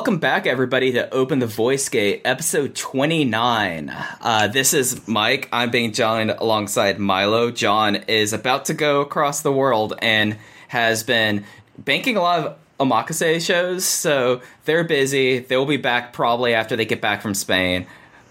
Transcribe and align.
Welcome 0.00 0.16
back, 0.16 0.46
everybody, 0.46 0.92
to 0.92 1.12
Open 1.12 1.40
the 1.40 1.46
Voice 1.46 1.90
Gate, 1.90 2.22
episode 2.24 2.74
29. 2.74 3.94
Uh, 4.22 4.48
this 4.48 4.72
is 4.72 5.06
Mike. 5.06 5.46
I'm 5.52 5.70
being 5.70 5.92
joined 5.92 6.30
alongside 6.30 6.98
Milo. 6.98 7.50
John 7.50 7.96
is 8.08 8.32
about 8.32 8.64
to 8.64 8.74
go 8.74 9.02
across 9.02 9.42
the 9.42 9.52
world 9.52 9.92
and 10.00 10.38
has 10.68 11.02
been 11.02 11.44
banking 11.76 12.16
a 12.16 12.22
lot 12.22 12.38
of 12.38 12.56
omakase 12.80 13.44
shows, 13.44 13.84
so 13.84 14.40
they're 14.64 14.84
busy. 14.84 15.40
They'll 15.40 15.66
be 15.66 15.76
back 15.76 16.14
probably 16.14 16.54
after 16.54 16.76
they 16.76 16.86
get 16.86 17.02
back 17.02 17.20
from 17.20 17.34
Spain. 17.34 17.86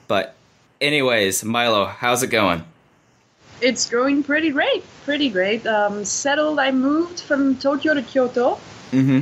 But, 0.07 0.33
anyways, 0.81 1.43
Milo, 1.43 1.85
how's 1.85 2.23
it 2.23 2.31
going? 2.31 2.65
It's 3.61 3.87
going 3.87 4.23
pretty 4.23 4.49
great, 4.49 4.83
pretty 5.05 5.29
great. 5.29 5.67
Um, 5.67 6.03
settled. 6.03 6.57
I 6.57 6.71
moved 6.71 7.19
from 7.19 7.57
Tokyo 7.57 7.93
to 7.93 8.01
Kyoto 8.01 8.59
Mm-hmm. 8.91 9.19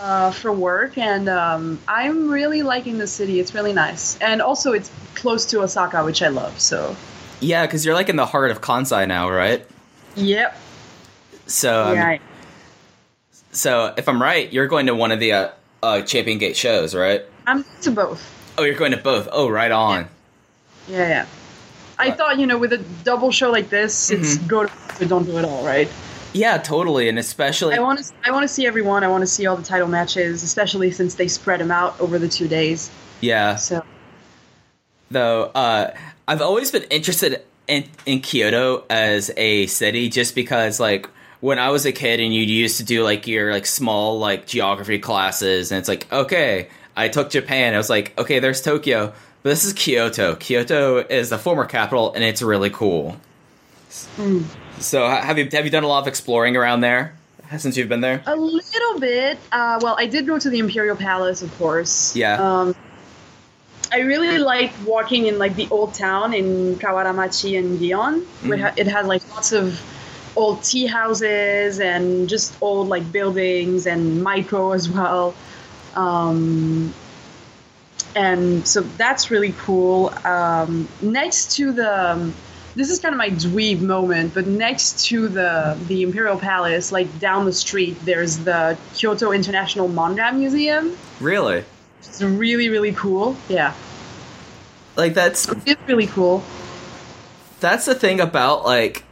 Uh, 0.00 0.30
for 0.30 0.52
work, 0.52 0.96
and 0.98 1.28
um, 1.28 1.78
I'm 1.86 2.30
really 2.30 2.62
liking 2.62 2.98
the 2.98 3.06
city. 3.06 3.38
It's 3.40 3.54
really 3.54 3.72
nice, 3.72 4.18
and 4.20 4.40
also 4.42 4.72
it's 4.72 4.90
close 5.14 5.44
to 5.46 5.60
Osaka, 5.60 6.04
which 6.04 6.22
I 6.22 6.28
love. 6.28 6.58
So, 6.58 6.96
Yeah, 7.40 7.66
because 7.66 7.84
you're 7.84 7.94
like 7.94 8.08
in 8.08 8.16
the 8.16 8.26
heart 8.26 8.50
of 8.50 8.60
Kansai 8.60 9.06
now, 9.06 9.30
right? 9.30 9.64
yep, 10.16 10.56
So, 11.46 11.84
um, 11.84 11.94
yeah, 11.96 12.06
I- 12.08 12.20
so 13.52 13.94
if 13.96 14.08
I'm 14.08 14.20
right, 14.22 14.52
you're 14.52 14.66
going 14.68 14.86
to 14.86 14.94
one 14.94 15.12
of 15.12 15.20
the 15.20 15.32
uh, 15.32 15.48
uh, 15.82 16.02
Champion 16.02 16.38
Gate 16.38 16.56
shows, 16.56 16.94
right? 16.94 17.22
I'm 17.46 17.64
to 17.82 17.90
both. 17.90 18.22
Oh, 18.58 18.62
you're 18.64 18.74
going 18.76 18.92
to 18.92 18.96
both. 18.96 19.28
Oh, 19.32 19.48
right 19.48 19.70
on. 19.72 20.08
Yeah, 20.88 21.08
yeah. 21.08 21.26
I 21.98 22.10
thought 22.12 22.38
you 22.38 22.46
know 22.46 22.56
with 22.58 22.72
a 22.72 22.78
double 23.04 23.30
show 23.30 23.50
like 23.50 23.68
this, 23.68 24.10
it's 24.10 24.36
Mm-hmm. 24.36 24.46
go 24.46 24.64
to 24.64 24.72
but 24.98 25.08
don't 25.08 25.24
do 25.24 25.36
it 25.38 25.44
all, 25.44 25.64
right? 25.64 25.88
Yeah, 26.32 26.58
totally, 26.58 27.08
and 27.08 27.18
especially 27.18 27.74
I 27.74 27.80
want 27.80 27.98
to 27.98 28.12
I 28.24 28.30
want 28.30 28.44
to 28.44 28.48
see 28.48 28.66
everyone. 28.66 29.02
I 29.02 29.08
want 29.08 29.22
to 29.22 29.26
see 29.26 29.46
all 29.46 29.56
the 29.56 29.64
title 29.64 29.88
matches, 29.88 30.42
especially 30.42 30.90
since 30.90 31.14
they 31.14 31.28
spread 31.28 31.60
them 31.60 31.70
out 31.70 31.98
over 32.00 32.18
the 32.18 32.28
two 32.28 32.48
days. 32.48 32.90
yeah. 33.20 33.56
So 33.56 33.84
Though 35.10 35.50
uh, 35.54 35.92
I've 36.28 36.40
always 36.40 36.70
been 36.70 36.84
interested 36.84 37.42
in 37.66 37.84
in 38.06 38.20
Kyoto 38.20 38.84
as 38.88 39.30
a 39.36 39.66
city, 39.66 40.08
just 40.08 40.34
because 40.36 40.78
like 40.78 41.08
when 41.40 41.58
I 41.58 41.70
was 41.70 41.84
a 41.84 41.92
kid 41.92 42.20
and 42.20 42.32
you 42.32 42.42
used 42.42 42.76
to 42.76 42.84
do 42.84 43.02
like 43.02 43.26
your 43.26 43.52
like 43.52 43.66
small 43.66 44.18
like 44.20 44.46
geography 44.46 45.00
classes, 45.00 45.72
and 45.72 45.80
it's 45.80 45.88
like 45.88 46.10
okay, 46.12 46.68
I 46.96 47.08
took 47.08 47.30
Japan. 47.30 47.74
I 47.74 47.78
was 47.78 47.90
like 47.90 48.16
okay, 48.18 48.38
there's 48.38 48.62
Tokyo, 48.62 49.12
but 49.42 49.50
this 49.50 49.64
is 49.64 49.72
Kyoto. 49.72 50.36
Kyoto 50.36 50.98
is 50.98 51.30
the 51.30 51.38
former 51.38 51.64
capital, 51.64 52.12
and 52.14 52.22
it's 52.22 52.40
really 52.40 52.70
cool. 52.70 53.16
So 54.80 55.06
have 55.08 55.38
you 55.38 55.48
have 55.52 55.64
you 55.64 55.70
done 55.70 55.84
a 55.84 55.88
lot 55.88 56.00
of 56.00 56.08
exploring 56.08 56.56
around 56.56 56.80
there 56.80 57.14
since 57.58 57.76
you've 57.76 57.88
been 57.88 58.00
there? 58.00 58.22
A 58.26 58.36
little 58.36 58.98
bit. 58.98 59.38
Uh, 59.52 59.78
well, 59.82 59.94
I 59.98 60.06
did 60.06 60.26
go 60.26 60.38
to 60.38 60.48
the 60.48 60.58
Imperial 60.58 60.96
Palace, 60.96 61.42
of 61.42 61.56
course. 61.58 62.16
Yeah. 62.16 62.34
Um, 62.40 62.74
I 63.92 64.00
really 64.00 64.38
like 64.38 64.72
walking 64.86 65.26
in 65.26 65.38
like 65.38 65.56
the 65.56 65.66
old 65.70 65.94
town 65.94 66.32
in 66.32 66.76
Kawaramachi 66.76 67.58
and 67.58 67.78
Gion. 67.78 68.24
It, 68.44 68.60
ha- 68.60 68.74
it 68.76 68.86
has 68.86 69.06
like 69.06 69.28
lots 69.30 69.52
of 69.52 69.80
old 70.36 70.62
tea 70.62 70.86
houses 70.86 71.80
and 71.80 72.28
just 72.28 72.54
old 72.62 72.88
like 72.88 73.10
buildings 73.10 73.86
and 73.86 74.22
micro 74.22 74.72
as 74.72 74.88
well. 74.88 75.34
Um, 75.96 76.94
and 78.14 78.66
so 78.66 78.80
that's 78.80 79.30
really 79.30 79.54
cool. 79.58 80.14
Um, 80.24 80.88
next 81.02 81.56
to 81.56 81.72
the, 81.72 82.12
um, 82.12 82.34
this 82.74 82.90
is 82.90 82.98
kind 83.00 83.12
of 83.14 83.18
my 83.18 83.30
dweeb 83.30 83.80
moment, 83.80 84.32
but 84.34 84.46
next 84.46 85.04
to 85.06 85.28
the 85.28 85.76
the 85.88 86.02
Imperial 86.02 86.38
Palace, 86.38 86.92
like 86.92 87.18
down 87.18 87.44
the 87.44 87.52
street, 87.52 87.96
there's 88.04 88.38
the 88.38 88.76
Kyoto 88.94 89.32
International 89.32 89.88
Manga 89.88 90.32
Museum. 90.32 90.96
Really? 91.20 91.64
It's 92.00 92.22
really 92.22 92.68
really 92.68 92.92
cool. 92.92 93.36
Yeah, 93.48 93.74
Like 94.96 95.14
that's 95.14 95.48
it's 95.66 95.80
really 95.86 96.06
cool. 96.06 96.42
that's 97.60 97.84
the 97.86 97.94
thing 97.94 98.20
about 98.20 98.64
like 98.64 99.04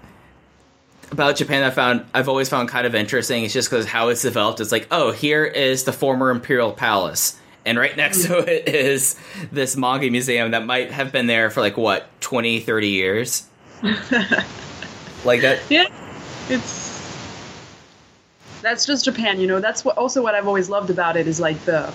about 1.10 1.36
Japan 1.36 1.62
I 1.62 1.70
found 1.70 2.04
I've 2.14 2.28
always 2.28 2.48
found 2.48 2.68
kind 2.68 2.86
of 2.86 2.94
interesting. 2.94 3.44
It's 3.44 3.52
just 3.54 3.70
because 3.70 3.86
how 3.86 4.08
it's 4.08 4.22
developed. 4.22 4.60
It's 4.60 4.72
like, 4.72 4.86
oh, 4.90 5.12
here 5.12 5.44
is 5.44 5.84
the 5.84 5.92
former 5.92 6.30
imperial 6.30 6.72
palace, 6.72 7.37
and 7.68 7.78
right 7.78 7.96
next 7.96 8.26
to 8.26 8.38
it 8.38 8.68
is 8.74 9.16
this 9.52 9.76
manga 9.76 10.10
museum 10.10 10.52
that 10.52 10.64
might 10.64 10.90
have 10.90 11.12
been 11.12 11.26
there 11.26 11.50
for 11.50 11.60
like 11.60 11.76
what 11.76 12.08
20, 12.20 12.60
30 12.60 12.88
years. 12.88 13.46
like 15.24 15.42
that. 15.42 15.60
Yeah, 15.68 15.86
it's 16.48 16.88
that's 18.62 18.86
just 18.86 19.04
Japan, 19.04 19.38
you 19.38 19.46
know. 19.46 19.60
That's 19.60 19.84
what 19.84 19.96
also 19.96 20.22
what 20.22 20.34
I've 20.34 20.48
always 20.48 20.68
loved 20.68 20.90
about 20.90 21.16
it 21.16 21.28
is 21.28 21.38
like 21.40 21.58
the 21.64 21.92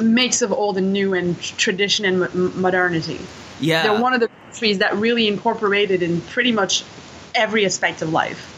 mix 0.00 0.42
of 0.42 0.52
old 0.52 0.78
and 0.78 0.92
new 0.92 1.12
and 1.14 1.40
tradition 1.40 2.04
and 2.04 2.22
m- 2.22 2.60
modernity. 2.60 3.20
Yeah. 3.60 3.82
They're 3.82 4.00
one 4.00 4.14
of 4.14 4.20
the 4.20 4.28
countries 4.28 4.78
that 4.78 4.96
really 4.96 5.28
incorporated 5.28 6.02
in 6.02 6.20
pretty 6.20 6.52
much 6.52 6.84
every 7.34 7.66
aspect 7.66 8.02
of 8.02 8.12
life. 8.12 8.48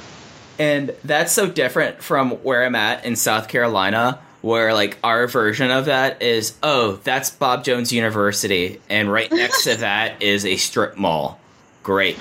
And 0.59 0.95
that's 1.03 1.33
so 1.33 1.49
different 1.49 2.03
from 2.03 2.33
where 2.43 2.65
I'm 2.65 2.77
at 2.77 3.05
in 3.05 3.17
South 3.17 3.49
Carolina, 3.49 4.21
where 4.45 4.75
like 4.75 4.99
our 5.03 5.27
version 5.27 5.71
of 5.71 5.87
that 5.87 6.21
is, 6.21 6.55
oh, 6.63 7.01
that's 7.03 7.31
Bob 7.31 7.65
Jones 7.65 7.95
University, 7.95 8.79
and 8.91 9.11
right 9.11 9.33
next 9.33 9.65
to 9.65 9.75
that 9.77 10.23
is 10.23 10.45
a 10.45 10.57
strip 10.57 10.99
mall. 10.99 11.41
Great. 11.83 12.19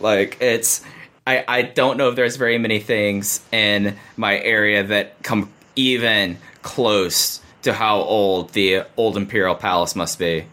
like 0.00 0.36
it's, 0.42 0.84
I 1.26 1.44
I 1.48 1.62
don't 1.62 1.96
know 1.96 2.10
if 2.10 2.16
there's 2.16 2.36
very 2.36 2.58
many 2.58 2.78
things 2.78 3.40
in 3.50 3.96
my 4.18 4.38
area 4.38 4.84
that 4.84 5.22
come 5.22 5.50
even 5.76 6.36
close 6.60 7.40
to 7.62 7.72
how 7.72 7.96
old 8.00 8.52
the 8.52 8.82
old 8.98 9.16
Imperial 9.16 9.54
Palace 9.54 9.96
must 9.96 10.18
be. 10.18 10.44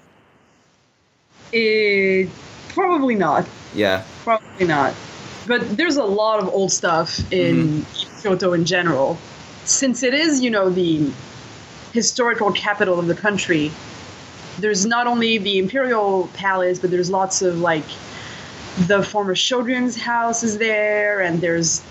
It, 1.52 2.30
probably 2.70 3.16
not. 3.16 3.46
Yeah. 3.76 4.06
Probably 4.24 4.68
not. 4.68 4.94
But 5.48 5.76
there's 5.76 5.98
a 5.98 6.06
lot 6.06 6.40
of 6.40 6.48
old 6.48 6.72
stuff 6.72 7.20
in 7.30 7.82
mm-hmm. 7.82 8.22
Kyoto 8.22 8.54
in 8.54 8.64
general. 8.64 9.18
Since 9.68 10.04
it 10.04 10.14
is, 10.14 10.42
you 10.42 10.50
know, 10.50 10.70
the 10.70 11.12
historical 11.94 12.52
capital 12.52 13.00
of 13.00 13.08
the 13.08 13.16
country, 13.16 13.72
there's 14.60 14.86
not 14.86 15.08
only 15.08 15.38
the 15.38 15.60
imperial 15.60 16.30
palace, 16.34 16.80
but 16.80 16.90
there's 16.90 17.10
lots 17.10 17.42
of 17.42 17.60
like 17.60 17.84
the 18.88 19.02
former 19.04 19.36
shogun's 19.36 19.96
house 19.96 20.44
is 20.44 20.58
there, 20.58 21.20
and 21.22 21.42
there's 21.42 21.82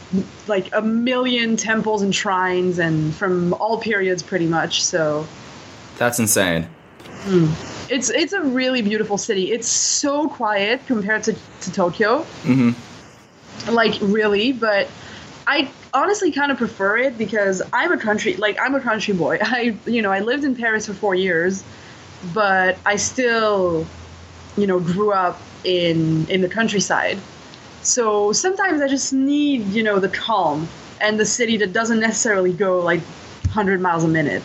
like 0.47 0.69
a 0.75 0.83
million 0.83 1.57
temples 1.57 2.03
and 2.03 2.15
shrines, 2.15 2.79
and 2.79 3.15
from 3.15 3.53
all 3.55 3.79
periods 3.79 4.23
pretty 4.23 4.47
much. 4.47 4.83
So 4.85 5.27
That's 5.99 6.19
insane. 6.19 6.69
it's 7.91 8.11
it's 8.11 8.33
a 8.33 8.43
really 8.43 8.83
beautiful 8.83 9.19
city. 9.19 9.53
It's 9.53 9.69
so 9.69 10.29
quiet 10.29 10.81
compared 10.87 11.25
to, 11.25 11.37
to 11.63 11.73
Tokyo. 11.73 12.23
hmm 12.43 12.71
like 13.71 13.99
really 14.01 14.53
but 14.53 14.87
i 15.49 15.69
honestly 15.95 16.31
kind 16.31 16.53
of 16.53 16.59
prefer 16.59 16.97
it 16.99 17.17
because 17.17 17.63
i'm 17.73 17.93
a 17.93 17.99
country 17.99 18.37
like 18.37 18.59
i'm 18.61 18.75
a 18.75 18.81
country 18.81 19.15
boy. 19.15 19.39
I 19.43 19.77
you 19.87 20.03
know 20.03 20.13
i 20.13 20.21
lived 20.21 20.45
in 20.45 20.55
paris 20.55 20.87
for 20.87 20.95
four 20.95 21.15
years 21.15 21.65
but 22.35 22.79
i 22.85 22.97
still 22.97 23.87
you 24.57 24.67
know 24.67 24.81
grew 24.81 25.13
up 25.13 25.41
in 25.65 26.27
in 26.29 26.41
the 26.41 26.49
countryside. 26.49 27.19
So 27.83 28.33
sometimes 28.33 28.81
i 28.81 28.89
just 28.89 29.13
need 29.13 29.67
you 29.69 29.83
know 29.83 29.99
the 29.99 30.09
calm 30.09 30.69
and 31.01 31.21
the 31.21 31.27
city 31.27 31.57
that 31.59 31.73
doesn't 31.73 32.01
necessarily 32.01 32.53
go 32.53 32.81
like 32.81 33.01
100 33.01 33.81
miles 33.81 34.03
a 34.03 34.09
minute. 34.09 34.43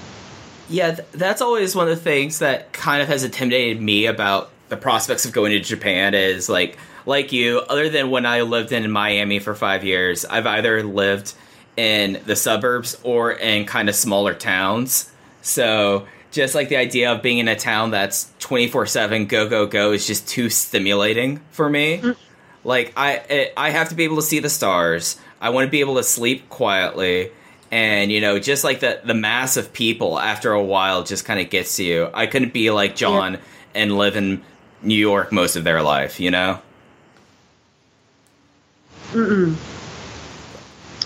Yeah, 0.70 0.96
th- 0.96 1.08
that's 1.14 1.42
always 1.42 1.76
one 1.76 1.88
of 1.88 1.96
the 1.96 2.04
things 2.04 2.40
that 2.40 2.74
kind 2.74 3.02
of 3.02 3.08
has 3.08 3.24
intimidated 3.24 3.82
me 3.82 4.06
about 4.06 4.52
the 4.70 4.78
prospects 4.78 5.26
of 5.26 5.32
going 5.32 5.52
to 5.52 5.60
Japan 5.60 6.14
is 6.14 6.50
like 6.50 6.78
like 7.06 7.32
you, 7.32 7.60
other 7.60 7.90
than 7.90 8.10
when 8.10 8.26
I 8.26 8.42
lived 8.42 8.72
in 8.72 8.90
Miami 8.92 9.40
for 9.40 9.56
5 9.56 9.84
years, 9.84 10.26
I've 10.26 10.48
either 10.48 10.84
lived 10.84 11.34
in 11.78 12.22
the 12.26 12.36
suburbs 12.36 12.98
or 13.04 13.32
in 13.32 13.66
kind 13.66 13.90
of 13.90 13.96
smaller 13.96 14.34
towns. 14.34 15.12
So, 15.42 16.08
just 16.32 16.56
like 16.56 16.70
the 16.70 16.78
idea 16.78 17.12
of 17.12 17.22
being 17.22 17.40
in 17.40 17.48
a 17.48 17.56
town 17.56 17.92
that's 17.92 18.32
24/7 18.40 19.28
go 19.28 19.50
go 19.50 19.66
go 19.66 19.92
is 19.92 20.08
just 20.08 20.28
too 20.28 20.50
stimulating 20.50 21.42
for 21.52 21.70
me. 21.70 21.98
Mm. 21.98 22.16
Like 22.64 22.94
I 22.96 23.52
I 23.58 23.72
have 23.72 23.90
to 23.90 23.96
be 23.96 24.04
able 24.04 24.18
to 24.18 24.22
see 24.22 24.40
the 24.40 24.50
stars. 24.50 25.18
I 25.42 25.50
want 25.50 25.66
to 25.66 25.72
be 25.72 25.80
able 25.80 25.96
to 25.96 26.04
sleep 26.04 26.50
quietly. 26.50 27.32
And 27.72 28.12
you 28.12 28.22
know, 28.22 28.40
just 28.40 28.64
like 28.64 28.80
the 28.80 29.02
the 29.04 29.14
mass 29.14 29.58
of 29.58 29.74
people 29.74 30.20
after 30.20 30.52
a 30.52 30.64
while 30.64 31.04
just 31.04 31.26
kind 31.26 31.40
of 31.40 31.50
gets 31.50 31.78
to 31.78 31.84
you. 31.84 32.10
I 32.14 32.28
couldn't 32.28 32.54
be 32.54 32.70
like 32.72 32.96
John 32.96 33.40
and 33.74 33.98
live 33.98 34.16
in 34.16 34.42
New 34.84 34.96
York 34.96 35.32
most 35.32 35.56
of 35.56 35.64
their 35.64 35.82
life, 35.82 36.20
you 36.20 36.32
know? 36.32 36.60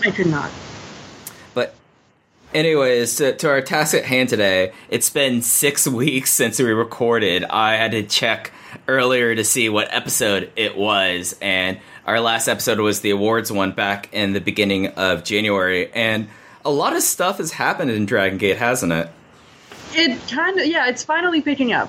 I 0.04 0.10
could 0.10 0.26
not 0.26 0.50
But 1.54 1.74
anyways, 2.54 3.16
to, 3.16 3.34
to 3.36 3.48
our 3.48 3.60
task 3.60 3.94
at 3.94 4.04
hand 4.04 4.28
today, 4.28 4.72
it's 4.88 5.10
been 5.10 5.42
six 5.42 5.86
weeks 6.02 6.30
since 6.32 6.58
we 6.58 6.66
recorded. 6.66 7.44
I 7.44 7.74
had 7.76 7.90
to 7.92 8.02
check 8.02 8.52
earlier 8.88 9.34
to 9.34 9.42
see 9.42 9.68
what 9.68 9.92
episode 9.92 10.52
it 10.54 10.76
was, 10.76 11.36
and 11.40 11.78
our 12.06 12.20
last 12.20 12.46
episode 12.46 12.78
was 12.78 13.00
the 13.00 13.10
awards 13.10 13.50
one 13.50 13.72
back 13.72 14.12
in 14.12 14.32
the 14.32 14.40
beginning 14.40 14.88
of 14.88 15.24
January, 15.24 15.90
and 15.92 16.28
a 16.64 16.70
lot 16.70 16.94
of 16.94 17.02
stuff 17.02 17.38
has 17.38 17.52
happened 17.52 17.90
in 17.90 18.06
Dragon 18.06 18.38
Gate, 18.38 18.58
hasn't 18.58 18.92
it? 18.92 19.08
it 19.94 20.18
kind 20.28 20.58
of 20.60 20.66
yeah 20.66 20.88
it's 20.88 21.02
finally 21.04 21.40
picking 21.40 21.72
up 21.72 21.88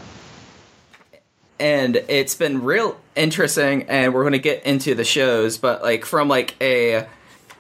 and 1.60 1.96
it's 2.08 2.36
been 2.36 2.64
real 2.64 3.00
interesting 3.16 3.84
and 3.84 4.14
we're 4.14 4.24
going 4.24 4.34
to 4.34 4.40
get 4.40 4.64
into 4.66 4.96
the 4.96 5.04
shows 5.04 5.58
but 5.58 5.82
like 5.82 6.06
from 6.06 6.28
like 6.28 6.56
a 6.62 7.08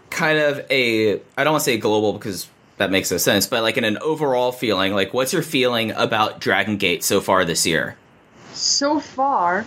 kind 0.10 0.38
of 0.38 0.66
a 0.70 1.14
i 1.38 1.44
don't 1.44 1.54
want 1.54 1.62
to 1.62 1.66
say 1.66 1.78
global 1.78 2.14
because 2.14 2.48
that 2.78 2.92
makes 2.92 3.12
no 3.12 3.18
sense 3.18 3.48
but 3.48 3.64
like 3.64 3.78
in 3.78 3.84
an 3.84 3.98
overall 4.00 4.52
feeling 4.52 4.94
like 4.94 5.14
what's 5.14 5.34
your 5.34 5.42
feeling 5.42 5.92
about 5.92 6.40
dragon 6.40 6.78
gate 6.78 7.04
so 7.04 7.20
far 7.20 7.44
this 7.44 7.66
year 7.66 7.98
so 8.58 9.00
far, 9.00 9.66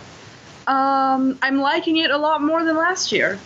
um, 0.67 1.39
I'm 1.41 1.57
liking 1.59 1.97
it 1.97 2.11
a 2.11 2.17
lot 2.17 2.41
more 2.41 2.63
than 2.63 2.75
last 2.75 3.11
year. 3.11 3.39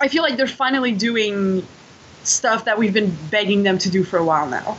I 0.00 0.08
feel 0.08 0.22
like 0.22 0.36
they're 0.36 0.46
finally 0.46 0.92
doing 0.92 1.66
stuff 2.22 2.66
that 2.66 2.78
we've 2.78 2.92
been 2.92 3.16
begging 3.30 3.62
them 3.62 3.78
to 3.78 3.90
do 3.90 4.04
for 4.04 4.18
a 4.18 4.24
while 4.24 4.48
now. 4.48 4.76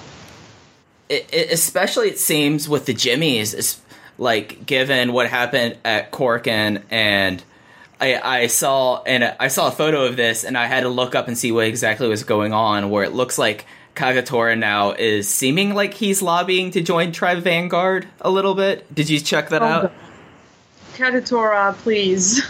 it, 1.10 1.28
it, 1.34 1.52
especially 1.52 2.08
it 2.10 2.20
seems 2.20 2.70
with 2.70 2.86
the 2.86 2.94
jimmies 2.94 3.54
is 3.54 3.82
like 4.20 4.66
given 4.66 5.14
what 5.14 5.28
happened 5.28 5.78
at 5.84 6.12
Corkin 6.12 6.84
and 6.92 7.42
I, 8.00 8.20
I 8.44 8.48
saw 8.48 9.02
and 9.04 9.24
I 9.40 9.48
saw 9.48 9.68
a 9.68 9.72
photo 9.72 10.06
of 10.06 10.16
this 10.16 10.44
and 10.44 10.58
I 10.58 10.68
had 10.68 10.82
to 10.82 10.90
look 10.90 11.16
up 11.16 11.28
and 11.28 11.38
see 11.38 11.52
what 11.52 11.66
exactly 11.66 12.08
was 12.08 12.24
going 12.24 12.54
on 12.54 12.90
where 12.90 13.04
it 13.04 13.14
looks 13.14 13.38
like 13.38 13.66
Kagatora 13.96 14.58
now 14.58 14.92
is 14.92 15.28
seeming 15.28 15.74
like 15.74 15.94
he's 15.94 16.22
lobbying 16.22 16.72
to 16.72 16.82
join 16.82 17.12
Tribe 17.12 17.40
Vanguard 17.40 18.08
a 18.22 18.30
little 18.30 18.56
bit. 18.56 18.94
Did 18.94 19.10
you 19.10 19.20
check 19.20 19.50
that 19.50 19.62
out? 19.62 19.92
Kagatora, 20.94 21.74
please. 21.76 22.42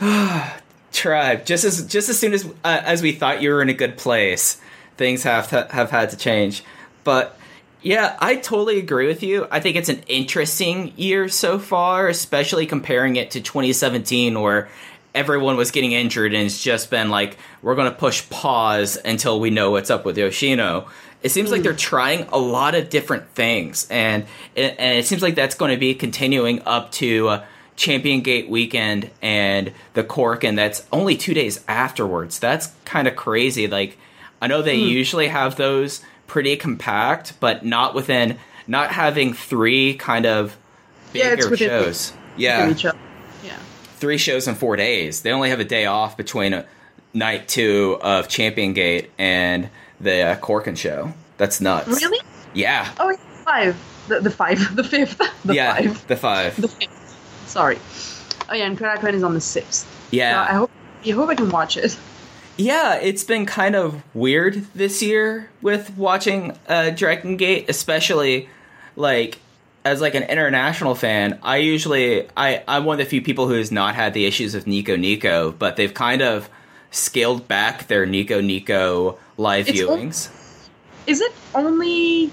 Tribe. 0.92 1.44
Just 1.44 1.64
as 1.64 1.86
just 1.86 2.08
as 2.08 2.18
soon 2.18 2.32
as 2.32 2.44
uh, 2.64 2.80
as 2.84 3.02
we 3.02 3.12
thought 3.12 3.42
you 3.42 3.50
were 3.50 3.62
in 3.62 3.68
a 3.68 3.74
good 3.74 3.96
place, 3.96 4.60
things 4.96 5.24
have 5.24 5.48
to, 5.50 5.66
have 5.70 5.90
had 5.90 6.10
to 6.10 6.16
change. 6.16 6.62
But 7.04 7.38
yeah, 7.86 8.16
I 8.18 8.34
totally 8.34 8.80
agree 8.80 9.06
with 9.06 9.22
you. 9.22 9.46
I 9.48 9.60
think 9.60 9.76
it's 9.76 9.88
an 9.88 10.02
interesting 10.08 10.92
year 10.96 11.28
so 11.28 11.60
far, 11.60 12.08
especially 12.08 12.66
comparing 12.66 13.14
it 13.14 13.30
to 13.30 13.40
2017 13.40 14.40
where 14.40 14.68
everyone 15.14 15.56
was 15.56 15.70
getting 15.70 15.92
injured 15.92 16.34
and 16.34 16.46
it's 16.46 16.60
just 16.60 16.90
been 16.90 17.10
like 17.10 17.38
we're 17.62 17.76
going 17.76 17.88
to 17.88 17.96
push 17.96 18.28
pause 18.28 18.98
until 19.04 19.38
we 19.38 19.50
know 19.50 19.70
what's 19.70 19.88
up 19.88 20.04
with 20.04 20.18
Yoshino. 20.18 20.88
It 21.22 21.28
seems 21.28 21.52
like 21.52 21.62
they're 21.62 21.74
trying 21.74 22.26
a 22.32 22.38
lot 22.38 22.74
of 22.74 22.90
different 22.90 23.30
things, 23.30 23.86
and 23.88 24.26
it, 24.56 24.74
and 24.80 24.98
it 24.98 25.06
seems 25.06 25.22
like 25.22 25.36
that's 25.36 25.54
going 25.54 25.70
to 25.70 25.78
be 25.78 25.94
continuing 25.94 26.62
up 26.66 26.90
to 26.92 27.28
uh, 27.28 27.44
Champion 27.76 28.20
Gate 28.20 28.48
weekend 28.48 29.12
and 29.22 29.72
the 29.94 30.02
Cork, 30.02 30.42
and 30.42 30.58
that's 30.58 30.84
only 30.92 31.16
two 31.16 31.34
days 31.34 31.64
afterwards. 31.68 32.40
That's 32.40 32.72
kind 32.84 33.06
of 33.06 33.14
crazy. 33.14 33.68
Like 33.68 33.96
I 34.42 34.48
know 34.48 34.60
they 34.60 34.74
usually 34.74 35.28
have 35.28 35.54
those 35.54 36.02
pretty 36.26 36.56
compact, 36.56 37.34
but 37.40 37.64
not 37.64 37.94
within 37.94 38.38
not 38.66 38.90
having 38.90 39.32
three 39.32 39.94
kind 39.94 40.26
of 40.26 40.56
Yeah, 41.12 41.34
bigger 41.36 41.50
within- 41.50 41.68
shows. 41.68 42.12
Yeah, 42.36 42.70
Each 42.70 42.84
other. 42.84 42.98
Yeah. 43.44 43.56
three 43.96 44.18
shows 44.18 44.46
in 44.48 44.54
four 44.56 44.76
days. 44.76 45.22
They 45.22 45.30
only 45.32 45.50
have 45.50 45.60
a 45.60 45.64
day 45.64 45.86
off 45.86 46.16
between 46.16 46.52
uh, 46.52 46.64
night 47.14 47.48
two 47.48 47.98
of 48.02 48.28
Champion 48.28 48.72
Gate 48.74 49.10
and 49.18 49.70
the 50.00 50.22
uh, 50.22 50.36
Corkin 50.36 50.74
show. 50.76 51.12
That's 51.38 51.60
nuts. 51.60 51.88
Really? 52.02 52.20
Yeah. 52.54 52.90
Oh, 52.98 53.08
it's 53.08 53.22
five. 53.44 53.76
The, 54.08 54.20
the 54.20 54.30
five. 54.30 54.58
The 54.76 54.84
fifth. 54.84 55.20
The 55.44 55.54
yeah. 55.54 55.74
five. 55.74 56.06
The 56.08 56.16
five. 56.16 56.60
The 56.60 56.68
fifth. 56.68 57.48
Sorry. 57.48 57.78
Oh 58.50 58.54
yeah, 58.54 58.66
and 58.66 58.78
Korakuen 58.78 59.14
is 59.14 59.22
on 59.22 59.34
the 59.34 59.40
sixth. 59.40 59.86
yeah. 60.10 60.42
Uh, 60.42 60.44
I 60.44 60.52
hope. 60.54 60.70
I 61.06 61.10
hope 61.10 61.28
I 61.30 61.34
can 61.36 61.50
watch 61.50 61.76
it. 61.76 61.96
Yeah, 62.56 62.94
it's 62.94 63.24
been 63.24 63.44
kind 63.44 63.76
of 63.76 64.02
weird 64.14 64.66
this 64.74 65.02
year 65.02 65.50
with 65.60 65.96
watching 65.96 66.56
uh, 66.68 66.90
Dragon 66.90 67.36
Gate, 67.36 67.68
especially 67.68 68.48
like 68.96 69.38
as 69.84 70.00
like 70.00 70.14
an 70.14 70.22
international 70.24 70.94
fan. 70.94 71.38
I 71.42 71.58
usually 71.58 72.28
I 72.36 72.62
I'm 72.66 72.84
one 72.84 72.98
of 72.98 73.04
the 73.04 73.10
few 73.10 73.22
people 73.22 73.46
who's 73.46 73.70
not 73.70 73.94
had 73.94 74.14
the 74.14 74.24
issues 74.24 74.54
of 74.54 74.66
Nico 74.66 74.96
Nico, 74.96 75.52
but 75.52 75.76
they've 75.76 75.92
kind 75.92 76.22
of 76.22 76.48
scaled 76.90 77.46
back 77.46 77.88
their 77.88 78.06
Nico 78.06 78.40
Nico 78.40 79.18
live 79.36 79.68
It's 79.68 79.78
viewings. 79.78 80.30
Is 81.06 81.20
it 81.20 81.32
only 81.54 82.30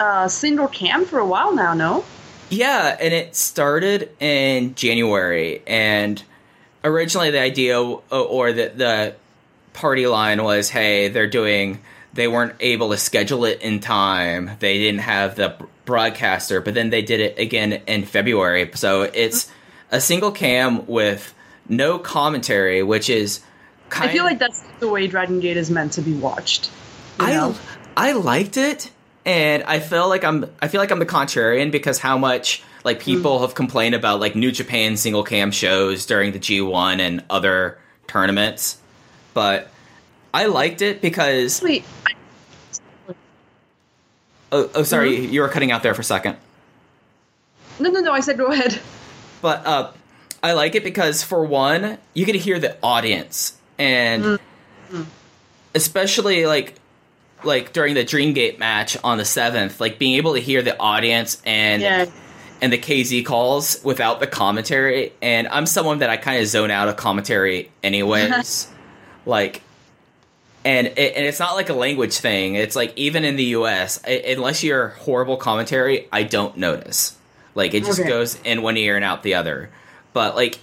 uh, 0.00 0.28
single 0.28 0.68
cam 0.68 1.04
for 1.04 1.18
a 1.18 1.26
while 1.26 1.54
now? 1.54 1.74
No. 1.74 2.04
Yeah, 2.48 2.96
and 3.00 3.14
it 3.14 3.36
started 3.36 4.10
in 4.20 4.74
January, 4.74 5.62
and 5.66 6.22
originally 6.84 7.30
the 7.30 7.40
idea 7.40 7.80
uh, 7.80 7.98
or 8.10 8.52
the 8.52 8.72
the 8.74 9.14
party 9.72 10.06
line 10.06 10.42
was, 10.42 10.68
hey, 10.68 11.08
they're 11.08 11.26
doing. 11.26 11.80
They 12.14 12.28
weren't 12.28 12.54
able 12.60 12.90
to 12.90 12.98
schedule 12.98 13.46
it 13.46 13.62
in 13.62 13.80
time. 13.80 14.50
They 14.58 14.78
didn't 14.78 15.00
have 15.00 15.34
the 15.36 15.56
broadcaster, 15.86 16.60
but 16.60 16.74
then 16.74 16.90
they 16.90 17.00
did 17.00 17.20
it 17.20 17.38
again 17.38 17.72
in 17.86 18.04
February. 18.04 18.70
So 18.74 19.02
it's 19.02 19.50
a 19.90 19.98
single 20.00 20.30
cam 20.30 20.86
with 20.86 21.32
no 21.68 21.98
commentary, 21.98 22.82
which 22.82 23.08
is 23.08 23.40
kind 23.88 24.10
I 24.10 24.12
feel 24.12 24.24
like 24.24 24.38
that's 24.38 24.62
the 24.78 24.88
way 24.88 25.06
Dragon 25.06 25.40
Gate 25.40 25.56
is 25.56 25.70
meant 25.70 25.94
to 25.94 26.02
be 26.02 26.14
watched. 26.14 26.70
know? 27.32 27.54
I 27.96 28.10
I 28.10 28.12
liked 28.12 28.56
it, 28.56 28.90
and 29.24 29.62
I 29.62 29.80
feel 29.80 30.08
like 30.08 30.24
I'm 30.24 30.50
I 30.60 30.68
feel 30.68 30.80
like 30.80 30.90
I'm 30.90 30.98
the 30.98 31.06
contrarian 31.06 31.70
because 31.70 31.98
how 31.98 32.18
much 32.18 32.62
like 32.84 32.98
hmm. 32.98 33.04
people 33.04 33.40
have 33.40 33.54
complained 33.54 33.94
about 33.94 34.20
like 34.20 34.34
New 34.34 34.52
Japan 34.52 34.96
single 34.96 35.22
cam 35.22 35.50
shows 35.50 36.06
during 36.06 36.32
the 36.32 36.38
G1 36.38 37.00
and 37.00 37.24
other 37.30 37.78
tournaments, 38.06 38.78
but 39.34 39.68
I 40.34 40.46
liked 40.46 40.82
it 40.82 41.00
because 41.00 41.62
Wait, 41.62 41.84
oh, 44.50 44.70
oh 44.74 44.82
sorry. 44.82 45.26
Hmm? 45.26 45.32
You 45.32 45.40
were 45.42 45.48
cutting 45.48 45.70
out 45.70 45.82
there 45.82 45.94
for 45.94 46.00
a 46.00 46.04
second, 46.04 46.36
no, 47.78 47.90
no, 47.90 48.00
no. 48.00 48.12
I 48.12 48.20
said 48.20 48.38
go 48.38 48.46
ahead. 48.46 48.80
but 49.40 49.66
uh, 49.66 49.90
I 50.42 50.52
like 50.52 50.74
it 50.74 50.84
because 50.84 51.22
for 51.22 51.44
one 51.44 51.98
you 52.14 52.24
get 52.24 52.32
to 52.32 52.38
hear 52.38 52.58
the 52.58 52.76
audience. 52.82 53.56
And 53.78 54.38
hmm. 54.90 55.02
especially 55.74 56.46
like 56.46 56.74
like 57.44 57.72
during 57.72 57.94
the 57.94 58.04
Dreamgate 58.04 58.58
match 58.58 58.96
on 59.02 59.18
the 59.18 59.24
seventh, 59.24 59.80
like 59.80 59.98
being 59.98 60.14
able 60.14 60.34
to 60.34 60.40
hear 60.40 60.62
the 60.62 60.78
audience 60.78 61.40
and. 61.44 61.82
And 62.62 62.72
the 62.72 62.78
KZ 62.78 63.26
calls 63.26 63.82
without 63.84 64.20
the 64.20 64.26
commentary. 64.26 65.12
And 65.20 65.46
I'm 65.48 65.66
someone 65.66 65.98
that 65.98 66.08
I 66.08 66.16
kind 66.16 66.40
of 66.40 66.46
zone 66.48 66.70
out 66.70 66.88
of 66.88 66.96
commentary 66.96 67.70
anyways. 67.82 68.68
like, 69.26 69.60
and 70.64 70.86
it, 70.86 71.16
and 71.16 71.26
it's 71.26 71.40
not 71.40 71.54
like 71.56 71.68
a 71.68 71.74
language 71.74 72.16
thing. 72.18 72.54
It's 72.54 72.76
like 72.76 72.92
even 72.96 73.24
in 73.24 73.36
the 73.36 73.44
U.S., 73.44 74.00
I, 74.06 74.12
unless 74.28 74.62
you're 74.62 74.88
horrible 74.88 75.36
commentary, 75.36 76.08
I 76.10 76.22
don't 76.22 76.56
notice. 76.56 77.16
Like 77.54 77.74
it 77.74 77.84
just 77.84 78.00
Okay. 78.00 78.08
goes 78.08 78.38
in 78.44 78.62
one 78.62 78.76
ear 78.78 78.96
and 78.96 79.04
out 79.04 79.22
the 79.24 79.34
other. 79.34 79.68
But 80.14 80.36
like 80.36 80.58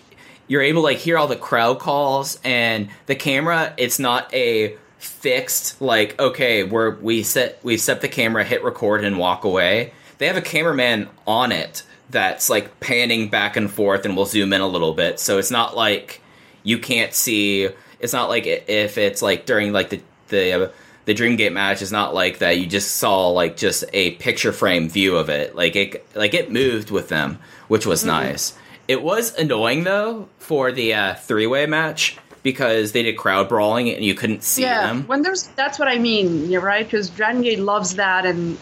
you're 0.48 0.62
able 0.63 0.82
to 0.82 0.86
like 0.86 0.98
hear 0.98 1.18
all 1.18 1.27
the 1.27 1.36
crowd 1.36 1.79
calls 1.79 2.39
and 2.44 2.89
the 3.06 3.15
camera. 3.15 3.74
It's 3.77 4.00
not 4.00 4.34
a 4.34 4.75
fixed 4.98 5.79
like 5.82 6.20
okay 6.20 6.63
we're 6.63 6.94
we 6.96 7.24
set 7.24 7.58
we 7.63 7.77
set 7.77 8.01
the 8.01 8.08
camera 8.10 8.44
hit 8.44 8.62
record 8.65 9.01
and 9.06 9.18
walk 9.18 9.46
away 9.46 9.94
they 10.18 10.27
have 10.27 10.36
a 10.36 10.41
cameraman 10.41 11.08
on 11.25 11.53
it 11.53 11.84
that's 12.09 12.49
like 12.49 12.79
panning 12.79 13.29
back 13.29 13.55
and 13.55 13.71
forth 13.71 14.05
and 14.05 14.15
we'll 14.15 14.25
zoom 14.25 14.53
in 14.53 14.61
a 14.61 14.67
little 14.67 14.93
bit 14.93 15.19
so 15.19 15.37
it's 15.37 15.51
not 15.51 15.75
like 15.75 16.21
you 16.63 16.77
can't 16.77 17.13
see 17.13 17.69
it's 17.99 18.13
not 18.13 18.29
like 18.29 18.45
if 18.45 18.97
it's 18.97 19.21
like 19.21 19.45
during 19.45 19.71
like 19.71 19.89
the 19.89 20.01
the 20.29 20.65
uh, 20.65 20.69
the 21.05 21.13
dreamgate 21.15 21.53
match 21.53 21.81
is 21.81 21.91
not 21.91 22.13
like 22.13 22.39
that 22.39 22.57
you 22.59 22.65
just 22.65 22.95
saw 22.95 23.29
like 23.29 23.57
just 23.57 23.83
a 23.93 24.11
picture 24.15 24.51
frame 24.51 24.89
view 24.89 25.15
of 25.15 25.29
it 25.29 25.55
like 25.55 25.75
it 25.75 26.05
like 26.15 26.33
it 26.33 26.51
moved 26.51 26.91
with 26.91 27.09
them 27.09 27.39
which 27.67 27.85
was 27.85 28.03
nice 28.03 28.57
it 28.87 29.03
was 29.03 29.35
annoying 29.35 29.83
though 29.83 30.27
for 30.39 30.71
the 30.71 30.93
uh, 30.93 31.13
three-way 31.15 31.67
match 31.67 32.17
because 32.43 32.91
they 32.91 33.03
did 33.03 33.17
crowd 33.17 33.49
brawling 33.49 33.89
and 33.89 34.03
you 34.03 34.15
couldn't 34.15 34.43
see 34.43 34.63
yeah, 34.63 34.87
them 34.87 35.05
when 35.07 35.21
there's 35.21 35.47
that's 35.49 35.77
what 35.77 35.87
I 35.87 35.99
mean. 35.99 36.49
Yeah, 36.49 36.59
right. 36.59 36.85
Because 36.85 37.09
Dragon 37.09 37.41
Gate 37.41 37.59
loves 37.59 37.95
that 37.95 38.25
and 38.25 38.57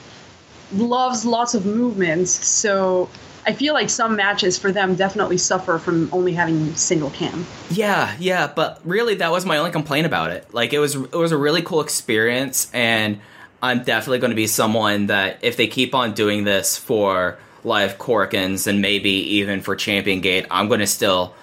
loves 0.74 1.26
lots 1.26 1.54
of 1.54 1.66
movements. 1.66 2.32
So 2.32 3.10
I 3.48 3.54
feel 3.54 3.74
like 3.74 3.90
some 3.90 4.18
matches 4.18 4.58
for 4.58 4.74
them 4.74 4.96
definitely 4.96 5.38
suffer 5.38 5.80
from 5.80 6.10
only 6.12 6.34
having 6.34 6.76
single 6.76 7.10
cam. 7.12 7.46
Yeah, 7.72 8.14
yeah, 8.20 8.52
but 8.54 8.82
really 8.84 9.16
that 9.16 9.32
was 9.32 9.46
my 9.46 9.58
only 9.58 9.72
complaint 9.72 10.06
about 10.06 10.32
it. 10.32 10.54
Like 10.54 10.74
it 10.74 10.80
was 10.80 10.96
it 10.96 11.14
was 11.14 11.32
a 11.32 11.38
really 11.38 11.62
cool 11.62 11.80
experience 11.80 12.70
and 12.74 13.22
I'm 13.64 13.84
definitely 13.84 14.20
going 14.20 14.32
to 14.32 14.36
be 14.36 14.48
someone 14.48 15.08
that 15.08 15.40
if 15.42 15.56
they 15.56 15.68
keep 15.68 15.96
on 15.96 16.14
doing 16.14 16.44
this 16.44 16.78
for 16.78 17.40
live 17.64 17.98
Corkins 17.98 18.68
and 18.68 18.82
maybe 18.82 19.10
even 19.10 19.62
for 19.62 19.78
Champion 19.78 20.20
Gate, 20.20 20.46
I'm 20.52 20.68
going 20.68 20.82
to 20.82 20.88
still 20.88 21.34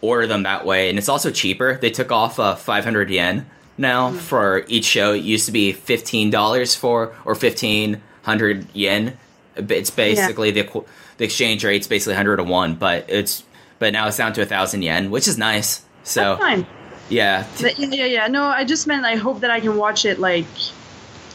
order 0.00 0.26
them 0.26 0.42
that 0.42 0.66
way. 0.66 0.90
And 0.90 0.98
it's 0.98 1.08
also 1.08 1.30
cheaper. 1.30 1.78
They 1.78 1.90
took 1.90 2.10
off 2.10 2.40
uh, 2.40 2.56
500 2.56 3.08
yen 3.08 3.46
now 3.78 4.10
for 4.10 4.64
each 4.66 4.84
show. 4.84 5.12
It 5.12 5.22
used 5.22 5.46
to 5.46 5.52
be 5.52 5.72
$15 5.72 6.76
for 6.76 7.14
or 7.24 7.34
1500 7.34 8.66
yen. 8.74 9.16
It's 9.56 9.90
basically 9.90 10.50
the 10.50 10.64
equ- 10.64 10.86
the 11.18 11.24
exchange 11.24 11.64
rate's 11.64 11.86
basically 11.86 12.12
100 12.14 12.36
to 12.36 12.44
1, 12.44 12.74
but 12.76 13.06
it's 13.08 13.42
but 13.78 13.92
now 13.92 14.08
it's 14.08 14.16
down 14.16 14.32
to 14.34 14.40
a 14.40 14.44
1000 14.44 14.82
yen, 14.82 15.10
which 15.10 15.28
is 15.28 15.36
nice. 15.38 15.82
So, 16.02 16.20
That's 16.36 16.40
fine. 16.40 16.66
yeah. 17.08 17.46
But 17.60 17.78
yeah, 17.78 17.88
yeah, 17.88 18.04
yeah. 18.04 18.26
No, 18.28 18.44
I 18.44 18.64
just 18.64 18.86
meant 18.86 19.04
I 19.04 19.16
hope 19.16 19.40
that 19.40 19.50
I 19.50 19.60
can 19.60 19.76
watch 19.76 20.04
it 20.04 20.18
like 20.18 20.46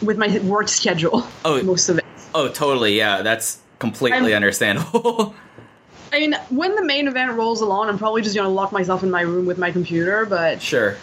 with 0.02 0.18
my 0.18 0.40
work 0.40 0.68
schedule. 0.68 1.28
Oh. 1.46 1.62
most 1.64 1.90
of 1.90 1.98
it. 2.00 2.06
Oh, 2.34 2.48
totally. 2.48 2.98
Yeah, 2.98 3.22
that's 3.22 3.60
completely 3.80 4.34
I'm- 4.34 4.38
understandable. 4.38 5.36
I 6.14 6.20
mean, 6.20 6.36
when 6.50 6.76
the 6.76 6.84
main 6.84 7.08
event 7.08 7.32
rolls 7.38 7.62
along, 7.62 7.88
I'm 7.88 7.98
probably 7.98 8.22
just 8.22 8.36
gonna 8.36 8.50
lock 8.50 8.74
myself 8.74 9.02
in 9.02 9.10
my 9.12 9.22
room 9.22 9.46
with 9.46 9.58
my 9.58 9.72
computer. 9.72 10.26
But 10.26 10.62
sure. 10.62 10.98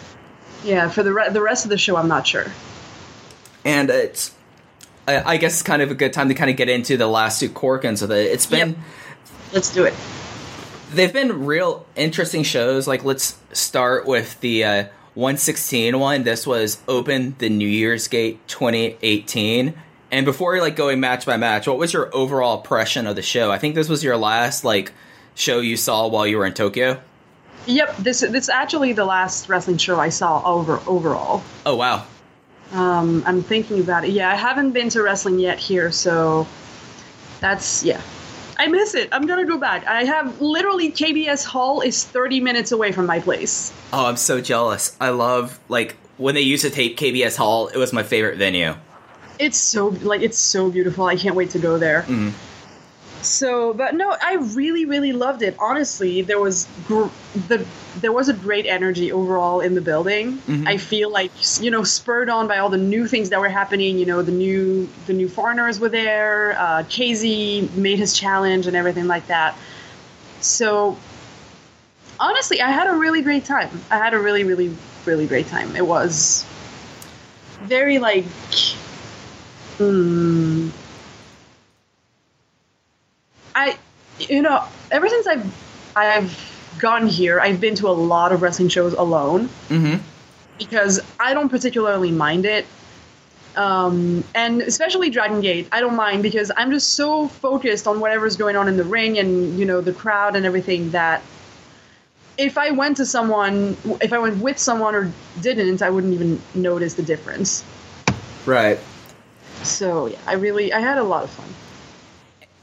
yeah, 0.63 0.87
for 0.89 1.01
the 1.01 1.11
re- 1.11 1.29
the 1.31 1.41
rest 1.41 1.65
of 1.65 1.69
the 1.69 1.79
show, 1.79 1.95
I'm 1.95 2.07
not 2.07 2.27
sure. 2.27 2.45
And 3.65 3.89
it's 3.89 4.31
I, 5.17 5.33
I 5.33 5.37
guess 5.37 5.53
it's 5.53 5.63
kind 5.63 5.81
of 5.81 5.91
a 5.91 5.95
good 5.95 6.13
time 6.13 6.27
to 6.29 6.33
kind 6.33 6.49
of 6.49 6.55
get 6.57 6.69
into 6.69 6.97
the 6.97 7.07
last 7.07 7.39
two 7.39 7.49
Corkins 7.49 8.01
with 8.01 8.11
it. 8.11 8.31
It's 8.31 8.45
been 8.45 8.69
Yep. 8.69 8.77
Let's 9.53 9.73
do 9.73 9.83
it. 9.85 9.93
they've 10.93 11.13
been 11.13 11.45
real 11.45 11.85
interesting 11.95 12.43
shows. 12.43 12.87
Like 12.87 13.03
let's 13.03 13.37
start 13.53 14.05
with 14.05 14.39
the 14.41 14.63
uh, 14.63 14.83
116 15.15 15.99
one. 15.99 16.23
This 16.23 16.45
was 16.45 16.81
Open 16.87 17.35
the 17.39 17.49
New 17.49 17.67
Year's 17.67 18.07
Gate 18.07 18.39
2018. 18.47 19.73
And 20.11 20.25
before 20.25 20.59
like 20.59 20.75
going 20.75 20.99
match 20.99 21.25
by 21.25 21.37
match, 21.37 21.67
what 21.67 21.77
was 21.77 21.93
your 21.93 22.13
overall 22.15 22.57
impression 22.57 23.05
of 23.07 23.15
the 23.15 23.21
show? 23.21 23.51
I 23.51 23.57
think 23.57 23.75
this 23.75 23.89
was 23.89 24.03
your 24.03 24.17
last 24.17 24.63
like 24.63 24.91
show 25.35 25.59
you 25.59 25.77
saw 25.77 26.07
while 26.07 26.25
you 26.27 26.37
were 26.37 26.45
in 26.45 26.53
Tokyo. 26.53 27.01
Yep, 27.65 27.97
this 27.97 28.21
this 28.21 28.43
is 28.45 28.49
actually 28.49 28.93
the 28.93 29.05
last 29.05 29.49
wrestling 29.49 29.77
show 29.77 29.99
I 29.99 30.09
saw 30.09 30.41
over 30.45 30.79
overall. 30.87 31.43
Oh 31.65 31.75
wow. 31.75 32.05
Um, 32.71 33.23
I'm 33.25 33.41
thinking 33.41 33.79
about 33.79 34.05
it. 34.05 34.11
Yeah, 34.11 34.29
I 34.29 34.35
haven't 34.35 34.71
been 34.71 34.89
to 34.89 35.01
wrestling 35.01 35.39
yet 35.39 35.57
here, 35.57 35.91
so 35.91 36.47
that's 37.39 37.83
yeah. 37.83 38.01
I 38.57 38.67
miss 38.67 38.93
it. 38.93 39.09
I'm 39.11 39.25
gonna 39.25 39.45
go 39.45 39.57
back. 39.57 39.87
I 39.87 40.03
have 40.03 40.41
literally 40.41 40.91
KBS 40.91 41.45
Hall 41.45 41.81
is 41.81 42.03
30 42.03 42.41
minutes 42.41 42.71
away 42.71 42.91
from 42.91 43.05
my 43.05 43.19
place. 43.19 43.73
Oh, 43.93 44.05
I'm 44.05 44.17
so 44.17 44.41
jealous. 44.41 44.95
I 44.99 45.09
love 45.09 45.59
like 45.69 45.95
when 46.17 46.35
they 46.35 46.41
used 46.41 46.63
to 46.63 46.69
tape 46.69 46.97
KBS 46.97 47.37
Hall. 47.37 47.67
It 47.69 47.77
was 47.77 47.93
my 47.93 48.03
favorite 48.03 48.37
venue. 48.37 48.75
It's 49.39 49.57
so 49.57 49.87
like 49.87 50.21
it's 50.21 50.37
so 50.37 50.69
beautiful. 50.69 51.05
I 51.05 51.15
can't 51.15 51.35
wait 51.35 51.51
to 51.51 51.59
go 51.59 51.77
there. 51.77 52.05
So, 53.21 53.73
but 53.73 53.95
no, 53.95 54.15
I 54.21 54.35
really, 54.35 54.85
really 54.85 55.11
loved 55.11 55.41
it. 55.41 55.55
Honestly, 55.59 56.21
there 56.21 56.39
was 56.39 56.67
gr- 56.87 57.07
the 57.47 57.65
there 57.99 58.13
was 58.13 58.29
a 58.29 58.33
great 58.33 58.65
energy 58.65 59.11
overall 59.11 59.59
in 59.59 59.75
the 59.75 59.81
building. 59.81 60.41
I 60.67 60.77
feel 60.77 61.11
like 61.11 61.31
you 61.59 61.69
know, 61.69 61.83
spurred 61.83 62.29
on 62.29 62.47
by 62.47 62.59
all 62.59 62.69
the 62.69 62.77
new 62.77 63.07
things 63.07 63.29
that 63.31 63.39
were 63.41 63.49
happening. 63.49 63.97
You 63.97 64.05
know, 64.05 64.21
the 64.21 64.31
new 64.31 64.87
the 65.05 65.13
new 65.13 65.27
foreigners 65.27 65.79
were 65.79 65.89
there. 65.89 66.55
Uh, 66.57 66.83
KZ 66.83 67.71
made 67.75 67.99
his 67.99 68.17
challenge 68.17 68.67
and 68.67 68.75
everything 68.75 69.07
like 69.07 69.27
that. 69.27 69.55
So, 70.39 70.97
honestly, 72.19 72.61
I 72.61 72.71
had 72.71 72.87
a 72.87 72.93
really 72.93 73.21
great 73.21 73.43
time. 73.45 73.81
I 73.91 73.97
had 73.97 74.13
a 74.13 74.19
really, 74.19 74.43
really, 74.45 74.73
really 75.05 75.27
great 75.27 75.47
time. 75.47 75.75
It 75.75 75.85
was 75.85 76.45
very 77.63 77.99
like 77.99 78.25
mm, 79.77 80.71
I, 83.59 83.77
you 84.19 84.41
know, 84.41 84.63
ever 84.89 85.07
since 85.09 85.27
I've 85.27 85.45
I've 85.95 86.77
gotten 86.79 87.07
here, 87.07 87.39
I've 87.41 87.59
been 87.59 87.75
to 87.75 87.87
a 87.89 87.91
lot 88.13 88.31
of 88.31 88.41
wrestling 88.41 88.69
shows 88.69 88.93
alone 88.93 89.49
Mm-hmm. 89.69 90.01
because 90.57 91.01
I 91.19 91.33
don't 91.33 91.49
particularly 91.49 92.11
mind 92.11 92.45
it. 92.45 92.65
Um, 93.57 94.23
and 94.33 94.61
especially 94.61 95.09
Dragon 95.09 95.41
Gate, 95.41 95.67
I 95.71 95.81
don't 95.81 95.95
mind 95.95 96.23
because 96.23 96.51
I'm 96.55 96.71
just 96.71 96.93
so 96.93 97.27
focused 97.27 97.87
on 97.87 97.99
whatever's 97.99 98.37
going 98.37 98.55
on 98.55 98.67
in 98.69 98.77
the 98.77 98.83
ring 98.85 99.19
and 99.19 99.59
you 99.59 99.65
know 99.65 99.81
the 99.81 99.91
crowd 99.91 100.35
and 100.37 100.45
everything 100.45 100.91
that 100.91 101.21
if 102.37 102.57
I 102.57 102.71
went 102.71 102.95
to 102.97 103.05
someone, 103.05 103.75
if 103.99 104.13
I 104.13 104.19
went 104.19 104.37
with 104.41 104.57
someone 104.57 104.95
or 104.95 105.11
didn't, 105.41 105.81
I 105.81 105.89
wouldn't 105.89 106.13
even 106.13 106.39
notice 106.55 106.93
the 106.93 107.03
difference. 107.03 107.65
Right. 108.45 108.79
So 109.63 110.05
yeah, 110.05 110.17
I 110.25 110.33
really 110.35 110.71
I 110.71 110.79
had 110.79 110.97
a 110.97 111.03
lot 111.03 111.23
of 111.25 111.29
fun. 111.31 111.49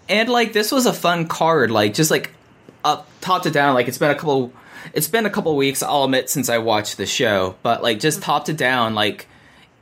And 0.09 0.29
like 0.29 0.53
this 0.53 0.71
was 0.71 0.87
a 0.87 0.93
fun 0.93 1.27
card 1.27 1.71
like 1.71 1.95
just 1.95 2.11
like 2.11 2.31
up 2.87 3.09
top 3.21 3.43
to 3.43 3.51
down 3.51 3.75
like 3.75 3.89
it's 3.89 3.99
been 3.99 4.11
a 4.11 4.15
couple 4.15 4.53
it's 4.95 5.09
been 5.09 5.27
a 5.27 5.31
couple 5.31 5.55
weeks 5.57 5.83
i'll 5.83 6.05
admit 6.05 6.31
since 6.31 6.49
i 6.49 6.59
watched 6.59 6.97
the 6.97 7.05
show 7.05 7.57
but 7.63 7.83
like 7.83 7.99
just 7.99 8.21
mm-hmm. 8.21 8.27
top 8.27 8.45
to 8.45 8.53
down 8.53 8.95
like 8.95 9.27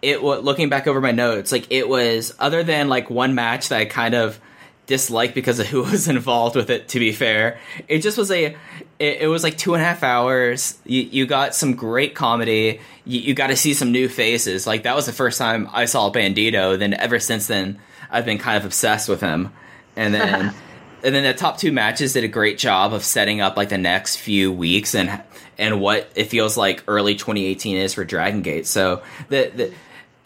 it 0.00 0.22
was 0.22 0.42
looking 0.42 0.70
back 0.70 0.86
over 0.86 1.00
my 1.00 1.10
notes 1.10 1.52
like 1.52 1.66
it 1.70 1.86
was 1.86 2.34
other 2.38 2.62
than 2.62 2.88
like 2.88 3.10
one 3.10 3.34
match 3.34 3.68
that 3.68 3.78
i 3.78 3.84
kind 3.84 4.14
of 4.14 4.40
disliked 4.86 5.34
because 5.34 5.58
of 5.58 5.66
who 5.66 5.82
was 5.90 6.08
involved 6.08 6.56
with 6.56 6.70
it 6.70 6.88
to 6.88 6.98
be 6.98 7.12
fair 7.12 7.58
it 7.88 7.98
just 7.98 8.16
was 8.16 8.30
a 8.30 8.56
it, 8.98 9.22
it 9.22 9.28
was 9.28 9.42
like 9.42 9.58
two 9.58 9.74
and 9.74 9.82
a 9.82 9.86
half 9.86 10.02
hours 10.02 10.78
you, 10.86 11.02
you 11.02 11.26
got 11.26 11.54
some 11.54 11.74
great 11.74 12.14
comedy 12.14 12.80
you, 13.04 13.20
you 13.20 13.34
got 13.34 13.48
to 13.48 13.56
see 13.56 13.74
some 13.74 13.92
new 13.92 14.08
faces 14.08 14.66
like 14.66 14.84
that 14.84 14.96
was 14.96 15.04
the 15.04 15.12
first 15.12 15.36
time 15.38 15.68
i 15.72 15.84
saw 15.84 16.10
bandido 16.10 16.78
then 16.78 16.94
ever 16.94 17.18
since 17.18 17.46
then 17.46 17.78
i've 18.10 18.24
been 18.24 18.38
kind 18.38 18.56
of 18.56 18.64
obsessed 18.64 19.10
with 19.10 19.20
him 19.20 19.52
and 19.96 20.14
then 20.14 20.54
and 21.04 21.14
then 21.14 21.22
the 21.22 21.34
top 21.34 21.58
two 21.58 21.70
matches 21.70 22.14
did 22.14 22.24
a 22.24 22.28
great 22.28 22.58
job 22.58 22.94
of 22.94 23.04
setting 23.04 23.40
up 23.40 23.56
like 23.56 23.68
the 23.68 23.78
next 23.78 24.16
few 24.16 24.50
weeks 24.50 24.94
and 24.94 25.22
and 25.58 25.80
what 25.80 26.10
it 26.14 26.24
feels 26.24 26.56
like 26.56 26.82
early 26.88 27.14
2018 27.14 27.76
is 27.76 27.94
for 27.94 28.04
Dragon 28.04 28.42
Gate. 28.42 28.66
So 28.66 29.02
the, 29.28 29.52
the 29.54 29.72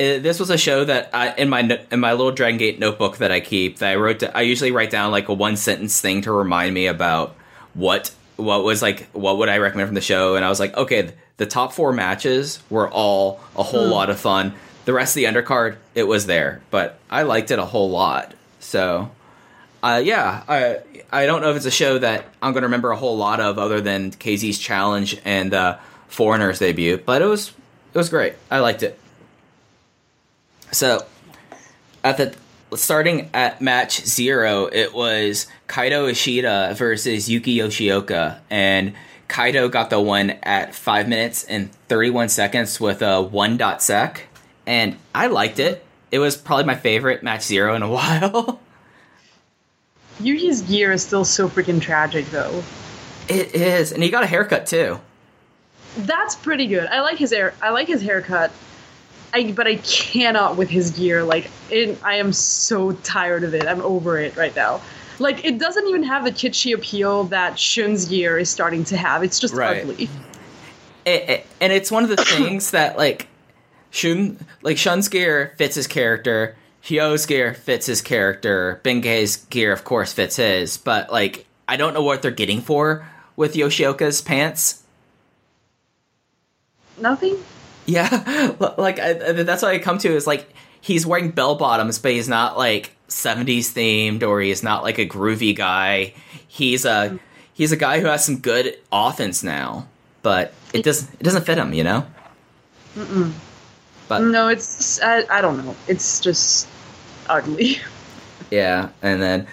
uh, 0.00 0.20
this 0.20 0.38
was 0.38 0.48
a 0.48 0.56
show 0.56 0.84
that 0.84 1.10
I, 1.12 1.34
in 1.34 1.48
my 1.48 1.80
in 1.90 1.98
my 1.98 2.12
little 2.12 2.30
Dragon 2.30 2.58
Gate 2.58 2.78
notebook 2.78 3.16
that 3.18 3.32
I 3.32 3.40
keep 3.40 3.78
that 3.78 3.90
I 3.90 3.96
wrote. 3.96 4.22
I 4.22 4.42
usually 4.42 4.70
write 4.70 4.90
down 4.90 5.10
like 5.10 5.28
a 5.28 5.34
one 5.34 5.56
sentence 5.56 6.00
thing 6.00 6.22
to 6.22 6.32
remind 6.32 6.72
me 6.72 6.86
about 6.86 7.34
what 7.74 8.14
what 8.36 8.62
was 8.62 8.80
like 8.80 9.08
what 9.10 9.38
would 9.38 9.48
I 9.48 9.58
recommend 9.58 9.88
from 9.88 9.96
the 9.96 10.00
show. 10.00 10.36
And 10.36 10.44
I 10.44 10.48
was 10.48 10.60
like, 10.60 10.76
okay, 10.76 11.12
the 11.38 11.46
top 11.46 11.72
four 11.72 11.92
matches 11.92 12.62
were 12.70 12.88
all 12.88 13.40
a 13.56 13.64
whole 13.64 13.88
lot 13.88 14.10
of 14.10 14.20
fun. 14.20 14.54
The 14.84 14.92
rest 14.92 15.16
of 15.16 15.20
the 15.20 15.24
undercard, 15.24 15.76
it 15.96 16.04
was 16.04 16.26
there, 16.26 16.62
but 16.70 16.98
I 17.10 17.22
liked 17.22 17.50
it 17.50 17.58
a 17.58 17.64
whole 17.64 17.90
lot. 17.90 18.34
So 18.60 19.10
uh, 19.82 20.02
yeah, 20.04 20.42
I 20.48 20.78
I 21.10 21.26
don't 21.26 21.40
know 21.40 21.50
if 21.50 21.56
it's 21.56 21.66
a 21.66 21.70
show 21.70 21.98
that 21.98 22.26
I'm 22.42 22.52
going 22.52 22.62
to 22.62 22.66
remember 22.66 22.90
a 22.90 22.96
whole 22.96 23.16
lot 23.16 23.40
of 23.40 23.58
other 23.58 23.80
than 23.80 24.10
KZ's 24.10 24.58
challenge 24.58 25.20
and 25.24 25.54
uh, 25.54 25.78
Foreigner's 26.08 26.58
debut, 26.58 26.98
but 26.98 27.22
it 27.22 27.26
was 27.26 27.50
it 27.92 27.98
was 27.98 28.08
great. 28.08 28.34
I 28.50 28.58
liked 28.60 28.82
it. 28.82 28.98
So 30.72 31.06
at 32.02 32.16
the 32.16 32.34
starting 32.76 33.30
at 33.32 33.60
match 33.60 34.04
zero, 34.04 34.66
it 34.66 34.92
was 34.92 35.46
Kaito 35.68 36.10
Ishida 36.10 36.74
versus 36.76 37.28
Yuki 37.28 37.56
Yoshioka, 37.56 38.40
and 38.50 38.94
Kaito 39.28 39.70
got 39.70 39.90
the 39.90 40.00
one 40.00 40.30
at 40.42 40.74
five 40.74 41.08
minutes 41.08 41.44
and 41.44 41.72
31 41.88 42.28
seconds 42.30 42.80
with 42.80 43.02
a 43.02 43.22
one 43.22 43.56
dot 43.56 43.82
sec, 43.82 44.26
and 44.66 44.96
I 45.14 45.28
liked 45.28 45.58
it. 45.58 45.84
It 46.10 46.18
was 46.18 46.36
probably 46.36 46.64
my 46.64 46.74
favorite 46.74 47.22
match 47.22 47.42
zero 47.42 47.74
in 47.74 47.82
a 47.82 47.90
while. 47.90 48.60
Yuki's 50.20 50.62
gear 50.62 50.92
is 50.92 51.02
still 51.04 51.24
so 51.24 51.48
freaking 51.48 51.80
tragic 51.80 52.26
though. 52.26 52.62
It 53.28 53.54
is, 53.54 53.92
and 53.92 54.02
he 54.02 54.10
got 54.10 54.24
a 54.24 54.26
haircut 54.26 54.66
too. 54.66 55.00
That's 55.98 56.34
pretty 56.34 56.66
good. 56.66 56.86
I 56.88 57.00
like 57.00 57.18
his 57.18 57.30
hair. 57.30 57.54
I 57.62 57.70
like 57.70 57.88
his 57.88 58.02
haircut. 58.02 58.50
I 59.34 59.52
but 59.52 59.66
I 59.66 59.76
cannot 59.76 60.56
with 60.56 60.70
his 60.70 60.90
gear. 60.92 61.22
Like 61.22 61.50
it, 61.70 61.98
I 62.02 62.14
am 62.16 62.32
so 62.32 62.92
tired 62.92 63.44
of 63.44 63.54
it. 63.54 63.66
I'm 63.66 63.82
over 63.82 64.18
it 64.18 64.36
right 64.36 64.54
now. 64.56 64.80
Like 65.18 65.44
it 65.44 65.58
doesn't 65.58 65.86
even 65.88 66.02
have 66.04 66.24
the 66.24 66.30
kitschy 66.32 66.74
appeal 66.74 67.24
that 67.24 67.58
Shun's 67.58 68.06
gear 68.06 68.38
is 68.38 68.48
starting 68.48 68.84
to 68.84 68.96
have. 68.96 69.22
It's 69.22 69.38
just 69.38 69.52
Right. 69.54 69.82
ugly. 69.82 70.08
It, 71.04 71.28
it- 71.28 71.46
and 71.60 71.72
it's 71.72 71.90
one 71.90 72.04
of 72.04 72.08
the 72.10 72.16
things 72.16 72.70
that 72.70 72.96
like 72.96 73.26
Shun, 73.90 74.38
like 74.62 74.78
Shun's 74.78 75.08
gear 75.08 75.54
fits 75.58 75.74
his 75.74 75.86
character. 75.86 76.56
Hyo's 76.88 77.26
gear 77.26 77.54
fits 77.54 77.86
his 77.86 78.00
character. 78.00 78.80
Benkei's 78.84 79.36
gear, 79.46 79.72
of 79.72 79.84
course, 79.84 80.12
fits 80.12 80.36
his. 80.36 80.78
But 80.78 81.12
like, 81.12 81.46
I 81.66 81.76
don't 81.76 81.94
know 81.94 82.02
what 82.02 82.22
they're 82.22 82.30
getting 82.30 82.60
for 82.60 83.06
with 83.36 83.54
Yoshioka's 83.54 84.22
pants. 84.22 84.82
Nothing. 87.00 87.36
Yeah, 87.86 88.54
like 88.78 88.98
I, 88.98 89.12
that's 89.12 89.62
what 89.62 89.72
I 89.72 89.78
come 89.78 89.98
to 89.98 90.14
is 90.14 90.26
like 90.26 90.52
he's 90.80 91.06
wearing 91.06 91.30
bell 91.30 91.54
bottoms, 91.54 91.98
but 91.98 92.12
he's 92.12 92.28
not 92.28 92.58
like 92.58 92.92
'70s 93.08 93.72
themed, 93.72 94.22
or 94.22 94.40
he's 94.40 94.62
not 94.62 94.82
like 94.82 94.98
a 94.98 95.06
groovy 95.06 95.56
guy. 95.56 96.14
He's 96.46 96.84
a 96.84 96.88
mm-hmm. 96.88 97.16
he's 97.54 97.72
a 97.72 97.76
guy 97.76 98.00
who 98.00 98.06
has 98.06 98.24
some 98.24 98.38
good 98.38 98.78
offense 98.92 99.42
now, 99.42 99.88
but 100.22 100.52
it 100.72 100.82
doesn't 100.84 101.08
it 101.18 101.22
doesn't 101.22 101.46
fit 101.46 101.56
him, 101.56 101.72
you 101.72 101.84
know. 101.84 102.06
But 104.08 104.20
No, 104.20 104.48
it's 104.48 105.00
I, 105.00 105.24
I 105.30 105.40
don't 105.40 105.64
know. 105.64 105.76
It's 105.86 106.20
just 106.20 106.68
ugly. 107.28 107.78
yeah, 108.50 108.90
and 109.02 109.20
then 109.22 109.46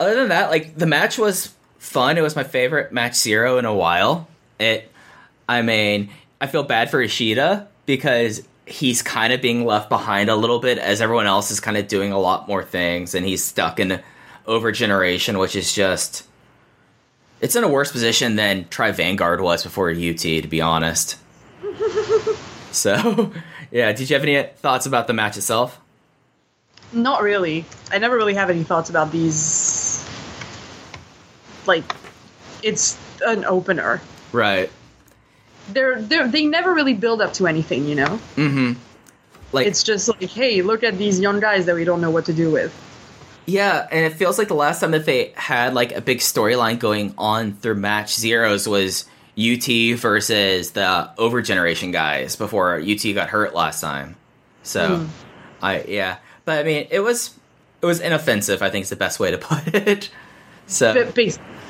other 0.00 0.14
than 0.14 0.28
that, 0.28 0.50
like 0.50 0.76
the 0.76 0.86
match 0.86 1.18
was 1.18 1.54
fun. 1.78 2.18
It 2.18 2.22
was 2.22 2.36
my 2.36 2.44
favorite 2.44 2.92
match 2.92 3.14
zero 3.14 3.58
in 3.58 3.64
a 3.64 3.74
while. 3.74 4.28
It, 4.58 4.90
I 5.48 5.62
mean, 5.62 6.10
I 6.40 6.46
feel 6.46 6.62
bad 6.62 6.90
for 6.90 7.00
Ishida 7.00 7.68
because 7.86 8.46
he's 8.66 9.02
kind 9.02 9.32
of 9.32 9.42
being 9.42 9.64
left 9.64 9.88
behind 9.88 10.30
a 10.30 10.36
little 10.36 10.58
bit 10.58 10.78
as 10.78 11.00
everyone 11.00 11.26
else 11.26 11.50
is 11.50 11.60
kind 11.60 11.76
of 11.76 11.88
doing 11.88 12.12
a 12.12 12.18
lot 12.18 12.48
more 12.48 12.64
things, 12.64 13.14
and 13.14 13.26
he's 13.26 13.44
stuck 13.44 13.78
in 13.78 14.00
over 14.46 14.72
generation, 14.72 15.38
which 15.38 15.56
is 15.56 15.72
just. 15.72 16.26
It's 17.40 17.56
in 17.56 17.64
a 17.64 17.68
worse 17.68 17.92
position 17.92 18.36
than 18.36 18.68
Tri 18.68 18.92
Vanguard 18.92 19.40
was 19.40 19.64
before 19.64 19.90
UT, 19.90 20.18
to 20.18 20.48
be 20.48 20.62
honest. 20.62 21.18
so, 22.70 23.32
yeah. 23.70 23.92
Did 23.92 24.08
you 24.08 24.14
have 24.14 24.22
any 24.22 24.42
thoughts 24.56 24.86
about 24.86 25.08
the 25.08 25.12
match 25.12 25.36
itself? 25.36 25.78
Not 26.92 27.22
really. 27.22 27.64
I 27.90 27.98
never 27.98 28.16
really 28.16 28.34
have 28.34 28.50
any 28.50 28.62
thoughts 28.62 28.90
about 28.90 29.10
these. 29.10 30.08
Like, 31.66 31.84
it's 32.62 32.98
an 33.26 33.44
opener. 33.44 34.00
Right. 34.32 34.70
They're, 35.70 36.00
they're 36.00 36.28
they 36.28 36.44
never 36.44 36.74
really 36.74 36.94
build 36.94 37.22
up 37.22 37.32
to 37.34 37.46
anything, 37.46 37.86
you 37.86 37.94
know. 37.94 38.20
Mm-hmm. 38.36 38.74
Like 39.52 39.66
It's 39.66 39.82
just 39.82 40.08
like, 40.08 40.22
hey, 40.22 40.62
look 40.62 40.82
at 40.82 40.98
these 40.98 41.20
young 41.20 41.40
guys 41.40 41.66
that 41.66 41.74
we 41.74 41.84
don't 41.84 42.00
know 42.00 42.10
what 42.10 42.26
to 42.26 42.32
do 42.32 42.50
with. 42.50 42.74
Yeah, 43.46 43.86
and 43.90 44.04
it 44.04 44.14
feels 44.14 44.38
like 44.38 44.48
the 44.48 44.54
last 44.54 44.80
time 44.80 44.90
that 44.92 45.04
they 45.04 45.32
had 45.36 45.74
like 45.74 45.92
a 45.92 46.00
big 46.00 46.18
storyline 46.18 46.78
going 46.78 47.14
on 47.18 47.52
through 47.52 47.76
match 47.76 48.14
zeros 48.14 48.66
was 48.66 49.04
UT 49.38 49.98
versus 49.98 50.72
the 50.72 51.10
over 51.18 51.42
generation 51.42 51.90
guys 51.90 52.36
before 52.36 52.80
UT 52.80 53.02
got 53.14 53.28
hurt 53.28 53.54
last 53.54 53.80
time. 53.80 54.16
So, 54.62 55.06
I 55.60 55.82
yeah, 55.82 56.18
but 56.44 56.58
I 56.58 56.62
mean, 56.62 56.86
it 56.90 57.00
was 57.00 57.34
it 57.82 57.86
was 57.86 58.00
inoffensive. 58.00 58.62
I 58.62 58.70
think 58.70 58.84
is 58.84 58.90
the 58.90 58.96
best 58.96 59.20
way 59.20 59.30
to 59.30 59.38
put 59.50 59.74
it. 59.74 60.10
So 60.66 60.92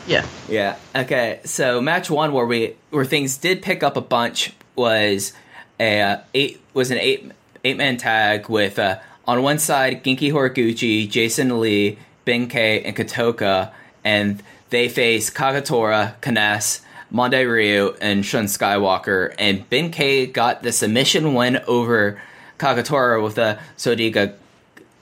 yeah. 0.06 0.26
yeah. 0.48 0.76
Okay. 0.94 1.40
So 1.44 1.80
match 1.80 2.10
one 2.10 2.32
where 2.32 2.46
we 2.46 2.76
where 2.90 3.04
things 3.04 3.36
did 3.36 3.62
pick 3.62 3.82
up 3.82 3.96
a 3.96 4.00
bunch 4.00 4.52
was 4.76 5.32
a 5.80 6.00
uh, 6.00 6.18
eight 6.34 6.60
was 6.74 6.90
an 6.90 6.98
eight 6.98 7.30
eight 7.64 7.76
man 7.76 7.96
tag 7.96 8.48
with 8.48 8.78
uh, 8.78 8.98
on 9.26 9.42
one 9.42 9.58
side 9.58 10.04
Genki 10.04 10.32
Horiguchi, 10.32 11.08
Jason 11.08 11.60
Lee, 11.60 11.98
Benkei, 12.26 12.82
and 12.84 12.96
Kotoka, 12.96 13.72
and 14.04 14.42
they 14.70 14.88
face 14.88 15.30
Kagatora, 15.30 16.14
Kness, 16.20 16.80
Mondai 17.12 17.50
Ryu, 17.50 17.96
and 18.00 18.24
Shun 18.24 18.44
Skywalker. 18.44 19.34
And 19.38 19.68
Benkei 19.70 20.32
got 20.32 20.62
the 20.62 20.72
submission 20.72 21.34
win 21.34 21.58
over 21.66 22.20
Kagatora 22.58 23.22
with 23.22 23.38
a 23.38 23.58
Sodiga. 23.76 24.34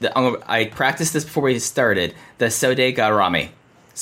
The, 0.03 0.43
I 0.47 0.67
practiced 0.67 1.13
this 1.13 1.25
before 1.25 1.45
we 1.45 1.59
started. 1.59 2.15
The 2.39 2.47
Sodega 2.47 3.17
Rami 3.17 3.51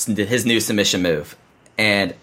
his 0.05 0.45
new 0.45 0.59
submission 0.59 1.01
move. 1.01 1.35
And 1.77 2.13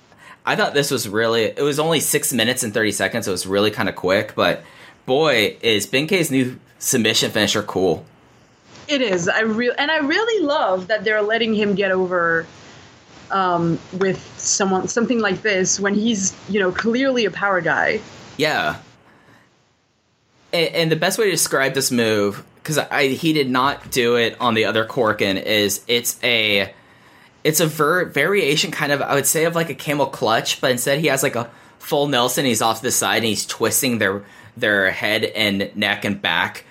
I 0.46 0.56
thought 0.56 0.74
this 0.74 0.90
was 0.90 1.08
really 1.08 1.44
it 1.44 1.62
was 1.62 1.78
only 1.78 2.00
six 2.00 2.32
minutes 2.32 2.62
and 2.62 2.72
thirty 2.72 2.92
seconds, 2.92 3.26
so 3.26 3.32
it 3.32 3.34
was 3.34 3.46
really 3.46 3.70
kind 3.70 3.88
of 3.88 3.96
quick, 3.96 4.34
but 4.34 4.62
boy, 5.06 5.56
is 5.60 5.86
Benkei's 5.86 6.30
new 6.30 6.58
submission 6.78 7.30
finisher 7.30 7.62
cool. 7.62 8.04
It 8.86 9.02
is. 9.02 9.28
I 9.28 9.40
real 9.42 9.74
and 9.76 9.90
I 9.90 9.98
really 9.98 10.44
love 10.44 10.88
that 10.88 11.04
they're 11.04 11.22
letting 11.22 11.54
him 11.54 11.74
get 11.74 11.90
over 11.90 12.46
um, 13.30 13.78
with 13.92 14.18
someone 14.38 14.88
something 14.88 15.20
like 15.20 15.42
this 15.42 15.78
when 15.78 15.94
he's 15.94 16.34
you 16.48 16.60
know 16.60 16.72
clearly 16.72 17.26
a 17.26 17.30
power 17.30 17.60
guy. 17.60 18.00
Yeah. 18.38 18.78
And, 20.50 20.74
and 20.74 20.92
the 20.92 20.96
best 20.96 21.18
way 21.18 21.26
to 21.26 21.30
describe 21.30 21.74
this 21.74 21.90
move, 21.90 22.42
because 22.68 22.86
I 22.90 23.08
he 23.08 23.32
did 23.32 23.48
not 23.48 23.90
do 23.90 24.16
it 24.16 24.36
on 24.40 24.52
the 24.52 24.66
other 24.66 24.84
Korkin, 24.84 25.42
is 25.42 25.82
it's 25.88 26.22
a 26.22 26.74
it's 27.42 27.60
a 27.60 27.66
ver- 27.66 28.04
variation 28.04 28.70
kind 28.70 28.92
of 28.92 29.00
I 29.00 29.14
would 29.14 29.26
say 29.26 29.46
of 29.46 29.54
like 29.54 29.70
a 29.70 29.74
camel 29.74 30.04
clutch, 30.06 30.60
but 30.60 30.70
instead 30.70 30.98
he 30.98 31.06
has 31.06 31.22
like 31.22 31.34
a 31.34 31.50
full 31.78 32.08
Nelson. 32.08 32.44
He's 32.44 32.60
off 32.60 32.78
to 32.78 32.82
the 32.82 32.90
side 32.90 33.16
and 33.16 33.24
he's 33.24 33.46
twisting 33.46 33.96
their 33.98 34.22
their 34.54 34.90
head 34.90 35.24
and 35.24 35.74
neck 35.74 36.04
and 36.04 36.20
back 36.20 36.66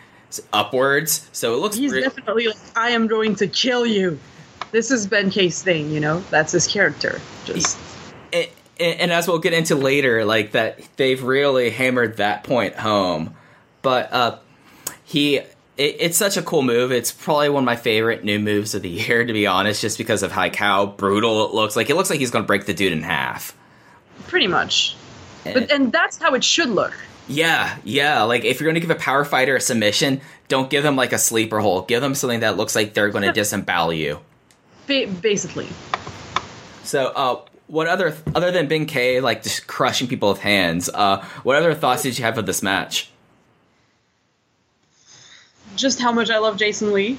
upwards. 0.53 1.27
So 1.31 1.55
it 1.55 1.57
looks 1.57 1.75
He's 1.75 1.91
re- 1.91 2.01
definitely 2.01 2.47
like, 2.47 2.57
I 2.75 2.89
am 2.89 3.07
going 3.07 3.35
to 3.37 3.47
kill 3.47 3.87
you. 3.87 4.19
This 4.69 4.91
is 4.91 5.07
Benkei's 5.07 5.63
thing, 5.63 5.89
you 5.89 5.99
know? 5.99 6.19
That's 6.29 6.51
his 6.51 6.67
character. 6.67 7.19
Just 7.45 7.79
and, 8.31 8.49
and 8.79 9.11
as 9.11 9.27
we'll 9.27 9.39
get 9.39 9.53
into 9.53 9.73
later, 9.73 10.25
like 10.25 10.51
that 10.51 10.79
they've 10.97 11.23
really 11.23 11.71
hammered 11.71 12.17
that 12.17 12.43
point 12.43 12.75
home. 12.75 13.35
But 13.81 14.13
uh, 14.13 14.37
he, 15.03 15.41
it, 15.77 15.97
it's 15.99 16.17
such 16.17 16.37
a 16.37 16.41
cool 16.41 16.61
move. 16.63 16.91
It's 16.91 17.11
probably 17.11 17.49
one 17.49 17.63
of 17.63 17.65
my 17.65 17.75
favorite 17.75 18.23
new 18.23 18.39
moves 18.39 18.73
of 18.75 18.81
the 18.81 18.89
year, 18.89 19.25
to 19.25 19.33
be 19.33 19.47
honest, 19.47 19.81
just 19.81 19.97
because 19.97 20.23
of 20.23 20.35
like 20.35 20.55
how 20.55 20.87
brutal 20.87 21.45
it 21.45 21.53
looks. 21.53 21.75
Like 21.75 21.89
it 21.89 21.95
looks 21.95 22.09
like 22.09 22.19
he's 22.19 22.31
going 22.31 22.43
to 22.43 22.47
break 22.47 22.65
the 22.65 22.73
dude 22.73 22.91
in 22.93 23.03
half. 23.03 23.55
pretty 24.27 24.47
much. 24.47 24.95
But 25.43 25.71
and 25.71 25.91
that's 25.91 26.17
how 26.17 26.33
it 26.33 26.43
should 26.43 26.69
look. 26.69 26.93
Yeah, 27.29 27.77
yeah. 27.85 28.23
Like 28.23 28.43
if 28.43 28.59
you're 28.59 28.65
going 28.67 28.75
to 28.75 28.85
give 28.85 28.89
a 28.89 28.99
power 28.99 29.23
fighter 29.23 29.55
a 29.55 29.61
submission, 29.61 30.19
don't 30.49 30.69
give 30.69 30.83
them 30.83 30.95
like 30.95 31.13
a 31.13 31.17
sleeper 31.17 31.59
hole. 31.59 31.81
Give 31.83 32.01
them 32.01 32.15
something 32.15 32.41
that 32.41 32.57
looks 32.57 32.75
like 32.75 32.93
they're 32.93 33.09
going 33.09 33.23
to 33.23 33.31
disembowel 33.31 33.93
you. 33.93 34.19
Ba- 34.87 35.07
basically. 35.07 35.67
So, 36.83 37.07
uh, 37.07 37.41
what 37.67 37.87
other 37.87 38.15
other 38.33 38.51
than 38.51 38.67
Benkei 38.69 39.21
like 39.21 39.43
just 39.43 39.67
crushing 39.67 40.07
people 40.07 40.29
with 40.29 40.39
hands? 40.39 40.89
Uh, 40.93 41.23
what 41.43 41.55
other 41.57 41.73
thoughts 41.73 42.03
did 42.03 42.17
you 42.17 42.23
have 42.25 42.37
of 42.37 42.45
this 42.45 42.63
match? 42.63 43.09
Just 45.77 46.01
how 46.01 46.11
much 46.11 46.29
I 46.29 46.39
love 46.39 46.57
Jason 46.57 46.91
Lee. 46.91 47.17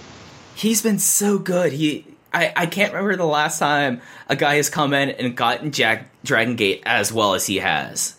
He's 0.55 0.83
been 0.83 0.99
so 0.99 1.39
good. 1.39 1.73
He, 1.73 2.05
I, 2.33 2.53
I 2.57 2.67
can't 2.67 2.93
remember 2.93 3.17
the 3.17 3.25
last 3.25 3.61
time 3.61 4.03
a 4.29 4.35
guy 4.35 4.57
has 4.57 4.69
come 4.69 4.93
in 4.93 5.11
and 5.11 5.37
gotten 5.37 5.71
Jack 5.71 6.11
Dragon 6.25 6.57
Gate 6.57 6.83
as 6.85 7.13
well 7.13 7.35
as 7.35 7.47
he 7.47 7.57
has. 7.57 8.17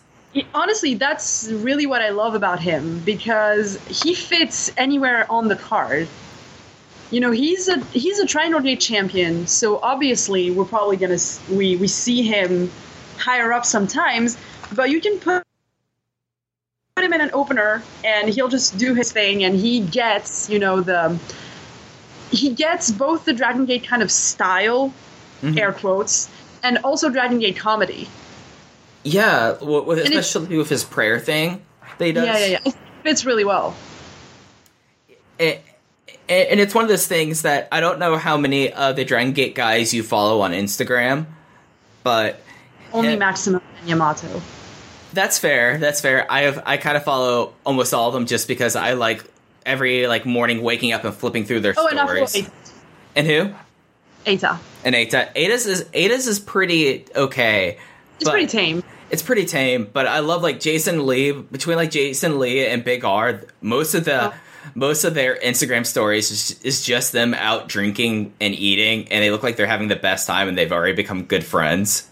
Honestly, 0.54 0.94
that's 0.94 1.48
really 1.50 1.86
what 1.86 2.00
I 2.02 2.08
love 2.10 2.34
about 2.34 2.60
him 2.60 3.00
because 3.00 3.76
he 3.86 4.14
fits 4.14 4.72
anywhere 4.76 5.30
on 5.30 5.48
the 5.48 5.56
card. 5.56 6.08
You 7.10 7.20
know, 7.20 7.32
he's 7.32 7.68
a 7.68 7.80
he's 7.86 8.18
a 8.20 8.26
Triangle 8.26 8.60
Gate 8.60 8.80
champion, 8.80 9.46
so 9.46 9.78
obviously 9.80 10.50
we're 10.50 10.64
probably 10.64 10.96
gonna 10.96 11.18
we 11.50 11.76
we 11.76 11.88
see 11.88 12.22
him 12.22 12.70
higher 13.18 13.52
up 13.52 13.66
sometimes, 13.66 14.38
but 14.72 14.90
you 14.90 15.00
can 15.00 15.18
put 15.18 15.42
put 16.96 17.04
him 17.04 17.12
in 17.12 17.20
an 17.20 17.30
opener 17.32 17.82
and 18.04 18.28
he'll 18.28 18.48
just 18.48 18.78
do 18.78 18.94
his 18.94 19.12
thing 19.12 19.44
and 19.44 19.54
he 19.56 19.80
gets 19.80 20.48
you 20.50 20.58
know 20.58 20.80
the 20.80 21.18
he 22.30 22.50
gets 22.54 22.90
both 22.90 23.24
the 23.24 23.32
Dragon 23.32 23.66
Gate 23.66 23.84
kind 23.84 24.02
of 24.02 24.10
style, 24.10 24.92
mm-hmm. 25.42 25.58
air 25.58 25.72
quotes, 25.72 26.30
and 26.62 26.78
also 26.78 27.10
Dragon 27.10 27.40
Gate 27.40 27.56
comedy. 27.56 28.08
Yeah, 29.02 29.56
w- 29.58 29.82
with, 29.82 29.98
it's- 29.98 30.14
especially 30.14 30.56
with 30.56 30.68
his 30.68 30.84
prayer 30.84 31.18
thing 31.18 31.62
they 31.98 32.06
he 32.08 32.12
does. 32.12 32.26
Yeah, 32.26 32.38
yeah, 32.38 32.46
yeah. 32.46 32.58
It 32.66 32.76
fits 33.02 33.24
really 33.24 33.44
well. 33.44 33.74
It, 35.38 35.64
and 36.28 36.60
it's 36.60 36.74
one 36.74 36.84
of 36.84 36.88
those 36.88 37.06
things 37.08 37.42
that 37.42 37.66
I 37.72 37.80
don't 37.80 37.98
know 37.98 38.16
how 38.16 38.36
many 38.36 38.72
of 38.72 38.94
the 38.94 39.04
Dragon 39.04 39.32
Gate 39.32 39.54
guys 39.56 39.92
you 39.92 40.02
follow 40.04 40.40
on 40.42 40.52
Instagram, 40.52 41.26
but 42.04 42.40
Only 42.92 43.10
Yeah. 43.10 43.16
Maximum 43.16 43.62
and 43.80 43.88
Yamato. 43.88 44.40
That's 45.12 45.38
fair. 45.38 45.78
That's 45.78 46.00
fair. 46.00 46.30
I 46.30 46.42
have 46.42 46.62
I 46.66 46.76
kind 46.76 46.96
of 46.96 47.04
follow 47.04 47.54
almost 47.66 47.92
all 47.94 48.08
of 48.08 48.14
them 48.14 48.26
just 48.26 48.46
because 48.48 48.76
I 48.76 48.92
like 48.92 49.24
every 49.66 50.06
like 50.06 50.24
morning 50.26 50.62
waking 50.62 50.92
up 50.92 51.04
and 51.04 51.14
flipping 51.14 51.44
through 51.44 51.60
their 51.60 51.74
Oh, 51.76 51.86
and 51.88 51.98
stories. 51.98 52.32
Eita. 52.34 52.50
And 53.16 53.26
who? 53.26 53.54
Eita. 54.26 54.58
And 54.84 54.94
Eita. 54.94 55.34
Eita's 55.34 55.66
is 55.66 55.84
Eita's 55.92 56.26
is 56.26 56.38
pretty 56.38 57.06
okay. 57.16 57.78
It's 58.20 58.28
pretty 58.28 58.46
tame. 58.46 58.82
It's 59.10 59.22
pretty 59.22 59.44
tame, 59.46 59.88
but 59.92 60.06
I 60.06 60.20
love 60.20 60.42
like 60.42 60.60
Jason 60.60 61.06
Lee 61.06 61.32
between 61.32 61.76
like 61.76 61.90
Jason 61.90 62.38
Lee 62.38 62.64
and 62.66 62.84
Big 62.84 63.04
R. 63.04 63.42
Most 63.60 63.94
of 63.94 64.04
the 64.04 64.26
Oh. 64.32 64.34
most 64.76 65.02
of 65.04 65.14
their 65.14 65.36
Instagram 65.36 65.84
stories 65.84 66.30
is, 66.30 66.60
is 66.62 66.84
just 66.84 67.12
them 67.12 67.34
out 67.34 67.66
drinking 67.66 68.32
and 68.40 68.54
eating, 68.54 69.08
and 69.10 69.24
they 69.24 69.30
look 69.32 69.42
like 69.42 69.56
they're 69.56 69.66
having 69.66 69.88
the 69.88 69.96
best 69.96 70.26
time, 70.28 70.48
and 70.48 70.56
they've 70.56 70.70
already 70.70 70.94
become 70.94 71.24
good 71.24 71.42
friends. 71.44 72.06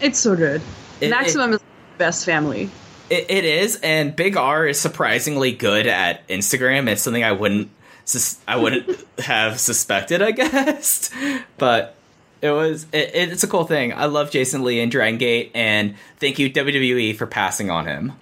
It's 0.00 0.18
so 0.20 0.34
good. 0.36 0.62
It- 1.02 1.10
Maximum 1.10 1.52
is 1.54 1.58
the 1.58 1.64
best 1.98 2.24
family. 2.24 2.70
It, 3.10 3.30
it 3.30 3.44
is, 3.44 3.78
and 3.82 4.14
Big 4.16 4.36
R 4.36 4.66
is 4.66 4.80
surprisingly 4.80 5.52
good 5.52 5.86
at 5.86 6.26
Instagram. 6.28 6.88
It's 6.88 7.02
something 7.02 7.24
I 7.24 7.32
wouldn't 7.32 7.70
sus- 8.04 8.38
I 8.48 8.56
wouldn't 8.56 9.04
have 9.18 9.60
suspected, 9.60 10.22
I 10.22 10.30
guess. 10.32 11.10
But 11.58 11.94
it 12.40 12.50
was 12.50 12.84
it, 12.92 13.10
it's 13.14 13.44
a 13.44 13.48
cool 13.48 13.64
thing. 13.64 13.92
I 13.92 14.06
love 14.06 14.30
Jason 14.30 14.64
Lee 14.64 14.80
and 14.80 14.90
Dragon 14.90 15.18
Gate, 15.18 15.50
and 15.54 15.94
thank 16.18 16.38
you 16.38 16.50
WWE 16.50 17.16
for 17.16 17.26
passing 17.26 17.70
on 17.70 17.86
him. 17.86 18.12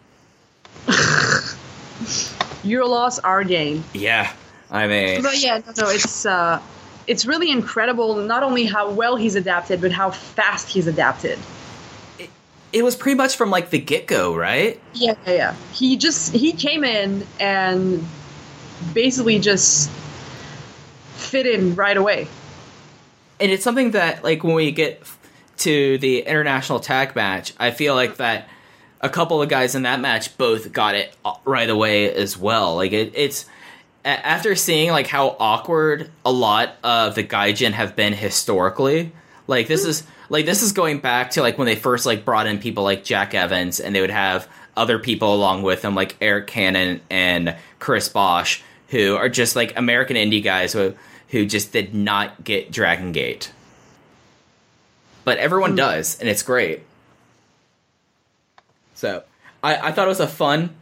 Your 2.63 2.87
loss, 2.87 3.19
our 3.21 3.43
gain. 3.45 3.85
Yeah, 3.95 4.31
I 4.71 4.87
mean, 4.87 5.23
But 5.23 5.43
yeah, 5.43 5.59
no, 5.59 5.73
no, 5.85 5.91
it's 5.91 6.27
uh, 6.27 6.61
it's 7.07 7.25
really 7.27 7.51
incredible. 7.51 8.17
Not 8.17 8.43
only 8.43 8.67
how 8.67 8.91
well 8.91 9.17
he's 9.17 9.35
adapted, 9.35 9.81
but 9.81 9.93
how 9.93 10.11
fast 10.11 10.69
he's 10.69 10.87
adapted. 10.87 11.39
It 12.73 12.85
was 12.85 12.97
pretty 12.97 13.17
much 13.17 13.37
from 13.37 13.51
like 13.51 13.71
the 13.71 13.79
get 13.79 14.07
go, 14.07 14.35
right? 14.35 14.81
Yeah, 14.95 15.15
yeah, 15.27 15.33
yeah. 15.33 15.55
He 15.73 15.97
just 15.97 16.35
he 16.35 16.53
came 16.53 16.85
in 16.85 17.27
and 17.39 18.07
basically 18.95 19.39
just 19.39 19.91
fit 21.17 21.47
in 21.47 21.75
right 21.75 21.97
away. 21.97 22.29
and 23.41 23.51
it's 23.51 23.65
something 23.65 23.93
that 23.93 24.23
like 24.23 24.45
when 24.45 24.55
we 24.55 24.71
get 24.71 25.03
to 25.57 25.99
the 25.99 26.21
international 26.21 26.79
tag 26.79 27.17
match 27.17 27.53
i 27.59 27.71
feel 27.71 27.95
like 27.95 28.17
that 28.19 28.49
a 29.01 29.09
couple 29.09 29.41
of 29.43 29.49
guys 29.49 29.75
in 29.75 29.83
that 29.83 29.99
match 30.01 30.37
both 30.37 30.73
got 30.73 30.95
it 30.95 31.15
uh, 31.25 31.35
right 31.45 31.71
away 31.71 32.13
as 32.13 32.37
well 32.37 32.77
like 32.77 32.93
it, 32.93 33.13
it's 33.17 33.47
after 34.05 34.55
seeing 34.55 34.91
like 34.91 35.07
how 35.07 35.37
awkward 35.39 36.11
a 36.25 36.33
lot 36.33 36.77
of 36.85 37.15
the 37.15 37.25
gaijin 37.25 37.73
have 37.73 37.97
been 37.97 38.13
historically 38.13 39.11
like 39.47 39.67
this 39.67 39.83
mm-hmm. 39.83 39.91
is 39.91 40.07
like 40.31 40.47
this 40.47 40.63
is 40.63 40.73
going 40.73 40.99
back 40.99 41.33
to 41.33 41.43
like 41.43 41.59
when 41.59 41.67
they 41.67 41.77
first 41.77 42.07
like 42.07 42.25
brought 42.25 42.47
in 42.47 42.59
people 42.59 42.83
like 42.83 43.05
jack 43.05 43.35
evans 43.35 43.79
and 43.81 43.95
they 43.95 44.01
would 44.01 44.11
have 44.11 44.49
other 44.77 44.99
people 44.99 45.35
along 45.35 45.63
with 45.63 45.83
them 45.83 45.95
like 45.95 46.17
eric 46.23 46.47
cannon 46.47 47.01
and 47.11 47.55
chris 47.79 48.09
bosh 48.09 48.63
who 48.89 49.17
are 49.17 49.29
just 49.29 49.55
like 49.55 49.77
american 49.77 50.17
indie 50.17 50.43
guys 50.43 50.73
who 50.73 50.95
who 51.31 51.47
just 51.47 51.73
did 51.73 51.95
not 51.95 52.43
get 52.45 52.71
dragon 52.71 53.13
gate. 53.13 53.53
But 55.25 55.39
everyone 55.39 55.71
hmm. 55.71 55.77
does 55.77 56.19
and 56.21 56.29
it's 56.29 56.43
great. 56.43 56.83
So 58.95 59.23
I, 59.63 59.89
I 59.89 59.93
thought 59.93 60.07
it 60.07 60.09
was 60.09 60.21
a 60.21 60.29
fun 60.29 60.77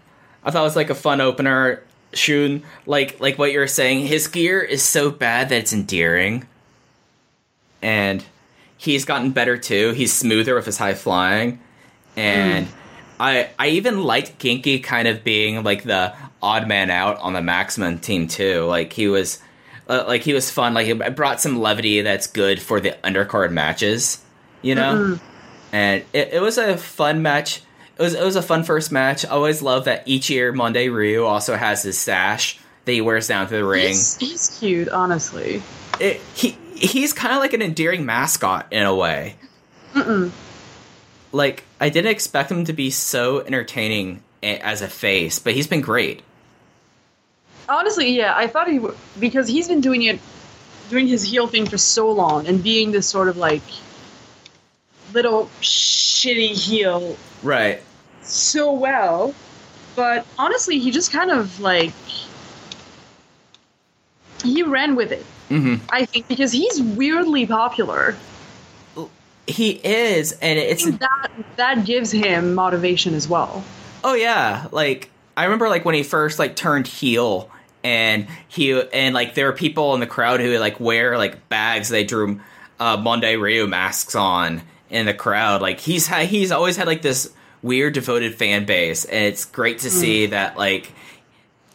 i 0.44 0.50
thought 0.50 0.60
it 0.60 0.64
was 0.64 0.76
like 0.76 0.90
a 0.90 0.94
fun 0.94 1.20
opener 1.20 1.82
shun. 2.12 2.62
Like 2.86 3.20
like 3.20 3.38
what 3.38 3.52
you 3.52 3.58
were 3.58 3.66
saying 3.66 4.06
his 4.06 4.26
gear 4.26 4.60
is 4.60 4.82
so 4.82 5.10
bad 5.10 5.50
that 5.50 5.58
it's 5.58 5.72
endearing. 5.72 6.46
And 7.82 8.24
he's 8.78 9.04
gotten 9.04 9.30
better 9.30 9.58
too 9.58 9.92
he's 9.92 10.12
smoother 10.12 10.54
with 10.54 10.64
his 10.64 10.78
high 10.78 10.94
flying 10.94 11.60
and 12.16 12.66
I 13.20 13.50
I 13.58 13.68
even 13.68 14.02
liked 14.02 14.38
Genki 14.38 14.82
kind 14.82 15.08
of 15.08 15.24
being 15.24 15.62
like 15.62 15.84
the 15.84 16.14
odd 16.42 16.68
man 16.68 16.90
out 16.90 17.18
on 17.18 17.32
the 17.32 17.42
Maximum 17.42 17.98
team 17.98 18.28
too. 18.28 18.64
Like 18.64 18.92
he 18.92 19.08
was, 19.08 19.40
uh, 19.88 20.04
like 20.06 20.22
he 20.22 20.32
was 20.32 20.50
fun. 20.50 20.74
Like 20.74 20.86
it 20.86 21.16
brought 21.16 21.40
some 21.40 21.60
levity 21.60 22.02
that's 22.02 22.26
good 22.26 22.60
for 22.60 22.80
the 22.80 22.96
undercard 23.04 23.50
matches, 23.50 24.22
you 24.62 24.74
know. 24.74 25.18
And 25.72 26.04
it, 26.12 26.34
it 26.34 26.42
was 26.42 26.58
a 26.58 26.76
fun 26.76 27.22
match. 27.22 27.62
It 27.98 28.02
was 28.02 28.14
it 28.14 28.24
was 28.24 28.36
a 28.36 28.42
fun 28.42 28.64
first 28.64 28.92
match. 28.92 29.24
I 29.24 29.30
always 29.30 29.62
love 29.62 29.84
that 29.86 30.02
each 30.06 30.30
year 30.30 30.52
Mondai 30.52 30.92
Ryu 30.92 31.24
also 31.24 31.56
has 31.56 31.82
his 31.82 31.98
sash 31.98 32.58
that 32.84 32.92
he 32.92 33.00
wears 33.00 33.26
down 33.26 33.48
to 33.48 33.54
the 33.54 33.64
ring. 33.64 33.88
He's, 33.88 34.16
he's 34.16 34.58
cute, 34.58 34.88
honestly. 34.88 35.62
It, 36.00 36.20
he 36.34 36.56
he's 36.78 37.12
kind 37.12 37.34
of 37.34 37.40
like 37.40 37.52
an 37.52 37.62
endearing 37.62 38.06
mascot 38.06 38.66
in 38.72 38.84
a 38.84 38.94
way. 38.94 39.36
Like 41.32 41.64
I 41.80 41.88
didn't 41.88 42.10
expect 42.10 42.50
him 42.50 42.64
to 42.66 42.72
be 42.72 42.90
so 42.90 43.40
entertaining 43.40 44.22
as 44.42 44.82
a 44.82 44.88
face, 44.88 45.38
but 45.38 45.52
he's 45.54 45.66
been 45.66 45.80
great. 45.80 46.22
Honestly, 47.68 48.16
yeah, 48.16 48.34
I 48.34 48.46
thought 48.46 48.68
he 48.68 48.78
would 48.78 48.96
because 49.18 49.46
he's 49.48 49.68
been 49.68 49.80
doing 49.80 50.02
it, 50.04 50.20
doing 50.88 51.06
his 51.06 51.22
heel 51.22 51.46
thing 51.46 51.66
for 51.66 51.76
so 51.76 52.10
long 52.10 52.46
and 52.46 52.62
being 52.62 52.92
this 52.92 53.06
sort 53.06 53.28
of 53.28 53.36
like 53.36 53.62
little 55.12 55.50
shitty 55.60 56.48
heel 56.50 57.16
Right. 57.42 57.82
so 58.22 58.72
well. 58.72 59.34
But 59.96 60.26
honestly, 60.38 60.78
he 60.78 60.90
just 60.90 61.10
kind 61.12 61.30
of 61.30 61.60
like 61.60 61.92
he 64.44 64.62
ran 64.62 64.94
with 64.96 65.12
it. 65.12 65.24
Hmm 65.48 65.76
I 65.90 66.04
think 66.04 66.28
because 66.28 66.52
he's 66.52 66.80
weirdly 66.82 67.46
popular. 67.46 68.14
He 69.46 69.70
is, 69.70 70.32
and 70.32 70.58
it's 70.58 70.84
That 70.84 71.30
that 71.56 71.84
gives 71.86 72.12
him 72.12 72.54
motivation 72.54 73.14
as 73.14 73.26
well. 73.26 73.64
oh 74.04 74.12
yeah. 74.14 74.66
Like 74.72 75.10
I 75.38 75.44
remember, 75.44 75.70
like 75.70 75.86
when 75.86 75.94
he 75.94 76.02
first 76.02 76.38
like 76.38 76.54
turned 76.54 76.86
heel, 76.86 77.50
and 77.82 78.26
he 78.48 78.78
and 78.92 79.14
like 79.14 79.34
there 79.34 79.46
were 79.46 79.54
people 79.54 79.94
in 79.94 80.00
the 80.00 80.06
crowd 80.06 80.40
who 80.40 80.58
like 80.58 80.78
wear 80.78 81.16
like 81.16 81.48
bags. 81.48 81.88
They 81.88 82.04
drew 82.04 82.40
uh, 82.78 82.98
Mondai 82.98 83.40
Ryu 83.40 83.66
masks 83.66 84.14
on 84.14 84.60
in 84.90 85.06
the 85.06 85.14
crowd. 85.14 85.62
Like 85.62 85.80
he's 85.80 86.06
ha- 86.06 86.26
he's 86.26 86.52
always 86.52 86.76
had 86.76 86.86
like 86.86 87.00
this 87.00 87.32
weird 87.62 87.94
devoted 87.94 88.34
fan 88.34 88.66
base, 88.66 89.06
and 89.06 89.24
it's 89.24 89.46
great 89.46 89.78
to 89.78 89.90
see 89.90 90.26
that 90.26 90.58
like 90.58 90.92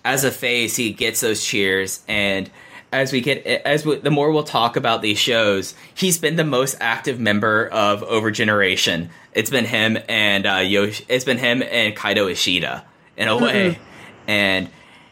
as 0.06 0.24
a 0.26 0.32
face 0.32 0.76
he 0.76 0.94
gets 0.94 1.22
those 1.22 1.44
cheers 1.44 2.04
and. 2.08 2.52
As 2.94 3.12
we 3.12 3.22
get, 3.22 3.46
as 3.46 3.86
we, 3.86 3.96
the 3.98 4.12
more 4.12 4.32
we'll 4.32 4.44
talk 4.44 4.76
about 4.78 5.02
these 5.02 5.18
shows, 5.18 5.74
he's 5.94 6.18
been 6.20 6.36
the 6.36 6.44
most 6.46 6.78
active 6.80 7.20
member 7.20 7.68
of 7.68 8.04
Over 8.04 8.32
Generation. 8.32 9.10
It's 9.34 9.50
been 9.50 9.66
him 9.66 9.98
and 10.08 10.46
uh, 10.46 10.58
Yosh- 10.58 11.02
It's 11.10 11.26
been 11.26 11.40
him 11.40 11.62
and 11.64 11.96
Kaito 11.96 12.32
Ishida 12.32 12.86
in 13.18 13.28
a 13.28 13.36
way, 13.38 13.80
and 14.28 14.70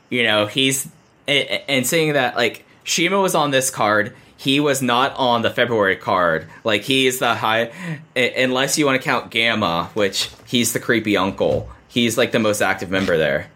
you 0.10 0.24
know 0.24 0.46
he's 0.46 0.88
and, 1.28 1.50
and 1.68 1.88
saying 1.88 2.14
that 2.14 2.36
like 2.36 2.66
Shima 2.84 3.20
was 3.20 3.36
on 3.36 3.52
this 3.52 3.70
card, 3.70 4.16
he 4.38 4.60
was 4.60 4.82
not 4.82 5.16
on 5.18 5.42
the 5.42 5.50
February 5.52 5.96
card. 5.96 6.48
Like 6.64 6.84
he's 6.84 7.20
the 7.20 7.36
high, 7.36 7.72
unless 8.16 8.78
you 8.78 8.86
want 8.86 9.02
to 9.02 9.04
count 9.04 9.30
Gamma, 9.32 9.90
which 9.94 10.30
he's 10.46 10.74
the 10.74 10.80
creepy 10.80 11.18
uncle. 11.18 11.70
He's 11.88 12.18
like 12.18 12.32
the 12.32 12.40
most 12.40 12.62
active 12.62 12.90
member 12.90 13.18
there. 13.18 13.51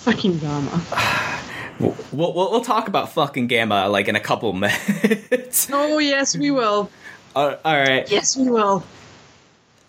Fucking 0.00 0.38
Gamma. 0.38 0.82
We'll, 1.78 1.96
we'll, 2.12 2.50
we'll 2.50 2.60
talk 2.60 2.88
about 2.88 3.12
fucking 3.12 3.46
Gamma 3.46 3.88
like 3.88 4.08
in 4.08 4.16
a 4.16 4.20
couple 4.20 4.52
minutes. 4.52 5.68
Oh 5.72 5.98
yes, 5.98 6.36
we 6.36 6.50
will. 6.50 6.90
Uh, 7.34 7.56
all 7.64 7.76
right. 7.76 8.10
Yes, 8.10 8.36
we 8.36 8.48
will. 8.50 8.84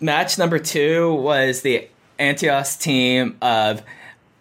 match 0.00 0.38
number 0.38 0.58
two 0.58 1.14
was 1.14 1.62
the 1.62 1.88
Antias 2.18 2.78
team 2.80 3.36
of 3.42 3.82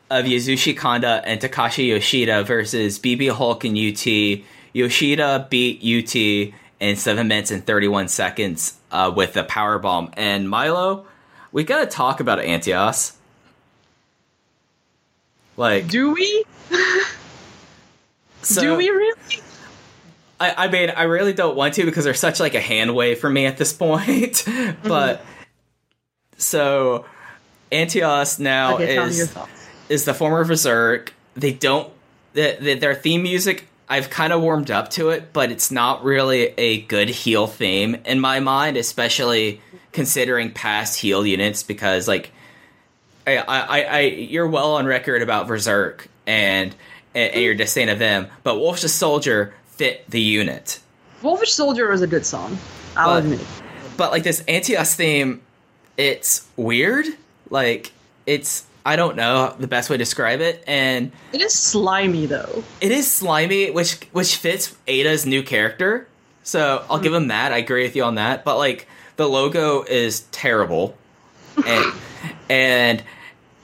of 0.10 0.26
Yasushi 0.26 0.78
Kanda 0.78 1.22
and 1.26 1.40
Takashi 1.40 1.88
Yoshida 1.88 2.44
versus 2.44 3.00
BB 3.00 3.32
Hulk 3.32 3.64
and 3.64 3.78
UT. 3.78 4.44
Yoshida 4.74 5.48
beat 5.50 5.78
UT 5.84 6.16
in 6.80 6.96
seven 6.96 7.28
minutes 7.28 7.52
and 7.52 7.66
thirty 7.66 7.88
one 7.88 8.08
seconds 8.08 8.78
uh, 8.92 9.12
with 9.16 9.34
the 9.34 9.44
power 9.44 9.78
bomb. 9.80 10.10
And 10.14 10.50
Milo, 10.50 11.06
we 11.52 11.64
gotta 11.64 11.86
talk 11.88 12.20
about 12.20 12.40
Antias. 12.40 13.14
Like, 15.62 15.90
Do 15.90 16.12
we? 16.12 16.44
so, 18.42 18.62
Do 18.62 18.76
we 18.78 18.90
really? 18.90 19.42
I, 20.40 20.66
I 20.66 20.68
mean, 20.70 20.90
I 20.90 21.04
really 21.04 21.34
don't 21.34 21.56
want 21.56 21.76
to 21.76 21.86
because 21.86 22.04
they're 22.04 22.16
such 22.16 22.40
like 22.40 22.56
a 22.56 22.60
hand 22.60 22.96
wave 22.96 23.20
for 23.20 23.30
me 23.30 23.46
at 23.46 23.58
this 23.58 23.72
point. 23.88 24.34
Mm-hmm. 24.34 24.88
but 24.88 25.24
so 26.36 27.06
Antias 27.72 28.40
now 28.40 28.74
Okay, 28.74 28.96
tell 28.96 29.06
me 29.06 29.16
your 29.16 29.26
is 29.28 29.38
is 29.88 30.06
the 30.06 30.16
former 30.16 30.44
Berserk. 30.44 31.14
They 31.36 31.54
don't 31.54 31.94
the, 32.34 32.58
the, 32.60 32.74
their 32.74 32.96
theme 32.96 33.22
music. 33.22 33.68
I've 33.88 34.10
kind 34.10 34.34
of 34.34 34.42
warmed 34.42 34.72
up 34.72 34.90
to 34.92 35.10
it, 35.10 35.32
but 35.32 35.52
it's 35.52 35.70
not 35.70 36.04
really 36.04 36.56
a 36.58 36.82
good 36.82 37.10
heel 37.10 37.46
theme 37.46 37.98
in 38.06 38.20
my 38.20 38.40
mind, 38.40 38.78
especially 38.78 39.62
considering 39.92 40.54
past 40.54 40.98
heel 40.98 41.24
units. 41.24 41.62
Because 41.62 42.08
like, 42.08 42.32
I, 43.28 43.38
I, 43.38 43.82
I 43.82 44.00
you're 44.02 44.48
well 44.48 44.76
on 44.76 44.86
record 44.86 45.22
about 45.22 45.48
Berserk 45.48 46.08
and 46.26 46.76
and, 47.14 47.34
and 47.34 47.44
your 47.44 47.54
disdain 47.56 47.90
of 47.90 48.00
them, 48.00 48.28
but 48.44 48.58
Wolf's 48.60 48.92
Soldier 48.92 49.54
fit 49.68 50.10
the 50.10 50.22
unit. 50.22 50.80
Wolfish 51.22 51.54
Soldier 51.54 51.90
was 51.90 52.02
a 52.02 52.08
good 52.08 52.26
song. 52.26 52.58
I'll 52.96 53.16
But- 53.16 53.24
admit. 53.26 53.46
But 53.98 54.12
like 54.12 54.24
this 54.24 54.42
Antias 54.48 54.96
theme, 54.96 55.42
it's 55.98 56.48
weird. 56.56 57.06
Like 57.50 57.92
it's 58.26 58.66
I 58.86 58.96
don't 58.96 59.16
know 59.16 59.54
the 59.60 59.68
best 59.68 59.90
way 59.90 59.96
to 59.96 59.98
describe 60.00 60.42
it, 60.42 60.64
and 60.66 61.12
It 61.34 61.42
is 61.42 61.54
slimy 61.54 62.26
though. 62.26 62.64
it 62.80 62.92
is 62.92 63.12
slimy, 63.12 63.70
which 63.70 64.00
which 64.12 64.38
fits 64.38 64.76
Eita's 64.88 65.26
new 65.26 65.44
character. 65.44 66.08
So 66.44 66.84
I'll 66.90 66.98
hmm. 66.98 67.04
give 67.04 67.14
him 67.14 67.28
that. 67.28 67.52
I 67.54 67.58
agree 67.58 67.84
with 67.84 67.96
you 67.96 68.04
on 68.04 68.16
that. 68.16 68.44
But 68.44 68.58
like 68.58 68.88
the 69.18 69.28
logo 69.30 69.84
is 69.84 70.22
terrible, 70.32 70.98
and 71.66 71.94
and 72.50 73.04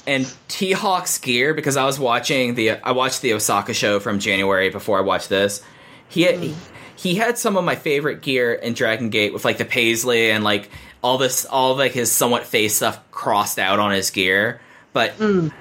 and 0.05 0.35
T 0.47 0.71
Hawk's 0.71 1.17
gear 1.19 1.53
because 1.53 1.77
I 1.77 1.85
was 1.85 1.99
watching 1.99 2.55
the 2.55 2.71
I 2.71 2.91
watched 2.91 3.21
the 3.21 3.33
Osaka 3.33 3.73
show 3.73 3.99
from 3.99 4.19
January 4.19 4.69
before 4.69 4.97
I 4.97 5.01
watched 5.01 5.29
this. 5.29 5.61
He 6.09 6.21
had, 6.21 6.35
mm. 6.35 6.55
he 6.95 7.15
had 7.15 7.37
some 7.37 7.57
of 7.57 7.65
my 7.65 7.75
favorite 7.75 8.21
gear 8.21 8.53
in 8.53 8.73
Dragon 8.73 9.09
Gate 9.09 9.33
with 9.33 9.43
like 9.43 9.57
the 9.57 9.65
paisley 9.65 10.31
and 10.31 10.43
like 10.43 10.69
all 11.03 11.17
this 11.17 11.45
all 11.45 11.73
of 11.73 11.77
like 11.77 11.91
his 11.91 12.11
somewhat 12.11 12.45
face 12.45 12.77
stuff 12.77 12.99
crossed 13.11 13.59
out 13.59 13.79
on 13.79 13.91
his 13.91 14.09
gear, 14.09 14.61
but 14.93 15.17
mm. 15.17 15.51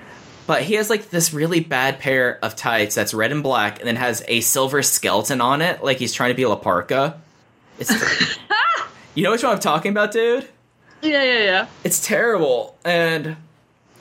but 0.46 0.62
he 0.62 0.74
has 0.74 0.88
like 0.88 1.10
this 1.10 1.34
really 1.34 1.60
bad 1.60 1.98
pair 1.98 2.38
of 2.44 2.54
tights 2.54 2.94
that's 2.94 3.12
red 3.12 3.32
and 3.32 3.42
black 3.42 3.80
and 3.80 3.88
then 3.88 3.96
has 3.96 4.22
a 4.28 4.40
silver 4.40 4.82
skeleton 4.82 5.40
on 5.40 5.60
it 5.60 5.82
like 5.82 5.98
he's 5.98 6.12
trying 6.12 6.30
to 6.30 6.36
be 6.36 6.46
La 6.46 6.56
Parka. 6.56 7.20
It's 7.78 7.92
You 9.16 9.22
know 9.22 9.30
which 9.30 9.42
one 9.42 9.52
I'm 9.52 9.58
talking 9.58 9.92
about, 9.92 10.12
dude? 10.12 10.46
Yeah, 11.02 11.22
yeah, 11.22 11.44
yeah. 11.44 11.66
It's 11.84 12.04
terrible. 12.04 12.76
And 12.84 13.36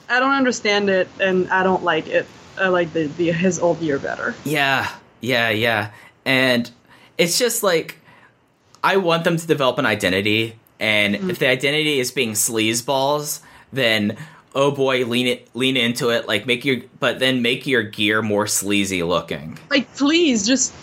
I 0.08 0.20
don't 0.20 0.32
understand 0.32 0.88
it, 0.90 1.08
and 1.20 1.48
I 1.50 1.62
don't 1.62 1.84
like 1.84 2.06
it. 2.08 2.26
I 2.58 2.68
like 2.68 2.92
the, 2.92 3.06
the 3.06 3.32
his 3.32 3.58
old 3.58 3.80
year 3.80 3.98
better. 3.98 4.34
yeah, 4.44 4.90
yeah, 5.20 5.50
yeah. 5.50 5.90
And 6.24 6.70
it's 7.18 7.38
just 7.38 7.62
like 7.62 7.98
I 8.82 8.96
want 8.96 9.24
them 9.24 9.36
to 9.36 9.46
develop 9.46 9.78
an 9.78 9.86
identity 9.86 10.58
and 10.78 11.14
mm-hmm. 11.14 11.30
if 11.30 11.38
the 11.38 11.48
identity 11.48 11.98
is 11.98 12.10
being 12.10 12.32
sleazeballs, 12.32 13.40
then 13.72 14.16
oh 14.54 14.70
boy, 14.70 15.04
lean 15.04 15.26
it 15.26 15.48
lean 15.54 15.76
into 15.76 16.10
it, 16.10 16.28
like 16.28 16.46
make 16.46 16.64
your 16.64 16.78
but 17.00 17.18
then 17.18 17.42
make 17.42 17.66
your 17.66 17.82
gear 17.82 18.22
more 18.22 18.46
sleazy 18.46 19.02
looking. 19.02 19.58
Like, 19.70 19.92
please, 19.96 20.46
just 20.46 20.74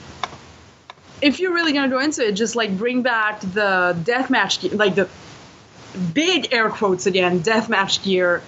if 1.22 1.40
you're 1.40 1.54
really 1.54 1.74
gonna 1.74 1.90
go 1.90 2.00
into 2.00 2.28
it, 2.28 2.34
just 2.34 2.56
like 2.56 2.76
bring 2.78 3.02
back 3.02 3.40
the 3.42 3.96
deathmatch, 4.04 4.76
like 4.78 4.96
the 4.96 5.08
big 6.14 6.54
air 6.54 6.70
quotes 6.70 7.06
again, 7.06 7.42
deathmatch 7.42 8.04
gear 8.04 8.42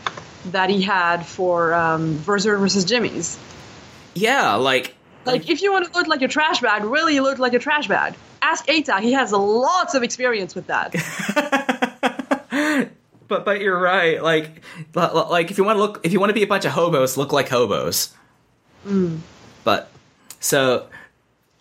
that 0.52 0.70
he 0.70 0.82
had 0.82 1.26
for 1.26 1.74
um, 1.74 2.18
Berserk 2.26 2.60
versus 2.60 2.86
Jimmy's. 2.86 3.38
Yeah, 4.14 4.56
like 4.56 4.96
Like, 5.26 5.50
if 5.50 5.62
you 5.62 5.72
want 5.72 5.92
to 5.92 5.98
look 5.98 6.08
like 6.08 6.22
a 6.22 6.28
trash 6.28 6.62
bag, 6.62 6.84
really 6.84 7.20
look 7.20 7.40
like 7.40 7.54
a 7.54 7.60
trash 7.60 7.88
bag. 7.88 8.16
Ask 8.42 8.68
Eita; 8.68 9.00
he 9.00 9.14
has 9.14 9.32
lots 9.32 9.96
of 9.96 10.04
experience 10.04 10.54
with 10.56 10.68
that. 10.68 10.94
But 13.28 13.44
but 13.44 13.60
you're 13.60 13.80
right. 13.80 14.22
Like 14.22 14.62
li- 14.94 15.10
li- 15.14 15.30
like 15.30 15.50
if 15.52 15.58
you 15.58 15.64
want 15.64 15.78
to 15.78 15.82
look 15.82 16.02
if 16.04 16.14
you 16.14 16.20
want 16.20 16.30
to 16.30 16.34
be 16.36 16.44
a 16.44 16.48
bunch 16.48 16.66
of 16.66 16.72
hobos, 16.72 17.18
look 17.18 17.34
like 17.34 17.50
hobos. 17.50 18.14
But 19.64 19.90
so 20.40 20.88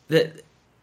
the 0.08 0.30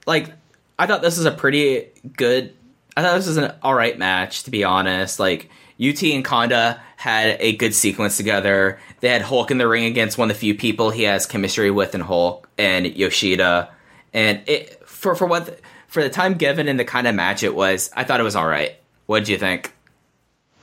like 0.08 0.32
I 0.80 0.88
thought 0.88 1.04
this 1.04 1.18
was 1.18 1.26
a 1.26 1.32
pretty 1.32 1.90
good. 2.18 2.56
I 2.96 3.02
thought 3.02 3.16
this 3.16 3.28
was 3.28 3.38
an 3.38 3.54
all 3.62 3.74
right 3.74 3.98
match 3.98 4.44
to 4.44 4.52
be 4.52 4.64
honest. 4.64 5.20
Like 5.20 5.50
UT 5.82 6.02
and 6.04 6.24
Kanda 6.24 6.82
had 6.98 7.38
a 7.40 7.56
good 7.56 7.74
sequence 7.74 8.18
together. 8.18 8.80
They 9.00 9.10
had 9.10 9.22
Hulk 9.22 9.50
in 9.50 9.58
the 9.58 9.68
ring 9.68 9.86
against 9.86 10.18
one 10.18 10.30
of 10.30 10.36
the 10.36 10.40
few 10.40 10.54
people 10.56 10.92
he 10.92 11.04
has 11.04 11.26
chemistry 11.26 11.72
with 11.72 11.96
in 11.96 12.02
Hulk 12.02 12.48
and 12.58 12.86
Yoshida. 12.86 13.70
And 14.14 14.42
it 14.48 14.88
for 14.88 15.16
for 15.16 15.26
what 15.26 15.60
for 15.88 16.04
the 16.04 16.10
time 16.10 16.36
given 16.36 16.68
and 16.68 16.80
the 16.80 16.86
kind 16.86 17.08
of 17.08 17.16
match 17.16 17.44
it 17.44 17.56
was, 17.56 17.90
I 17.96 18.04
thought 18.04 18.20
it 18.20 18.24
was 18.24 18.36
all 18.36 18.48
right. 18.48 18.76
What 19.08 19.20
did 19.20 19.30
you 19.30 19.38
think? 19.38 19.74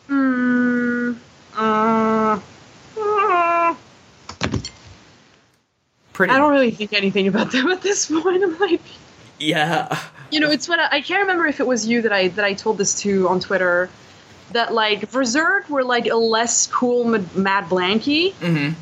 Uh, 0.09 1.14
uh, 1.57 2.41
Pretty. 6.12 6.33
I 6.33 6.38
don't 6.38 6.51
really 6.51 6.71
think 6.71 6.93
anything 6.93 7.29
about 7.29 7.53
them 7.53 7.69
at 7.69 7.83
this 7.83 8.11
point. 8.11 8.43
I'm 8.43 8.59
like, 8.59 8.81
Yeah. 9.38 9.99
You 10.31 10.41
know, 10.41 10.51
it's 10.51 10.69
what 10.69 10.79
I, 10.79 10.97
I 10.97 11.01
can't 11.01 11.21
remember 11.21 11.47
if 11.47 11.61
it 11.61 11.67
was 11.67 11.87
you 11.87 12.03
that 12.03 12.12
I 12.12 12.29
that 12.29 12.45
I 12.45 12.55
told 12.55 12.79
this 12.79 13.01
to 13.03 13.29
on 13.29 13.41
Twitter. 13.41 13.88
That 14.53 14.73
like 14.73 15.11
Berserk 15.11 15.69
were 15.69 15.85
like 15.85 16.07
a 16.07 16.14
less 16.17 16.67
cool 16.67 17.05
Mad, 17.05 17.37
Mad 17.37 17.64
Blankey, 17.64 18.33
Mhm. 18.35 18.75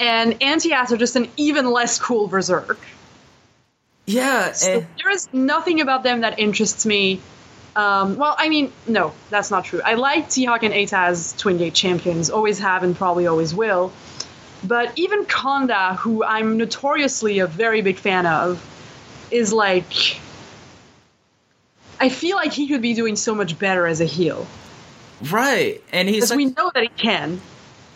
and 0.00 0.40
Antias 0.40 0.90
are 0.92 0.96
just 0.96 1.14
an 1.16 1.28
even 1.36 1.70
less 1.70 1.98
cool 1.98 2.26
Berserk. 2.26 2.78
Yeah. 4.06 4.52
So 4.52 4.70
eh. 4.70 4.84
there 5.02 5.10
is 5.10 5.28
nothing 5.32 5.80
about 5.82 6.02
them 6.04 6.22
that 6.22 6.38
interests 6.38 6.86
me. 6.86 7.20
Um, 7.76 8.16
well, 8.16 8.34
I 8.38 8.48
mean, 8.48 8.72
no, 8.86 9.12
that's 9.30 9.50
not 9.50 9.66
true. 9.66 9.80
I 9.84 9.94
like 9.94 10.30
T-Hawk 10.30 10.62
and 10.62 10.74
Eita 10.74 11.08
as 11.08 11.34
Twin 11.34 11.58
Gate 11.58 11.74
champions, 11.74 12.30
always 12.30 12.58
have 12.58 12.82
and 12.82 12.96
probably 12.96 13.26
always 13.26 13.54
will. 13.54 13.92
But 14.64 14.90
even 14.96 15.26
Kanda, 15.26 15.94
who 15.94 16.24
I'm 16.24 16.56
notoriously 16.56 17.38
a 17.38 17.46
very 17.46 17.82
big 17.82 17.98
fan 17.98 18.26
of, 18.26 18.64
is 19.30 19.52
like. 19.52 20.18
I 22.00 22.08
feel 22.08 22.36
like 22.36 22.52
he 22.52 22.68
could 22.68 22.82
be 22.82 22.94
doing 22.94 23.16
so 23.16 23.34
much 23.34 23.58
better 23.58 23.86
as 23.86 24.00
a 24.00 24.04
heel. 24.04 24.46
Right. 25.30 25.82
And 25.92 26.08
he's 26.08 26.16
Because 26.18 26.28
such, 26.28 26.36
we 26.36 26.44
know 26.46 26.70
that 26.74 26.82
he 26.84 26.88
can. 26.90 27.40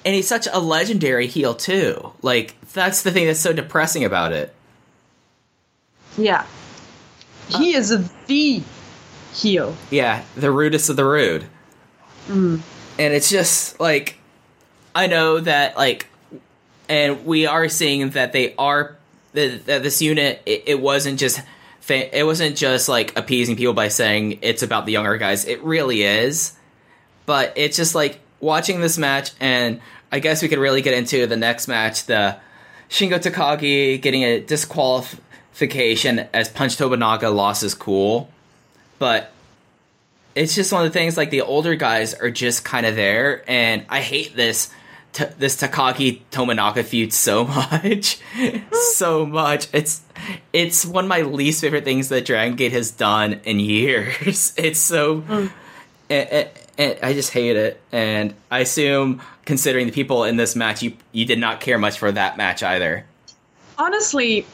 and 0.04 0.14
he's 0.14 0.26
such 0.26 0.48
a 0.52 0.58
legendary 0.58 1.26
heel 1.28 1.54
too. 1.54 2.12
Like 2.22 2.56
that's 2.72 3.02
the 3.02 3.10
thing 3.12 3.26
that's 3.26 3.38
so 3.40 3.52
depressing 3.52 4.04
about 4.04 4.32
it. 4.32 4.54
Yeah. 6.18 6.44
He 7.48 7.74
is 7.74 7.90
the 8.26 8.62
heel. 9.34 9.76
Yeah, 9.90 10.22
the 10.36 10.50
rudest 10.50 10.88
of 10.90 10.96
the 10.96 11.04
rude. 11.04 11.44
Mm. 12.28 12.60
And 12.98 13.14
it's 13.14 13.30
just 13.30 13.78
like 13.80 14.16
I 14.94 15.06
know 15.06 15.40
that 15.40 15.76
like 15.76 16.06
and 16.88 17.24
we 17.24 17.46
are 17.46 17.68
seeing 17.68 18.10
that 18.10 18.32
they 18.32 18.54
are 18.56 18.96
that, 19.32 19.66
that 19.66 19.82
this 19.82 20.02
unit 20.02 20.42
it, 20.46 20.64
it 20.66 20.80
wasn't 20.80 21.18
just 21.18 21.40
it 21.90 22.24
wasn't 22.24 22.56
just 22.56 22.88
like 22.88 23.16
appeasing 23.18 23.56
people 23.56 23.74
by 23.74 23.88
saying 23.88 24.38
it's 24.42 24.62
about 24.62 24.86
the 24.86 24.92
younger 24.92 25.18
guys. 25.18 25.44
It 25.44 25.62
really 25.62 26.02
is, 26.02 26.54
but 27.26 27.52
it's 27.56 27.76
just 27.76 27.94
like 27.94 28.20
watching 28.40 28.80
this 28.80 28.98
match, 28.98 29.32
and 29.40 29.80
I 30.10 30.18
guess 30.18 30.42
we 30.42 30.48
could 30.48 30.58
really 30.58 30.82
get 30.82 30.94
into 30.94 31.26
the 31.26 31.36
next 31.36 31.68
match, 31.68 32.06
the 32.06 32.36
Shingo 32.88 33.18
Takagi 33.18 34.00
getting 34.00 34.22
a 34.22 34.40
disqualification 34.40 36.28
as 36.32 36.48
Punch 36.48 36.76
Tominaga 36.76 37.34
lost 37.34 37.62
his 37.62 37.74
cool, 37.74 38.30
but 38.98 39.32
it's 40.34 40.54
just 40.54 40.72
one 40.72 40.86
of 40.86 40.92
the 40.92 40.98
things 40.98 41.16
like 41.16 41.30
the 41.30 41.42
older 41.42 41.74
guys 41.74 42.14
are 42.14 42.30
just 42.30 42.64
kind 42.64 42.86
of 42.86 42.96
there, 42.96 43.42
and 43.48 43.84
I 43.88 44.00
hate 44.00 44.36
this 44.36 44.70
t- 45.12 45.24
this 45.38 45.56
Takagi 45.60 46.20
Tominaga 46.30 46.84
feud 46.84 47.12
so 47.12 47.44
much, 47.58 48.18
so 48.92 49.24
much. 49.26 49.68
It's 49.72 50.02
it's 50.52 50.84
one 50.86 51.04
of 51.04 51.08
my 51.08 51.22
least 51.22 51.60
favorite 51.60 51.84
things 51.84 52.08
that 52.10 52.24
Dragon 52.24 52.56
Gate 52.56 52.72
has 52.72 52.90
done 52.90 53.40
in 53.44 53.60
years. 53.60 54.52
It's 54.58 54.78
so, 54.80 55.22
mm. 55.22 55.50
and, 56.10 56.28
and- 56.30 56.48
and 56.78 56.98
I 57.02 57.12
just 57.12 57.30
hate 57.32 57.54
it. 57.56 57.78
And 57.92 58.32
I 58.50 58.60
assume, 58.60 59.20
considering 59.44 59.84
the 59.84 59.92
people 59.92 60.24
in 60.24 60.36
this 60.38 60.56
match, 60.56 60.82
you 60.82 60.94
you 61.12 61.26
did 61.26 61.38
not 61.38 61.60
care 61.60 61.76
much 61.76 61.98
for 61.98 62.10
that 62.10 62.38
match 62.38 62.62
either. 62.62 63.04
honestly, 63.76 64.46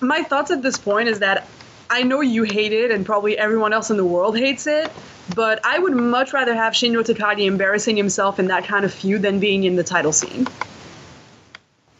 my 0.00 0.22
thoughts 0.22 0.50
at 0.50 0.62
this 0.62 0.78
point 0.78 1.08
is 1.10 1.18
that 1.18 1.46
I 1.90 2.02
know 2.02 2.20
you 2.22 2.44
hate 2.44 2.72
it, 2.72 2.90
and 2.90 3.04
probably 3.04 3.36
everyone 3.36 3.72
else 3.74 3.90
in 3.90 3.96
the 3.98 4.04
world 4.04 4.38
hates 4.38 4.66
it. 4.66 4.90
But 5.34 5.64
I 5.64 5.78
would 5.78 5.94
much 5.94 6.32
rather 6.32 6.54
have 6.54 6.72
Shingo 6.72 7.02
Takagi 7.02 7.46
embarrassing 7.46 7.96
himself 7.96 8.38
in 8.38 8.46
that 8.48 8.64
kind 8.64 8.84
of 8.84 8.92
feud 8.92 9.22
than 9.22 9.38
being 9.38 9.64
in 9.64 9.76
the 9.76 9.84
title 9.84 10.12
scene. 10.12 10.46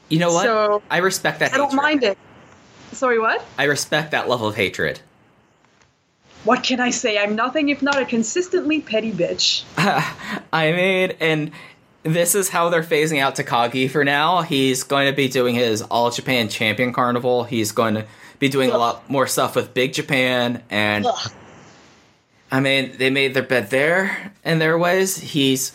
You 0.09 0.19
know 0.19 0.33
what? 0.33 0.45
So, 0.45 0.83
I 0.91 0.99
respect 0.99 1.39
that. 1.41 1.55
I 1.55 1.57
don't 1.57 1.75
mind 1.75 2.03
it. 2.03 2.19
Sorry, 2.93 3.19
what? 3.19 3.45
I 3.59 3.65
respect 3.65 4.11
that 4.11 4.29
level 4.29 4.49
of 4.49 4.57
hatred. 4.57 5.01
What 6.45 6.63
can 6.63 6.81
I 6.81 6.89
say? 6.89 7.19
I'm 7.19 7.37
nothing 7.37 7.69
if 7.69 7.83
not 7.83 8.01
a 8.01 8.07
consistently 8.07 8.81
petty 8.81 9.13
bitch. 9.13 9.63
I 10.53 10.73
mean, 10.73 11.13
and 11.21 11.51
this 12.03 12.35
is 12.35 12.49
how 12.49 12.71
they're 12.71 12.83
phasing 12.83 13.21
out 13.21 13.37
Takagi 13.37 13.91
for 13.91 14.05
now. 14.05 14.41
He's 14.41 14.83
going 14.83 15.07
to 15.07 15.15
be 15.15 15.29
doing 15.29 15.55
his 15.55 15.83
All 15.83 16.11
Japan 16.11 16.49
Champion 16.49 16.95
Carnival. 16.95 17.45
He's 17.45 17.73
going 17.73 17.95
to 17.95 18.07
be 18.39 18.49
doing 18.49 18.71
a 18.71 18.79
lot 18.79 19.09
more 19.11 19.27
stuff 19.27 19.55
with 19.55 19.75
Big 19.75 19.93
Japan, 19.93 20.63
and 20.71 21.05
I 22.53 22.61
mean, 22.61 22.93
they 22.99 23.11
made 23.11 23.35
their 23.35 23.43
bed 23.43 23.71
there 23.71 24.33
in 24.45 24.59
their 24.59 24.77
ways. 24.79 25.17
He's 25.17 25.73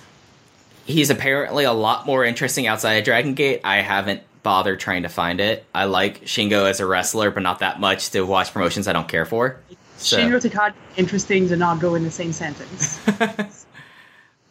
he's 0.85 1.09
apparently 1.09 1.63
a 1.63 1.73
lot 1.73 2.05
more 2.05 2.23
interesting 2.25 2.67
outside 2.67 2.93
of 2.93 3.05
Dragon 3.05 3.33
Gate. 3.33 3.61
I 3.63 3.77
haven't 3.77 4.21
bothered 4.43 4.79
trying 4.79 5.03
to 5.03 5.09
find 5.09 5.39
it. 5.39 5.65
I 5.73 5.85
like 5.85 6.21
Shingo 6.25 6.69
as 6.69 6.79
a 6.79 6.85
wrestler, 6.85 7.31
but 7.31 7.41
not 7.43 7.59
that 7.59 7.79
much 7.79 8.11
to 8.11 8.21
watch 8.21 8.51
promotions 8.53 8.87
I 8.87 8.93
don't 8.93 9.07
care 9.07 9.25
for. 9.25 9.59
So- 9.97 10.17
Shingo 10.17 10.41
Takagi 10.41 10.73
interesting 10.97 11.47
to 11.47 11.55
not 11.55 11.79
go 11.79 11.95
in 11.95 12.03
the 12.03 12.11
same 12.11 12.33
sentence. 12.33 12.99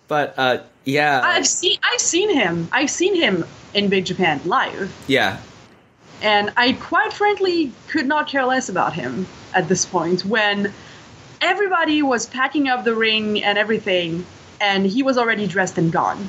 But 0.07 0.35
uh, 0.37 0.59
yeah, 0.85 1.23
I've 1.25 1.47
seen 1.47 1.79
I've 1.83 2.01
seen 2.01 2.29
him. 2.31 2.69
I've 2.73 2.91
seen 2.91 3.15
him 3.15 3.45
in 3.73 3.89
Big 3.89 4.05
Japan 4.05 4.39
live. 4.45 4.93
yeah. 5.07 5.41
and 6.21 6.53
I 6.59 6.75
quite 6.75 7.13
frankly 7.13 7.73
could 7.89 8.07
not 8.07 8.29
care 8.29 8.45
less 8.45 8.69
about 8.69 8.93
him 8.93 9.27
at 9.55 9.67
this 9.69 9.87
point 9.87 10.27
when 10.27 10.73
everybody 11.41 12.03
was 12.03 12.27
packing 12.27 12.69
up 12.69 12.85
the 12.85 12.95
ring 12.95 13.43
and 13.43 13.59
everything, 13.59 14.27
and 14.61 14.87
he 14.87 15.03
was 15.03 15.19
already 15.19 15.47
dressed 15.47 15.79
and 15.79 15.93
gone. 15.93 16.29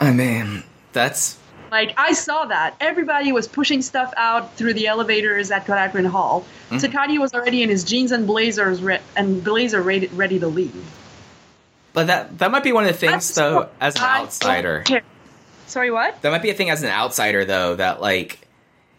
I 0.00 0.12
mean, 0.12 0.62
that's 0.92 1.38
Like 1.70 1.94
I 1.96 2.12
saw 2.12 2.46
that 2.46 2.74
everybody 2.80 3.32
was 3.32 3.46
pushing 3.48 3.82
stuff 3.82 4.12
out 4.16 4.56
through 4.56 4.74
the 4.74 4.88
elevators 4.88 5.50
at 5.50 5.64
Korakuen 5.64 6.06
Hall. 6.06 6.44
Hmm. 6.68 6.76
Takagi 6.76 7.18
was 7.18 7.32
already 7.32 7.62
in 7.62 7.68
his 7.68 7.84
jeans 7.84 8.12
and 8.12 8.26
blazers 8.26 8.82
re- 8.82 9.00
and 9.16 9.42
blazer 9.42 9.80
ready, 9.80 10.08
ready 10.08 10.38
to 10.38 10.48
leave. 10.48 10.84
But 11.92 12.08
that 12.08 12.38
that 12.38 12.50
might 12.50 12.64
be 12.64 12.72
one 12.72 12.84
of 12.84 12.90
the 12.90 12.96
things, 12.96 13.12
That's 13.12 13.34
though, 13.34 13.68
as 13.80 13.96
an 13.96 14.02
outsider. 14.02 14.84
Sorry, 15.66 15.90
what? 15.90 16.20
That 16.22 16.30
might 16.30 16.42
be 16.42 16.50
a 16.50 16.54
thing 16.54 16.68
as 16.70 16.82
an 16.82 16.88
outsider, 16.90 17.44
though, 17.44 17.76
that 17.76 18.00
like 18.00 18.38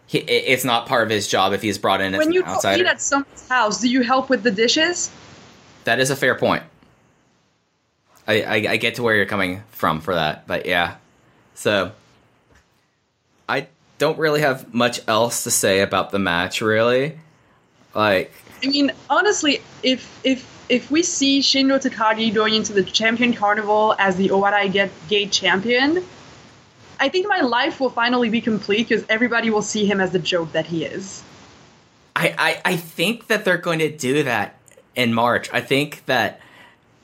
he, 0.08 0.20
it's 0.20 0.64
not 0.64 0.86
part 0.88 1.04
of 1.04 1.10
his 1.10 1.28
job 1.28 1.54
if 1.54 1.62
he's 1.62 1.78
brought 1.78 2.02
in 2.02 2.14
as 2.14 2.20
When 2.20 2.28
an 2.28 2.34
you 2.34 2.44
outsider. 2.44 2.84
eat 2.84 2.88
at 2.88 3.02
someone's 3.02 3.48
house, 3.50 3.82
do 3.82 3.90
you 3.90 4.02
help 4.02 4.30
with 4.30 4.44
the 4.44 4.52
dishes? 4.52 5.12
that 5.86 6.00
is 6.00 6.10
a 6.10 6.16
fair 6.16 6.36
point. 6.36 6.64
I, 8.26 8.42
I 8.42 8.54
I 8.72 8.78
get 8.78 8.96
to 8.96 9.04
where 9.04 9.16
you're 9.16 9.26
coming 9.26 9.64
from 9.72 10.00
for 10.00 10.14
that, 10.14 10.48
but 10.48 10.66
yeah. 10.66 10.96
So 11.56 11.92
I 13.50 13.68
don't 13.98 14.18
really 14.18 14.40
have 14.42 14.74
much 14.74 15.02
else 15.08 15.44
to 15.44 15.52
say 15.52 15.82
about 15.82 16.12
the 16.12 16.20
match, 16.20 16.62
really. 16.62 17.20
Like, 17.94 18.32
I 18.64 18.68
mean, 18.68 18.92
honestly, 19.10 19.62
if 19.84 20.20
if 20.24 20.66
if 20.70 20.90
we 20.90 21.04
see 21.04 21.42
Shingo 21.42 21.78
Takagi 21.82 22.34
going 22.34 22.54
into 22.54 22.72
the 22.72 22.84
Champion 22.84 23.34
Carnival 23.34 23.94
as 24.00 24.16
the 24.16 24.30
Owarai 24.30 24.72
Get 24.72 24.90
Gate 25.10 25.32
champion, 25.32 26.04
I 27.00 27.10
think 27.10 27.28
my 27.28 27.42
life 27.42 27.80
will 27.80 27.90
finally 27.90 28.30
be 28.30 28.42
complete 28.42 28.88
because 28.88 29.06
everybody 29.10 29.50
will 29.50 29.62
see 29.62 29.86
him 29.86 30.00
as 30.00 30.12
the 30.12 30.20
joke 30.20 30.52
that 30.54 30.66
he 30.66 30.86
is. 30.86 31.24
I, 32.16 32.36
I, 32.38 32.74
I 32.74 32.78
think 32.78 33.28
that 33.28 33.44
they're 33.46 33.58
going 33.58 33.80
to 33.80 33.90
do 33.96 34.24
that 34.24 34.58
in 34.96 35.14
March. 35.14 35.50
I 35.52 35.62
think 35.62 36.06
that, 36.06 36.40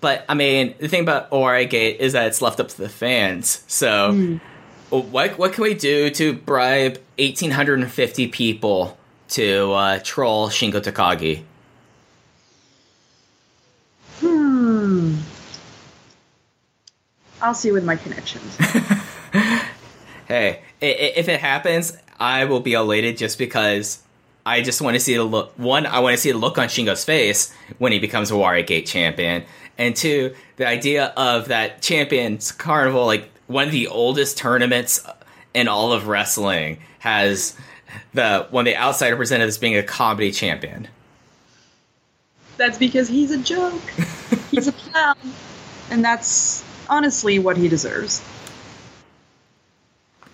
but 0.02 0.24
I 0.30 0.36
mean, 0.36 0.76
the 0.80 0.88
thing 0.88 1.02
about 1.02 1.30
Owarai 1.32 1.70
Gate 1.70 2.00
is 2.00 2.14
that 2.14 2.28
it's 2.28 2.42
left 2.42 2.60
up 2.60 2.70
to 2.70 2.78
the 2.78 2.90
fans. 2.90 3.64
So, 3.68 4.40
what 4.90 5.38
what 5.38 5.54
can 5.54 5.64
we 5.64 5.74
do 5.74 6.10
to 6.12 6.34
bribe 6.34 7.00
eighteen 7.18 7.52
hundred 7.52 7.80
and 7.80 7.92
fifty 7.92 8.28
people 8.28 8.98
to 9.30 9.72
uh, 9.74 10.00
troll 10.04 10.50
Shingo 10.50 10.82
Takagi? 10.82 11.44
Hmm. 14.20 15.16
I'll 17.42 17.54
see 17.54 17.72
with 17.72 17.86
my 17.86 17.96
connections. 17.96 18.58
Hey, 20.30 20.62
if 20.80 21.28
it 21.28 21.40
happens, 21.40 21.98
I 22.20 22.46
will 22.46 22.60
be 22.60 22.74
elated 22.74 23.18
just 23.18 23.38
because 23.40 24.02
I 24.46 24.62
just 24.62 24.80
want 24.80 24.94
to 24.94 25.00
see 25.00 25.16
the 25.16 25.24
look. 25.24 25.52
One, 25.58 25.86
I 25.88 26.00
want 26.00 26.16
to 26.16 26.22
see 26.22 26.32
the 26.32 26.38
look 26.38 26.58
on 26.60 26.68
Shingo's 26.68 27.04
face 27.04 27.54
when 27.80 27.92
he 27.92 28.00
becomes 28.00 28.30
Owarai 28.30 28.66
Gate 28.66 28.86
champion, 28.86 29.44
and 29.78 29.96
two, 29.96 30.36
the 30.58 30.68
idea 30.68 31.14
of 31.18 31.48
that 31.48 31.82
Champions 31.82 32.52
Carnival, 32.52 33.08
like 33.08 33.30
one 33.48 33.66
of 33.66 33.72
the 33.72 33.88
oldest 33.88 34.38
tournaments 34.38 35.04
in 35.56 35.68
all 35.68 35.92
of 35.94 36.08
wrestling, 36.08 36.78
has 37.00 37.58
the 38.14 38.48
one 38.52 38.66
the 38.66 38.78
outsider 38.78 39.16
presented 39.16 39.48
as 39.48 39.58
being 39.58 39.76
a 39.78 39.84
comedy 39.84 40.32
champion. 40.32 40.88
that's 42.58 42.78
because 42.78 43.08
he's 43.08 43.32
a 43.32 43.40
joke. 43.40 43.82
He's 44.52 44.68
a 44.68 44.72
clown, 44.74 45.16
and 45.92 46.04
that's 46.04 46.64
honestly 46.90 47.40
what 47.40 47.56
he 47.56 47.68
deserves. 47.68 48.22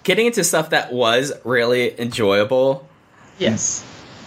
Getting 0.06 0.28
into 0.28 0.44
stuff 0.44 0.70
that 0.70 0.94
was 0.94 1.34
really 1.44 2.00
enjoyable. 2.00 2.88
Yes. 3.40 3.84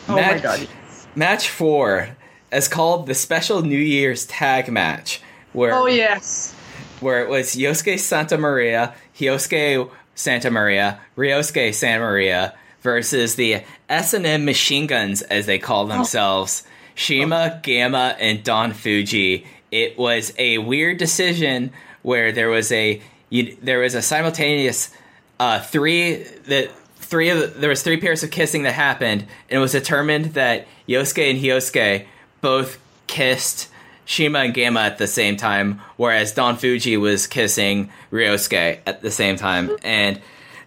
Oh 0.09 0.15
my 0.15 0.21
Match- 0.21 0.43
god. 0.43 0.69
Match 1.15 1.49
four 1.49 2.17
is 2.53 2.67
called 2.67 3.07
the 3.07 3.15
Special 3.15 3.63
New 3.63 3.79
Year's 3.79 4.27
Tag 4.27 4.71
Match, 4.73 5.23
where 5.53 5.73
Oh 5.73 5.87
yes. 5.87 6.53
where 7.01 7.23
it 7.23 7.29
was 7.29 7.55
Yosuke 7.55 8.01
Santa 8.01 8.37
Maria, 8.37 8.93
Hyosuke 9.17 9.89
Santa 10.17 10.51
Maria, 10.51 10.99
Ryosuke 11.17 11.73
Santa 11.73 12.01
Maria 12.01 12.55
versus 12.83 13.37
the 13.37 13.63
S&M 13.89 14.45
Machine 14.45 14.89
Guns, 14.89 15.23
as 15.23 15.47
they 15.47 15.61
call 15.61 15.85
oh. 15.85 15.89
themselves, 15.89 16.65
Shima, 16.97 17.55
oh. 17.55 17.61
Gamma, 17.63 18.17
and 18.19 18.43
Don 18.43 18.73
Fujii. 18.73 19.47
It 19.71 19.97
was 19.97 20.33
a 20.39 20.59
weird 20.59 20.99
decision 20.99 21.73
where 22.03 22.33
there 22.33 22.49
was 22.49 22.73
a 22.73 23.01
you, 23.31 23.57
there 23.63 23.79
was 23.79 23.95
a 23.95 24.03
simultaneous 24.03 24.91
uh, 25.39 25.61
three 25.61 26.25
that 26.47 26.71
three 26.97 27.31
of 27.31 27.39
the, 27.41 27.47
there 27.47 27.71
was 27.71 27.83
three 27.83 27.99
pairs 27.99 28.23
of 28.23 28.31
kissing 28.31 28.65
that 28.65 28.73
happened, 28.73 29.23
and 29.23 29.59
it 29.59 29.59
was 29.59 29.73
determined 29.73 30.27
that 30.35 30.67
Yosuke 30.89 31.31
and 31.31 31.39
Hyosuke 31.39 32.07
both 32.41 32.79
kissed 33.07 33.69
Shima 34.05 34.41
and 34.41 34.55
Gamma 34.55 34.81
at 34.81 34.99
the 34.99 35.07
same 35.07 35.37
time, 35.37 35.81
whereas 35.97 36.33
Don 36.33 36.57
Fujii 36.57 36.99
was 37.01 37.27
kissing 37.27 37.91
Ryosuke 38.11 38.81
at 38.87 39.03
the 39.03 39.11
same 39.11 39.37
time. 39.37 39.77
And 39.83 40.21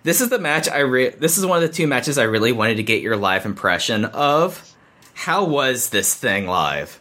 this 0.04 0.22
is 0.22 0.30
the 0.30 0.40
match 0.40 0.70
I 0.70 0.80
re- 0.80 1.10
this 1.10 1.38
is 1.38 1.46
one 1.46 1.62
of 1.62 1.70
the 1.70 1.74
two 1.74 1.88
matches 1.88 2.18
I 2.18 2.24
really 2.24 2.52
wanted 2.52 2.76
to 2.78 2.84
get 2.84 3.02
your 3.02 3.18
live 3.18 3.46
impression 3.46 4.06
of. 4.06 4.68
How 5.14 5.44
was 5.44 5.90
this 5.90 6.16
thing 6.16 6.48
live? 6.48 7.00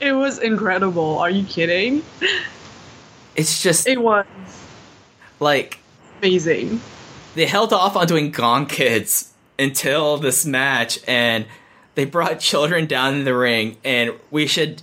It 0.00 0.12
was 0.12 0.38
incredible. 0.38 1.18
Are 1.18 1.30
you 1.30 1.44
kidding? 1.44 2.02
It's 3.34 3.62
just 3.62 3.86
It 3.86 4.00
was 4.00 4.26
like 5.40 5.78
amazing. 6.18 6.80
They 7.38 7.46
held 7.46 7.72
off 7.72 7.94
on 7.94 8.08
doing 8.08 8.32
Gone 8.32 8.66
Kids 8.66 9.32
until 9.60 10.16
this 10.16 10.44
match, 10.44 10.98
and 11.06 11.46
they 11.94 12.04
brought 12.04 12.40
children 12.40 12.86
down 12.86 13.14
in 13.14 13.22
the 13.22 13.32
ring. 13.32 13.76
And 13.84 14.14
we 14.32 14.48
should 14.48 14.82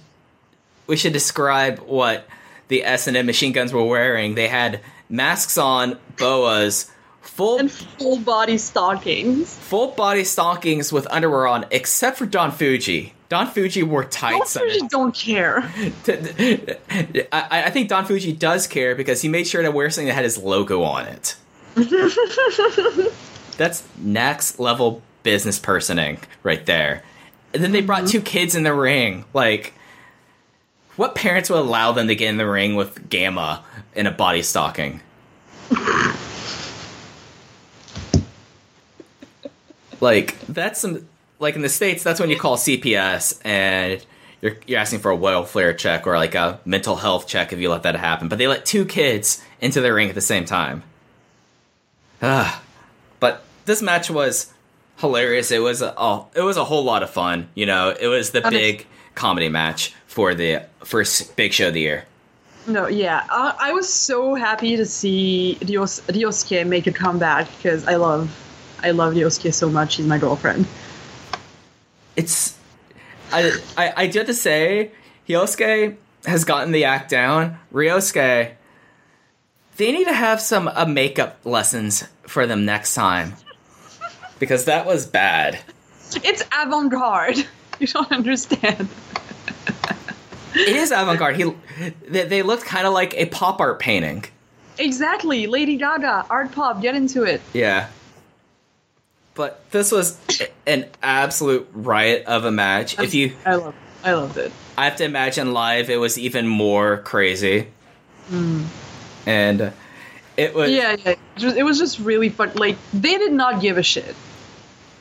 we 0.87 0.95
should 0.95 1.11
describe 1.11 1.79
what 1.79 2.25
the 2.69 2.85
S 2.85 3.07
and 3.07 3.17
M 3.17 3.25
machine 3.25 3.51
guns 3.51 3.73
were 3.73 3.83
wearing. 3.83 4.35
They 4.35 4.47
had 4.47 4.79
masks 5.09 5.57
on, 5.57 5.99
boas, 6.15 6.89
full 7.19 7.57
and 7.57 7.69
full 7.69 8.19
body 8.19 8.57
stockings. 8.57 9.53
full 9.53 9.87
body 9.91 10.23
stockings 10.23 10.93
with 10.93 11.07
underwear 11.11 11.47
on, 11.47 11.65
except 11.71 12.17
for 12.17 12.25
Don 12.25 12.53
Fujii. 12.53 13.11
Don 13.27 13.47
Fujii 13.47 13.83
wore 13.83 14.05
tights. 14.05 14.53
Don 14.53 14.69
Fujii 14.69 14.89
don't 14.89 15.13
care. 15.13 15.59
I, 17.33 17.63
I 17.65 17.69
think 17.71 17.89
Don 17.89 18.05
Fujii 18.05 18.39
does 18.39 18.65
care 18.65 18.95
because 18.95 19.21
he 19.21 19.27
made 19.27 19.45
sure 19.45 19.61
to 19.61 19.71
wear 19.71 19.89
something 19.89 20.07
that 20.07 20.13
had 20.13 20.23
his 20.23 20.37
logo 20.37 20.83
on 20.83 21.05
it. 21.07 21.35
That's 23.57 23.83
next 23.97 24.59
level 24.59 25.01
business 25.23 25.59
personing 25.59 26.19
right 26.43 26.65
there. 26.65 27.03
And 27.53 27.61
then 27.63 27.73
they 27.73 27.81
brought 27.81 28.03
mm-hmm. 28.03 28.11
two 28.11 28.21
kids 28.21 28.55
in 28.55 28.63
the 28.63 28.73
ring. 28.73 29.25
Like, 29.33 29.73
what 30.95 31.15
parents 31.15 31.49
would 31.49 31.59
allow 31.59 31.91
them 31.91 32.07
to 32.07 32.15
get 32.15 32.29
in 32.29 32.37
the 32.37 32.47
ring 32.47 32.75
with 32.75 33.09
Gamma 33.09 33.63
in 33.93 34.07
a 34.07 34.11
body 34.11 34.41
stocking? 34.41 35.01
like, 39.99 40.39
that's 40.47 40.79
some. 40.79 41.07
Like 41.37 41.57
in 41.57 41.61
the 41.61 41.69
states, 41.69 42.01
that's 42.01 42.21
when 42.21 42.29
you 42.29 42.39
call 42.39 42.55
CPS 42.55 43.41
and 43.43 44.03
you're 44.39 44.55
you're 44.65 44.79
asking 44.79 44.99
for 44.99 45.11
a 45.11 45.15
welfare 45.15 45.73
check 45.73 46.07
or 46.07 46.15
like 46.15 46.33
a 46.33 46.61
mental 46.63 46.95
health 46.95 47.27
check 47.27 47.51
if 47.51 47.59
you 47.59 47.69
let 47.69 47.83
that 47.83 47.95
happen. 47.95 48.29
But 48.29 48.37
they 48.37 48.47
let 48.47 48.65
two 48.65 48.85
kids 48.85 49.43
into 49.59 49.81
the 49.81 49.93
ring 49.93 50.07
at 50.07 50.15
the 50.15 50.21
same 50.21 50.45
time. 50.45 50.83
Ah, 52.21 52.61
but 53.19 53.43
this 53.65 53.81
match 53.81 54.09
was 54.09 54.51
hilarious. 54.97 55.51
It 55.51 55.59
was 55.59 55.81
a, 55.81 55.93
oh, 55.97 56.27
it 56.35 56.41
was 56.41 56.57
a 56.57 56.63
whole 56.63 56.83
lot 56.83 57.03
of 57.03 57.09
fun. 57.09 57.49
You 57.55 57.65
know, 57.65 57.95
it 57.99 58.07
was 58.07 58.31
the 58.31 58.45
is- 58.45 58.49
big 58.49 58.87
comedy 59.15 59.49
match 59.49 59.93
for 60.07 60.33
the 60.35 60.63
first 60.83 61.35
big 61.35 61.53
show 61.53 61.67
of 61.69 61.73
the 61.73 61.81
year. 61.81 62.05
No, 62.67 62.87
yeah, 62.87 63.23
I, 63.29 63.55
I 63.59 63.73
was 63.73 63.87
so 63.87 64.33
happy 64.33 64.75
to 64.75 64.85
see 64.87 65.57
Ryos, 65.61 66.01
Ryosuke 66.11 66.65
make 66.65 66.87
a 66.87 66.91
comeback 66.91 67.47
because 67.57 67.85
I 67.87 67.95
love, 67.95 68.35
I 68.81 68.89
love 68.89 69.13
Ryosuke 69.13 69.53
so 69.53 69.69
much. 69.69 69.97
He's 69.97 70.07
my 70.07 70.17
girlfriend. 70.17 70.65
It's 72.15 72.57
I 73.31 73.51
I, 73.77 73.93
I 73.97 74.07
do 74.07 74.19
have 74.19 74.27
to 74.27 74.33
say, 74.33 74.91
Hyosuke 75.27 75.95
has 76.25 76.43
gotten 76.43 76.71
the 76.71 76.85
act 76.85 77.09
down. 77.09 77.59
Ryosuke, 77.73 78.53
they 79.77 79.91
need 79.91 80.05
to 80.05 80.13
have 80.13 80.39
some 80.41 80.67
uh, 80.67 80.85
makeup 80.85 81.39
lessons 81.43 82.03
for 82.23 82.47
them 82.47 82.65
next 82.65 82.93
time 82.93 83.33
because 84.39 84.65
that 84.65 84.85
was 84.85 85.05
bad. 85.05 85.59
It's 86.23 86.43
avant-garde. 86.57 87.45
You 87.77 87.87
don't 87.87 88.09
understand. 88.09 88.87
It 90.55 90.75
is 90.77 90.91
avant-garde. 90.91 91.35
He 91.35 91.53
they, 92.07 92.23
they 92.23 92.41
looked 92.41 92.63
kind 92.63 92.87
of 92.87 92.93
like 92.93 93.13
a 93.15 93.25
pop 93.25 93.59
art 93.59 93.79
painting. 93.79 94.23
Exactly, 94.77 95.45
Lady 95.47 95.75
Gaga, 95.75 96.25
art 96.29 96.53
pop. 96.53 96.81
Get 96.81 96.95
into 96.95 97.23
it. 97.23 97.41
Yeah. 97.51 97.89
But 99.33 99.69
this 99.71 99.91
was 99.91 100.17
an 100.65 100.85
absolute 101.03 101.67
riot 101.73 102.25
of 102.27 102.45
a 102.45 102.51
match. 102.51 102.97
If 102.97 103.13
you 103.13 103.33
I 103.45 103.55
love, 103.55 103.75
I 104.05 104.13
loved 104.13 104.37
it. 104.37 104.53
I 104.77 104.85
have 104.85 104.95
to 104.95 105.03
imagine 105.03 105.51
live 105.51 105.89
it 105.89 105.97
was 105.97 106.17
even 106.17 106.47
more 106.47 106.99
crazy. 106.99 107.67
And 109.25 109.73
it 110.37 110.53
was 110.53 110.71
Yeah, 110.71 110.95
yeah. 111.05 111.15
It 111.37 111.63
was, 111.63 111.77
just 111.77 111.99
really 111.99 112.29
fun. 112.29 112.51
Like 112.55 112.77
they 112.93 113.17
did 113.17 113.33
not 113.33 113.61
give 113.61 113.77
a 113.77 113.83
shit. 113.83 114.15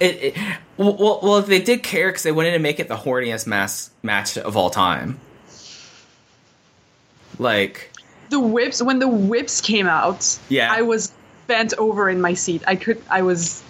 It, 0.00 0.22
it 0.22 0.36
well, 0.76 0.96
well, 0.96 1.20
well, 1.22 1.42
they 1.42 1.60
did 1.62 1.82
care 1.82 2.08
because 2.08 2.22
they 2.22 2.32
wanted 2.32 2.52
to 2.52 2.58
make 2.58 2.80
it 2.80 2.88
the 2.88 2.96
horniest 2.96 3.46
mass 3.46 3.90
match 4.02 4.36
of 4.36 4.56
all 4.56 4.70
time. 4.70 5.20
Like, 7.38 7.90
The 8.30 8.40
whips 8.40 8.82
when 8.82 8.98
the 8.98 9.08
whips 9.08 9.60
came 9.60 9.86
out. 9.86 10.38
Yeah. 10.48 10.72
I 10.72 10.82
was 10.82 11.12
bent 11.46 11.74
over 11.78 12.08
in 12.08 12.20
my 12.20 12.34
seat. 12.34 12.62
I 12.66 12.76
could. 12.76 13.02
I 13.10 13.22
was. 13.22 13.62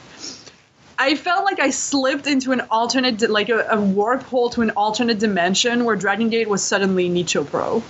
I 0.96 1.16
felt 1.16 1.44
like 1.44 1.58
I 1.58 1.70
slipped 1.70 2.26
into 2.26 2.52
an 2.52 2.62
alternate, 2.70 3.28
like 3.28 3.48
a, 3.48 3.66
a 3.70 3.80
warp 3.80 4.22
hole 4.22 4.48
to 4.50 4.62
an 4.62 4.70
alternate 4.70 5.18
dimension 5.18 5.84
where 5.84 5.96
Dragon 5.96 6.28
Gate 6.30 6.48
was 6.48 6.62
suddenly 6.62 7.10
Nicho 7.10 7.44
Pro. 7.44 7.82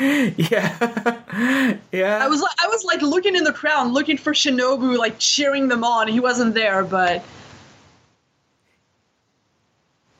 yeah, 0.37 1.77
yeah. 1.91 2.19
I 2.23 2.27
was 2.27 2.41
like, 2.41 2.51
I 2.59 2.67
was 2.69 2.83
like 2.83 3.03
looking 3.03 3.35
in 3.35 3.43
the 3.43 3.53
crowd, 3.53 3.91
looking 3.91 4.17
for 4.17 4.33
Shinobu, 4.33 4.97
like 4.97 5.19
cheering 5.19 5.67
them 5.67 5.83
on. 5.83 6.07
He 6.07 6.19
wasn't 6.19 6.55
there, 6.55 6.83
but 6.83 7.23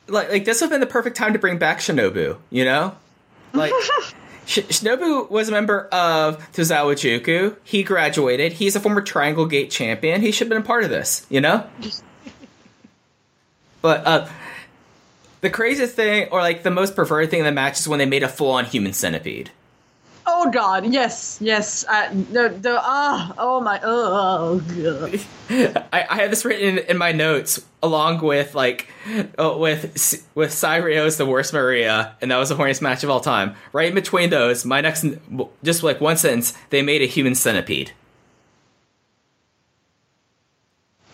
like, 0.07 0.29
like 0.29 0.45
this 0.45 0.61
would 0.61 0.65
have 0.65 0.69
been 0.69 0.81
the 0.81 0.85
perfect 0.85 1.17
time 1.17 1.33
to 1.33 1.39
bring 1.39 1.57
back 1.57 1.79
Shinobu. 1.79 2.37
You 2.51 2.65
know, 2.65 2.95
like. 3.53 3.73
Sh- 4.45 4.59
Shinobu 4.59 5.29
was 5.29 5.49
a 5.49 5.51
member 5.51 5.87
of 5.91 6.39
Tozawa 6.51 6.95
Juku. 6.95 7.55
He 7.63 7.83
graduated. 7.83 8.53
He's 8.53 8.75
a 8.75 8.79
former 8.79 9.01
Triangle 9.01 9.45
Gate 9.45 9.69
champion. 9.69 10.19
He 10.21 10.31
should 10.31 10.45
have 10.45 10.49
been 10.49 10.63
a 10.63 10.65
part 10.65 10.83
of 10.83 10.89
this, 10.89 11.25
you 11.29 11.39
know? 11.39 11.65
but 13.83 14.05
uh, 14.05 14.27
the 15.41 15.51
craziest 15.51 15.95
thing, 15.95 16.27
or 16.31 16.39
like 16.39 16.63
the 16.63 16.71
most 16.71 16.95
perverted 16.95 17.29
thing 17.29 17.39
in 17.39 17.45
the 17.45 17.51
match, 17.51 17.79
is 17.79 17.87
when 17.87 17.99
they 17.99 18.05
made 18.07 18.23
a 18.23 18.27
full 18.27 18.51
on 18.51 18.65
human 18.65 18.93
centipede. 18.93 19.51
Oh 20.31 20.49
god, 20.49 20.85
yes, 20.91 21.37
yes. 21.41 21.85
Uh, 21.87 22.09
the 22.31 22.49
the 22.59 22.79
ah, 22.79 23.33
oh 23.37 23.59
my, 23.59 23.79
oh 23.83 24.59
god. 24.59 25.19
I, 25.93 26.05
I 26.09 26.15
have 26.21 26.29
this 26.29 26.45
written 26.45 26.77
in, 26.77 26.85
in 26.85 26.97
my 26.97 27.11
notes 27.11 27.63
along 27.83 28.21
with 28.21 28.55
like 28.55 28.87
uh, 29.37 29.55
with 29.57 30.25
with 30.33 30.53
Cyrio's 30.53 31.17
the 31.17 31.25
worst 31.25 31.53
Maria, 31.53 32.15
and 32.21 32.31
that 32.31 32.37
was 32.37 32.49
the 32.49 32.55
horniest 32.55 32.81
match 32.81 33.03
of 33.03 33.09
all 33.09 33.19
time. 33.19 33.55
Right 33.73 33.89
in 33.89 33.95
between 33.95 34.29
those, 34.29 34.63
my 34.65 34.81
next 34.81 35.05
just 35.63 35.83
like 35.83 35.99
one 35.99 36.17
sentence, 36.17 36.53
they 36.69 36.81
made 36.81 37.01
a 37.01 37.07
human 37.07 37.35
centipede. 37.35 37.91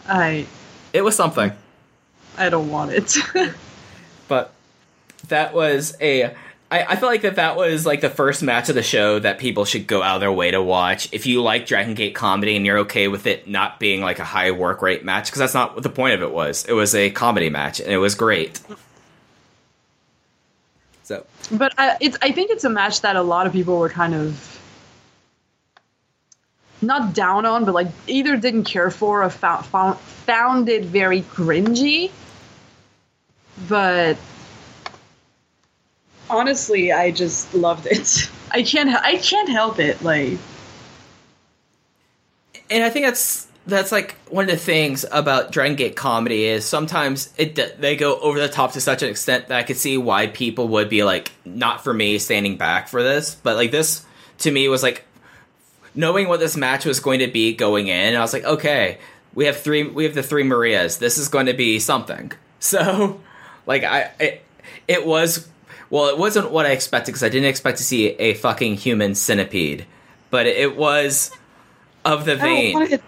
I 0.08 0.46
It 0.94 1.02
was 1.02 1.16
something, 1.16 1.52
I 2.38 2.50
don't 2.50 2.70
want 2.70 2.92
it. 2.92 3.18
but 4.28 4.54
that 5.28 5.54
was 5.54 5.98
a. 6.00 6.36
I, 6.70 6.84
I 6.84 6.96
feel 6.98 7.08
like 7.08 7.22
that 7.22 7.36
that 7.36 7.56
was 7.56 7.86
like 7.86 8.02
the 8.02 8.10
first 8.10 8.44
match 8.44 8.68
of 8.68 8.76
the 8.76 8.84
show 8.84 9.20
that 9.20 9.40
people 9.40 9.64
should 9.64 9.88
go 9.88 10.02
out 10.02 10.16
of 10.16 10.22
their 10.22 10.32
way 10.32 10.52
to 10.52 10.62
watch. 10.62 11.08
If 11.14 11.26
you 11.26 11.42
like 11.42 11.66
Dragon 11.66 11.94
Gate 11.94 12.14
comedy 12.14 12.58
and 12.58 12.66
you're 12.66 12.80
okay 12.80 13.08
with 13.08 13.26
it 13.26 13.48
not 13.48 13.80
being 13.80 14.02
like 14.02 14.20
a 14.20 14.26
high 14.26 14.52
work 14.52 14.82
rate 14.82 15.06
match, 15.06 15.26
because 15.26 15.40
that's 15.40 15.54
not 15.54 15.76
what 15.76 15.84
the 15.84 15.90
point 15.90 16.16
of 16.16 16.22
it 16.22 16.32
was. 16.32 16.66
It 16.66 16.74
was 16.74 16.94
a 16.94 17.10
comedy 17.10 17.50
match, 17.50 17.80
and 17.80 17.90
it 17.90 17.98
was 17.98 18.16
great. 18.16 18.60
So 21.04 21.26
but 21.52 21.74
I, 21.78 21.96
it's 22.02 22.18
I 22.22 22.34
think 22.34 22.52
it's 22.52 22.66
a 22.66 22.70
match 22.70 23.00
that 23.02 23.16
a 23.16 23.22
lot 23.22 23.48
of 23.48 23.54
people 23.54 23.80
were 23.80 23.90
kind 23.90 24.14
of 24.14 24.60
not 26.82 27.14
down 27.14 27.46
on, 27.46 27.64
but 27.64 27.74
like 27.74 27.88
either 28.08 28.36
didn't 28.36 28.66
care 28.66 28.92
for 28.92 29.24
or 29.24 29.30
found 29.30 29.66
found, 29.66 29.98
found 30.00 30.68
it 30.68 30.84
very 30.84 31.22
cringy. 31.22 32.12
But 33.70 34.18
honestly, 36.30 36.92
I 36.92 37.12
just 37.12 37.54
loved 37.54 37.88
it. 37.88 38.30
I 38.52 38.64
can't 38.64 38.90
I 38.90 39.18
can't 39.18 39.50
help 39.50 39.80
it. 39.80 40.02
Like 40.02 40.38
and 42.70 42.84
I 42.84 42.90
think 42.90 43.06
that's 43.06 43.48
that's 43.66 43.92
like 43.92 44.16
one 44.30 44.46
of 44.46 44.50
the 44.50 44.58
things 44.58 45.06
about 45.12 45.52
Dragon 45.52 45.76
Gate 45.76 45.96
comedy 45.96 46.46
is 46.46 46.66
sometimes 46.66 47.34
it 47.38 47.80
they 47.80 47.96
go 47.96 48.18
over 48.20 48.40
the 48.40 48.48
top 48.48 48.72
to 48.74 48.82
such 48.82 49.04
an 49.04 49.10
extent 49.10 49.48
that 49.50 49.60
I 49.60 49.64
could 49.64 49.78
see 49.78 49.98
why 49.98 50.28
people 50.28 50.70
would 50.70 50.90
be 50.90 51.04
like 51.04 51.32
not 51.44 51.84
for 51.84 51.94
me 51.94 52.18
standing 52.18 52.58
back 52.58 52.88
for 52.88 53.04
this, 53.04 53.36
but 53.36 53.56
like 53.56 53.72
this 53.72 54.06
to 54.40 54.52
me 54.52 54.70
was 54.70 54.84
like 54.84 55.04
knowing 55.94 56.30
what 56.30 56.40
this 56.40 56.56
match 56.56 56.86
was 56.86 57.00
going 57.00 57.20
to 57.20 57.28
be 57.28 57.54
going 57.54 57.88
in. 57.88 58.16
I 58.16 58.22
was 58.22 58.32
like, 58.32 58.46
okay, 58.46 59.00
we 59.34 59.46
have 59.46 59.58
three 59.58 59.84
we 59.84 60.06
have 60.06 60.16
the 60.16 60.24
three 60.24 60.44
Marias. 60.44 60.98
This 60.98 61.18
is 61.18 61.28
going 61.28 61.48
to 61.48 61.54
be 61.54 61.80
something. 61.80 62.32
So 62.60 63.22
like 63.68 63.84
I 63.84 64.10
it, 64.20 64.42
it 64.88 65.06
was 65.06 65.48
well, 65.90 66.08
it 66.08 66.18
wasn't 66.18 66.52
what 66.52 66.66
I 66.66 66.72
expected 66.72 67.12
because 67.12 67.24
I 67.24 67.30
didn't 67.30 67.50
expect 67.50 67.78
to 67.78 67.84
see 67.84 68.10
a 68.10 68.34
fucking 68.36 68.76
human 68.76 69.16
centipede, 69.16 69.86
but 70.30 70.46
it 70.48 70.76
was 70.76 71.32
of 72.06 72.26
the 72.26 72.36
vein. 72.36 73.00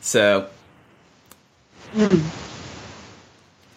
So 0.00 0.48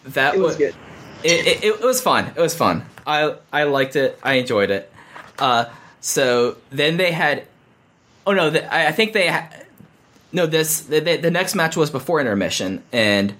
that 0.04 0.34
It 0.34 0.40
was 0.40 0.54
wa- 0.54 0.58
good. 0.58 0.74
It, 1.22 1.46
it, 1.46 1.64
it 1.64 1.80
was 1.80 2.00
fun. 2.00 2.26
It 2.36 2.40
was 2.40 2.54
fun. 2.54 2.84
I 3.06 3.36
I 3.52 3.64
liked 3.64 3.96
it. 3.96 4.18
I 4.22 4.34
enjoyed 4.34 4.70
it. 4.70 4.92
Uh, 5.38 5.66
so 6.00 6.56
then 6.70 6.96
they 6.96 7.12
had. 7.12 7.46
Oh 8.26 8.32
no! 8.32 8.50
The, 8.50 8.72
I, 8.72 8.88
I 8.88 8.92
think 8.92 9.12
they. 9.12 9.28
Ha- 9.28 9.48
no, 10.32 10.46
this 10.46 10.80
the, 10.82 11.00
the, 11.00 11.16
the 11.16 11.30
next 11.30 11.54
match 11.54 11.76
was 11.76 11.90
before 11.90 12.20
intermission, 12.20 12.82
and 12.92 13.34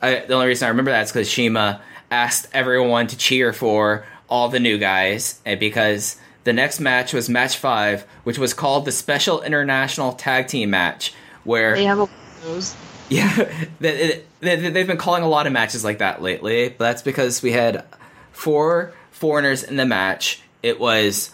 I, 0.00 0.20
the 0.20 0.34
only 0.34 0.46
reason 0.46 0.66
I 0.66 0.68
remember 0.70 0.90
that 0.92 1.02
is 1.02 1.12
because 1.12 1.28
Shima 1.28 1.82
asked 2.10 2.48
everyone 2.52 3.06
to 3.08 3.16
cheer 3.16 3.52
for 3.52 4.04
all 4.28 4.48
the 4.48 4.60
new 4.60 4.78
guys, 4.78 5.40
eh, 5.44 5.54
because 5.54 6.16
the 6.44 6.52
next 6.52 6.80
match 6.80 7.12
was 7.12 7.28
match 7.28 7.56
five, 7.56 8.06
which 8.24 8.38
was 8.38 8.54
called 8.54 8.84
the 8.84 8.92
Special 8.92 9.42
International 9.42 10.12
Tag 10.12 10.46
Team 10.46 10.70
Match, 10.70 11.12
where 11.44 11.74
They 11.74 11.84
have 11.84 12.00
a 12.00 12.08
those. 12.42 12.74
yeah, 13.10 13.52
they, 13.80 14.22
they, 14.40 14.70
they've 14.70 14.86
been 14.86 14.96
calling 14.96 15.22
a 15.22 15.28
lot 15.28 15.46
of 15.46 15.52
matches 15.52 15.84
like 15.84 15.98
that 15.98 16.22
lately, 16.22 16.68
but 16.68 16.78
that's 16.78 17.02
because 17.02 17.42
we 17.42 17.52
had 17.52 17.84
four 18.32 18.92
foreigners 19.10 19.62
in 19.62 19.76
the 19.76 19.84
match. 19.84 20.40
It 20.62 20.78
was 20.78 21.30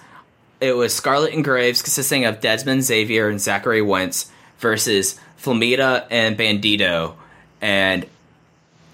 it 0.61 0.73
was 0.73 0.95
Scarlet 0.95 1.35
and 1.35 1.45
Graves 1.45 1.83
consisting 1.83 2.25
of 2.25 2.41
Desmond 2.41 2.83
Xavier 2.83 3.29
and 3.29 3.41
Zachary 3.41 3.83
Wentz 3.83 4.31
versus 4.59 5.21
Flamita 5.41 6.07
and 6.11 6.37
Bandito, 6.37 7.15
and 7.61 8.07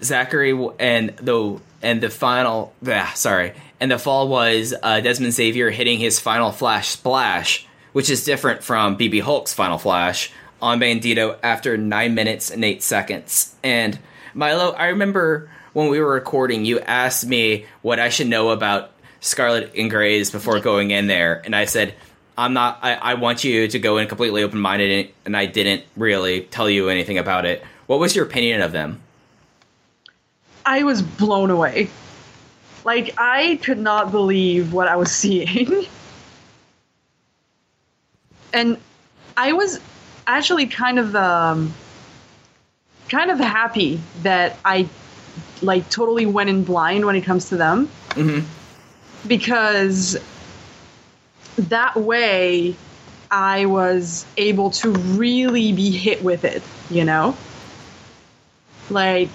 Zachary 0.03 0.51
and 0.79 1.15
the 1.17 1.59
and 1.83 2.01
the 2.01 2.09
final 2.09 2.73
ah, 2.87 3.11
sorry 3.15 3.53
and 3.83 3.91
the 3.91 3.99
fall 3.99 4.29
was 4.29 4.73
uh, 4.81 5.01
Desmond 5.01 5.33
Xavier 5.33 5.69
hitting 5.69 5.99
his 5.99 6.17
final 6.17 6.53
flash 6.53 6.87
splash, 6.87 7.67
which 7.91 8.09
is 8.09 8.23
different 8.23 8.63
from 8.63 8.97
BB 8.97 9.21
Hulk's 9.21 9.53
final 9.53 9.77
flash 9.77 10.31
on 10.61 10.79
Bandito 10.79 11.37
after 11.43 11.75
nine 11.75 12.15
minutes 12.15 12.49
and 12.49 12.63
eight 12.63 12.81
seconds. 12.81 13.53
And 13.61 13.99
Milo, 14.33 14.71
I 14.71 14.87
remember 14.87 15.49
when 15.73 15.89
we 15.89 15.99
were 15.99 16.13
recording, 16.13 16.63
you 16.63 16.79
asked 16.79 17.25
me 17.25 17.65
what 17.81 17.99
I 17.99 18.07
should 18.07 18.27
know 18.27 18.51
about 18.51 18.91
Scarlet 19.19 19.73
and 19.77 19.89
Graves 19.89 20.31
before 20.31 20.61
going 20.61 20.91
in 20.91 21.07
there, 21.07 21.41
and 21.43 21.53
I 21.53 21.65
said. 21.65 21.93
I'm 22.35 22.53
not. 22.53 22.79
I, 22.81 22.95
I 22.95 23.13
want 23.13 23.43
you 23.43 23.67
to 23.67 23.77
go 23.77 23.99
in 23.99 24.07
completely 24.07 24.41
open 24.41 24.59
minded, 24.59 25.13
and 25.23 25.37
I 25.37 25.45
didn't 25.45 25.83
really 25.95 26.41
tell 26.41 26.67
you 26.67 26.89
anything 26.89 27.19
about 27.19 27.45
it. 27.45 27.63
What 27.85 27.99
was 27.99 28.15
your 28.15 28.25
opinion 28.25 28.61
of 28.61 28.71
them? 28.71 29.02
I 30.65 30.83
was 30.83 31.01
blown 31.01 31.49
away. 31.49 31.89
Like 32.83 33.13
I 33.17 33.59
could 33.63 33.79
not 33.79 34.11
believe 34.11 34.73
what 34.73 34.87
I 34.87 34.95
was 34.95 35.11
seeing. 35.15 35.87
and 38.53 38.77
I 39.35 39.53
was 39.53 39.79
actually 40.27 40.67
kind 40.67 40.99
of 40.99 41.15
um 41.15 41.73
kind 43.09 43.31
of 43.31 43.39
happy 43.39 43.99
that 44.21 44.57
I 44.63 44.87
like 45.61 45.89
totally 45.89 46.25
went 46.25 46.49
in 46.49 46.63
blind 46.63 47.05
when 47.05 47.15
it 47.15 47.21
comes 47.21 47.49
to 47.49 47.57
them. 47.57 47.89
Because 49.27 50.17
that 51.57 51.95
way 51.95 52.75
I 53.31 53.65
was 53.65 54.25
able 54.37 54.69
to 54.71 54.91
really 54.91 55.71
be 55.71 55.91
hit 55.91 56.23
with 56.23 56.43
it, 56.43 56.61
you 56.89 57.03
know? 57.05 57.35
Like 58.89 59.29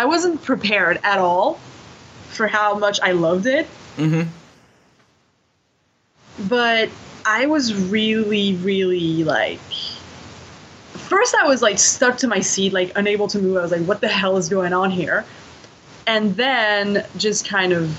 I 0.00 0.06
wasn't 0.06 0.42
prepared 0.42 0.98
at 1.04 1.18
all 1.18 1.60
for 2.30 2.46
how 2.46 2.78
much 2.78 2.98
I 3.02 3.12
loved 3.12 3.44
it. 3.44 3.66
Mm-hmm. 3.98 4.30
But 6.48 6.88
I 7.26 7.44
was 7.44 7.74
really, 7.74 8.54
really 8.54 9.24
like. 9.24 9.60
First, 10.94 11.34
I 11.34 11.46
was 11.46 11.60
like 11.60 11.78
stuck 11.78 12.16
to 12.16 12.28
my 12.28 12.40
seat, 12.40 12.72
like 12.72 12.96
unable 12.96 13.28
to 13.28 13.38
move. 13.38 13.58
I 13.58 13.60
was 13.60 13.72
like, 13.72 13.82
what 13.82 14.00
the 14.00 14.08
hell 14.08 14.38
is 14.38 14.48
going 14.48 14.72
on 14.72 14.90
here? 14.90 15.22
And 16.06 16.34
then 16.34 17.04
just 17.18 17.46
kind 17.46 17.74
of 17.74 17.94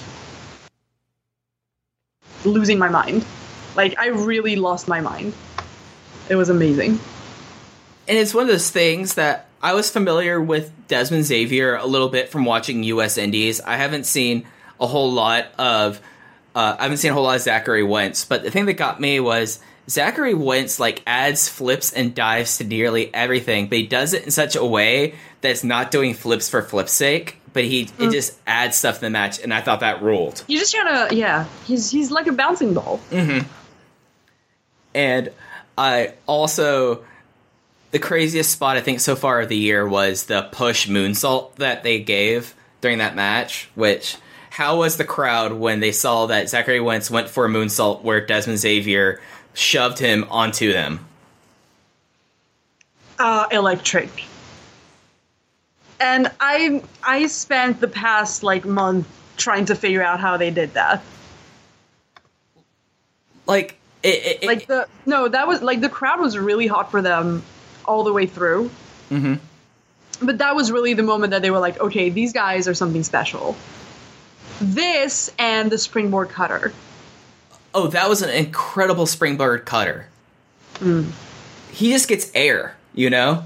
losing 2.43 2.79
my 2.79 2.89
mind. 2.89 3.23
Like, 3.75 3.95
I 3.99 4.07
really 4.07 4.55
lost 4.55 4.87
my 4.87 5.01
mind. 5.01 5.35
It 6.29 6.35
was 6.35 6.49
amazing. 6.49 6.99
and 8.07 8.17
it's 8.17 8.33
one 8.33 8.41
of 8.41 8.47
those 8.47 8.71
things 8.71 9.13
that 9.13 9.45
I 9.61 9.73
was 9.73 9.89
familiar 9.89 10.41
with 10.41 10.71
Desmond 10.87 11.25
Xavier 11.25 11.75
a 11.75 11.85
little 11.85 12.09
bit 12.09 12.29
from 12.29 12.45
watching 12.45 12.83
U.S. 12.83 13.17
Indies. 13.17 13.61
I 13.61 13.77
haven't 13.77 14.05
seen 14.05 14.47
a 14.79 14.87
whole 14.87 15.11
lot 15.11 15.47
of, 15.57 16.01
uh, 16.55 16.75
I 16.79 16.83
haven't 16.83 16.97
seen 16.97 17.11
a 17.11 17.13
whole 17.13 17.23
lot 17.23 17.35
of 17.35 17.41
Zachary 17.41 17.83
Wentz. 17.83 18.25
But 18.25 18.43
the 18.43 18.51
thing 18.51 18.65
that 18.65 18.73
got 18.73 18.99
me 18.99 19.19
was 19.19 19.59
Zachary 19.89 20.33
Wentz 20.33 20.79
like 20.79 21.03
adds 21.05 21.47
flips 21.47 21.93
and 21.93 22.15
dives 22.15 22.57
to 22.57 22.63
nearly 22.63 23.13
everything, 23.13 23.67
but 23.67 23.77
he 23.77 23.87
does 23.87 24.13
it 24.13 24.23
in 24.23 24.31
such 24.31 24.55
a 24.55 24.65
way 24.65 25.15
that's 25.41 25.63
not 25.63 25.91
doing 25.91 26.13
flips 26.13 26.49
for 26.49 26.61
flip's 26.61 26.93
sake. 26.93 27.37
But 27.53 27.65
he 27.65 27.89
it 27.99 28.11
just 28.11 28.39
adds 28.47 28.77
stuff 28.77 28.95
to 28.95 29.01
the 29.01 29.09
match, 29.09 29.41
and 29.41 29.53
I 29.53 29.59
thought 29.59 29.81
that 29.81 30.01
ruled. 30.01 30.41
You 30.47 30.57
just 30.57 30.73
gotta, 30.73 31.13
yeah. 31.13 31.47
He's 31.65 31.91
he's 31.91 32.09
like 32.09 32.27
a 32.27 32.31
bouncing 32.31 32.73
ball. 32.73 33.01
And 34.93 35.31
I 35.77 36.13
also 36.27 37.03
the 37.91 37.99
craziest 37.99 38.51
spot 38.51 38.77
I 38.77 38.81
think 38.81 38.99
so 38.99 39.15
far 39.15 39.41
of 39.41 39.49
the 39.49 39.57
year 39.57 39.87
was 39.87 40.25
the 40.25 40.43
push 40.51 40.87
moonsault 40.87 41.55
that 41.55 41.83
they 41.83 41.99
gave 41.99 42.53
during 42.81 42.97
that 42.97 43.15
match. 43.15 43.69
Which 43.75 44.17
how 44.49 44.77
was 44.77 44.97
the 44.97 45.05
crowd 45.05 45.53
when 45.53 45.79
they 45.79 45.91
saw 45.91 46.25
that 46.27 46.49
Zachary 46.49 46.81
Wentz 46.81 47.11
went 47.11 47.29
for 47.29 47.45
a 47.45 47.49
moonsault 47.49 48.01
where 48.03 48.25
Desmond 48.25 48.59
Xavier 48.59 49.21
shoved 49.53 49.99
him 49.99 50.25
onto 50.29 50.71
them? 50.71 51.05
uh, 53.21 53.47
electric. 53.51 54.09
And 55.99 56.31
I 56.39 56.83
I 57.03 57.27
spent 57.27 57.79
the 57.79 57.87
past 57.87 58.41
like 58.41 58.65
month 58.65 59.07
trying 59.37 59.65
to 59.65 59.75
figure 59.75 60.03
out 60.03 60.19
how 60.19 60.37
they 60.37 60.49
did 60.49 60.73
that. 60.73 61.03
Like 63.45 63.77
it, 64.01 64.41
it, 64.41 64.47
Like 64.47 64.65
the 64.65 64.87
no, 65.05 65.27
that 65.27 65.47
was 65.47 65.61
like 65.61 65.81
the 65.81 65.89
crowd 65.89 66.19
was 66.19 66.37
really 66.37 66.65
hot 66.65 66.89
for 66.89 67.03
them 67.03 67.43
all 67.85 68.03
the 68.03 68.13
way 68.13 68.25
through. 68.25 68.69
Mhm. 69.09 69.39
But 70.21 70.37
that 70.37 70.55
was 70.55 70.71
really 70.71 70.93
the 70.93 71.03
moment 71.03 71.31
that 71.31 71.41
they 71.41 71.49
were 71.51 71.59
like, 71.59 71.79
okay, 71.79 72.09
these 72.09 72.31
guys 72.33 72.67
are 72.67 72.73
something 72.75 73.03
special. 73.03 73.55
This 74.61 75.31
and 75.39 75.71
the 75.71 75.77
springboard 75.77 76.29
cutter. 76.29 76.73
oh, 77.73 77.87
that 77.87 78.09
was 78.09 78.21
an 78.21 78.29
incredible 78.29 79.05
springboard 79.05 79.65
cutter. 79.65 80.07
He 81.71 81.89
just 81.91 82.07
gets 82.09 82.29
air, 82.35 82.75
you 82.93 83.09
know. 83.09 83.43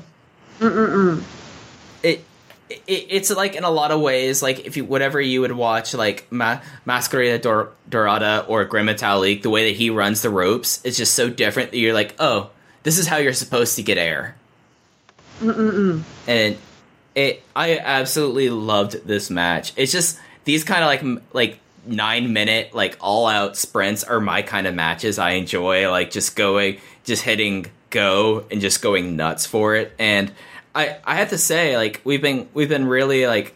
It, 0.59 2.23
it 2.69 2.83
it's 2.87 3.29
like 3.29 3.55
in 3.55 3.63
a 3.63 3.69
lot 3.69 3.91
of 3.91 4.01
ways, 4.01 4.41
like 4.41 4.65
if 4.65 4.75
you 4.77 4.83
whatever 4.85 5.21
you 5.21 5.41
would 5.41 5.51
watch, 5.51 5.93
like 5.93 6.25
Ma- 6.31 6.59
Mascara 6.85 7.37
Dor- 7.37 7.69
Dorada 7.87 8.45
or 8.47 8.65
Gran 8.65 8.85
Metalik, 8.87 9.43
the 9.43 9.49
way 9.49 9.69
that 9.69 9.77
he 9.77 9.89
runs 9.91 10.21
the 10.23 10.29
ropes 10.31 10.83
is 10.83 10.97
just 10.97 11.13
so 11.13 11.29
different 11.29 11.71
that 11.71 11.77
you're 11.77 11.93
like, 11.93 12.15
oh, 12.19 12.49
this 12.85 12.97
is 12.97 13.05
how 13.07 13.17
you're 13.17 13.33
supposed 13.33 13.75
to 13.75 13.83
get 13.83 13.97
air. 13.97 14.37
And 15.41 16.57
it, 17.15 17.43
I 17.55 17.77
absolutely 17.77 18.49
loved 18.49 19.05
this 19.05 19.29
match. 19.29 19.73
It's 19.75 19.91
just 19.91 20.19
these 20.45 20.63
kind 20.63 20.81
of 20.83 20.87
like 20.87 20.99
m- 21.01 21.21
like 21.33 21.59
nine 21.85 22.33
minute 22.33 22.73
like 22.73 22.97
all 22.99 23.27
out 23.27 23.55
sprints 23.57 24.03
are 24.03 24.19
my 24.21 24.41
kind 24.41 24.67
of 24.67 24.73
matches. 24.75 25.19
I 25.19 25.31
enjoy 25.31 25.89
like 25.91 26.11
just 26.11 26.35
going, 26.35 26.77
just 27.03 27.21
hitting 27.23 27.67
go 27.89 28.45
and 28.51 28.61
just 28.61 28.81
going 28.81 29.15
nuts 29.15 29.45
for 29.45 29.75
it. 29.75 29.93
And 29.99 30.31
I 30.73 30.97
I 31.05 31.15
have 31.15 31.29
to 31.29 31.37
say 31.37 31.75
like 31.77 32.01
we've 32.03 32.21
been 32.21 32.47
we've 32.53 32.69
been 32.69 32.87
really 32.87 33.27
like 33.27 33.55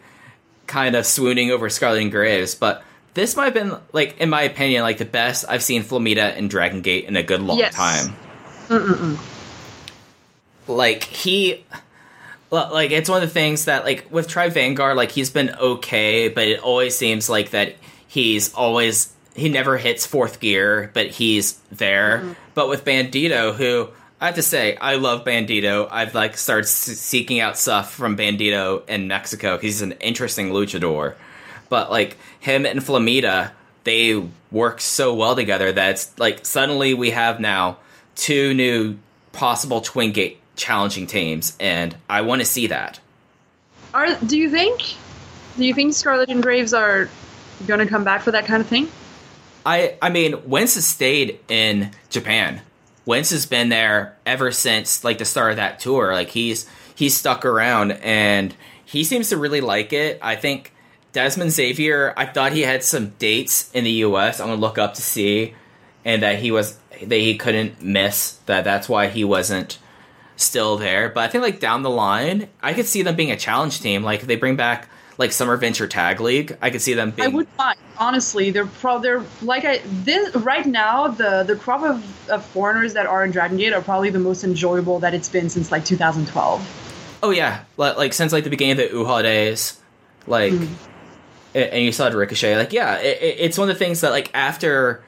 kind 0.66 0.94
of 0.96 1.04
swooning 1.06 1.50
over 1.50 1.68
Scarlet 1.68 2.00
and 2.02 2.10
Graves, 2.10 2.54
but 2.54 2.82
this 3.14 3.36
might 3.36 3.46
have 3.46 3.54
been 3.54 3.74
like 3.92 4.18
in 4.20 4.30
my 4.30 4.42
opinion 4.42 4.82
like 4.82 4.98
the 4.98 5.04
best 5.04 5.44
I've 5.48 5.62
seen 5.62 5.82
Flamita 5.82 6.36
and 6.36 6.48
Dragon 6.48 6.80
Gate 6.82 7.06
in 7.06 7.16
a 7.16 7.22
good 7.22 7.42
long 7.42 7.58
Yes. 7.58 7.74
time 7.74 8.14
like 10.68 11.04
he 11.04 11.64
like 12.50 12.90
it's 12.90 13.08
one 13.08 13.22
of 13.22 13.28
the 13.28 13.32
things 13.32 13.66
that 13.66 13.84
like 13.84 14.06
with 14.10 14.28
Tribe 14.28 14.52
Vanguard, 14.52 14.96
like 14.96 15.10
he's 15.12 15.30
been 15.30 15.50
okay, 15.50 16.28
but 16.28 16.48
it 16.48 16.60
always 16.60 16.96
seems 16.96 17.28
like 17.28 17.50
that 17.50 17.76
he's 18.08 18.52
always 18.54 19.12
he 19.34 19.48
never 19.48 19.76
hits 19.76 20.06
fourth 20.06 20.40
gear, 20.40 20.90
but 20.94 21.06
he's 21.08 21.54
there. 21.70 22.36
But 22.54 22.68
with 22.68 22.84
Bandito, 22.84 23.54
who 23.54 23.88
I 24.20 24.26
have 24.26 24.34
to 24.34 24.42
say, 24.42 24.76
I 24.76 24.96
love 24.96 25.24
Bandito. 25.24 25.88
I've 25.90 26.14
like 26.14 26.36
started 26.36 26.64
s- 26.64 26.70
seeking 26.74 27.40
out 27.40 27.56
stuff 27.56 27.92
from 27.92 28.16
Bandito 28.16 28.86
in 28.88 29.08
Mexico. 29.08 29.58
He's 29.58 29.82
an 29.82 29.92
interesting 29.92 30.50
luchador, 30.50 31.14
but 31.68 31.90
like 31.90 32.16
him 32.40 32.66
and 32.66 32.80
Flamita, 32.80 33.52
they 33.84 34.22
work 34.50 34.80
so 34.80 35.14
well 35.14 35.36
together 35.36 35.72
that 35.72 35.90
it's 35.90 36.18
like 36.18 36.44
suddenly 36.44 36.92
we 36.94 37.10
have 37.10 37.40
now 37.40 37.78
two 38.16 38.54
new 38.54 38.98
possible 39.32 39.80
Twin 39.80 40.12
Gate 40.12 40.38
challenging 40.56 41.06
teams, 41.06 41.56
and 41.58 41.96
I 42.08 42.20
want 42.20 42.40
to 42.40 42.44
see 42.44 42.66
that. 42.68 43.00
Are 43.92 44.14
do 44.16 44.38
you 44.38 44.50
think 44.50 44.82
do 45.56 45.64
you 45.64 45.74
think 45.74 45.94
Scarlet 45.94 46.28
and 46.28 46.42
Graves 46.42 46.72
are 46.72 47.08
gonna 47.66 47.86
come 47.86 48.04
back 48.04 48.22
for 48.22 48.30
that 48.30 48.46
kind 48.46 48.60
of 48.60 48.68
thing? 48.68 48.88
I 49.66 49.96
I 50.00 50.10
mean, 50.10 50.48
Wentz 50.48 50.74
has 50.76 50.86
stayed 50.86 51.40
in 51.48 51.90
Japan. 52.08 52.62
Wentz 53.06 53.30
has 53.30 53.46
been 53.46 53.68
there 53.70 54.16
ever 54.24 54.52
since 54.52 55.02
like 55.02 55.18
the 55.18 55.24
start 55.24 55.52
of 55.52 55.56
that 55.56 55.80
tour. 55.80 56.12
Like 56.12 56.28
he's 56.28 56.68
he's 56.94 57.16
stuck 57.16 57.44
around 57.44 57.92
and 57.92 58.54
he 58.84 59.04
seems 59.04 59.30
to 59.30 59.36
really 59.36 59.60
like 59.60 59.92
it. 59.92 60.18
I 60.22 60.36
think 60.36 60.72
Desmond 61.12 61.50
Xavier, 61.50 62.14
I 62.16 62.26
thought 62.26 62.52
he 62.52 62.62
had 62.62 62.84
some 62.84 63.10
dates 63.18 63.70
in 63.72 63.84
the 63.84 63.90
US. 63.90 64.40
I'm 64.40 64.48
gonna 64.48 64.60
look 64.60 64.78
up 64.78 64.94
to 64.94 65.02
see 65.02 65.54
and 66.04 66.22
that 66.22 66.38
he 66.38 66.50
was 66.50 66.78
that 67.02 67.16
he 67.16 67.36
couldn't 67.36 67.82
miss 67.82 68.38
that 68.46 68.64
that's 68.64 68.88
why 68.88 69.08
he 69.08 69.24
wasn't 69.24 69.78
still 70.36 70.76
there. 70.76 71.08
But 71.08 71.24
I 71.24 71.28
think 71.28 71.42
like 71.42 71.60
down 71.60 71.82
the 71.82 71.90
line, 71.90 72.48
I 72.62 72.72
could 72.72 72.86
see 72.86 73.02
them 73.02 73.16
being 73.16 73.30
a 73.30 73.36
challenge 73.36 73.80
team. 73.80 74.02
Like 74.02 74.22
they 74.22 74.36
bring 74.36 74.56
back 74.56 74.88
like 75.20 75.32
Summer 75.32 75.56
Venture 75.58 75.86
Tag 75.86 76.18
League, 76.18 76.56
I 76.62 76.70
could 76.70 76.80
see 76.80 76.94
them 76.94 77.10
being 77.10 77.28
I 77.28 77.34
would 77.34 77.46
mind. 77.58 77.78
Honestly, 77.98 78.50
they're 78.50 78.66
pro. 78.66 78.98
They're 79.00 79.22
like 79.42 79.66
I 79.66 79.82
this 79.84 80.34
right 80.34 80.64
now. 80.64 81.08
The 81.08 81.44
the 81.46 81.56
crop 81.56 81.82
of, 81.82 82.30
of 82.30 82.42
foreigners 82.46 82.94
that 82.94 83.04
are 83.04 83.22
in 83.22 83.30
Dragon 83.30 83.58
Gate 83.58 83.74
are 83.74 83.82
probably 83.82 84.08
the 84.08 84.18
most 84.18 84.44
enjoyable 84.44 84.98
that 85.00 85.12
it's 85.12 85.28
been 85.28 85.50
since 85.50 85.70
like 85.70 85.84
2012. 85.84 87.18
Oh 87.22 87.30
yeah, 87.30 87.64
like, 87.76 87.98
like 87.98 88.12
since 88.14 88.32
like 88.32 88.44
the 88.44 88.50
beginning 88.50 88.82
of 88.82 88.90
the 88.90 88.96
Uhaa 88.96 89.22
days, 89.22 89.78
like, 90.26 90.54
mm-hmm. 90.54 90.74
a- 91.54 91.74
and 91.74 91.84
you 91.84 91.92
saw 91.92 92.08
Ricochet. 92.08 92.56
Like, 92.56 92.72
yeah, 92.72 92.96
it- 92.98 93.36
it's 93.40 93.58
one 93.58 93.68
of 93.68 93.78
the 93.78 93.84
things 93.84 94.00
that 94.00 94.12
like 94.12 94.30
after 94.32 95.04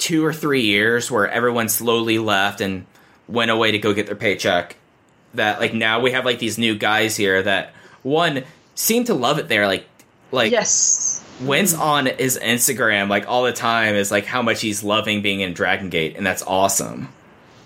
two 0.00 0.24
or 0.24 0.32
three 0.32 0.62
years 0.62 1.10
where 1.10 1.28
everyone 1.28 1.68
slowly 1.68 2.18
left 2.18 2.60
and 2.60 2.86
went 3.28 3.50
away 3.50 3.70
to 3.70 3.78
go 3.78 3.92
get 3.92 4.06
their 4.06 4.16
paycheck. 4.16 4.76
That 5.34 5.60
like 5.60 5.72
now 5.72 6.00
we 6.00 6.10
have 6.10 6.24
like 6.24 6.40
these 6.40 6.58
new 6.58 6.74
guys 6.74 7.16
here 7.16 7.40
that 7.42 7.72
one 8.02 8.42
seem 8.74 9.04
to 9.04 9.14
love 9.14 9.38
it 9.38 9.48
there. 9.48 9.66
Like 9.66 9.86
like 10.32 10.50
yes. 10.50 11.24
Wentz 11.42 11.74
on 11.74 12.06
his 12.06 12.38
Instagram 12.42 13.08
like 13.08 13.28
all 13.28 13.44
the 13.44 13.52
time 13.52 13.94
is 13.94 14.10
like 14.10 14.26
how 14.26 14.42
much 14.42 14.60
he's 14.60 14.82
loving 14.82 15.22
being 15.22 15.40
in 15.40 15.52
Dragon 15.52 15.90
Gate, 15.90 16.16
and 16.16 16.26
that's 16.26 16.42
awesome. 16.42 17.08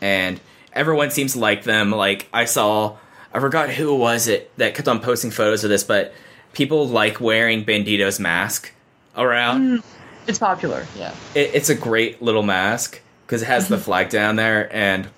And 0.02 0.38
everyone 0.74 1.10
seems 1.10 1.32
to 1.32 1.38
like 1.38 1.62
them. 1.62 1.90
Like 1.90 2.28
I 2.32 2.44
saw, 2.44 2.96
I 3.32 3.40
forgot 3.40 3.70
who 3.70 3.94
was 3.94 4.28
it 4.28 4.54
that 4.58 4.74
kept 4.74 4.88
on 4.88 5.00
posting 5.00 5.30
photos 5.30 5.64
of 5.64 5.70
this, 5.70 5.84
but 5.84 6.12
people 6.52 6.86
like 6.88 7.20
wearing 7.20 7.64
Bandito's 7.64 8.20
mask 8.20 8.72
around. 9.16 9.80
Mm. 9.80 9.84
It's 10.26 10.38
popular. 10.38 10.86
Yeah. 10.96 11.14
It, 11.34 11.50
it's 11.54 11.68
a 11.68 11.74
great 11.74 12.22
little 12.22 12.42
mask 12.42 13.00
because 13.26 13.42
it 13.42 13.46
has 13.46 13.68
the 13.68 13.78
flag 13.86 14.08
down 14.08 14.36
there, 14.36 14.74
and 14.74 15.08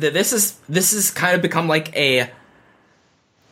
th- 0.00 0.12
this 0.12 0.32
is 0.32 0.58
this 0.68 0.92
has 0.92 1.10
kind 1.10 1.34
of 1.34 1.42
become 1.42 1.68
like 1.68 1.94
a 1.96 2.30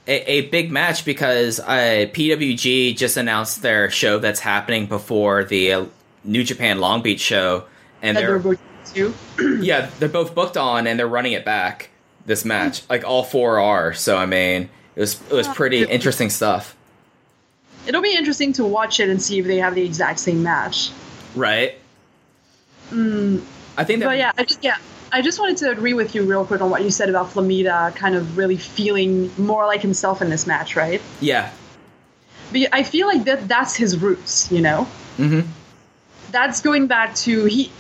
a, 0.08 0.30
a 0.30 0.40
big 0.48 0.70
match 0.70 1.04
because 1.04 1.58
uh, 1.60 2.06
PWG 2.12 2.96
just 2.96 3.16
announced 3.16 3.62
their 3.62 3.90
show 3.90 4.18
that's 4.18 4.40
happening 4.40 4.86
before 4.86 5.44
the 5.44 5.72
uh, 5.72 5.86
New 6.24 6.44
Japan 6.44 6.78
Long 6.78 7.02
Beach 7.02 7.20
show, 7.20 7.64
and 8.02 8.16
That 8.16 8.20
they're 8.20 8.38
they're 8.38 8.54
going 8.54 8.58
to. 8.94 9.14
yeah 9.62 9.90
they're 9.98 10.08
both 10.08 10.34
booked 10.34 10.56
on 10.56 10.86
and 10.86 10.98
they're 10.98 11.08
running 11.08 11.32
it 11.32 11.44
back 11.44 11.90
this 12.24 12.44
match. 12.44 12.88
Like 12.88 13.04
all 13.04 13.24
four 13.24 13.58
are. 13.60 13.92
So 13.94 14.16
I 14.16 14.26
mean, 14.26 14.68
it 14.94 15.00
was 15.00 15.20
it 15.22 15.32
was 15.32 15.48
pretty 15.48 15.82
interesting 15.82 16.30
stuff, 16.30 16.75
It'll 17.86 18.02
be 18.02 18.14
interesting 18.16 18.52
to 18.54 18.64
watch 18.64 19.00
it 19.00 19.08
and 19.08 19.20
see 19.22 19.38
if 19.38 19.46
they 19.46 19.58
have 19.58 19.74
the 19.74 19.82
exact 19.84 20.18
same 20.20 20.42
match. 20.42 20.90
right? 21.34 21.74
I 22.92 23.84
think 23.84 24.00
that 24.00 24.06
But 24.06 24.18
yeah, 24.18 24.32
I 24.36 24.44
just 24.44 24.62
yeah, 24.64 24.76
I 25.12 25.22
just 25.22 25.38
wanted 25.38 25.56
to 25.58 25.70
agree 25.70 25.94
with 25.94 26.14
you 26.14 26.22
real 26.22 26.44
quick 26.44 26.60
on 26.60 26.70
what 26.70 26.82
you 26.82 26.90
said 26.90 27.08
about 27.08 27.28
Flamita 27.30 27.94
kind 27.94 28.14
of 28.14 28.36
really 28.36 28.56
feeling 28.56 29.30
more 29.38 29.66
like 29.66 29.80
himself 29.82 30.22
in 30.22 30.30
this 30.30 30.46
match, 30.46 30.76
right? 30.76 31.00
yeah 31.20 31.50
But 32.52 32.68
I 32.72 32.82
feel 32.82 33.06
like 33.06 33.24
that 33.24 33.48
that's 33.48 33.74
his 33.76 33.98
roots, 33.98 34.50
you 34.50 34.60
know. 34.60 34.86
Mhm. 35.18 35.46
That's 36.30 36.60
going 36.60 36.86
back 36.86 37.14
to 37.16 37.44
he. 37.44 37.70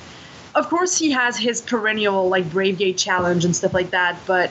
Of 0.54 0.68
course, 0.70 0.96
he 0.96 1.10
has 1.10 1.36
his 1.36 1.60
perennial 1.60 2.28
like 2.28 2.50
Brave 2.50 2.78
Gate 2.78 2.96
challenge 2.96 3.44
and 3.44 3.54
stuff 3.54 3.74
like 3.74 3.90
that, 3.90 4.16
but 4.26 4.50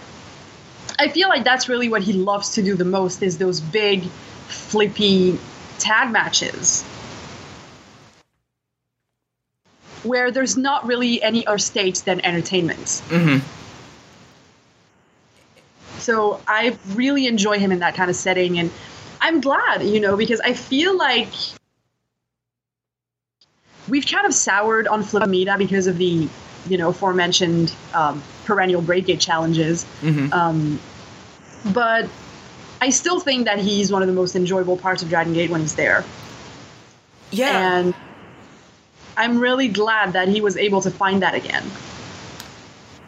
I 0.99 1.07
feel 1.09 1.29
like 1.29 1.43
that's 1.43 1.67
really 1.67 1.89
what 1.89 2.03
he 2.03 2.13
loves 2.13 2.51
to 2.51 2.61
do 2.61 2.75
the 2.75 2.85
most 2.85 3.23
is 3.23 3.37
those 3.39 3.59
big, 3.59 4.03
flippy 4.47 5.37
tag 5.79 6.11
matches. 6.11 6.83
Where 10.03 10.29
there's 10.31 10.55
not 10.55 10.85
really 10.85 11.21
any 11.23 11.45
other 11.47 11.57
stakes 11.57 12.01
than 12.01 12.23
entertainment. 12.23 13.01
hmm 13.09 13.37
So 15.97 16.39
I 16.47 16.77
really 16.93 17.25
enjoy 17.25 17.57
him 17.57 17.71
in 17.71 17.79
that 17.79 17.95
kind 17.95 18.09
of 18.11 18.15
setting, 18.15 18.59
and 18.59 18.69
I'm 19.21 19.41
glad, 19.41 19.81
you 19.81 19.99
know, 19.99 20.15
because 20.15 20.39
I 20.41 20.53
feel 20.53 20.95
like 20.95 21.29
we've 23.89 24.05
kind 24.05 24.25
of 24.25 24.33
soured 24.33 24.87
on 24.87 25.03
Flamita 25.03 25.57
because 25.57 25.87
of 25.87 25.97
the, 25.97 26.27
you 26.67 26.77
know, 26.77 26.89
aforementioned 26.89 27.73
um, 27.93 28.21
perennial 28.45 28.81
Brave 28.81 29.05
Gate 29.05 29.19
challenges. 29.19 29.85
Mhm. 30.01 30.31
Um, 30.31 30.79
but 31.73 32.07
I 32.85 32.91
still 32.91 33.19
think 33.19 33.45
that 33.45 33.57
he's 33.57 33.91
one 33.91 34.03
of 34.03 34.07
the 34.07 34.13
most 34.13 34.35
enjoyable 34.35 34.77
parts 34.77 35.01
of 35.01 35.09
Dragon 35.09 35.33
Gate 35.33 35.49
when 35.49 35.59
he's 35.59 35.73
there, 35.73 36.05
yeah. 37.31 37.79
and 37.79 37.95
I'm 39.17 39.39
really 39.39 39.67
glad 39.67 40.13
that 40.13 40.27
he 40.27 40.39
was 40.39 40.55
able 40.55 40.81
to 40.81 40.91
find 40.91 41.23
that 41.23 41.33
again. 41.33 41.63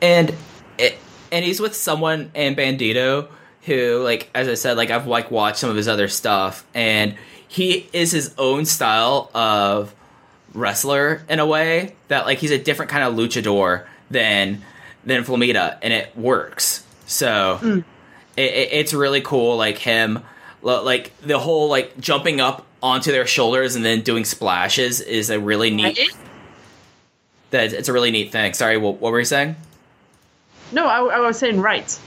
and 0.02 0.34
it, 0.80 0.98
and 1.32 1.46
he's 1.46 1.60
with 1.60 1.76
someone 1.76 2.32
and 2.34 2.58
Bandito 2.58 3.28
who 3.64 4.02
like 4.04 4.32
as 4.34 4.48
I 4.48 4.56
said 4.56 4.78
like 4.78 4.90
I've 4.90 5.06
like 5.06 5.30
watched 5.30 5.58
some 5.58 5.70
of 5.70 5.76
his 5.76 5.88
other 5.88 6.08
stuff 6.08 6.66
and 6.74 7.16
he 7.48 7.88
is 7.94 8.12
his 8.12 8.34
own 8.40 8.66
style 8.66 9.30
of 9.36 9.94
wrestler 10.56 11.24
in 11.30 11.40
a 11.40 11.46
way 11.46 11.96
that 12.08 12.26
like 12.26 12.40
he's 12.40 12.52
a 12.52 12.58
different 12.58 12.90
kind 12.90 13.04
of 13.04 13.14
luchador 13.14 13.86
than 14.10 14.64
than 15.04 15.24
Flamita 15.24 15.78
and 15.84 15.94
it 15.94 16.18
works 16.18 16.84
so 17.06 17.60
mm. 17.62 17.84
It, 18.38 18.54
it, 18.54 18.70
it's 18.72 18.94
really 18.94 19.22
cool 19.22 19.58
like 19.58 19.78
him 19.78 20.24
like 20.62 21.12
the 21.22 21.40
whole 21.40 21.70
like 21.70 22.00
jumping 22.00 22.40
up 22.40 22.66
onto 22.82 23.12
their 23.12 23.28
shoulders 23.28 23.76
and 23.76 23.84
then 23.84 24.02
doing 24.02 24.26
splashes 24.26 25.02
is 25.02 25.30
a 25.30 25.40
really 25.40 25.72
neat 25.72 26.00
that 27.52 27.74
it's 27.74 27.90
a 27.90 27.94
really 27.94 28.12
neat 28.12 28.32
thing. 28.32 28.54
Sorry 28.54 28.78
what, 28.78 29.00
what 29.00 29.12
were 29.12 29.20
you 29.20 29.26
saying? 29.26 29.56
No, 30.72 30.88
I, 30.88 31.00
I 31.00 31.20
was 31.20 31.38
saying 31.38 31.62
right. 31.62 31.98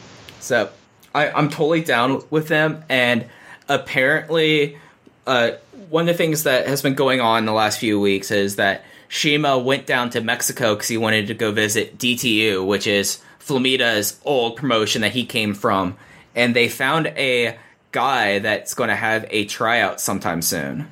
So 0.41 0.71
I, 1.15 1.31
I'm 1.31 1.49
totally 1.49 1.83
down 1.83 2.23
with 2.31 2.49
them, 2.49 2.85
and 2.89 3.27
apparently, 3.69 4.79
uh, 5.27 5.53
one 5.89 6.03
of 6.03 6.09
the 6.09 6.15
things 6.15 6.45
that 6.45 6.67
has 6.67 6.83
been 6.83 6.95
going 6.95 7.21
on 7.21 7.39
in 7.39 7.47
the 7.47 7.53
last 7.53 7.79
few 7.79 7.99
weeks 7.99 8.31
is 8.31 8.57
that 8.57 8.85
Shima 9.09 9.59
went 9.59 9.87
down 9.87 10.11
to 10.11 10.21
Mexico 10.21 10.75
because 10.75 10.89
he 10.89 10.97
wanted 10.97 11.27
to 11.29 11.35
go 11.35 11.53
visit 11.53 11.99
DTU, 11.99 12.65
which 12.65 12.87
is 12.87 13.21
Flamita's 13.39 14.21
old 14.25 14.57
promotion 14.57 15.03
that 15.03 15.13
he 15.13 15.25
came 15.25 15.55
from, 15.55 15.97
and 16.35 16.55
they 16.55 16.69
found 16.69 17.07
a 17.09 17.57
guy 17.93 18.39
that's 18.39 18.75
going 18.75 18.89
to 18.89 18.97
have 18.97 19.27
a 19.31 19.45
tryout 19.47 20.01
sometime 20.01 20.43
soon. 20.43 20.89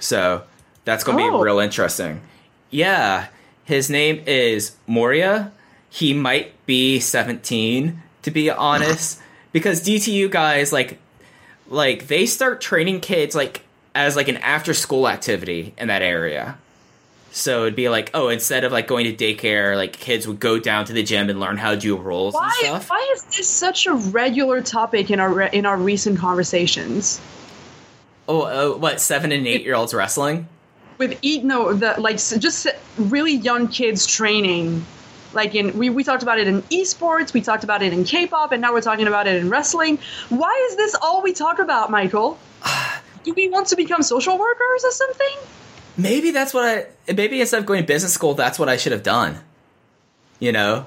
So 0.00 0.42
that's 0.84 1.02
going 1.04 1.18
to 1.18 1.24
Oh. 1.24 1.38
be 1.38 1.44
real 1.44 1.58
interesting. 1.58 2.20
Yeah, 2.70 3.26
his 3.64 3.90
name 3.90 4.22
is 4.26 4.72
Moria. 4.86 5.50
He 5.90 6.12
might 6.14 6.52
be 6.66 7.00
17, 7.00 8.00
to 8.22 8.30
be 8.30 8.50
honest, 8.50 9.20
because 9.52 9.80
DTU 9.82 10.30
guys 10.30 10.72
like 10.72 10.98
like 11.68 12.06
they 12.06 12.26
start 12.26 12.60
training 12.60 13.00
kids 13.00 13.34
like 13.34 13.62
as 13.94 14.14
like 14.14 14.28
an 14.28 14.36
after 14.36 14.72
school 14.74 15.08
activity 15.08 15.74
in 15.78 15.88
that 15.88 16.02
area. 16.02 16.58
So 17.36 17.64
it'd 17.64 17.76
be 17.76 17.90
like, 17.90 18.10
oh, 18.14 18.30
instead 18.30 18.64
of 18.64 18.72
like 18.72 18.86
going 18.86 19.04
to 19.04 19.12
daycare, 19.12 19.76
like 19.76 19.92
kids 19.92 20.26
would 20.26 20.40
go 20.40 20.58
down 20.58 20.86
to 20.86 20.94
the 20.94 21.02
gym 21.02 21.28
and 21.28 21.38
learn 21.38 21.58
how 21.58 21.72
to 21.72 21.76
do 21.76 21.94
rolls 21.94 22.34
and 22.34 22.40
Why, 22.40 22.60
stuff. 22.62 22.88
why 22.88 23.10
is 23.12 23.24
this 23.24 23.46
such 23.46 23.86
a 23.86 23.92
regular 23.92 24.62
topic 24.62 25.10
in 25.10 25.20
our 25.20 25.30
re- 25.30 25.50
in 25.52 25.66
our 25.66 25.76
recent 25.76 26.18
conversations? 26.18 27.20
Oh, 28.26 28.40
uh, 28.74 28.78
what 28.78 29.02
seven 29.02 29.32
and 29.32 29.46
eight 29.46 29.64
year 29.64 29.74
olds 29.74 29.92
wrestling? 29.92 30.48
With 30.96 31.18
eat 31.20 31.44
no, 31.44 31.74
the 31.74 32.00
like 32.00 32.16
just 32.16 32.68
really 32.96 33.34
young 33.34 33.68
kids 33.68 34.06
training. 34.06 34.86
Like 35.34 35.54
in 35.54 35.78
we, 35.78 35.90
we 35.90 36.04
talked 36.04 36.22
about 36.22 36.38
it 36.38 36.48
in 36.48 36.62
esports, 36.62 37.34
we 37.34 37.42
talked 37.42 37.64
about 37.64 37.82
it 37.82 37.92
in 37.92 38.04
K-pop, 38.04 38.52
and 38.52 38.62
now 38.62 38.72
we're 38.72 38.80
talking 38.80 39.08
about 39.08 39.26
it 39.26 39.36
in 39.36 39.50
wrestling. 39.50 39.98
Why 40.30 40.68
is 40.70 40.76
this 40.76 40.96
all 41.02 41.20
we 41.20 41.34
talk 41.34 41.58
about, 41.58 41.90
Michael? 41.90 42.38
Do 43.24 43.34
we 43.34 43.50
want 43.50 43.66
to 43.66 43.76
become 43.76 44.02
social 44.02 44.38
workers 44.38 44.84
or 44.84 44.90
something? 44.90 45.36
Maybe 45.96 46.30
that's 46.30 46.52
what 46.52 46.64
I. 46.64 47.12
Maybe 47.12 47.40
instead 47.40 47.58
of 47.60 47.66
going 47.66 47.80
to 47.82 47.86
business 47.86 48.12
school, 48.12 48.34
that's 48.34 48.58
what 48.58 48.68
I 48.68 48.76
should 48.76 48.92
have 48.92 49.02
done. 49.02 49.38
You 50.38 50.52
know, 50.52 50.86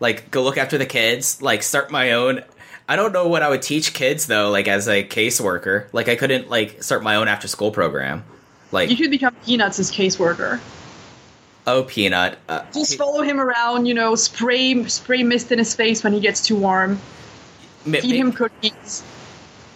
like 0.00 0.30
go 0.30 0.42
look 0.42 0.56
after 0.58 0.78
the 0.78 0.86
kids. 0.86 1.42
Like 1.42 1.62
start 1.62 1.90
my 1.90 2.12
own. 2.12 2.42
I 2.88 2.96
don't 2.96 3.12
know 3.12 3.26
what 3.28 3.42
I 3.42 3.48
would 3.50 3.62
teach 3.62 3.92
kids 3.92 4.26
though. 4.26 4.50
Like 4.50 4.68
as 4.68 4.88
a 4.88 5.04
caseworker, 5.04 5.86
like 5.92 6.08
I 6.08 6.16
couldn't 6.16 6.48
like 6.48 6.82
start 6.82 7.02
my 7.02 7.16
own 7.16 7.28
after 7.28 7.48
school 7.48 7.70
program. 7.70 8.24
Like 8.72 8.90
You 8.90 8.96
could 8.96 9.10
become 9.10 9.34
Peanuts 9.44 9.78
as 9.78 9.90
caseworker. 9.92 10.60
oh 11.66 11.82
peanut. 11.84 12.38
Uh, 12.48 12.64
Just 12.72 12.96
follow 12.96 13.22
him 13.22 13.40
around, 13.40 13.86
you 13.86 13.94
know, 13.94 14.14
spray 14.14 14.84
spray 14.84 15.22
mist 15.22 15.52
in 15.52 15.58
his 15.58 15.74
face 15.74 16.02
when 16.02 16.12
he 16.12 16.20
gets 16.20 16.40
too 16.42 16.56
warm. 16.56 16.98
Feed 17.84 18.16
him 18.16 18.32
cookies. 18.32 19.02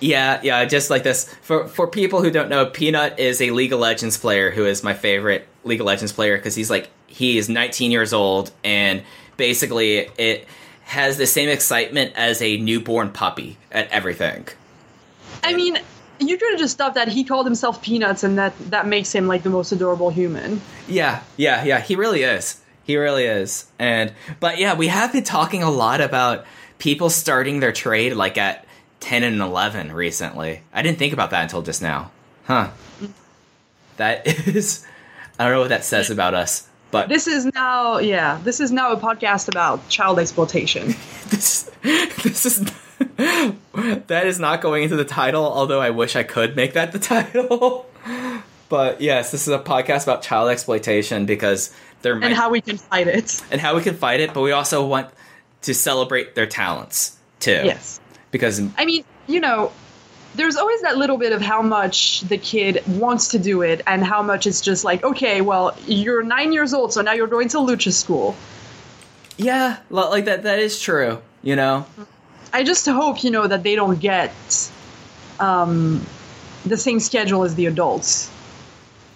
Yeah, 0.01 0.41
yeah, 0.43 0.65
just 0.65 0.91
like 0.91 1.03
this. 1.03 1.33
For 1.43 1.69
for 1.69 1.87
people 1.87 2.23
who 2.23 2.31
don't 2.31 2.49
know, 2.49 2.67
Peanut 2.67 3.19
is 3.19 3.41
a 3.41 3.51
League 3.51 3.73
of 3.73 3.81
Legends 3.81 4.17
player 4.17 4.51
who 4.51 4.65
is 4.65 4.83
my 4.83 4.95
favorite 4.95 5.47
League 5.65 5.81
of 5.81 5.87
Legends 5.87 6.13
player 6.13 6.37
because 6.37 6.55
he's 6.55 6.71
like 6.71 6.89
he 7.07 7.39
is 7.39 7.49
19 7.49 7.91
years 7.91 8.13
old 8.13 8.51
and 8.65 9.03
basically 9.37 10.09
it 10.17 10.47
has 10.85 11.19
the 11.19 11.27
same 11.27 11.49
excitement 11.49 12.13
as 12.17 12.41
a 12.43 12.57
newborn 12.59 13.11
puppy 13.11 13.57
at 13.71 13.89
everything. 13.91 14.49
I 15.45 15.55
mean, 15.55 15.79
you 16.19 16.37
could 16.37 16.51
have 16.51 16.59
just 16.59 16.77
thought 16.77 16.95
that 16.95 17.09
he 17.09 17.25
called 17.25 17.47
himself 17.47 17.81
Peanuts, 17.83 18.25
and 18.25 18.39
that 18.39 18.55
that 18.71 18.87
makes 18.87 19.13
him 19.13 19.27
like 19.27 19.43
the 19.43 19.51
most 19.51 19.73
adorable 19.73 20.11
human. 20.11 20.61
Yeah, 20.89 21.23
yeah, 21.37 21.65
yeah, 21.65 21.81
he 21.81 21.97
really 21.97 22.23
is. 22.23 22.61
He 22.85 22.97
really 22.97 23.25
is. 23.25 23.67
And 23.79 24.13
but 24.41 24.59
yeah, 24.59 24.75
we 24.75 24.89
have 24.89 25.13
been 25.13 25.25
talking 25.25 25.63
a 25.63 25.71
lot 25.71 26.01
about 26.01 26.45
people 26.79 27.11
starting 27.11 27.61
their 27.61 27.73
trade 27.73 28.15
like 28.15 28.37
at 28.39 28.65
10 29.01 29.23
and 29.23 29.41
11 29.41 29.93
recently. 29.93 30.63
I 30.73 30.83
didn't 30.83 30.99
think 30.99 31.13
about 31.13 31.31
that 31.31 31.43
until 31.43 31.63
just 31.63 31.83
now. 31.83 32.11
Huh. 32.45 32.71
That 33.97 34.27
is 34.49 34.87
I 35.39 35.45
don't 35.45 35.53
know 35.55 35.61
what 35.61 35.71
that 35.71 35.85
says 35.85 36.11
about 36.11 36.35
us, 36.35 36.69
but 36.91 37.09
This 37.09 37.27
is 37.27 37.47
now, 37.47 37.99
yeah, 37.99 38.39
this 38.45 38.61
is 38.61 38.71
now 38.73 38.93
a 38.93 38.97
podcast 38.97 39.49
about 39.49 39.89
child 39.89 40.19
exploitation. 40.19 40.89
this 41.29 41.71
this 42.23 42.47
is 42.47 42.71
that 44.07 44.27
is 44.27 44.39
not 44.39 44.61
going 44.61 44.83
into 44.83 44.97
the 44.97 45.05
title, 45.05 45.45
although 45.45 45.81
I 45.81 45.91
wish 45.91 46.15
I 46.17 46.23
could 46.23 46.57
make 46.57 46.75
that 46.75 46.93
the 46.93 46.99
title. 47.15 47.87
But 48.69 49.01
yes, 49.01 49.31
this 49.33 49.49
is 49.49 49.55
a 49.55 49.59
podcast 49.59 50.05
about 50.05 50.23
child 50.23 50.51
exploitation 50.51 51.27
because 51.27 51.75
they're 52.03 52.15
and 52.15 52.35
how 52.35 52.51
we 52.51 52.61
can 52.61 52.77
fight 52.77 53.09
it. 53.09 53.43
and 53.51 53.61
how 53.61 53.75
we 53.77 53.83
can 53.83 53.97
fight 53.97 54.21
it, 54.21 54.33
but 54.35 54.43
we 54.43 54.53
also 54.53 54.87
want 54.87 55.09
to 55.63 55.75
celebrate 55.75 56.35
their 56.35 56.47
talents 56.47 57.17
too. 57.41 57.63
Yes. 57.65 58.00
Because 58.31 58.61
I 58.79 58.85
mean, 58.85 59.05
you 59.27 59.41
know, 59.41 59.73
there's 60.35 60.57
always 60.57 60.81
that 60.83 60.97
little 60.97 61.19
bit 61.19 61.33
of 61.33 61.41
how 61.41 61.63
much 61.63 62.21
the 62.23 62.39
kid 62.39 62.83
wants 62.87 63.29
to 63.29 63.39
do 63.39 63.63
it 63.63 63.83
and 63.87 64.05
how 64.05 64.23
much 64.23 64.47
it's 64.47 64.61
just 64.61 64.85
like, 64.85 65.03
okay, 65.03 65.41
well, 65.41 65.77
you're 65.87 66.23
nine 66.23 66.53
years 66.53 66.73
old, 66.73 66.93
so 66.93 67.01
now 67.01 67.13
you're 67.13 67.27
going 67.27 67.49
to 67.49 67.59
lucha 67.59 67.93
school. 67.93 68.37
yeah, 69.37 69.79
like 69.91 70.27
that 70.27 70.43
that 70.45 70.59
is 70.59 70.81
true, 70.81 71.21
you 71.43 71.57
know. 71.57 71.87
I 72.53 72.63
just 72.63 72.87
hope, 72.87 73.23
you 73.25 73.31
know, 73.31 73.47
that 73.47 73.63
they 73.63 73.75
don't 73.75 73.99
get 74.01 74.33
um, 75.39 76.05
the 76.67 76.77
same 76.77 77.01
schedule 77.01 77.43
as 77.45 77.55
the 77.55 77.67
adults. 77.67 78.31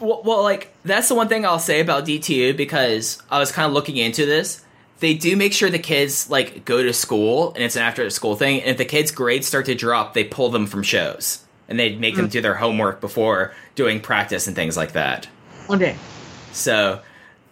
Well, 0.01 0.23
well, 0.25 0.43
like 0.43 0.73
that's 0.85 1.09
the 1.09 1.15
one 1.15 1.29
thing 1.29 1.45
I'll 1.47 1.59
say 1.59 1.81
about 1.81 2.07
DTU 2.07 2.57
because 2.57 3.23
I 3.31 3.39
was 3.39 3.53
kind 3.53 3.67
of 3.67 3.73
looking 3.73 3.97
into 3.97 4.27
this. 4.27 4.64
They 5.05 5.13
do 5.13 5.37
make 5.37 5.53
sure 5.53 5.69
the 5.69 5.79
kids 5.79 6.31
like 6.31 6.65
go 6.65 6.83
to 6.83 6.95
school 6.95 7.53
and 7.53 7.63
it's 7.63 7.77
an 7.77 7.83
after 7.83 8.09
school 8.09 8.37
thing. 8.37 8.63
And 8.63 8.71
if 8.71 8.79
the 8.79 8.87
kids' 8.87 9.11
grades 9.11 9.47
start 9.47 9.67
to 9.67 9.75
drop, 9.75 10.15
they 10.15 10.25
pull 10.25 10.49
them 10.49 10.67
from 10.67 10.83
shows 10.83 11.45
and 11.69 11.79
they 11.79 11.95
make 11.95 12.17
them 12.17 12.29
do 12.29 12.41
their 12.41 12.55
homework 12.55 13.03
before 13.03 13.53
doing 13.75 14.01
practice 14.01 14.47
and 14.47 14.57
things 14.57 14.79
like 14.79 14.93
that. 14.93 15.29
Okay. 15.69 15.95
So 16.53 17.03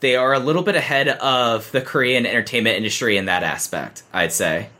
they 0.00 0.16
are 0.16 0.32
a 0.32 0.38
little 0.38 0.62
bit 0.62 0.76
ahead 0.76 1.08
of 1.08 1.70
the 1.72 1.82
Korean 1.82 2.24
entertainment 2.24 2.78
industry 2.78 3.18
in 3.18 3.26
that 3.26 3.42
aspect. 3.42 4.02
I'd 4.14 4.32
say. 4.32 4.70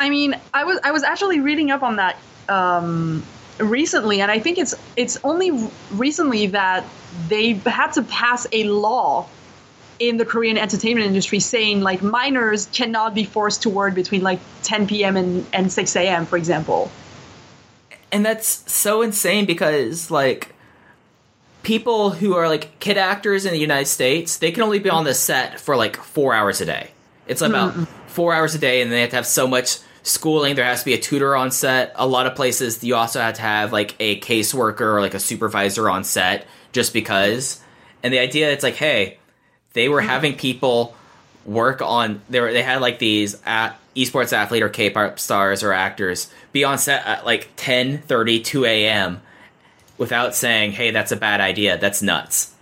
I 0.00 0.08
mean, 0.08 0.40
I 0.54 0.64
was 0.64 0.80
I 0.82 0.92
was 0.92 1.02
actually 1.02 1.40
reading 1.40 1.70
up 1.70 1.82
on 1.82 1.96
that 1.96 2.16
um, 2.48 3.22
recently, 3.58 4.22
and 4.22 4.30
I 4.30 4.38
think 4.38 4.56
it's 4.56 4.74
it's 4.96 5.18
only 5.22 5.68
recently 5.90 6.46
that 6.46 6.82
they 7.28 7.52
had 7.52 7.92
to 7.92 8.02
pass 8.04 8.46
a 8.52 8.64
law 8.64 9.28
in 9.98 10.16
the 10.16 10.24
Korean 10.24 10.58
entertainment 10.58 11.06
industry 11.06 11.40
saying 11.40 11.80
like 11.80 12.02
minors 12.02 12.66
cannot 12.72 13.14
be 13.14 13.24
forced 13.24 13.62
to 13.62 13.70
work 13.70 13.94
between 13.94 14.22
like 14.22 14.40
10 14.62 14.86
p.m. 14.86 15.16
and, 15.16 15.46
and 15.52 15.72
6 15.72 15.96
a.m. 15.96 16.26
for 16.26 16.36
example. 16.36 16.90
and 18.12 18.24
that's 18.24 18.70
so 18.70 19.02
insane 19.02 19.46
because 19.46 20.10
like 20.10 20.54
people 21.66 22.10
who 22.10 22.36
are 22.36 22.48
like 22.48 22.78
kid 22.78 22.96
actors 22.96 23.44
in 23.44 23.52
the 23.52 23.58
United 23.58 23.86
States, 23.86 24.38
they 24.38 24.52
can 24.52 24.62
only 24.62 24.78
be 24.78 24.88
on 24.88 25.02
the 25.02 25.12
set 25.12 25.58
for 25.58 25.76
like 25.76 25.96
four 25.96 26.32
hours 26.32 26.60
a 26.60 26.64
day. 26.64 26.90
It's 27.26 27.40
hmm. 27.40 27.46
about 27.46 27.88
four 28.06 28.32
hours 28.32 28.54
a 28.54 28.58
day, 28.58 28.82
and 28.82 28.92
they 28.92 29.00
have 29.00 29.10
to 29.10 29.16
have 29.16 29.26
so 29.26 29.48
much 29.48 29.78
schooling. 30.04 30.54
There 30.54 30.64
has 30.64 30.80
to 30.80 30.84
be 30.84 30.94
a 30.94 30.98
tutor 30.98 31.34
on 31.34 31.50
set. 31.50 31.92
A 31.96 32.06
lot 32.06 32.26
of 32.26 32.36
places 32.36 32.82
you 32.84 32.94
also 32.94 33.20
have 33.20 33.34
to 33.34 33.42
have 33.42 33.72
like 33.72 33.96
a 33.98 34.20
caseworker 34.20 34.82
or 34.82 35.00
like 35.00 35.14
a 35.14 35.18
supervisor 35.18 35.90
on 35.90 36.04
set 36.04 36.46
just 36.70 36.92
because. 36.92 37.60
And 38.04 38.14
the 38.14 38.20
idea 38.20 38.52
it's 38.52 38.62
like, 38.62 38.76
hey, 38.76 39.18
they 39.76 39.88
were 39.88 40.00
having 40.00 40.34
people 40.34 40.96
work 41.44 41.80
on 41.80 42.20
they 42.28 42.40
were, 42.40 42.52
they 42.52 42.62
had 42.62 42.80
like 42.80 42.98
these 42.98 43.40
at 43.44 43.78
esports 43.94 44.32
athlete 44.32 44.62
or 44.62 44.68
K-pop 44.68 45.20
stars 45.20 45.62
or 45.62 45.72
actors 45.72 46.28
be 46.50 46.64
on 46.64 46.78
set 46.78 47.06
at 47.06 47.24
like 47.24 47.50
10 47.54 47.98
30 47.98 48.40
2 48.40 48.64
a.m 48.64 49.20
without 49.98 50.34
saying 50.34 50.72
hey 50.72 50.90
that's 50.90 51.12
a 51.12 51.16
bad 51.16 51.40
idea. 51.40 51.78
That's 51.78 52.02
nuts. 52.02 52.52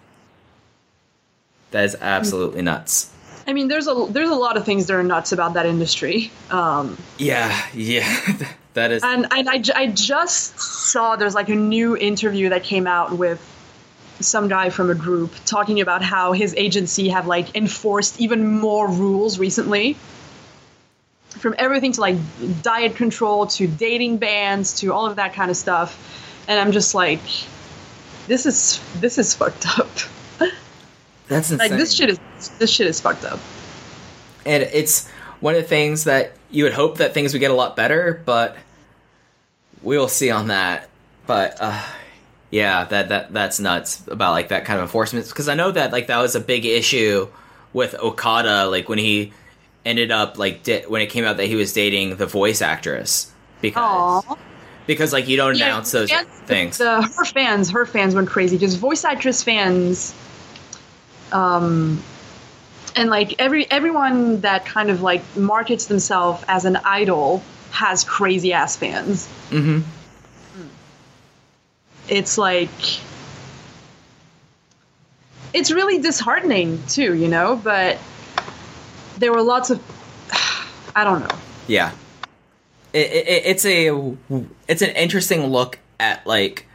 That 1.70 1.84
is 1.84 1.96
absolutely 2.00 2.62
nuts. 2.62 3.12
I 3.46 3.52
mean, 3.52 3.68
there's 3.68 3.88
a 3.88 4.06
there's 4.08 4.30
a 4.30 4.34
lot 4.34 4.56
of 4.56 4.64
things 4.64 4.86
that 4.86 4.94
are 4.94 5.02
nuts 5.02 5.32
about 5.32 5.54
that 5.54 5.66
industry. 5.66 6.30
Um, 6.50 6.96
yeah 7.18 7.66
yeah 7.74 8.38
that 8.74 8.90
is 8.90 9.02
and 9.04 9.26
and 9.32 9.48
I, 9.48 9.62
I 9.74 9.86
just 9.88 10.58
saw 10.58 11.16
there's 11.16 11.34
like 11.34 11.48
a 11.48 11.54
new 11.54 11.96
interview 11.96 12.48
that 12.50 12.62
came 12.62 12.86
out 12.86 13.16
with 13.16 13.40
some 14.20 14.48
guy 14.48 14.70
from 14.70 14.90
a 14.90 14.94
group 14.94 15.32
talking 15.44 15.80
about 15.80 16.02
how 16.02 16.32
his 16.32 16.54
agency 16.54 17.08
have 17.08 17.26
like 17.26 17.54
enforced 17.56 18.20
even 18.20 18.46
more 18.60 18.88
rules 18.88 19.38
recently 19.38 19.94
from 21.30 21.54
everything 21.58 21.92
to 21.92 22.00
like 22.00 22.16
diet 22.62 22.94
control 22.94 23.46
to 23.46 23.66
dating 23.66 24.16
bans 24.18 24.74
to 24.74 24.92
all 24.92 25.06
of 25.06 25.16
that 25.16 25.34
kind 25.34 25.50
of 25.50 25.56
stuff 25.56 26.44
and 26.48 26.60
i'm 26.60 26.70
just 26.70 26.94
like 26.94 27.20
this 28.28 28.46
is 28.46 28.80
this 29.00 29.18
is 29.18 29.34
fucked 29.34 29.66
up 29.78 29.90
that's 31.28 31.50
insane. 31.50 31.58
like 31.58 31.70
this 31.78 31.92
shit 31.92 32.08
is 32.08 32.18
this 32.58 32.70
shit 32.70 32.86
is 32.86 33.00
fucked 33.00 33.24
up 33.24 33.40
and 34.46 34.62
it's 34.62 35.08
one 35.40 35.54
of 35.54 35.62
the 35.62 35.68
things 35.68 36.04
that 36.04 36.32
you 36.50 36.64
would 36.64 36.72
hope 36.72 36.98
that 36.98 37.14
things 37.14 37.32
would 37.32 37.40
get 37.40 37.50
a 37.50 37.54
lot 37.54 37.76
better, 37.76 38.22
but 38.24 38.56
we'll 39.82 40.08
see 40.08 40.30
on 40.30 40.48
that. 40.48 40.88
But 41.26 41.56
uh, 41.60 41.82
yeah, 42.54 42.84
that 42.84 43.08
that 43.08 43.32
that's 43.32 43.58
nuts 43.58 44.06
about 44.06 44.30
like 44.30 44.48
that 44.48 44.64
kind 44.64 44.78
of 44.78 44.84
enforcement 44.84 45.26
because 45.28 45.48
I 45.48 45.54
know 45.56 45.72
that 45.72 45.90
like 45.90 46.06
that 46.06 46.18
was 46.18 46.36
a 46.36 46.40
big 46.40 46.64
issue 46.64 47.26
with 47.72 47.96
Okada, 47.96 48.66
like 48.68 48.88
when 48.88 48.98
he 49.00 49.32
ended 49.84 50.12
up 50.12 50.38
like 50.38 50.62
di- 50.62 50.84
when 50.86 51.02
it 51.02 51.08
came 51.08 51.24
out 51.24 51.36
that 51.38 51.46
he 51.46 51.56
was 51.56 51.72
dating 51.72 52.14
the 52.14 52.26
voice 52.26 52.62
actress 52.62 53.32
because 53.60 53.82
Aww. 53.82 54.38
because 54.86 55.12
like 55.12 55.26
you 55.26 55.36
don't 55.36 55.56
Yeah, 55.56 55.66
announce 55.66 55.90
those 55.90 56.12
and 56.12 56.28
things. 56.46 56.78
The, 56.78 57.02
her 57.02 57.24
fans, 57.24 57.70
her 57.70 57.86
fans 57.86 58.14
went 58.14 58.28
crazy 58.28 58.56
because 58.56 58.76
voice 58.76 59.04
actress 59.04 59.42
fans, 59.42 60.14
um, 61.32 62.00
and 62.94 63.10
like 63.10 63.34
every 63.40 63.68
everyone 63.68 64.42
that 64.42 64.64
kind 64.64 64.90
of 64.90 65.02
like 65.02 65.22
markets 65.36 65.86
themselves 65.86 66.44
as 66.46 66.64
an 66.66 66.76
idol 66.84 67.42
has 67.72 68.04
crazy 68.04 68.52
ass 68.52 68.76
fans. 68.76 69.26
hmm 69.50 69.80
It's 72.08 72.36
like 72.38 72.70
it's 75.52 75.70
really 75.70 75.98
disheartening 75.98 76.82
too, 76.88 77.14
you 77.14 77.28
know. 77.28 77.60
But 77.62 77.98
there 79.18 79.32
were 79.32 79.42
lots 79.42 79.70
of 79.70 79.80
I 80.96 81.04
don't 81.04 81.20
know. 81.20 81.36
Yeah, 81.66 81.92
it, 82.92 83.10
it, 83.10 83.42
it's 83.46 83.64
a 83.64 84.16
it's 84.68 84.82
an 84.82 84.90
interesting 84.90 85.46
look 85.46 85.78
at 85.98 86.26
like 86.26 86.66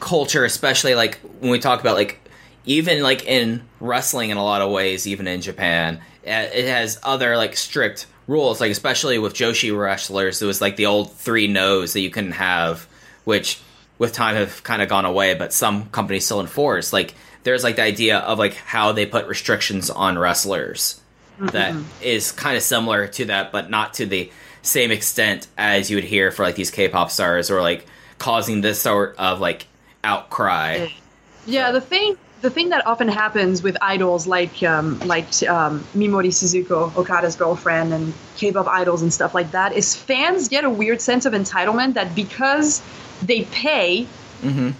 culture, 0.00 0.44
especially 0.44 0.94
like 0.94 1.18
when 1.40 1.50
we 1.50 1.58
talk 1.58 1.80
about 1.80 1.96
like 1.96 2.20
even 2.64 3.02
like 3.02 3.24
in 3.26 3.62
wrestling 3.80 4.30
in 4.30 4.36
a 4.36 4.44
lot 4.44 4.60
of 4.60 4.70
ways, 4.70 5.06
even 5.06 5.26
in 5.26 5.40
Japan, 5.40 6.00
it 6.22 6.66
has 6.66 6.98
other 7.02 7.36
like 7.36 7.56
strict 7.56 8.06
rules. 8.26 8.60
Like 8.60 8.70
especially 8.70 9.18
with 9.18 9.34
Joshi 9.34 9.76
wrestlers, 9.76 10.42
it 10.42 10.46
was 10.46 10.60
like 10.60 10.76
the 10.76 10.86
old 10.86 11.12
three 11.12 11.46
no's 11.46 11.92
that 11.94 12.00
you 12.00 12.10
couldn't 12.10 12.32
have, 12.32 12.86
which 13.24 13.60
with 14.00 14.14
time 14.14 14.34
have 14.34 14.64
kind 14.64 14.80
of 14.80 14.88
gone 14.88 15.04
away, 15.04 15.34
but 15.34 15.52
some 15.52 15.90
companies 15.90 16.24
still 16.24 16.40
enforce. 16.40 16.92
Like 16.92 17.14
there's 17.44 17.62
like 17.62 17.76
the 17.76 17.82
idea 17.82 18.18
of 18.18 18.38
like 18.38 18.54
how 18.54 18.92
they 18.92 19.04
put 19.06 19.28
restrictions 19.28 19.90
on 19.90 20.18
wrestlers 20.18 21.00
that 21.38 21.74
is 22.02 22.32
kind 22.32 22.56
of 22.56 22.62
similar 22.62 23.06
to 23.06 23.26
that, 23.26 23.52
but 23.52 23.70
not 23.70 23.94
to 23.94 24.06
the 24.06 24.32
same 24.62 24.90
extent 24.90 25.46
as 25.56 25.90
you 25.90 25.96
would 25.96 26.04
hear 26.04 26.30
for 26.30 26.44
like 26.44 26.54
these 26.54 26.70
K-pop 26.70 27.10
stars 27.10 27.50
or 27.50 27.62
like 27.62 27.86
causing 28.18 28.62
this 28.62 28.80
sort 28.80 29.16
of 29.18 29.38
like 29.38 29.66
outcry. 30.02 30.88
Yeah, 31.46 31.70
the 31.72 31.80
thing 31.80 32.16
the 32.40 32.48
thing 32.48 32.70
that 32.70 32.86
often 32.86 33.08
happens 33.08 33.62
with 33.62 33.76
idols 33.82 34.26
like 34.26 34.62
um, 34.62 34.98
like 35.00 35.26
um, 35.42 35.84
Mimori 35.94 36.28
Suzuko, 36.28 36.94
Okada's 36.96 37.36
girlfriend, 37.36 37.92
and 37.92 38.14
K-pop 38.36 38.66
idols 38.66 39.02
and 39.02 39.12
stuff 39.12 39.34
like 39.34 39.50
that 39.50 39.74
is 39.74 39.94
fans 39.94 40.48
get 40.48 40.64
a 40.64 40.70
weird 40.70 41.02
sense 41.02 41.26
of 41.26 41.34
entitlement 41.34 41.94
that 41.94 42.14
because 42.14 42.82
they 43.22 43.44
pay, 43.44 44.06
Mm-hmm. 44.42 44.70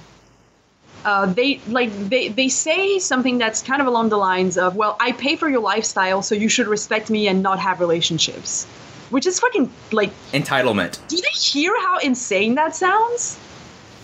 uh, 1.04 1.26
they 1.26 1.60
like 1.68 1.90
they 2.08 2.28
they 2.28 2.48
say 2.48 2.98
something 2.98 3.38
that's 3.38 3.62
kind 3.62 3.80
of 3.80 3.86
along 3.86 4.08
the 4.08 4.16
lines 4.16 4.56
of, 4.58 4.76
"Well, 4.76 4.96
I 5.00 5.12
pay 5.12 5.36
for 5.36 5.48
your 5.48 5.60
lifestyle, 5.60 6.22
so 6.22 6.34
you 6.34 6.48
should 6.48 6.66
respect 6.66 7.10
me 7.10 7.28
and 7.28 7.42
not 7.42 7.58
have 7.58 7.80
relationships," 7.80 8.64
which 9.10 9.26
is 9.26 9.38
fucking 9.40 9.70
like. 9.92 10.10
Entitlement. 10.32 10.98
Do 11.08 11.16
you 11.16 11.22
hear 11.34 11.72
how 11.82 11.98
insane 11.98 12.54
that 12.54 12.74
sounds? 12.74 13.38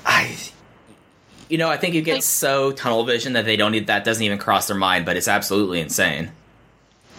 I, 0.05 0.37
you 1.49 1.59
know, 1.59 1.69
I 1.71 1.77
think 1.77 1.95
you 1.95 2.03
get 2.03 2.15
Like- 2.15 2.23
so 2.23 2.73
tunnel 2.73 3.05
vision 3.05 3.33
that 3.35 3.45
they 3.45 3.57
don't 3.57 3.73
need 3.73 3.87
that 3.89 4.05
doesn't 4.05 4.23
even 4.23 4.39
cross 4.39 4.67
their 4.69 4.77
mind, 4.77 5.05
but 5.07 5.17
it's 5.17 5.29
absolutely 5.29 5.81
insane. 5.81 6.31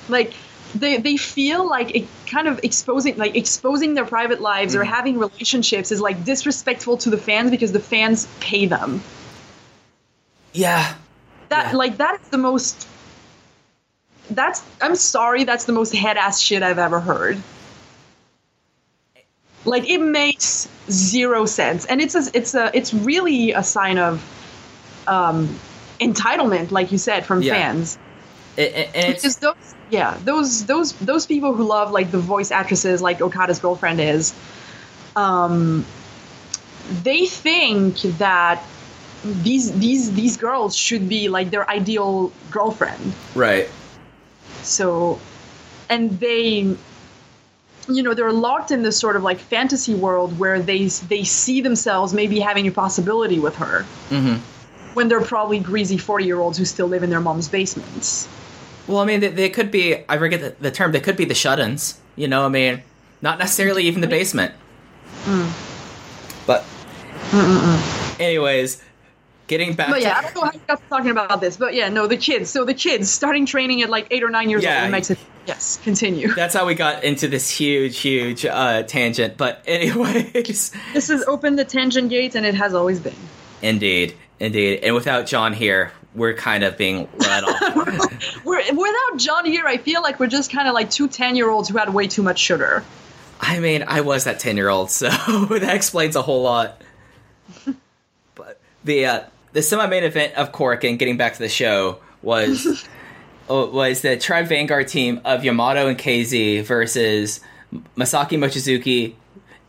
like 0.09 0.33
they 0.75 0.97
they 0.97 1.17
feel 1.17 1.67
like 1.67 1.95
it 1.95 2.05
kind 2.27 2.47
of 2.47 2.59
exposing 2.63 3.17
like 3.17 3.35
exposing 3.35 3.93
their 3.93 4.05
private 4.05 4.41
lives 4.41 4.75
or 4.75 4.83
having 4.83 5.17
relationships 5.17 5.91
is 5.91 6.01
like 6.01 6.23
disrespectful 6.25 6.97
to 6.97 7.09
the 7.09 7.17
fans 7.17 7.51
because 7.51 7.71
the 7.71 7.79
fans 7.79 8.27
pay 8.39 8.65
them 8.65 9.01
Yeah. 10.53 10.93
that 11.49 11.71
Yeah. 11.71 11.77
like 11.77 11.97
that 11.97 12.19
is 12.21 12.27
the 12.29 12.37
most 12.37 12.87
that's 14.31 14.61
i'm 14.81 14.95
sorry 14.95 15.45
that's 15.45 15.65
the 15.65 15.71
most 15.73 15.93
head 15.95 16.17
ass 16.17 16.41
shit 16.41 16.61
i've 16.61 16.79
ever 16.79 16.99
heard 16.99 17.41
like 19.63 19.89
it 19.89 19.99
makes 20.01 20.67
zero 20.89 21.45
sense 21.45 21.85
and 21.85 22.01
it's 22.01 22.15
a 22.15 22.23
it's 22.33 22.53
a 22.55 22.69
it's 22.73 22.93
really 22.93 23.51
a 23.53 23.63
sign 23.63 23.97
of 23.97 24.21
um 25.07 25.47
entitlement 26.01 26.71
like 26.71 26.91
you 26.91 26.97
said 26.97 27.25
from 27.25 27.41
Yeah. 27.41 27.53
fans 27.53 27.97
It, 28.57 28.73
it- 28.75 28.89
and 28.95 29.05
it's, 29.13 29.21
because 29.21 29.37
those 29.37 29.55
yeah 29.89 30.17
those 30.25 30.65
those 30.65 30.93
those 30.93 31.25
people 31.25 31.53
who 31.53 31.63
love 31.63 31.91
like 31.91 32.11
the 32.11 32.17
voice 32.19 32.51
actresses 32.51 33.01
like 33.01 33.21
okada's 33.21 33.59
girlfriend 33.59 34.01
is 34.01 34.33
um 35.15 35.85
they 37.03 37.25
think 37.25 38.01
that 38.17 38.63
these 39.23 39.71
these 39.79 40.13
these 40.13 40.37
girls 40.37 40.75
should 40.75 41.07
be 41.09 41.27
like 41.29 41.49
their 41.51 41.69
ideal 41.69 42.31
girlfriend. 42.51 43.13
Right. 43.35 43.67
So, 44.61 45.19
and 45.89 46.19
they, 46.19 46.75
you 47.89 48.03
know, 48.03 48.13
they're 48.13 48.31
locked 48.31 48.71
in 48.71 48.83
this 48.83 48.97
sort 48.97 49.15
of 49.15 49.23
like 49.23 49.39
fantasy 49.39 49.95
world 49.95 50.37
where 50.39 50.59
they 50.61 50.85
they 50.87 51.23
see 51.23 51.61
themselves 51.61 52.13
maybe 52.13 52.39
having 52.39 52.67
a 52.67 52.71
possibility 52.71 53.39
with 53.39 53.55
her. 53.55 53.85
Mhm. 54.09 54.39
When 54.93 55.07
they're 55.09 55.21
probably 55.21 55.59
greasy 55.59 55.97
forty 55.97 56.25
year 56.25 56.39
olds 56.39 56.57
who 56.57 56.65
still 56.65 56.87
live 56.87 57.03
in 57.03 57.09
their 57.09 57.21
mom's 57.21 57.47
basements. 57.47 58.27
Well, 58.87 58.99
I 58.99 59.05
mean, 59.05 59.19
they, 59.19 59.27
they 59.29 59.49
could 59.49 59.69
be. 59.71 59.97
I 60.07 60.17
forget 60.17 60.39
the, 60.41 60.55
the 60.61 60.71
term. 60.71 60.91
They 60.91 60.99
could 61.01 61.17
be 61.17 61.25
the 61.25 61.35
shut-ins. 61.35 61.99
You 62.15 62.27
know, 62.27 62.45
I 62.45 62.49
mean, 62.49 62.81
not 63.21 63.37
necessarily 63.39 63.83
even 63.83 64.01
the 64.01 64.07
basement. 64.07 64.53
But, 66.45 66.63
anyways, 68.19 68.81
getting 69.47 69.73
back. 69.73 69.89
But 69.89 70.01
yeah, 70.01 70.17
I 70.17 70.21
don't 70.21 70.35
know 70.35 70.41
how 70.45 70.51
you 70.53 70.79
talking 70.89 71.11
about 71.11 71.41
this, 71.41 71.57
but 71.57 71.73
yeah, 71.73 71.89
no, 71.89 72.07
the 72.07 72.17
kids. 72.17 72.49
So 72.49 72.63
the 72.65 72.73
kids 72.73 73.09
starting 73.09 73.45
training 73.45 73.81
at 73.81 73.89
like 73.89 74.07
eight 74.11 74.23
or 74.23 74.29
nine 74.29 74.49
years 74.49 74.63
Yeah. 74.63 74.83
old. 74.83 74.91
Makes 74.91 75.11
it. 75.11 75.19
Yes, 75.45 75.79
continue. 75.81 76.33
that's 76.33 76.53
how 76.53 76.65
we 76.65 76.75
got 76.75 77.05
into 77.05 77.29
this 77.29 77.49
huge, 77.49 77.99
huge 77.99 78.45
uh, 78.45 78.83
tangent. 78.83 79.37
But, 79.37 79.63
anyways, 79.67 80.71
This 80.93 81.07
has 81.07 81.23
opened 81.23 81.57
the 81.57 81.63
tangent 81.65 82.09
gate, 82.09 82.35
and 82.35 82.45
it 82.45 82.53
has 82.55 82.73
always 82.73 82.99
been. 82.99 83.15
indeed, 83.61 84.13
indeed, 84.41 84.81
and 84.83 84.93
without 84.93 85.25
John 85.25 85.53
here, 85.53 85.91
we're 86.17 86.33
kind 86.33 86.63
of 86.63 86.77
being 86.77 87.07
let 87.19 87.43
off. 87.43 88.43
We're, 88.43 88.61
without 88.73 89.17
John 89.17 89.45
here, 89.45 89.65
I 89.65 89.77
feel 89.77 90.01
like 90.01 90.19
we're 90.19 90.27
just 90.27 90.51
kind 90.51 90.67
of 90.67 90.73
like 90.73 90.89
two 90.89 91.07
10 91.07 91.35
year 91.35 91.49
olds 91.49 91.69
who 91.69 91.77
had 91.77 91.93
way 91.93 92.07
too 92.07 92.23
much 92.23 92.39
sugar. 92.39 92.83
I 93.39 93.59
mean, 93.59 93.83
I 93.87 94.01
was 94.01 94.23
that 94.23 94.39
ten-year-old, 94.39 94.89
so 94.91 95.09
that 95.49 95.75
explains 95.75 96.15
a 96.15 96.21
whole 96.21 96.41
lot. 96.41 96.81
But 98.35 98.59
the 98.83 99.05
uh, 99.05 99.23
the 99.53 99.61
semi-main 99.61 100.03
event 100.03 100.33
of 100.35 100.51
Cork 100.51 100.83
and 100.83 100.97
getting 100.97 101.17
back 101.17 101.33
to 101.33 101.39
the 101.39 101.49
show 101.49 101.99
was 102.21 102.87
uh, 103.49 103.67
was 103.71 104.01
the 104.01 104.17
Tribe 104.17 104.47
Vanguard 104.47 104.87
team 104.87 105.21
of 105.23 105.43
Yamato 105.43 105.87
and 105.87 105.97
KZ 105.97 106.63
versus 106.63 107.39
Masaki 107.95 108.37
Mochizuki 108.37 109.13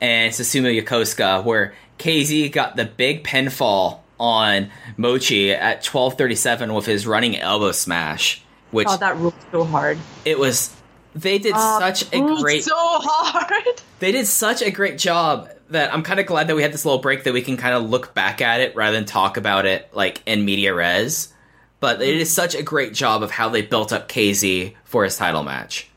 and 0.01 0.32
Susumu 0.32 0.80
Yokosuka, 0.80 1.44
where 1.44 1.74
KZ 1.99 2.51
got 2.53 2.76
the 2.76 2.84
big 2.84 3.24
pinfall 3.24 4.01
on 4.20 4.70
Mochi 4.96 5.52
at 5.52 5.82
twelve 5.82 6.14
thirty-seven 6.18 6.72
with 6.74 6.86
his 6.86 7.06
running 7.06 7.36
elbow 7.38 7.72
smash, 7.72 8.42
which 8.70 8.88
Oh, 8.90 8.96
that 8.96 9.16
ruled 9.16 9.34
so 9.52 9.64
hard. 9.64 9.98
it 10.24 10.38
was. 10.38 10.74
They 11.14 11.38
did 11.38 11.54
uh, 11.54 11.78
such 11.80 12.12
a 12.12 12.20
great 12.20 12.62
So 12.64 12.74
hard. 12.76 13.82
they 13.98 14.12
did 14.12 14.26
such 14.26 14.62
a 14.62 14.70
great 14.70 14.98
job 14.98 15.48
that 15.70 15.92
I'm 15.92 16.02
kind 16.02 16.20
of 16.20 16.26
glad 16.26 16.46
that 16.48 16.54
we 16.56 16.62
had 16.62 16.72
this 16.72 16.84
little 16.84 17.00
break 17.00 17.24
that 17.24 17.32
we 17.32 17.42
can 17.42 17.56
kind 17.56 17.74
of 17.74 17.88
look 17.90 18.14
back 18.14 18.40
at 18.40 18.60
it 18.60 18.76
rather 18.76 18.96
than 18.96 19.04
talk 19.04 19.36
about 19.36 19.66
it 19.66 19.88
like 19.92 20.22
in 20.26 20.44
media 20.44 20.74
res. 20.74 21.32
But 21.80 21.98
they 21.98 22.16
did 22.18 22.26
such 22.26 22.54
a 22.54 22.62
great 22.62 22.92
job 22.94 23.22
of 23.22 23.30
how 23.30 23.48
they 23.48 23.62
built 23.62 23.92
up 23.92 24.08
KZ 24.08 24.74
for 24.84 25.04
his 25.04 25.16
title 25.16 25.42
match. 25.42 25.88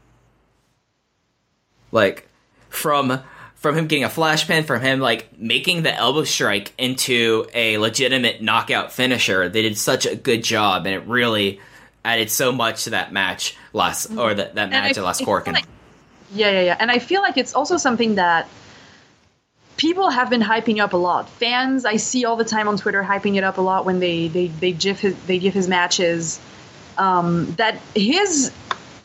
Like 1.91 2.27
from 2.69 3.21
from 3.61 3.77
him 3.77 3.87
getting 3.87 4.03
a 4.03 4.09
flash 4.09 4.45
pin, 4.47 4.63
from 4.63 4.81
him 4.81 4.99
like 4.99 5.37
making 5.39 5.83
the 5.83 5.93
elbow 5.93 6.23
strike 6.23 6.73
into 6.77 7.47
a 7.53 7.77
legitimate 7.77 8.41
knockout 8.41 8.91
finisher. 8.91 9.47
They 9.49 9.61
did 9.61 9.77
such 9.77 10.05
a 10.05 10.15
good 10.15 10.43
job, 10.43 10.85
and 10.85 10.93
it 10.95 11.07
really 11.07 11.59
added 12.03 12.29
so 12.31 12.51
much 12.51 12.85
to 12.85 12.89
that 12.89 13.13
match 13.13 13.55
last 13.73 14.11
or 14.17 14.33
that 14.33 14.55
that 14.55 14.69
Mm-hmm. 14.71 14.75
I 14.75 14.81
match 14.87 14.97
at 14.97 15.03
last 15.03 15.21
Korakuen. 15.21 15.53
like- 15.53 15.65
Yeah, 16.33 16.49
yeah, 16.51 16.61
yeah. 16.61 16.77
And 16.79 16.89
I 16.89 16.97
feel 16.99 17.21
like 17.21 17.37
it's 17.37 17.53
also 17.53 17.77
something 17.77 18.15
that 18.15 18.47
people 19.77 20.09
have 20.09 20.29
been 20.29 20.41
hyping 20.41 20.79
up 20.79 20.93
a 20.93 20.97
lot. 20.97 21.29
Fans, 21.29 21.85
I 21.85 21.97
see 21.97 22.25
all 22.25 22.35
the 22.35 22.45
time 22.45 22.67
on 22.67 22.77
Twitter 22.77 23.03
hyping 23.03 23.35
it 23.35 23.43
up 23.43 23.57
a 23.57 23.61
lot 23.61 23.85
when 23.85 23.99
they 23.99 24.27
they 24.27 24.47
they 24.47 24.71
gif 24.71 24.99
his 24.99 25.15
they 25.27 25.37
give 25.39 25.53
his 25.53 25.67
matches. 25.67 26.39
Um, 26.97 27.53
that 27.55 27.79
his 27.95 28.51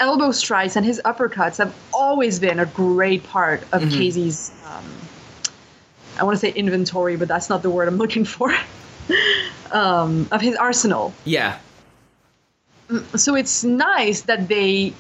elbow 0.01 0.31
strikes 0.33 0.77
and 0.77 0.85
his 0.85 1.01
uppercuts 1.05 1.59
have 1.59 1.75
always 1.97 2.39
been 2.39 2.59
a 2.59 2.67
great 2.67 3.25
part 3.25 3.63
of 3.73 3.83
KZ's. 3.83 4.53
Um, 4.67 4.85
I 6.19 6.25
want 6.25 6.35
to 6.35 6.41
say 6.41 6.51
inventory, 6.51 7.17
but 7.17 7.29
that's 7.29 7.49
not 7.49 7.63
the 7.63 7.71
word 7.71 7.89
I'm 7.89 7.97
looking 7.97 8.25
for. 8.25 8.55
um, 9.73 10.29
of 10.31 10.41
his 10.41 10.57
arsenal 10.57 11.13
yeah, 11.25 11.59
so 13.17 13.35
it's 13.35 13.65
nice 13.65 14.23
that 14.23 14.49
they 14.49 14.93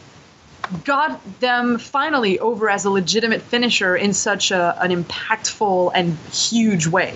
got 0.84 1.20
them 1.40 1.78
finally 1.78 2.38
over 2.40 2.68
as 2.68 2.84
a 2.84 2.90
legitimate 2.90 3.40
finisher 3.40 3.94
in 3.94 4.12
such 4.12 4.50
a, 4.50 4.76
an 4.82 4.90
impactful 4.90 5.92
and 5.94 6.16
huge 6.32 6.86
way. 6.86 7.14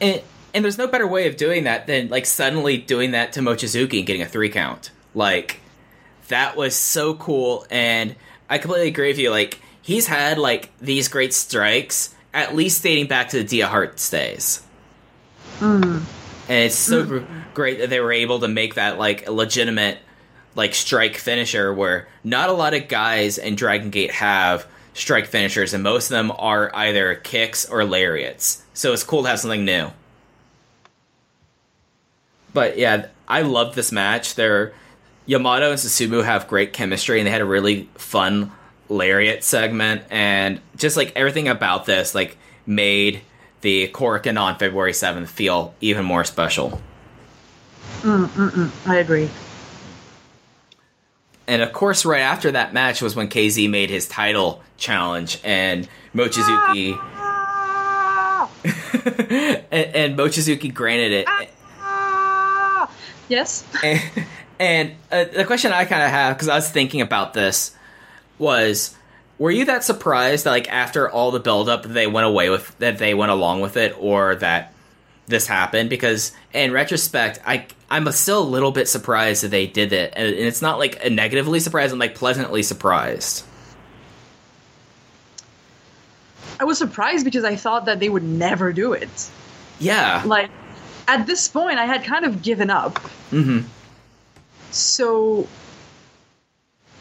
and 0.00 0.22
and 0.52 0.64
there's 0.64 0.78
no 0.78 0.86
better 0.86 1.06
way 1.06 1.26
of 1.26 1.36
doing 1.36 1.64
that 1.64 1.86
than 1.88 2.08
like 2.08 2.26
suddenly 2.26 2.76
doing 2.76 3.10
that 3.10 3.32
to 3.32 3.40
Mochizuki 3.40 3.98
and 3.98 4.06
getting 4.06 4.22
a 4.22 4.26
three 4.26 4.50
count. 4.50 4.90
Like 5.14 5.60
that 6.28 6.56
was 6.56 6.76
so 6.76 7.14
cool, 7.14 7.66
and 7.70 8.14
I 8.48 8.58
completely 8.58 8.88
agree 8.88 9.08
with 9.08 9.18
you. 9.18 9.30
Like 9.30 9.60
he's 9.82 10.06
had 10.06 10.38
like 10.38 10.70
these 10.78 11.08
great 11.08 11.32
strikes, 11.34 12.14
at 12.32 12.54
least 12.54 12.82
dating 12.82 13.06
back 13.06 13.28
to 13.30 13.38
the 13.38 13.44
Dia 13.44 13.66
Hart 13.66 13.96
days. 14.10 14.62
And 16.48 16.64
it's 16.64 16.74
so 16.74 17.04
gr- 17.04 17.24
great 17.54 17.78
that 17.78 17.90
they 17.90 18.00
were 18.00 18.12
able 18.12 18.40
to 18.40 18.48
make 18.48 18.74
that 18.74 18.98
like 18.98 19.28
legitimate 19.28 19.98
like 20.54 20.74
strike 20.74 21.16
finisher 21.16 21.72
where 21.72 22.06
not 22.22 22.48
a 22.48 22.52
lot 22.52 22.74
of 22.74 22.88
guys 22.88 23.38
in 23.38 23.56
Dragon 23.56 23.90
Gate 23.90 24.12
have 24.12 24.66
strike 24.92 25.26
finishers 25.26 25.74
and 25.74 25.82
most 25.82 26.06
of 26.06 26.10
them 26.10 26.32
are 26.38 26.70
either 26.74 27.14
kicks 27.16 27.68
or 27.68 27.84
lariats. 27.84 28.62
So 28.74 28.92
it's 28.92 29.02
cool 29.02 29.22
to 29.22 29.28
have 29.30 29.40
something 29.40 29.64
new. 29.64 29.90
But 32.52 32.78
yeah, 32.78 33.06
I 33.26 33.42
love 33.42 33.74
this 33.74 33.90
match. 33.90 34.36
They're 34.36 34.72
Yamato 35.26 35.70
and 35.70 35.78
Susumu 35.78 36.24
have 36.24 36.48
great 36.48 36.72
chemistry 36.72 37.18
and 37.18 37.26
they 37.26 37.30
had 37.30 37.40
a 37.40 37.46
really 37.46 37.88
fun 37.94 38.52
lariat 38.88 39.42
segment 39.42 40.02
and 40.10 40.60
just 40.76 40.96
like 40.96 41.12
everything 41.16 41.48
about 41.48 41.86
this 41.86 42.14
like 42.14 42.36
made 42.66 43.22
the 43.62 43.88
Korakuen 43.88 44.38
on 44.38 44.58
February 44.58 44.92
7th 44.92 45.28
feel 45.28 45.74
even 45.80 46.04
more 46.04 46.24
special. 46.24 46.82
Mm, 48.02 48.26
mm, 48.26 48.50
mm. 48.50 48.88
I 48.88 48.96
agree. 48.96 49.30
And 51.46 51.62
of 51.62 51.72
course, 51.72 52.04
right 52.04 52.20
after 52.20 52.52
that 52.52 52.74
match 52.74 53.00
was 53.00 53.16
when 53.16 53.28
KZ 53.28 53.68
made 53.70 53.90
his 53.90 54.06
title 54.06 54.62
challenge, 54.76 55.38
and 55.44 55.88
Mochizuki 56.14 56.98
and, 58.64 59.94
and 59.94 60.18
Mochizuki 60.18 60.72
granted 60.72 61.12
it. 61.12 61.28
Yes. 63.28 63.64
And, 63.82 64.00
and 64.58 64.92
uh, 65.10 65.24
the 65.24 65.44
question 65.44 65.72
I 65.72 65.84
kind 65.84 66.02
of 66.02 66.10
have, 66.10 66.36
because 66.36 66.48
I 66.48 66.56
was 66.56 66.70
thinking 66.70 67.00
about 67.00 67.34
this, 67.34 67.74
was: 68.38 68.96
Were 69.38 69.50
you 69.50 69.64
that 69.66 69.84
surprised 69.84 70.44
that, 70.44 70.50
like, 70.50 70.70
after 70.72 71.10
all 71.10 71.30
the 71.30 71.40
buildup, 71.40 71.82
that 71.82 71.92
they 71.92 72.06
went 72.06 72.26
away 72.26 72.50
with 72.50 72.76
that 72.78 72.98
they 72.98 73.14
went 73.14 73.32
along 73.32 73.60
with 73.60 73.76
it, 73.76 73.94
or 73.98 74.36
that 74.36 74.72
this 75.26 75.46
happened? 75.46 75.90
Because 75.90 76.32
in 76.52 76.72
retrospect, 76.72 77.40
I 77.46 77.66
I'm 77.90 78.10
still 78.12 78.42
a 78.42 78.44
little 78.44 78.72
bit 78.72 78.88
surprised 78.88 79.42
that 79.44 79.48
they 79.50 79.66
did 79.66 79.92
it, 79.92 80.12
and 80.16 80.26
it's 80.26 80.62
not 80.62 80.78
like 80.78 81.04
a 81.04 81.10
negatively 81.10 81.60
surprised. 81.60 81.92
I'm 81.92 81.98
like 81.98 82.14
pleasantly 82.14 82.62
surprised. 82.62 83.44
I 86.60 86.64
was 86.64 86.78
surprised 86.78 87.24
because 87.24 87.44
I 87.44 87.56
thought 87.56 87.86
that 87.86 88.00
they 88.00 88.08
would 88.08 88.22
never 88.22 88.72
do 88.72 88.92
it. 88.92 89.30
Yeah, 89.80 90.22
Like, 90.24 90.50
at 91.08 91.26
this 91.26 91.48
point, 91.48 91.78
I 91.78 91.84
had 91.84 92.04
kind 92.04 92.24
of 92.24 92.42
given 92.42 92.70
up. 92.70 92.98
hmm 93.30 93.60
So. 94.74 95.46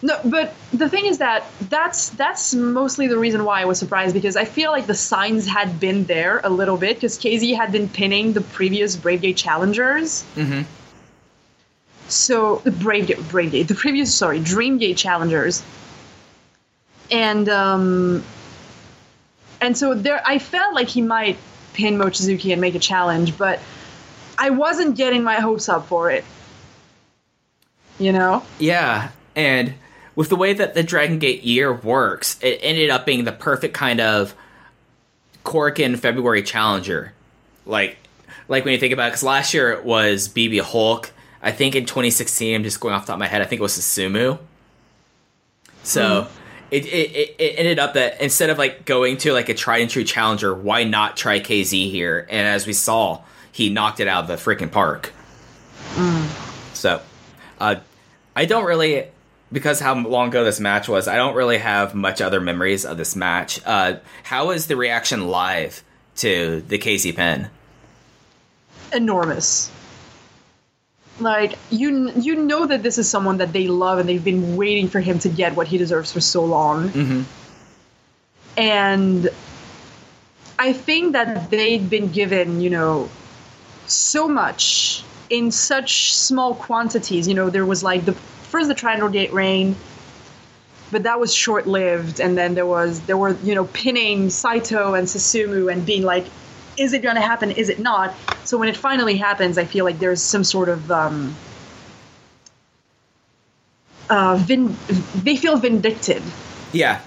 No, 0.02 0.20
but 0.26 0.54
the 0.74 0.90
thing 0.90 1.06
is 1.06 1.20
that 1.20 1.46
that's 1.70 2.10
that's 2.10 2.54
mostly 2.54 3.08
the 3.08 3.18
reason 3.18 3.46
why 3.46 3.62
I 3.62 3.66
was 3.66 3.80
surprised 3.80 4.14
because 4.14 4.36
I 4.36 4.44
feel 4.44 4.70
like 4.72 4.86
the 4.86 4.96
signs 4.96 5.48
had 5.48 5.80
been 5.80 6.04
there 6.04 6.42
a 6.44 6.50
little 6.50 6.76
bit 6.76 6.98
because 6.98 7.18
KZ 7.18 7.56
had 7.56 7.72
been 7.72 7.88
pinning 7.88 8.34
the 8.34 8.42
previous 8.42 8.98
Brave 8.98 9.22
Gate 9.22 9.38
challengers. 9.38 10.24
hmm 10.36 10.64
So 12.10 12.58
the 12.66 12.72
Brave 12.72 13.08
Gate, 13.08 13.30
Brave 13.30 13.52
Gate, 13.54 13.70
the 13.70 13.76
previous 13.76 14.14
sorry 14.14 14.42
Dream 14.42 14.78
Gate 14.78 14.98
challengers, 14.98 15.64
and 17.10 17.48
um, 17.48 18.26
and 19.62 19.78
so 19.78 19.94
there 19.94 20.22
I 20.26 20.38
felt 20.38 20.76
like 20.76 20.90
he 20.90 21.02
might 21.02 21.38
pin 21.74 21.98
Mochizuki 21.98 22.52
and 22.52 22.60
make 22.60 22.76
a 22.76 22.80
challenge, 22.80 23.38
but 23.38 23.62
I 24.38 24.50
wasn't 24.50 24.98
getting 24.98 25.24
my 25.24 25.36
hopes 25.36 25.70
up 25.70 25.88
for 25.88 26.12
it. 26.12 26.26
You 28.04 28.12
know. 28.12 28.44
Yeah, 28.60 29.12
and 29.34 29.76
with 30.16 30.30
the 30.30 30.36
way 30.36 30.54
that 30.54 30.74
the 30.74 30.84
Dragon 30.84 31.20
Gate 31.20 31.44
year 31.44 31.74
works, 31.74 32.38
it 32.42 32.60
ended 32.62 32.90
up 32.90 33.06
being 33.06 33.24
the 33.24 33.32
perfect 33.32 33.74
kind 33.74 34.02
of 34.02 34.36
Korakuen 35.46 35.98
February 35.98 36.44
challenger. 36.44 37.14
Like, 37.66 37.98
like 38.50 38.66
when 38.66 38.74
you 38.74 38.80
think 38.80 38.92
about 38.92 39.08
it, 39.08 39.12
because 39.12 39.24
last 39.24 39.54
year 39.54 39.72
it 39.72 39.86
was 39.86 40.28
BB 40.28 40.60
Hulk. 40.62 41.12
I 41.42 41.52
think 41.52 41.76
in 41.76 41.86
2016, 41.86 42.56
I'm 42.56 42.64
just 42.64 42.82
going 42.82 42.94
off 42.94 43.04
the 43.04 43.08
top 43.08 43.16
of 43.16 43.20
my 43.20 43.28
head, 43.28 43.42
I 43.42 43.46
think 43.46 43.60
it 43.60 43.64
was 43.64 43.78
Susumu. 43.78 44.38
So 45.84 46.28
it, 46.72 46.86
it, 46.86 47.12
it, 47.12 47.36
it 47.40 47.56
ended 47.58 47.80
up 47.80 47.94
that 47.94 48.20
instead 48.22 48.50
of 48.50 48.58
like 48.58 48.86
going 48.86 49.18
to 49.18 49.32
like 49.32 49.48
a 49.48 49.54
tried 49.54 49.82
and 49.82 49.90
true 49.90 50.04
challenger, 50.04 50.54
why 50.54 50.84
not 50.84 51.16
try 51.16 51.40
KZ 51.40 51.90
here? 51.90 52.28
And 52.30 52.48
as 52.48 52.68
we 52.68 52.74
saw, 52.74 53.22
he 53.52 53.70
knocked 53.70 54.00
it 54.00 54.08
out 54.08 54.24
of 54.24 54.28
the 54.28 54.36
freaking 54.36 54.72
park. 54.72 55.14
So, 56.74 57.02
uh, 57.60 57.76
I 58.36 58.46
don't 58.46 58.66
really 58.66 59.06
because 59.52 59.80
how 59.80 59.94
long 59.96 60.30
ago 60.30 60.44
this 60.44 60.60
match 60.60 60.90
was. 60.90 61.08
I 61.08 61.16
don't 61.16 61.36
really 61.36 61.60
have 61.60 61.94
much 61.94 62.22
other 62.22 62.42
memories 62.42 62.86
of 62.86 62.98
this 62.98 63.16
match. 63.16 63.60
Uh, 63.66 63.98
how 64.24 64.48
was 64.48 64.66
the 64.68 64.76
reaction 64.76 65.28
live 65.28 65.84
to 66.18 66.62
the 66.68 66.78
KZ 66.78 67.16
pin? 67.16 67.50
enormous. 68.96 69.72
Like 71.20 71.58
you, 71.70 72.12
you 72.12 72.36
know 72.36 72.66
that 72.66 72.84
this 72.84 72.98
is 72.98 73.10
someone 73.10 73.38
that 73.38 73.54
they 73.54 73.68
love, 73.68 74.00
and 74.00 74.08
they've 74.08 74.24
been 74.24 74.56
waiting 74.56 74.88
for 74.88 75.00
him 75.00 75.20
to 75.20 75.30
get 75.30 75.56
what 75.56 75.68
he 75.68 75.78
deserves 75.78 76.12
for 76.12 76.22
so 76.22 76.44
long. 76.46 76.90
Mhm. 76.90 77.24
And 78.58 79.30
I 80.58 80.74
think 80.74 81.14
that 81.14 81.50
they'd 81.50 81.90
been 81.90 82.12
given, 82.12 82.62
you 82.62 82.70
know, 82.70 83.10
so 83.88 84.28
much 84.28 85.04
in 85.34 85.50
such 85.50 86.14
small 86.14 86.54
quantities. 86.54 87.28
You 87.28 87.34
know, 87.34 87.50
there 87.50 87.66
was 87.66 87.84
like 87.84 88.06
the 88.06 88.14
first 88.14 88.68
the 88.68 88.76
Triangle 88.76 89.10
Gate 89.10 89.34
reign, 89.34 89.76
but 90.92 91.04
that 91.04 91.20
was 91.20 91.34
short 91.34 91.66
lived, 91.66 92.20
and 92.20 92.38
then 92.38 92.54
there 92.54 92.68
was 92.68 93.02
there 93.02 93.18
were 93.18 93.36
you 93.44 93.56
know 93.56 93.66
pinning 93.66 94.30
Saito 94.30 94.94
and 94.94 95.08
Susumu 95.08 95.72
and 95.72 95.84
being 95.86 96.04
like, 96.04 96.28
is 96.78 96.94
it 96.94 97.02
going 97.02 97.16
to 97.16 97.22
happen? 97.22 97.50
Is 97.50 97.70
it 97.70 97.80
not? 97.80 98.14
So 98.44 98.60
when 98.60 98.70
it 98.70 98.78
finally 98.78 99.18
happens, 99.18 99.58
I 99.58 99.66
feel 99.66 99.86
like 99.86 99.98
there's 99.98 100.22
some 100.22 100.44
sort 100.44 100.70
of 100.70 100.92
um, 100.92 101.36
uh, 104.12 104.36
vin- 104.40 104.78
they 105.24 105.36
feel 105.36 105.58
vindicted, 105.58 106.22
Yeah, 106.74 107.02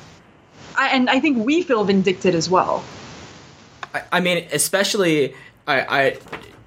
I, 0.77 0.89
and 0.89 1.09
I 1.09 1.21
think 1.21 1.47
we 1.47 1.63
feel 1.63 1.85
vindicted 1.85 2.35
as 2.35 2.51
well. 2.51 2.83
I, 3.95 4.03
I 4.11 4.21
mean, 4.21 4.49
especially 4.53 5.35
I, 5.69 5.81
I 5.81 6.19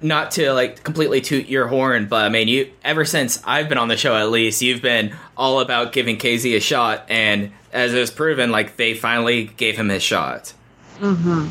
not 0.02 0.30
to 0.32 0.52
like 0.52 0.82
completely 0.82 1.20
toot 1.20 1.48
your 1.48 1.66
horn, 1.66 2.06
but 2.06 2.24
I 2.24 2.28
mean, 2.28 2.48
you 2.48 2.70
ever 2.82 3.04
since 3.04 3.42
I've 3.44 3.68
been 3.68 3.78
on 3.78 3.88
the 3.88 3.96
show, 3.96 4.16
at 4.16 4.30
least 4.30 4.62
you've 4.62 4.82
been 4.82 5.14
all 5.36 5.60
about 5.60 5.92
giving 5.92 6.16
KZ 6.16 6.56
a 6.56 6.60
shot, 6.60 7.04
and 7.08 7.52
as 7.72 7.92
it 7.92 7.98
was 7.98 8.10
proven, 8.10 8.50
like 8.50 8.76
they 8.76 8.94
finally 8.94 9.44
gave 9.44 9.76
him 9.76 9.88
his 9.88 10.02
shot, 10.02 10.52
mm-hmm. 10.98 11.48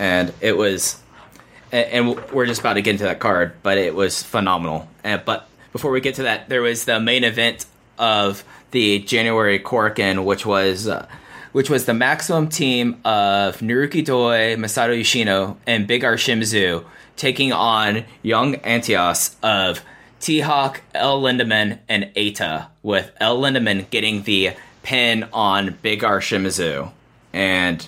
and 0.00 0.32
it 0.40 0.56
was, 0.56 1.00
and, 1.70 2.08
and 2.08 2.32
we're 2.32 2.46
just 2.46 2.60
about 2.60 2.74
to 2.74 2.82
get 2.82 2.92
into 2.92 3.04
that 3.04 3.20
card, 3.20 3.52
but 3.62 3.78
it 3.78 3.94
was 3.94 4.22
phenomenal. 4.22 4.88
And 5.04 5.24
but 5.24 5.48
before 5.72 5.90
we 5.90 6.00
get 6.00 6.16
to 6.16 6.24
that, 6.24 6.48
there 6.48 6.62
was 6.62 6.84
the 6.84 6.98
main 6.98 7.24
event 7.24 7.66
of 7.98 8.44
the 8.72 9.00
January 9.00 9.58
Korakuen, 9.58 10.24
which 10.24 10.44
was. 10.44 10.88
Uh, 10.88 11.06
which 11.52 11.70
was 11.70 11.84
the 11.84 11.94
maximum 11.94 12.48
team 12.48 13.00
of 13.04 13.58
Naruki 13.58 14.04
Doi, 14.04 14.56
Masato 14.56 14.98
Yoshino, 14.98 15.56
and 15.68 15.86
Big 15.86 16.02
R 16.02 16.16
Shimizu 16.16 16.84
taking 17.16 17.52
on 17.52 18.04
Young 18.22 18.56
Antias 18.56 19.36
of 19.42 19.82
T-Hawk, 20.20 20.80
El 20.94 21.20
Lindaman, 21.22 21.78
and 21.88 22.04
Eita, 22.16 22.68
with 22.82 23.10
El 23.20 23.40
Lindaman 23.40 23.88
getting 23.90 24.22
the 24.22 24.52
pin 24.82 25.28
on 25.32 25.78
Big 25.82 26.02
R 26.04 26.20
Shimizu. 26.20 26.90
And 27.32 27.86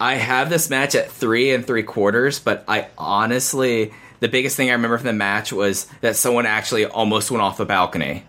I 0.00 0.14
have 0.14 0.50
this 0.50 0.68
match 0.70 0.94
at 0.94 1.10
three 1.10 1.52
and 1.52 1.66
three 1.66 1.82
quarters, 1.82 2.38
but 2.38 2.64
I 2.68 2.88
honestly, 2.98 3.92
the 4.20 4.28
biggest 4.28 4.56
thing 4.56 4.68
I 4.70 4.72
remember 4.72 4.98
from 4.98 5.06
the 5.06 5.12
match 5.12 5.52
was 5.52 5.86
that 6.00 6.16
someone 6.16 6.46
actually 6.46 6.86
almost 6.86 7.30
went 7.30 7.42
off 7.42 7.56
the 7.56 7.64
balcony. 7.64 8.24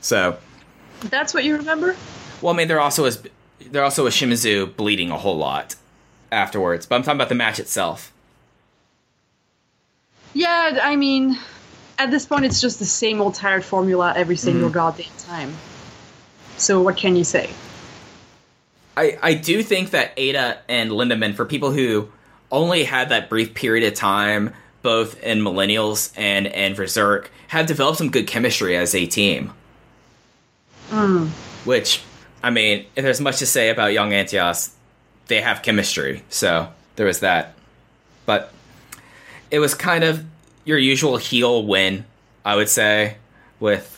So, 0.00 0.36
That's 1.00 1.32
what 1.34 1.44
you 1.44 1.56
remember? 1.56 1.96
well, 2.42 2.52
I 2.52 2.56
mean, 2.56 2.68
there 2.68 2.80
also 2.80 3.04
was 3.04 3.22
there 3.70 3.82
also 3.82 4.04
was 4.04 4.14
Shimizu 4.14 4.76
bleeding 4.76 5.10
a 5.10 5.16
whole 5.18 5.36
lot 5.38 5.76
afterwards, 6.30 6.86
but 6.86 6.96
I'm 6.96 7.02
talking 7.02 7.16
about 7.16 7.28
the 7.28 7.34
match 7.34 7.58
itself. 7.58 8.12
Yeah, 10.34 10.80
I 10.82 10.96
mean, 10.96 11.38
at 11.98 12.10
this 12.10 12.26
point, 12.26 12.44
it's 12.44 12.60
just 12.60 12.78
the 12.78 12.84
same 12.84 13.20
old 13.20 13.34
tired 13.34 13.64
formula 13.64 14.12
every 14.16 14.36
single 14.36 14.68
mm-hmm. 14.68 14.74
goddamn 14.74 15.06
time. 15.18 15.54
So 16.56 16.82
what 16.82 16.96
can 16.96 17.16
you 17.16 17.24
say? 17.24 17.50
I 18.96 19.18
I 19.22 19.34
do 19.34 19.62
think 19.62 19.90
that 19.90 20.16
Eita 20.16 20.58
and 20.68 20.90
Lindaman, 20.90 21.34
for 21.34 21.44
people 21.44 21.70
who 21.70 22.08
only 22.50 22.84
had 22.84 23.08
that 23.08 23.28
brief 23.28 23.54
period 23.54 23.86
of 23.86 23.94
time, 23.94 24.52
both 24.82 25.20
in 25.22 25.40
Millennials 25.40 26.12
and 26.16 26.46
and 26.48 26.76
Berserk, 26.76 27.30
have 27.48 27.66
developed 27.66 27.98
some 27.98 28.10
good 28.10 28.26
chemistry 28.26 28.76
as 28.76 28.94
a 28.94 29.06
team. 29.06 29.52
Mm. 30.90 31.28
Which, 31.64 32.02
I 32.42 32.50
mean, 32.50 32.86
if 32.94 33.04
there's 33.04 33.20
much 33.20 33.38
to 33.38 33.46
say 33.46 33.70
about 33.70 33.92
Young 33.92 34.10
Antias, 34.10 34.70
they 35.26 35.40
have 35.40 35.62
chemistry. 35.62 36.22
So 36.28 36.68
there 36.96 37.06
was 37.06 37.20
that. 37.20 37.54
But 38.26 38.52
it 39.50 39.58
was 39.58 39.74
kind 39.74 40.04
of 40.04 40.24
your 40.64 40.78
usual 40.78 41.16
heel 41.16 41.64
win, 41.64 42.04
I 42.44 42.56
would 42.56 42.68
say, 42.68 43.16
with 43.60 43.90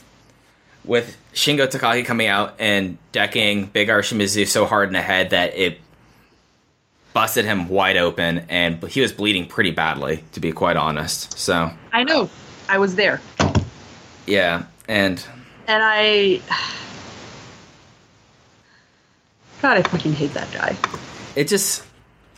with 0.84 1.16
Shingo 1.34 1.66
Takagi 1.66 2.04
coming 2.04 2.28
out 2.28 2.54
and 2.58 2.98
decking 3.12 3.66
Big 3.66 3.90
R 3.90 4.00
Shimizu 4.00 4.46
so 4.46 4.66
hard 4.66 4.88
in 4.88 4.92
the 4.92 5.02
head 5.02 5.30
that 5.30 5.56
it 5.56 5.80
busted 7.12 7.44
him 7.44 7.68
wide 7.68 7.96
open, 7.96 8.44
and 8.48 8.82
he 8.84 9.00
was 9.00 9.12
bleeding 9.12 9.46
pretty 9.46 9.70
badly, 9.70 10.22
to 10.32 10.40
be 10.40 10.52
quite 10.52 10.76
honest. 10.76 11.38
So 11.38 11.70
I 11.92 12.04
know, 12.04 12.28
I 12.68 12.78
was 12.78 12.94
there, 12.94 13.20
yeah, 14.26 14.64
and 14.88 15.24
and 15.66 15.82
I. 15.82 16.40
God, 19.62 19.78
I 19.78 19.82
fucking 19.82 20.12
hate 20.12 20.34
that 20.34 20.52
guy. 20.52 20.76
it 21.34 21.48
just 21.48 21.82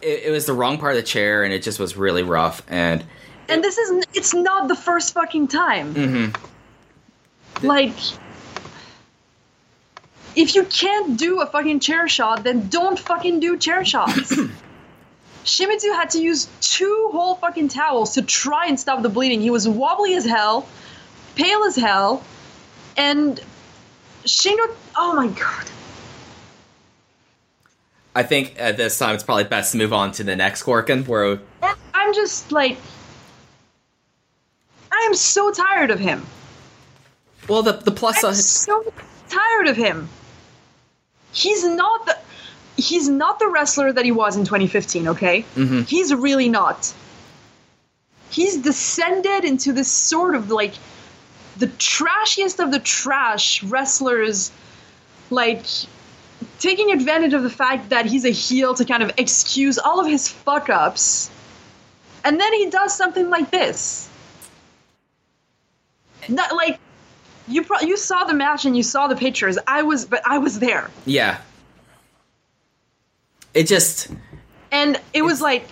it, 0.03 0.25
it 0.25 0.31
was 0.31 0.47
the 0.47 0.53
wrong 0.53 0.79
part 0.79 0.93
of 0.93 0.97
the 0.97 1.07
chair, 1.07 1.45
and 1.45 1.53
it 1.53 1.63
just 1.63 1.79
was 1.79 1.97
really 1.97 2.23
rough. 2.23 2.63
And 2.69 3.05
And 3.49 3.63
this 3.63 3.79
is 3.79 4.05
it's 4.15 4.35
not 4.35 4.69
the 4.69 4.77
first 4.77 5.15
fucking 5.15 5.49
time. 5.49 5.95
Mm-hmm. 5.95 7.67
Like 7.67 7.95
if 10.37 10.55
you 10.55 10.65
can't 10.65 11.19
do 11.19 11.41
a 11.41 11.47
fucking 11.47 11.81
chair 11.81 12.09
shot, 12.09 12.45
then 12.45 12.69
don't 12.69 12.99
fucking 12.99 13.41
do 13.41 13.57
chair 13.59 13.85
shots. 13.85 14.37
Shimizu 15.45 15.95
had 15.95 16.11
to 16.11 16.21
use 16.21 16.49
two 16.61 17.09
whole 17.11 17.37
fucking 17.37 17.69
towels 17.69 18.15
to 18.15 18.23
try 18.23 18.67
and 18.67 18.79
stop 18.79 19.03
the 19.03 19.09
bleeding. 19.09 19.41
He 19.41 19.51
was 19.51 19.67
wobbly 19.67 20.15
as 20.15 20.25
hell, 20.25 20.69
pale 21.35 21.65
as 21.65 21.75
hell, 21.75 22.23
and 22.97 23.41
Shingo 24.25 24.75
oh 24.97 25.15
my 25.15 25.29
god. 25.29 25.67
I 28.19 28.25
think 28.25 28.57
at 28.59 28.77
this 28.77 28.99
time 28.99 29.15
it's 29.15 29.23
probably 29.23 29.45
best 29.45 29.71
to 29.71 29.79
move 29.79 29.93
on 29.93 30.11
to 30.13 30.25
the 30.25 30.35
next 30.35 30.65
Korakuen, 30.65 31.07
where 31.07 31.39
I'm 31.95 32.13
just 32.13 32.51
like 32.51 32.77
I 34.91 35.05
am 35.07 35.15
so 35.15 35.53
tired 35.53 35.93
of 35.93 36.01
him. 36.01 36.27
well 37.49 37.63
the 37.63 37.75
the 37.75 37.93
plus 37.93 38.25
I'm 38.25 38.35
so 38.35 38.93
tired 39.29 39.69
of 39.69 39.77
him. 39.77 40.09
He's 41.31 41.65
not 41.65 42.07
the 42.07 42.19
he's 42.77 43.09
not 43.09 43.39
the 43.39 43.47
wrestler 43.47 43.93
that 43.93 44.05
he 44.05 44.11
was 44.11 44.37
in 44.37 44.45
2015, 44.45 45.07
okay? 45.07 45.45
Mm-hmm. 45.55 45.83
He's 45.83 46.13
really 46.13 46.49
not. 46.49 46.93
He's 48.31 48.57
descended 48.57 49.45
into 49.45 49.73
this 49.73 49.93
sort 49.93 50.35
of 50.35 50.51
like 50.51 50.75
the 51.57 51.69
trashiest 51.69 52.59
of 52.59 52.73
the 52.73 52.81
trash 52.81 53.63
wrestlers 53.63 54.51
like 55.31 55.65
taking 56.59 56.93
advantage 56.93 57.35
of 57.35 57.43
the 57.43 57.51
fact 57.51 57.91
that 57.91 58.07
he's 58.07 58.25
a 58.25 58.31
heel 58.31 58.75
to 58.75 58.85
kind 58.85 59.03
of 59.03 59.13
excuse 59.17 59.79
all 59.79 60.01
of 60.01 60.07
his 60.07 60.29
fuck 60.29 60.69
ups. 60.69 61.31
And 62.25 62.39
then 62.41 62.53
he 62.53 62.69
does 62.69 62.95
something 62.95 63.31
like 63.31 63.51
this. 63.51 64.09
Not 66.29 66.55
like 66.55 66.79
you 67.47 67.65
pro- 67.65 67.81
you 67.81 67.97
saw 67.97 68.25
the 68.25 68.35
match 68.35 68.65
and 68.65 68.77
you 68.77 68.83
saw 68.83 69.07
the 69.07 69.17
pictures. 69.17 69.59
I 69.67 69.83
was 69.83 70.05
but 70.05 70.21
I 70.27 70.39
was 70.39 70.59
there. 70.59 70.91
Yeah. 71.07 71.39
It 73.55 73.67
just 73.67 74.09
And 74.71 75.01
it 75.15 75.23
was 75.23 75.41
like 75.41 75.67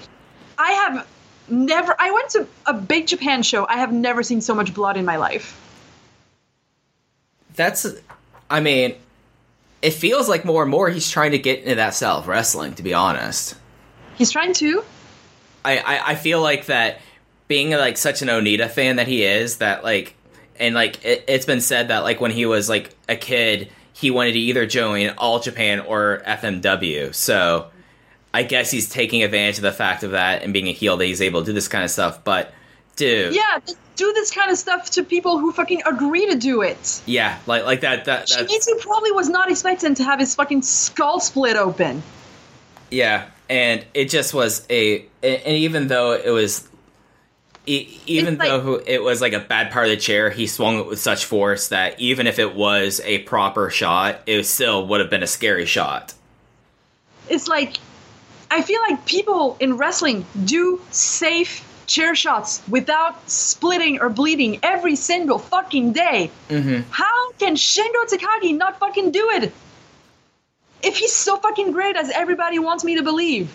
I 0.56 0.72
have 0.72 1.06
never 1.48 1.94
I 1.98 2.10
went 2.10 2.30
to 2.30 2.46
a 2.64 2.72
big 2.72 3.06
Japan 3.06 3.42
show. 3.42 3.66
I 3.68 3.76
have 3.76 3.92
never 3.92 4.22
seen 4.22 4.40
so 4.40 4.54
much 4.54 4.72
blood 4.72 4.96
in 4.96 5.04
my 5.04 5.16
life. 5.16 5.60
that's 7.54 7.86
I 8.48 8.60
mean, 8.60 8.94
it 9.86 9.94
feels 9.94 10.28
like 10.28 10.44
more 10.44 10.62
and 10.62 10.70
more 10.70 10.90
he's 10.90 11.08
trying 11.08 11.30
to 11.30 11.38
get 11.38 11.60
into 11.60 11.76
that 11.76 11.94
style 11.94 12.18
of 12.18 12.26
wrestling, 12.26 12.74
to 12.74 12.82
be 12.82 12.92
honest. 12.92 13.54
He's 14.16 14.32
trying 14.32 14.52
to 14.54 14.82
I, 15.64 15.78
I, 15.78 16.10
I 16.10 16.14
feel 16.16 16.42
like 16.42 16.66
that 16.66 17.00
being 17.46 17.70
like 17.70 17.96
such 17.96 18.20
an 18.20 18.26
Onita 18.26 18.68
fan 18.68 18.96
that 18.96 19.06
he 19.06 19.22
is, 19.22 19.58
that 19.58 19.84
like 19.84 20.16
and 20.58 20.74
like 20.74 21.04
it, 21.04 21.24
it's 21.28 21.46
been 21.46 21.60
said 21.60 21.88
that 21.88 22.00
like 22.00 22.20
when 22.20 22.32
he 22.32 22.46
was 22.46 22.68
like 22.68 22.96
a 23.08 23.14
kid, 23.14 23.70
he 23.92 24.10
wanted 24.10 24.32
to 24.32 24.40
either 24.40 24.66
join 24.66 25.10
All 25.18 25.38
Japan 25.38 25.78
or 25.78 26.20
FMW. 26.26 27.14
So 27.14 27.70
I 28.34 28.42
guess 28.42 28.72
he's 28.72 28.88
taking 28.88 29.22
advantage 29.22 29.58
of 29.58 29.62
the 29.62 29.72
fact 29.72 30.02
of 30.02 30.10
that 30.10 30.42
and 30.42 30.52
being 30.52 30.66
a 30.66 30.72
heel 30.72 30.96
that 30.96 31.04
he's 31.04 31.22
able 31.22 31.42
to 31.42 31.46
do 31.46 31.52
this 31.52 31.68
kind 31.68 31.84
of 31.84 31.92
stuff. 31.92 32.24
But 32.24 32.52
dude, 32.96 33.34
Yeah, 33.34 33.58
do 33.96 34.12
this 34.12 34.30
kind 34.30 34.50
of 34.50 34.58
stuff 34.58 34.90
to 34.92 35.04
people 35.04 35.38
who 35.38 35.52
fucking 35.52 35.82
agree 35.86 36.26
to 36.26 36.36
do 36.36 36.62
it. 36.62 37.02
yeah, 37.06 37.38
like 37.46 37.64
like 37.64 37.80
that 37.82 38.04
that 38.06 38.26
Shimizu 38.26 38.80
probably 38.80 39.12
was 39.12 39.28
not 39.28 39.50
expecting 39.50 39.94
to 39.94 40.04
have 40.04 40.18
his 40.20 40.34
fucking 40.34 40.62
skull 40.62 41.20
split 41.20 41.56
open. 41.56 42.02
yeah. 42.90 43.26
and 43.48 43.84
it 43.94 44.10
just 44.10 44.34
was 44.34 44.66
a 44.70 45.04
and 45.22 45.46
even 45.46 45.86
though 45.88 46.12
it 46.12 46.30
was 46.30 46.68
even 47.66 48.38
like- 48.38 48.48
though 48.48 48.74
it 48.86 49.02
was 49.02 49.20
like 49.20 49.32
a 49.32 49.40
bad 49.40 49.70
part 49.72 49.86
of 49.86 49.90
the 49.90 49.96
chair 49.96 50.30
he 50.30 50.46
swung 50.46 50.78
it 50.78 50.86
with 50.86 51.00
such 51.00 51.24
force 51.24 51.68
that 51.68 51.98
even 51.98 52.26
if 52.28 52.38
it 52.38 52.54
was 52.54 53.00
a 53.04 53.18
proper 53.20 53.70
shot 53.70 54.20
it 54.26 54.44
still 54.44 54.86
would 54.86 55.00
have 55.00 55.10
been 55.10 55.22
a 55.22 55.26
scary 55.26 55.66
shot 55.66 56.12
It's 57.28 57.48
like 57.48 57.76
I 58.50 58.62
feel 58.62 58.80
like 58.88 59.04
people 59.06 59.56
in 59.58 59.76
wrestling 59.76 60.24
do 60.44 60.80
safe 60.92 61.64
chair 61.86 62.14
shots 62.14 62.62
without 62.68 63.28
splitting 63.30 64.00
or 64.00 64.08
bleeding 64.08 64.58
every 64.62 64.96
single 64.96 65.38
fucking 65.38 65.92
day. 65.92 66.30
Mm-hmm. 66.48 66.90
How 66.90 67.32
can 67.32 67.56
Shingo 67.56 68.04
Takagi 68.08 68.56
not 68.56 68.78
fucking 68.78 69.12
do 69.12 69.30
it? 69.30 69.52
If 70.82 70.96
he's 70.96 71.12
so 71.12 71.36
fucking 71.38 71.72
great 71.72 71.96
as 71.96 72.10
everybody 72.10 72.58
wants 72.58 72.84
me 72.84 72.96
to 72.96 73.02
believe. 73.02 73.50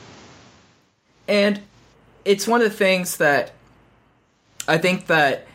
and 1.27 1.61
it's 2.25 2.47
one 2.47 2.61
of 2.61 2.69
the 2.69 2.75
things 2.75 3.17
that 3.17 3.53
I 4.67 4.77
think 4.77 5.07
that 5.07 5.47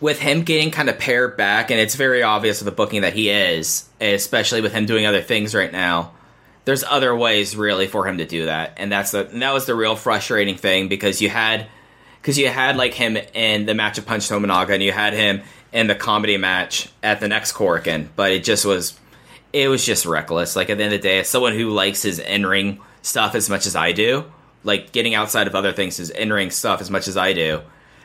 with 0.00 0.18
him 0.18 0.42
getting 0.44 0.70
kind 0.70 0.88
of 0.88 0.98
paired 0.98 1.36
back, 1.36 1.70
and 1.70 1.78
it's 1.78 1.94
very 1.94 2.22
obvious 2.22 2.60
with 2.60 2.64
the 2.66 2.72
booking 2.72 3.02
that 3.02 3.12
he 3.12 3.28
is, 3.28 3.88
especially 4.00 4.62
with 4.62 4.72
him 4.72 4.86
doing 4.86 5.04
other 5.04 5.20
things 5.20 5.54
right 5.54 5.70
now. 5.70 6.12
There's 6.70 6.84
other 6.84 7.16
ways 7.16 7.56
really 7.56 7.88
for 7.88 8.06
him 8.06 8.18
to 8.18 8.24
do 8.24 8.46
that, 8.46 8.74
and 8.76 8.92
that's 8.92 9.10
the 9.10 9.28
and 9.28 9.42
that 9.42 9.52
was 9.52 9.66
the 9.66 9.74
real 9.74 9.96
frustrating 9.96 10.54
thing 10.56 10.86
because 10.86 11.20
you 11.20 11.28
had 11.28 11.66
because 12.22 12.38
you 12.38 12.48
had 12.48 12.76
like 12.76 12.94
him 12.94 13.16
in 13.34 13.66
the 13.66 13.74
match 13.74 13.98
of 13.98 14.06
Punch 14.06 14.28
Tominaga, 14.28 14.70
and 14.74 14.80
you 14.80 14.92
had 14.92 15.12
him 15.12 15.42
in 15.72 15.88
the 15.88 15.96
comedy 15.96 16.36
match 16.36 16.88
at 17.02 17.18
the 17.18 17.26
next 17.26 17.54
Korakuen, 17.54 18.10
but 18.14 18.30
it 18.30 18.44
just 18.44 18.64
was 18.64 18.96
it 19.52 19.66
was 19.66 19.84
just 19.84 20.06
reckless. 20.06 20.54
Like 20.54 20.70
at 20.70 20.78
the 20.78 20.84
end 20.84 20.94
of 20.94 21.02
the 21.02 21.08
day, 21.08 21.18
as 21.18 21.26
someone 21.28 21.54
who 21.54 21.70
likes 21.70 22.02
his 22.02 22.20
in 22.20 22.46
ring 22.46 22.80
stuff 23.02 23.34
as 23.34 23.50
much 23.50 23.66
as 23.66 23.74
I 23.74 23.90
do, 23.90 24.26
like 24.62 24.92
getting 24.92 25.16
outside 25.16 25.48
of 25.48 25.56
other 25.56 25.72
things, 25.72 25.96
his 25.96 26.10
in 26.10 26.32
ring 26.32 26.52
stuff 26.52 26.80
as 26.80 26.88
much 26.88 27.08
as 27.08 27.16
I 27.16 27.32
do, 27.32 27.62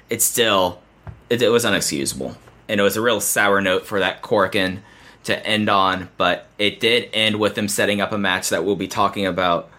it's 0.09 0.25
still 0.25 0.81
it, 1.29 1.39
it 1.39 1.49
was 1.49 1.65
unexcusable, 1.65 2.35
and 2.67 2.79
it 2.79 2.83
was 2.83 2.97
a 2.97 3.01
real 3.03 3.21
sour 3.21 3.61
note 3.61 3.85
for 3.85 3.99
that 3.99 4.23
Korakuen 4.23 4.79
to 5.25 5.45
end 5.45 5.69
on. 5.69 6.09
But 6.17 6.47
it 6.57 6.79
did 6.79 7.09
end 7.13 7.39
with 7.39 7.55
them 7.55 7.67
setting 7.67 8.01
up 8.01 8.11
a 8.11 8.17
match 8.17 8.49
that 8.49 8.63
we'll 8.63 8.75
be 8.75 8.87
talking 8.87 9.25
about 9.25 9.69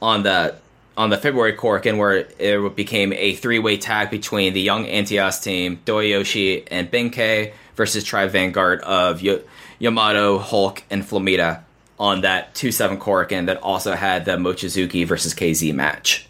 on 0.00 0.22
the 0.22 0.56
on 0.96 1.10
the 1.10 1.16
February 1.16 1.54
Korakuen, 1.54 1.98
where 1.98 2.26
it 2.38 2.76
became 2.76 3.12
a 3.12 3.34
three 3.34 3.58
way 3.58 3.76
tag 3.76 4.10
between 4.10 4.54
the 4.54 4.60
young 4.60 4.86
Antias 4.86 5.42
team, 5.42 5.80
Doyoshi 5.84 6.66
and 6.70 6.90
Benkei 6.90 7.52
versus 7.74 8.04
Tribe 8.04 8.30
Vanguard 8.30 8.80
of 8.82 9.22
Yo- 9.22 9.42
Yamato, 9.78 10.38
Hulk, 10.38 10.82
and 10.90 11.02
Flamita 11.02 11.62
on 11.98 12.22
that 12.22 12.54
2 12.54 12.72
7 12.72 12.98
Korakuen 12.98 13.46
that 13.46 13.62
also 13.62 13.94
had 13.94 14.24
the 14.24 14.32
Mochizuki 14.32 15.06
versus 15.06 15.34
KZ 15.34 15.74
match. 15.74 16.26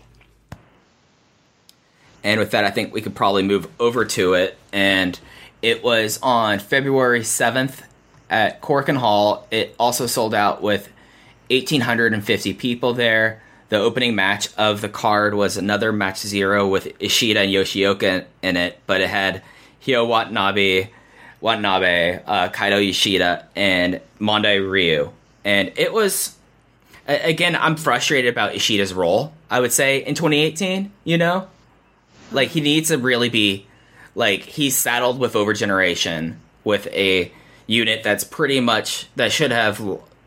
And 2.22 2.38
with 2.38 2.50
that, 2.50 2.64
I 2.64 2.70
think 2.70 2.92
we 2.92 3.00
could 3.00 3.14
probably 3.14 3.42
move 3.42 3.68
over 3.78 4.04
to 4.04 4.34
it. 4.34 4.58
And 4.72 5.18
it 5.62 5.82
was 5.82 6.18
on 6.22 6.58
February 6.58 7.20
7th 7.20 7.82
at 8.30 8.62
Korakuen 8.62 8.96
Hall. 8.96 9.46
It 9.50 9.74
also 9.78 10.06
sold 10.06 10.34
out 10.34 10.62
with 10.62 10.88
1,850 11.50 12.54
people 12.54 12.94
there. 12.94 13.42
The 13.68 13.76
opening 13.76 14.14
match 14.14 14.48
of 14.56 14.80
the 14.80 14.88
card 14.88 15.34
was 15.34 15.56
another 15.56 15.92
match 15.92 16.18
zero 16.18 16.66
with 16.66 16.92
Ishida 17.00 17.40
and 17.40 17.52
Yoshioka 17.52 18.24
in 18.42 18.56
it, 18.56 18.80
but 18.86 19.00
it 19.00 19.10
had 19.10 19.42
Hyo 19.84 20.06
Watanabe, 20.06 20.88
Watanabe, 21.40 22.20
uh, 22.26 22.48
Kaido 22.48 22.78
Yoshida, 22.78 23.46
and 23.54 24.00
Mondai 24.20 24.68
Ryu. 24.68 25.12
And 25.44 25.72
it 25.76 25.92
was, 25.92 26.36
again, 27.06 27.56
I'm 27.56 27.76
frustrated 27.76 28.32
about 28.32 28.54
Ishida's 28.54 28.92
role, 28.92 29.32
I 29.48 29.60
would 29.60 29.72
say, 29.72 30.04
in 30.04 30.14
2018, 30.14 30.90
you 31.04 31.18
know? 31.18 31.48
Like, 32.32 32.48
he 32.50 32.60
needs 32.60 32.88
to 32.88 32.98
really 32.98 33.28
be, 33.28 33.66
like, 34.14 34.42
he's 34.42 34.76
saddled 34.76 35.18
with 35.18 35.34
Overgeneration 35.34 36.36
with 36.64 36.86
a 36.88 37.32
unit 37.70 38.02
that's 38.02 38.24
pretty 38.24 38.60
much, 38.60 39.06
that 39.16 39.30
should 39.32 39.52
have 39.52 39.80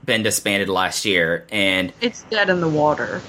been 0.05 0.23
disbanded 0.23 0.69
last 0.69 1.03
year. 1.05 1.45
And 1.51 1.91
It's 2.01 2.23
dead 2.23 2.49
in 2.49 2.61
the 2.61 2.69
water. 2.69 3.21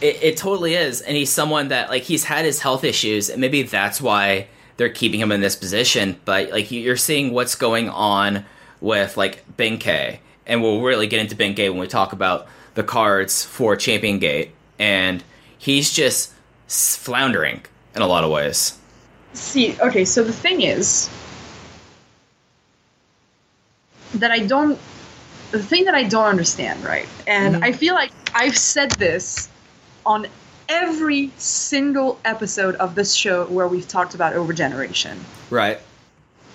it, 0.00 0.22
it 0.22 0.36
totally 0.36 0.74
is, 0.74 1.00
and 1.00 1.16
he's 1.16 1.30
someone 1.30 1.68
that 1.68 1.88
like 1.90 2.02
he's 2.02 2.24
had 2.24 2.44
his 2.44 2.60
health 2.60 2.84
issues, 2.84 3.30
and 3.30 3.40
maybe 3.40 3.62
that's 3.62 4.00
why 4.00 4.48
they're 4.76 4.88
keeping 4.88 5.20
him 5.20 5.30
in 5.30 5.40
this 5.40 5.54
position. 5.56 6.18
But 6.24 6.50
like 6.50 6.70
you- 6.70 6.80
you're 6.80 6.96
seeing 6.96 7.32
what's 7.32 7.54
going 7.54 7.88
on 7.88 8.44
with 8.80 9.16
like 9.16 9.44
Benkei, 9.56 10.18
and 10.46 10.62
we'll 10.62 10.80
really 10.80 11.06
get 11.06 11.20
into 11.20 11.36
Benkei 11.36 11.68
when 11.70 11.78
we 11.78 11.86
talk 11.86 12.12
about 12.12 12.46
the 12.74 12.82
cards 12.82 13.44
for 13.44 13.76
Champion 13.76 14.18
Gate, 14.18 14.50
and 14.78 15.22
he's 15.58 15.92
just 15.92 16.32
floundering 16.66 17.62
in 17.94 18.02
a 18.02 18.06
lot 18.06 18.24
of 18.24 18.30
ways. 18.30 18.78
See, 19.32 19.76
okay, 19.80 20.04
so 20.04 20.24
the 20.24 20.32
thing 20.32 20.62
is 20.62 21.08
that 24.14 24.30
I 24.30 24.40
don't. 24.40 24.78
The 25.50 25.62
thing 25.62 25.84
that 25.84 25.94
I 25.94 26.04
don't 26.04 26.26
understand, 26.26 26.84
right? 26.84 27.08
And 27.26 27.64
I 27.64 27.72
feel 27.72 27.94
like 27.94 28.12
I've 28.34 28.56
said 28.56 28.92
this 28.92 29.48
on 30.06 30.26
every 30.68 31.32
single 31.36 32.20
episode 32.24 32.76
of 32.76 32.94
this 32.94 33.12
show 33.14 33.46
where 33.46 33.66
we've 33.66 33.88
talked 33.88 34.14
about 34.14 34.34
overgeneration. 34.34 35.18
Right. 35.50 35.80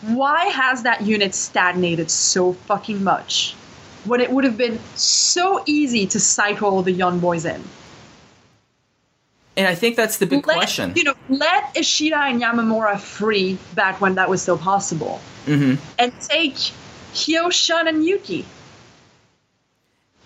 Why 0.02 0.46
has 0.46 0.84
that 0.84 1.02
unit 1.02 1.36
stagnated 1.36 2.10
so 2.10 2.54
fucking 2.54 3.04
much 3.04 3.54
when 4.06 4.22
it 4.22 4.32
would 4.32 4.44
have 4.46 4.58
been 4.58 4.80
so 4.96 5.64
easy 5.66 6.08
to 6.08 6.20
cycle 6.20 6.82
the 6.82 6.92
young 6.92 7.20
boys 7.20 7.44
in? 7.44 7.62
And 9.58 9.68
I 9.68 9.76
think 9.76 9.96
that's 9.96 10.18
the 10.18 10.26
big 10.26 10.46
let, 10.48 10.58
question. 10.58 10.94
You 10.96 11.06
know, 11.06 11.16
let 11.30 11.76
Ishida 11.78 12.18
and 12.18 12.42
Yamamura 12.42 13.00
free 13.00 13.58
back 13.74 14.02
when 14.02 14.16
that 14.16 14.30
was 14.30 14.42
still 14.42 14.58
possible, 14.58 15.22
hmm 15.46 15.76
and 15.98 16.14
take 16.20 16.72
Hyo, 17.16 17.52
Shun, 17.52 17.88
and 17.88 18.06
Yuki. 18.06 18.46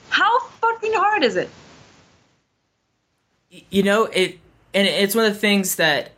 How 0.09 0.39
fucking 0.39 0.93
hard 0.93 1.23
is 1.23 1.35
it? 1.35 1.49
you 3.69 3.83
know 3.83 4.05
it 4.05 4.39
and 4.73 4.87
it's 4.87 5.15
one 5.15 5.25
of 5.25 5.33
the 5.33 5.39
things 5.39 5.75
that 5.75 6.11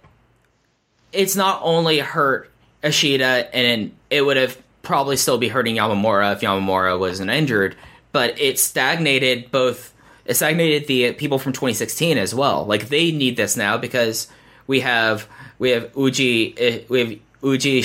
it's 1.14 1.36
not 1.36 1.62
only 1.64 2.00
hurt 2.00 2.50
Ishida 2.84 3.56
and 3.56 3.92
it 4.10 4.26
would 4.26 4.38
have 4.38 4.58
probably 4.82 5.16
still 5.16 5.38
be 5.38 5.48
hurting 5.48 5.76
Yamamura 5.76 6.34
if 6.34 6.42
Yamamura 6.42 7.00
wasn't 7.00 7.30
injured 7.30 7.76
but 8.12 8.40
it 8.40 8.60
stagnated 8.60 9.52
both 9.52 9.94
it 10.26 10.36
stagnated 10.36 10.88
the 10.88 11.14
people 11.14 11.40
from 11.40 11.54
2016 11.54 12.18
as 12.18 12.36
well 12.36 12.66
like 12.66 12.90
they 12.90 13.12
need 13.12 13.38
this 13.38 13.56
now 13.56 13.78
because 13.78 14.28
we 14.68 14.82
have 14.82 15.28
we 15.60 15.70
have 15.70 15.96
Uji 15.96 16.54
eh, 16.58 16.82
we 16.90 17.00
have 17.00 17.20
Uji 17.44 17.82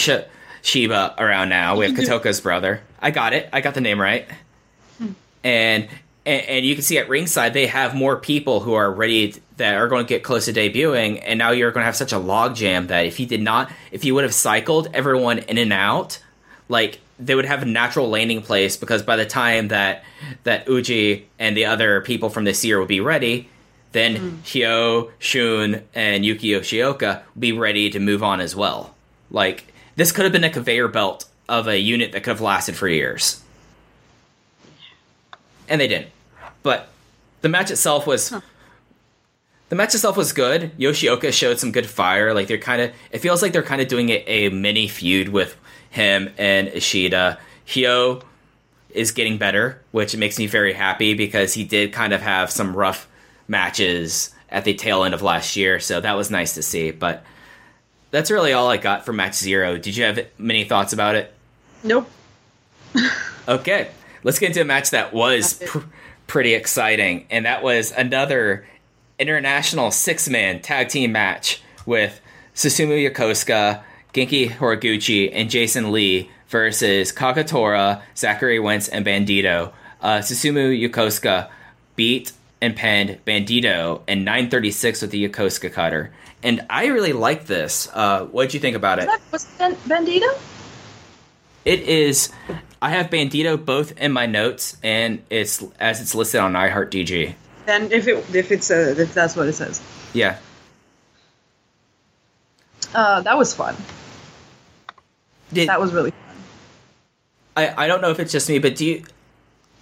Shiba 0.66 1.14
around 1.16 1.48
now 1.48 1.76
we 1.76 1.84
have 1.86 1.94
mm-hmm. 1.94 2.12
Kotoka's 2.12 2.40
brother. 2.40 2.80
I 2.98 3.12
got 3.12 3.32
it. 3.32 3.48
I 3.52 3.60
got 3.60 3.74
the 3.74 3.80
name 3.80 4.00
right. 4.00 4.28
Hmm. 4.98 5.12
And, 5.44 5.88
and 6.24 6.42
and 6.46 6.66
you 6.66 6.74
can 6.74 6.82
see 6.82 6.98
at 6.98 7.08
ringside 7.08 7.54
they 7.54 7.68
have 7.68 7.94
more 7.94 8.16
people 8.16 8.58
who 8.58 8.74
are 8.74 8.92
ready 8.92 9.36
that 9.58 9.74
are 9.74 9.86
going 9.86 10.04
to 10.04 10.08
get 10.08 10.24
close 10.24 10.46
to 10.46 10.52
debuting 10.52 11.22
and 11.24 11.38
now 11.38 11.52
you're 11.52 11.70
going 11.70 11.82
to 11.82 11.86
have 11.86 11.94
such 11.94 12.12
a 12.12 12.16
logjam 12.16 12.88
that 12.88 13.06
if 13.06 13.20
you 13.20 13.26
did 13.26 13.40
not 13.40 13.70
if 13.92 14.04
you 14.04 14.12
would 14.16 14.24
have 14.24 14.34
cycled 14.34 14.88
everyone 14.92 15.38
in 15.38 15.56
and 15.56 15.72
out 15.72 16.20
like 16.68 16.98
they 17.20 17.36
would 17.36 17.44
have 17.44 17.62
a 17.62 17.64
natural 17.64 18.08
landing 18.08 18.42
place 18.42 18.76
because 18.76 19.04
by 19.04 19.14
the 19.14 19.24
time 19.24 19.68
that 19.68 20.04
that 20.42 20.68
Uji 20.68 21.28
and 21.38 21.56
the 21.56 21.66
other 21.66 22.00
people 22.00 22.28
from 22.28 22.42
this 22.42 22.64
year 22.64 22.80
would 22.80 22.88
be 22.88 23.00
ready 23.00 23.48
then 23.92 24.16
hmm. 24.16 24.36
Hyo, 24.42 25.12
Shun, 25.20 25.82
and 25.94 26.26
Yuki 26.26 26.48
Yoshioka 26.48 27.22
would 27.34 27.40
be 27.40 27.52
ready 27.52 27.88
to 27.88 28.00
move 28.00 28.22
on 28.22 28.40
as 28.40 28.54
well. 28.54 28.94
Like 29.30 29.72
this 29.96 30.12
could 30.12 30.24
have 30.24 30.32
been 30.32 30.44
a 30.44 30.50
conveyor 30.50 30.88
belt 30.88 31.26
of 31.48 31.66
a 31.66 31.78
unit 31.78 32.12
that 32.12 32.22
could 32.22 32.30
have 32.30 32.40
lasted 32.40 32.76
for 32.76 32.88
years 32.88 33.42
and 35.68 35.80
they 35.80 35.88
didn't. 35.88 36.08
But 36.62 36.88
the 37.40 37.48
match 37.48 37.70
itself 37.70 38.06
was 38.06 38.32
the 39.68 39.76
match 39.76 39.94
itself 39.94 40.16
was 40.16 40.32
good. 40.32 40.72
Yoshioka 40.78 41.32
showed 41.32 41.58
some 41.58 41.72
good 41.72 41.86
fire. 41.86 42.34
Like 42.34 42.48
they're 42.48 42.58
kind 42.58 42.82
of 42.82 42.92
it 43.10 43.18
feels 43.18 43.42
like 43.42 43.52
they're 43.52 43.62
kind 43.62 43.80
of 43.80 43.88
doing 43.88 44.10
a, 44.10 44.24
a 44.26 44.48
mini 44.50 44.88
feud 44.88 45.28
with 45.28 45.56
him 45.90 46.32
and 46.38 46.68
Ishida. 46.68 47.38
Hyo 47.66 48.22
is 48.90 49.12
getting 49.12 49.38
better, 49.38 49.82
which 49.92 50.16
makes 50.16 50.38
me 50.38 50.46
very 50.46 50.72
happy 50.72 51.14
because 51.14 51.54
he 51.54 51.64
did 51.64 51.92
kind 51.92 52.12
of 52.12 52.22
have 52.22 52.50
some 52.50 52.74
rough 52.74 53.08
matches 53.48 54.34
at 54.48 54.64
the 54.64 54.74
tail 54.74 55.04
end 55.04 55.12
of 55.12 55.22
last 55.22 55.56
year, 55.56 55.80
so 55.80 56.00
that 56.00 56.16
was 56.16 56.30
nice 56.30 56.54
to 56.54 56.62
see. 56.62 56.92
But 56.92 57.24
that's 58.10 58.30
really 58.30 58.52
all 58.52 58.68
I 58.68 58.76
got 58.76 59.04
for 59.04 59.12
match 59.12 59.34
zero. 59.34 59.76
Did 59.78 59.96
you 59.96 60.04
have 60.04 60.20
many 60.38 60.64
thoughts 60.64 60.92
about 60.92 61.14
it? 61.14 61.32
Nope. 61.82 62.10
Okay, 63.48 63.86
let's 64.24 64.40
get 64.40 64.48
into 64.48 64.60
a 64.60 64.64
match 64.64 64.90
that 64.90 65.12
was 65.14 65.62
pr- 65.64 65.78
pretty 66.26 66.54
exciting, 66.54 67.26
and 67.30 67.46
that 67.46 67.62
was 67.62 67.92
another 67.92 68.66
international 69.20 69.92
six 69.92 70.28
man 70.28 70.60
tag 70.60 70.88
team 70.88 71.12
match 71.12 71.62
with 71.86 72.20
Susumu 72.56 73.08
Yokosuka, 73.08 73.84
Genki 74.12 74.48
Horiguchi, 74.50 75.30
and 75.32 75.48
Jason 75.48 75.92
Lee 75.92 76.28
versus 76.48 77.12
Kagetora, 77.12 78.02
Zachary 78.16 78.58
Wentz, 78.58 78.88
and 78.88 79.06
Bandito. 79.06 79.72
Uh, 80.00 80.18
Susumu 80.18 80.76
Yokosuka 80.76 81.48
beat 81.94 82.32
and 82.60 82.74
pinned 82.74 83.20
Bandito 83.24 84.00
and 84.08 84.24
936 84.24 85.02
with 85.02 85.12
the 85.12 85.28
Yokosuka 85.28 85.72
cutter. 85.72 86.12
And 86.46 86.64
I 86.70 86.86
really 86.86 87.12
like 87.12 87.46
this. 87.46 87.88
Uh, 87.92 88.26
what 88.26 88.44
did 88.44 88.54
you 88.54 88.60
think 88.60 88.76
about 88.76 89.00
it? 89.00 89.06
That 89.06 89.20
was 89.32 89.44
Ban- 89.58 89.74
Bandito? 89.88 90.38
It 91.64 91.80
is. 91.80 92.30
I 92.80 92.90
have 92.90 93.10
Bandito 93.10 93.62
both 93.62 93.98
in 93.98 94.12
my 94.12 94.26
notes, 94.26 94.76
and 94.80 95.24
it's 95.28 95.64
as 95.80 96.00
it's 96.00 96.14
listed 96.14 96.40
on 96.40 96.52
iHeartDG. 96.52 97.34
Then 97.66 97.90
if 97.90 98.06
it 98.06 98.24
if 98.32 98.52
it's 98.52 98.70
uh, 98.70 98.94
if 98.96 99.12
that's 99.12 99.34
what 99.34 99.48
it 99.48 99.54
says, 99.54 99.82
Yeah, 100.14 100.38
uh, 102.94 103.22
that 103.22 103.36
was 103.36 103.52
fun. 103.52 103.74
Did, 105.52 105.68
That 105.68 105.80
was 105.80 105.92
really 105.92 106.12
fun. 106.12 106.36
I, 107.56 107.84
I 107.84 107.86
don't 107.88 108.00
know 108.00 108.10
if 108.10 108.20
it's 108.20 108.30
just 108.30 108.48
me, 108.48 108.60
but 108.60 108.76
do 108.76 108.86
you? 108.86 109.04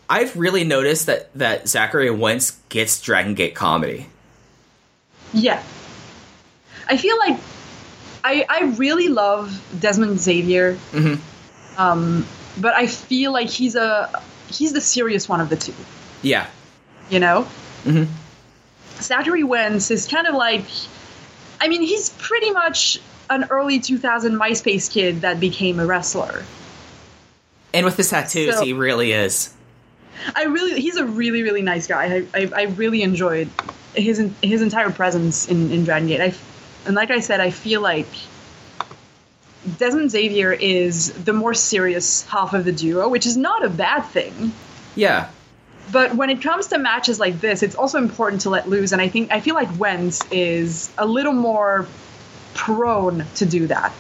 I've 0.08 0.34
really 0.34 0.64
noticed 0.64 1.04
that 1.06 1.30
that 1.34 1.68
Zachary 1.68 2.10
Wentz 2.10 2.58
gets 2.70 3.02
Dragon 3.02 3.34
Gate 3.34 3.54
comedy. 3.54 4.06
Yeah. 5.34 5.62
I 6.88 6.96
feel 6.96 7.16
like 7.18 7.38
I 8.24 8.44
I 8.48 8.64
really 8.76 9.08
love 9.08 9.62
Desmond 9.80 10.18
Xavier. 10.20 10.76
Mhm. 10.92 11.18
Um, 11.78 12.26
but 12.60 12.74
I 12.74 12.86
feel 12.86 13.32
like 13.32 13.48
he's 13.48 13.74
a 13.76 14.22
he's 14.48 14.72
the 14.72 14.80
serious 14.80 15.28
one 15.28 15.40
of 15.40 15.48
the 15.48 15.56
two. 15.56 15.74
Yeah, 16.22 16.46
You 17.10 17.18
know. 17.20 17.46
Mhm. 17.84 18.06
Zachary 19.00 19.42
Wentz 19.44 19.90
is 19.90 20.06
kind 20.06 20.26
of 20.26 20.34
like, 20.34 20.64
I 21.60 21.68
mean, 21.68 21.82
he's 21.82 22.10
pretty 22.10 22.50
much 22.52 22.98
an 23.28 23.44
early 23.50 23.78
2000 23.80 24.34
MySpace 24.38 24.90
kid 24.90 25.20
that 25.22 25.40
became 25.40 25.80
a 25.80 25.86
wrestler. 25.86 26.44
and 27.74 27.84
with 27.84 27.96
his 27.96 28.08
tattoos, 28.08 28.54
So- 28.56 28.64
he 28.64 28.72
really 28.72 29.12
is. 29.12 29.50
I 30.36 30.44
really, 30.44 30.80
he's 30.80 30.96
a 30.96 31.04
really, 31.04 31.42
really 31.42 31.60
nice 31.62 31.88
guy. 31.88 32.24
I, 32.34 32.38
I, 32.42 32.50
I 32.54 32.62
really 32.76 33.02
enjoyed 33.02 33.50
his 33.94 34.22
his 34.42 34.62
entire 34.62 34.90
presence 34.90 35.48
in, 35.48 35.72
in 35.72 35.84
Dragon 35.84 36.06
Gate. 36.08 36.20
I, 36.20 36.34
and 36.86 36.94
like 36.94 37.10
I 37.10 37.20
said, 37.20 37.40
I 37.40 37.50
feel 37.50 37.80
like 37.80 38.06
Desmond 39.78 40.10
Xavier 40.10 40.52
is 40.52 41.12
the 41.24 41.32
more 41.32 41.54
serious 41.54 42.22
half 42.26 42.52
of 42.52 42.64
the 42.64 42.72
duo, 42.72 43.08
which 43.08 43.26
is 43.26 43.36
not 43.36 43.64
a 43.64 43.70
bad 43.70 44.02
thing. 44.02 44.52
Yeah, 44.94 45.28
But 45.90 46.14
when 46.14 46.30
it 46.30 46.42
comes 46.42 46.68
to 46.68 46.78
matches 46.78 47.18
like 47.18 47.40
this, 47.40 47.62
it's 47.62 47.74
also 47.74 47.98
important 47.98 48.42
to 48.42 48.50
let 48.50 48.68
loose. 48.68 48.92
And 48.92 49.02
I 49.02 49.08
think 49.08 49.32
I 49.32 49.40
feel 49.40 49.54
like 49.54 49.68
Wentz 49.78 50.22
is 50.30 50.90
a 50.98 51.06
little 51.06 51.32
more 51.32 51.86
prone 52.54 53.24
to 53.36 53.46
do 53.46 53.66
that. 53.66 53.92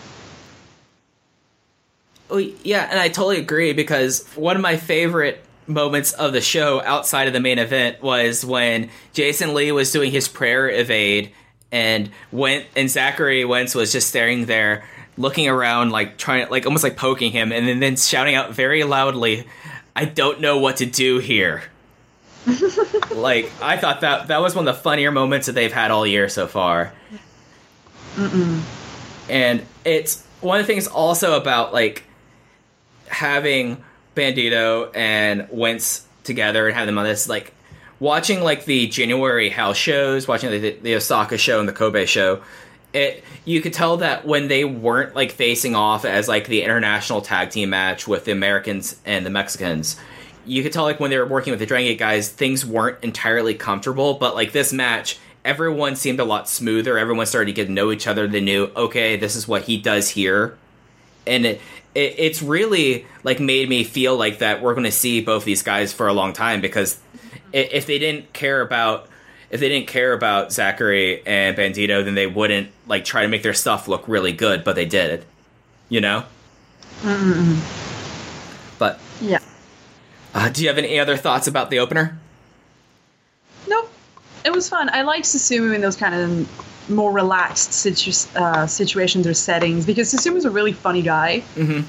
Well, 2.28 2.40
yeah, 2.40 2.88
and 2.90 2.98
I 2.98 3.08
totally 3.08 3.38
agree 3.38 3.72
because 3.72 4.26
one 4.34 4.56
of 4.56 4.62
my 4.62 4.76
favorite 4.76 5.44
moments 5.66 6.12
of 6.12 6.32
the 6.32 6.40
show 6.40 6.82
outside 6.82 7.26
of 7.26 7.32
the 7.32 7.40
main 7.40 7.58
event 7.58 8.02
was 8.02 8.44
when 8.44 8.90
Jason 9.12 9.54
Lee 9.54 9.72
was 9.72 9.90
doing 9.92 10.10
his 10.10 10.28
prayer 10.28 10.68
evade 10.68 11.32
and 11.74 12.08
went 12.30 12.66
and 12.76 12.88
Zachary 12.88 13.44
Wentz 13.44 13.74
was 13.74 13.90
just 13.90 14.08
staring 14.08 14.46
there 14.46 14.84
looking 15.18 15.48
around 15.48 15.90
like 15.90 16.16
trying 16.16 16.48
like 16.48 16.66
almost 16.66 16.84
like 16.84 16.96
poking 16.96 17.32
him 17.32 17.50
and 17.50 17.66
then, 17.66 17.80
then 17.80 17.96
shouting 17.96 18.36
out 18.36 18.52
very 18.52 18.84
loudly 18.84 19.44
I 19.96 20.04
don't 20.04 20.40
know 20.40 20.58
what 20.58 20.78
to 20.78 20.86
do 20.86 21.18
here. 21.18 21.64
like 23.12 23.50
I 23.60 23.76
thought 23.76 24.02
that 24.02 24.28
that 24.28 24.40
was 24.40 24.54
one 24.54 24.68
of 24.68 24.74
the 24.74 24.80
funnier 24.80 25.10
moments 25.10 25.46
that 25.46 25.52
they've 25.54 25.72
had 25.72 25.90
all 25.90 26.06
year 26.06 26.28
so 26.28 26.46
far. 26.46 26.92
And 29.28 29.64
it's 29.84 30.24
one 30.40 30.60
of 30.60 30.66
the 30.66 30.72
things 30.72 30.86
also 30.86 31.36
about 31.36 31.72
like 31.72 32.04
having 33.08 33.82
Bandito 34.14 34.90
and 34.94 35.48
Wentz 35.50 36.06
together 36.22 36.66
and 36.66 36.74
having 36.74 36.86
them 36.86 36.98
on 36.98 37.04
this, 37.04 37.28
like 37.28 37.52
watching 38.00 38.42
like 38.42 38.64
the 38.64 38.86
January 38.88 39.48
house 39.48 39.76
shows, 39.76 40.28
watching 40.28 40.50
the, 40.50 40.70
the 40.82 40.94
Osaka 40.94 41.38
show 41.38 41.60
and 41.60 41.68
the 41.68 41.72
Kobe 41.72 42.06
show, 42.06 42.42
it 42.92 43.24
you 43.44 43.60
could 43.60 43.72
tell 43.72 43.98
that 43.98 44.26
when 44.26 44.48
they 44.48 44.64
weren't 44.64 45.14
like 45.14 45.32
facing 45.32 45.74
off 45.74 46.04
as 46.04 46.28
like 46.28 46.46
the 46.46 46.62
international 46.62 47.20
tag 47.20 47.50
team 47.50 47.70
match 47.70 48.06
with 48.06 48.24
the 48.24 48.32
Americans 48.32 49.00
and 49.04 49.26
the 49.26 49.30
Mexicans, 49.30 49.96
you 50.46 50.62
could 50.62 50.72
tell 50.72 50.84
like 50.84 51.00
when 51.00 51.10
they 51.10 51.18
were 51.18 51.26
working 51.26 51.50
with 51.50 51.60
the 51.60 51.66
Dragon 51.66 51.90
Gate 51.90 51.98
guys, 51.98 52.28
things 52.28 52.64
weren't 52.64 53.02
entirely 53.02 53.54
comfortable. 53.54 54.14
But 54.14 54.34
like 54.34 54.52
this 54.52 54.72
match, 54.72 55.18
everyone 55.44 55.96
seemed 55.96 56.20
a 56.20 56.24
lot 56.24 56.48
smoother. 56.48 56.98
Everyone 56.98 57.26
started 57.26 57.46
to 57.46 57.52
get 57.52 57.66
to 57.66 57.72
know 57.72 57.90
each 57.90 58.06
other. 58.06 58.26
They 58.28 58.40
knew, 58.40 58.70
okay, 58.76 59.16
this 59.16 59.36
is 59.36 59.48
what 59.48 59.62
he 59.62 59.76
does 59.76 60.10
here 60.10 60.56
and 61.26 61.46
it, 61.46 61.60
it 61.94 62.14
it's 62.18 62.42
really 62.42 63.06
like 63.22 63.40
made 63.40 63.68
me 63.68 63.84
feel 63.84 64.16
like 64.16 64.38
that 64.38 64.62
we're 64.62 64.74
going 64.74 64.84
to 64.84 64.92
see 64.92 65.20
both 65.20 65.44
these 65.44 65.62
guys 65.62 65.92
for 65.92 66.08
a 66.08 66.12
long 66.12 66.32
time 66.32 66.60
because 66.60 66.98
if 67.54 67.86
they 67.86 67.98
didn't 67.98 68.32
care 68.32 68.60
about 68.60 69.08
if 69.50 69.60
they 69.60 69.68
didn't 69.68 69.86
care 69.86 70.12
about 70.12 70.52
Zachary 70.52 71.24
and 71.26 71.56
Bandito, 71.56 72.04
then 72.04 72.14
they 72.16 72.26
wouldn't 72.26 72.68
like 72.88 73.04
try 73.04 73.22
to 73.22 73.28
make 73.28 73.42
their 73.42 73.54
stuff 73.54 73.86
look 73.86 74.06
really 74.08 74.32
good, 74.32 74.64
but 74.64 74.74
they 74.74 74.86
did, 74.86 75.24
you 75.88 76.00
know. 76.00 76.24
But 78.78 78.98
Yeah. 79.20 79.38
uh, 80.34 80.48
do 80.48 80.62
you 80.62 80.68
have 80.68 80.78
any 80.78 80.98
other 80.98 81.16
thoughts 81.16 81.46
about 81.46 81.70
the 81.70 81.78
opener? 81.78 82.18
Nope. 83.68 83.90
It 84.44 84.52
was 84.52 84.68
fun. 84.68 84.90
I 84.92 85.02
like 85.02 85.22
Susumu 85.22 85.74
in 85.74 85.80
those 85.80 85.96
kind 85.96 86.14
of 86.14 86.90
more 86.90 87.12
relaxed 87.12 87.72
situ- 87.72 88.28
uh, 88.36 88.66
situations 88.66 89.26
or 89.26 89.34
settings 89.34 89.86
because 89.86 90.12
Susumu's 90.12 90.44
a 90.44 90.50
really 90.50 90.72
funny 90.72 91.02
guy. 91.02 91.42
Mhm. 91.56 91.84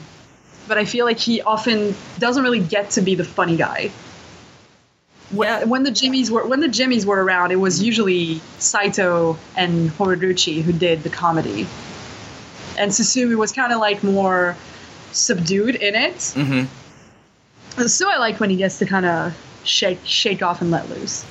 But 0.68 0.78
I 0.78 0.86
feel 0.86 1.06
like 1.06 1.20
he 1.20 1.42
often 1.42 1.96
doesn't 2.20 2.44
really 2.44 2.60
get 2.62 2.92
to 2.92 3.02
be 3.02 3.16
the 3.16 3.26
funny 3.26 3.56
guy. 3.58 3.92
When, 5.32 5.70
when 5.70 5.84
the 5.84 5.92
Jimmies 5.92 6.30
were 6.30 6.46
when 6.46 6.60
the 6.60 6.68
Jimmies 6.68 7.06
were 7.06 7.24
around, 7.24 7.52
it 7.52 7.56
was 7.56 7.82
usually 7.82 8.42
Saito 8.60 9.38
and 9.56 9.90
Horiguchi 9.92 10.62
who 10.62 10.72
did 10.72 11.04
the 11.04 11.10
comedy, 11.10 11.68
and 12.78 12.92
Susumu 12.92 13.38
was 13.38 13.52
kind 13.52 13.74
of 13.74 13.80
like 13.80 14.04
more 14.04 14.56
subdued 15.12 15.76
in 15.76 15.96
it. 15.96 16.16
Mm-hmm. 16.16 17.88
So 17.88 18.10
I 18.10 18.18
like 18.18 18.40
when 18.40 18.50
he 18.50 18.56
gets 18.56 18.80
to 18.80 18.86
kind 18.86 19.06
of 19.06 19.36
shake 19.64 20.00
shake 20.04 20.44
off 20.44 20.62
and 20.62 20.72
let 20.72 20.90
loose. 20.90 21.26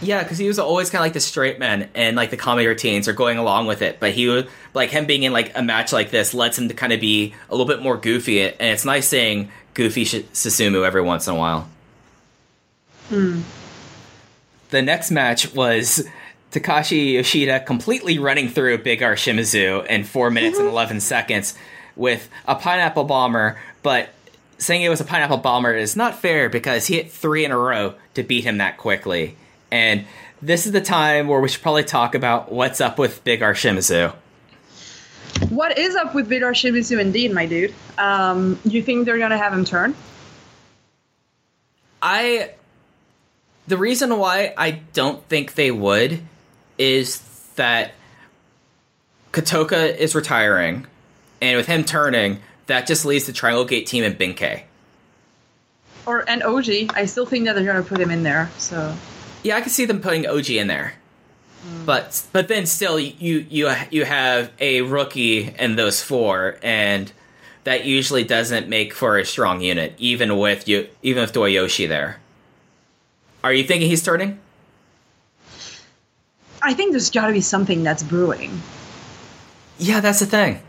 Yeah, 0.00 0.22
because 0.22 0.38
he 0.38 0.48
was 0.48 0.58
always 0.58 0.90
kind 0.90 1.00
of 1.00 1.06
like 1.06 1.12
the 1.12 1.20
straight 1.20 1.58
man, 1.58 1.88
and 1.94 2.16
like 2.16 2.30
the 2.30 2.36
comedy 2.36 2.66
routines 2.66 3.06
are 3.06 3.12
going 3.12 3.38
along 3.38 3.66
with 3.66 3.82
it. 3.82 4.00
But 4.00 4.12
he 4.12 4.28
would 4.28 4.48
like 4.74 4.90
him 4.90 5.06
being 5.06 5.22
in 5.22 5.32
like 5.32 5.56
a 5.56 5.62
match 5.62 5.92
like 5.92 6.10
this 6.10 6.34
lets 6.34 6.58
him 6.58 6.68
to 6.68 6.74
kind 6.74 6.92
of 6.92 7.00
be 7.00 7.34
a 7.48 7.52
little 7.52 7.66
bit 7.66 7.82
more 7.82 7.96
goofy, 7.96 8.42
and 8.42 8.54
it's 8.60 8.84
nice 8.84 9.08
seeing 9.08 9.50
goofy 9.74 10.04
Sh- 10.04 10.24
Susumu 10.32 10.84
every 10.86 11.02
once 11.02 11.26
in 11.28 11.34
a 11.34 11.38
while. 11.38 11.68
The 13.10 14.82
next 14.82 15.10
match 15.10 15.54
was 15.54 16.08
Takashi 16.50 17.14
Yoshida 17.14 17.60
completely 17.60 18.18
running 18.18 18.48
through 18.48 18.78
Big 18.78 19.02
R 19.02 19.14
Shimizu 19.14 19.86
in 19.86 20.04
four 20.04 20.30
minutes 20.30 20.58
and 20.58 20.68
eleven 20.68 21.00
seconds 21.00 21.54
with 21.96 22.28
a 22.46 22.54
pineapple 22.54 23.04
bomber, 23.04 23.58
but 23.82 24.10
saying 24.58 24.82
it 24.82 24.88
was 24.88 25.00
a 25.00 25.04
pineapple 25.04 25.38
bomber 25.38 25.74
is 25.74 25.96
not 25.96 26.18
fair 26.18 26.48
because 26.48 26.86
he 26.86 26.96
hit 26.96 27.10
three 27.10 27.44
in 27.44 27.50
a 27.50 27.58
row 27.58 27.94
to 28.14 28.22
beat 28.22 28.44
him 28.44 28.58
that 28.58 28.76
quickly. 28.78 29.36
And 29.70 30.04
this 30.40 30.66
is 30.66 30.72
the 30.72 30.80
time 30.80 31.28
where 31.28 31.40
we 31.40 31.48
should 31.48 31.62
probably 31.62 31.84
talk 31.84 32.14
about 32.14 32.52
what's 32.52 32.80
up 32.80 32.98
with 32.98 33.24
Big 33.24 33.42
R 33.42 33.54
Shimizu. 33.54 34.14
What 35.48 35.78
is 35.78 35.96
up 35.96 36.14
with 36.14 36.28
Big 36.28 36.42
R 36.42 36.52
Shimizu 36.52 37.00
indeed, 37.00 37.32
my 37.32 37.46
dude? 37.46 37.74
Um, 37.98 38.58
you 38.64 38.82
think 38.82 39.06
they're 39.06 39.18
gonna 39.18 39.38
have 39.38 39.52
him 39.52 39.64
turn? 39.64 39.94
I 42.00 42.50
the 43.66 43.76
reason 43.76 44.18
why 44.18 44.54
I 44.56 44.82
don't 44.92 45.22
think 45.28 45.54
they 45.54 45.70
would 45.70 46.20
is 46.78 47.20
that 47.56 47.92
Kotoka 49.32 49.96
is 49.96 50.14
retiring, 50.14 50.86
and 51.40 51.56
with 51.56 51.66
him 51.66 51.84
turning, 51.84 52.40
that 52.66 52.86
just 52.86 53.04
leaves 53.04 53.26
the 53.26 53.32
Triangle 53.32 53.64
Gate 53.64 53.86
team 53.86 54.04
and 54.04 54.18
Benkei. 54.18 54.62
Or 56.06 56.28
and 56.28 56.42
OG? 56.42 56.94
I 56.94 57.06
still 57.06 57.26
think 57.26 57.44
that 57.46 57.54
they're 57.54 57.64
gonna 57.64 57.82
put 57.82 58.00
him 58.00 58.10
in 58.10 58.22
there. 58.22 58.50
So 58.58 58.94
Yeah, 59.42 59.56
I 59.56 59.60
can 59.60 59.70
see 59.70 59.84
them 59.84 60.00
putting 60.00 60.26
OG 60.26 60.50
in 60.50 60.66
there. 60.66 60.94
Hmm. 61.64 61.84
But 61.84 62.22
but 62.32 62.48
then 62.48 62.66
still 62.66 62.98
you 62.98 63.46
you 63.48 63.72
you 63.90 64.04
have 64.04 64.50
a 64.58 64.82
rookie 64.82 65.54
and 65.58 65.78
those 65.78 66.02
four 66.02 66.58
and 66.62 67.12
that 67.64 67.84
usually 67.84 68.24
doesn't 68.24 68.68
make 68.68 68.92
for 68.92 69.16
a 69.16 69.24
strong 69.24 69.60
unit 69.60 69.94
even 69.98 70.36
with 70.38 70.66
you 70.66 70.88
even 71.02 71.22
with 71.22 71.32
Doyoshi 71.32 71.88
there. 71.88 72.18
Are 73.44 73.52
you 73.52 73.64
thinking 73.64 73.88
he's 73.88 74.02
turning? 74.02 74.38
I 76.62 76.74
think 76.74 76.92
there's 76.92 77.10
got 77.10 77.26
to 77.26 77.32
be 77.32 77.40
something 77.40 77.82
that's 77.82 78.02
brewing. 78.02 78.60
Yeah, 79.78 80.00
that's 80.00 80.20
the 80.20 80.26
thing. 80.26 80.62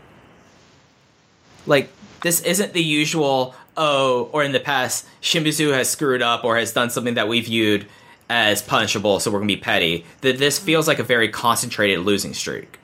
Like, 1.66 1.90
this 2.22 2.40
isn't 2.40 2.72
the 2.72 2.82
usual, 2.82 3.54
oh, 3.76 4.28
or 4.32 4.42
in 4.42 4.52
the 4.52 4.60
past, 4.60 5.06
Shimizu 5.22 5.72
has 5.72 5.88
screwed 5.88 6.20
up 6.20 6.42
or 6.44 6.56
has 6.56 6.72
done 6.72 6.90
something 6.90 7.14
that 7.14 7.28
we 7.28 7.40
viewed 7.40 7.86
as 8.28 8.62
punishable, 8.62 9.20
so 9.20 9.30
we're 9.30 9.38
going 9.38 9.48
to 9.48 9.54
be 9.54 9.60
petty. 9.60 10.04
That 10.22 10.38
This 10.38 10.58
feels 10.58 10.88
like 10.88 10.98
a 10.98 11.04
very 11.04 11.28
concentrated 11.28 12.00
losing 12.00 12.34
streak. 12.34 12.78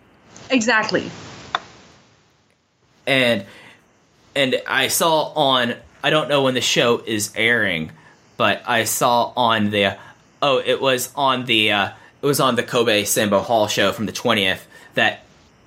Exactly. 0.50 1.10
And 3.06 3.44
and 4.36 4.62
I 4.66 4.88
saw 4.88 5.32
on 5.34 5.74
I 6.02 6.10
don't 6.10 6.28
know 6.28 6.42
when 6.42 6.54
the 6.54 6.60
show 6.60 7.02
is 7.04 7.32
airing, 7.34 7.92
but 8.40 8.62
I 8.66 8.84
saw 8.84 9.34
on 9.36 9.68
the 9.68 9.98
oh, 10.40 10.62
it 10.64 10.80
was 10.80 11.12
on 11.14 11.44
the 11.44 11.72
uh, 11.72 11.90
it 12.22 12.26
was 12.26 12.40
on 12.40 12.56
the 12.56 12.62
Kobe 12.62 13.04
Sambo 13.04 13.40
Hall 13.40 13.68
show 13.68 13.92
from 13.92 14.06
the 14.06 14.12
twentieth 14.12 14.66
that 14.94 15.24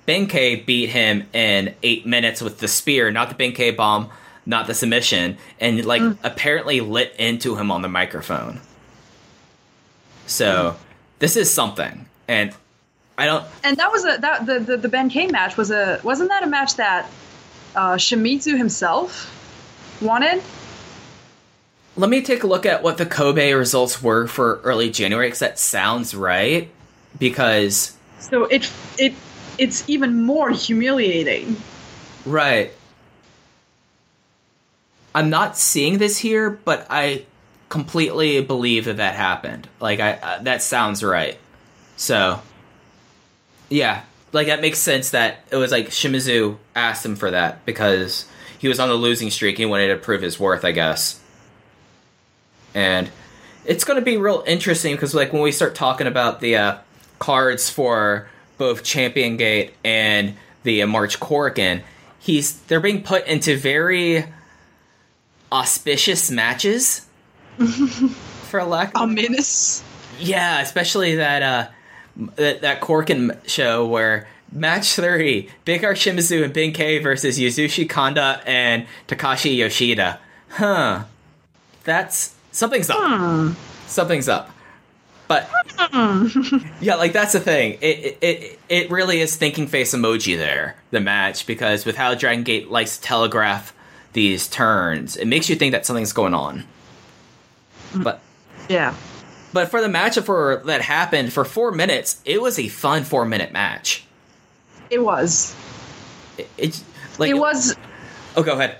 Benkei 0.08 0.66
beat 0.66 0.88
him 0.88 1.24
in 1.32 1.72
eight 1.84 2.04
minutes 2.04 2.42
with 2.42 2.58
the 2.58 2.66
spear, 2.66 3.12
not 3.12 3.28
the 3.28 3.36
Benkei 3.36 3.76
bomb, 3.76 4.10
not 4.44 4.66
the 4.66 4.74
submission, 4.74 5.38
and 5.60 5.84
like 5.84 6.02
apparently 6.24 6.80
lit 6.80 7.14
into 7.16 7.54
him 7.54 7.70
on 7.70 7.82
the 7.82 7.88
microphone. 7.88 8.60
So 10.26 10.74
this 11.20 11.36
is 11.36 11.54
something, 11.54 12.06
and 12.26 12.52
I 13.16 13.26
don't. 13.26 13.46
And 13.62 13.76
that 13.76 13.92
was 13.92 14.04
a 14.04 14.18
that 14.18 14.46
the 14.46 14.58
the, 14.58 14.76
the 14.78 14.88
Benkei 14.88 15.30
match 15.30 15.56
was 15.56 15.70
a 15.70 16.00
wasn't 16.02 16.30
that 16.30 16.42
a 16.42 16.48
match 16.48 16.74
that 16.74 17.08
uh, 17.76 17.92
Shimizu 17.92 18.58
himself 18.58 19.30
wanted? 20.02 20.42
Let 21.96 22.10
me 22.10 22.22
take 22.22 22.42
a 22.42 22.46
look 22.46 22.66
at 22.66 22.82
what 22.82 22.98
the 22.98 23.06
Kobe 23.06 23.52
results 23.52 24.02
were 24.02 24.26
for 24.26 24.60
early 24.64 24.90
January, 24.90 25.28
because 25.28 25.38
that 25.40 25.58
sounds 25.58 26.14
right. 26.14 26.70
Because 27.18 27.96
So 28.18 28.44
it 28.46 28.72
it 28.98 29.20
it's 29.58 29.88
even 29.88 30.24
more 30.24 30.50
humiliating. 30.50 31.64
right, 32.24 32.72
I'm 35.14 35.30
not 35.30 35.56
seeing 35.56 35.98
this 35.98 36.18
here, 36.18 36.50
but 36.50 36.86
I 36.90 37.26
completely 37.68 38.40
believe 38.42 38.86
that 38.86 38.96
that 38.96 39.14
happened. 39.14 39.68
Like 39.80 40.00
I, 40.00 40.12
uh, 40.14 40.42
that 40.42 40.62
sounds 40.62 41.02
right. 41.04 41.38
So, 41.96 42.42
yeah, 43.70 44.02
like 44.32 44.48
that 44.48 44.60
makes 44.60 44.78
sense. 44.80 45.10
That 45.10 45.38
it 45.50 45.56
was 45.56 45.70
like 45.70 45.88
Shimizu 45.90 46.58
asked 46.74 47.04
him 47.06 47.16
for 47.16 47.30
that 47.30 47.64
because 47.64 48.26
he 48.58 48.68
was 48.68 48.80
on 48.80 48.88
the 48.88 48.94
losing 48.94 49.30
streak. 49.30 49.58
He 49.58 49.66
wanted 49.66 49.88
to 49.88 49.96
prove 49.96 50.22
his 50.22 50.38
worth, 50.40 50.64
I 50.64 50.72
guess. 50.72 51.20
And 52.74 53.10
it's 53.64 53.84
going 53.84 53.98
to 53.98 54.04
be 54.04 54.16
real 54.16 54.42
interesting 54.46 54.94
because, 54.94 55.14
like, 55.14 55.32
when 55.32 55.42
we 55.42 55.52
start 55.52 55.74
talking 55.74 56.06
about 56.06 56.40
the 56.40 56.56
uh, 56.56 56.78
cards 57.18 57.70
for 57.70 58.28
both 58.58 58.82
Champion 58.82 59.36
Gate 59.36 59.74
and 59.84 60.36
the 60.62 60.82
uh, 60.82 60.86
March 60.86 61.20
Korakuen, 61.20 61.82
he's 62.18 62.60
they're 62.62 62.80
being 62.80 63.02
put 63.02 63.26
into 63.26 63.56
very 63.56 64.24
auspicious 65.52 66.30
matches. 66.30 67.06
for 68.50 68.64
lack 68.64 68.96
of 68.96 69.02
A 69.02 69.06
menace. 69.06 69.82
yeah, 70.18 70.60
especially 70.60 71.16
that 71.16 71.42
uh 71.42 71.68
that, 72.36 72.62
that 72.62 72.80
Korakuen 72.80 73.36
show 73.48 73.86
where 73.86 74.28
match 74.52 74.94
three, 74.94 75.50
Big 75.64 75.84
R 75.84 75.94
Shimizu 75.94 76.44
and 76.44 76.54
Benkei 76.54 77.02
versus 77.02 77.38
Yasushi 77.38 77.88
Kanda 77.88 78.40
and 78.46 78.86
Takashi 79.08 79.56
Yoshida. 79.56 80.20
Huh. 80.50 81.04
That's 81.84 82.33
something's 82.54 82.88
up. 82.90 82.96
Hmm. 82.98 83.52
Something's 83.86 84.28
up. 84.28 84.50
But 85.26 85.48
hmm. 85.78 86.58
yeah, 86.80 86.96
like 86.96 87.12
that's 87.12 87.32
the 87.32 87.40
thing. 87.40 87.78
It, 87.80 87.98
it 87.98 88.18
it 88.20 88.58
it 88.68 88.90
really 88.90 89.20
is 89.20 89.36
thinking 89.36 89.66
face 89.66 89.94
emoji 89.94 90.36
there, 90.36 90.76
the 90.90 91.00
match, 91.00 91.46
because 91.46 91.84
with 91.86 91.96
how 91.96 92.14
Dragon 92.14 92.44
Gate 92.44 92.70
likes 92.70 92.96
to 92.98 93.02
telegraph 93.02 93.74
these 94.12 94.48
turns, 94.48 95.16
it 95.16 95.26
makes 95.26 95.48
you 95.48 95.56
think 95.56 95.72
that 95.72 95.86
something's 95.86 96.12
going 96.12 96.34
on. 96.34 96.64
Hmm. 97.92 98.02
But 98.02 98.20
Yeah. 98.68 98.94
but 99.52 99.70
for 99.70 99.80
the 99.80 99.88
match 99.88 100.18
for 100.18 100.62
that 100.66 100.82
happened 100.82 101.32
for 101.32 101.44
four 101.44 101.72
minutes, 101.72 102.20
it 102.24 102.40
was 102.42 102.58
a 102.58 102.68
fun 102.68 103.04
four 103.04 103.24
minute 103.24 103.52
match. 103.52 104.04
It 104.90 105.02
was. 105.02 105.54
It, 106.36 106.48
it 106.58 106.82
like 107.18 107.30
It 107.30 107.34
was 107.34 107.74
Oh, 108.36 108.42
go 108.42 108.52
ahead. 108.52 108.76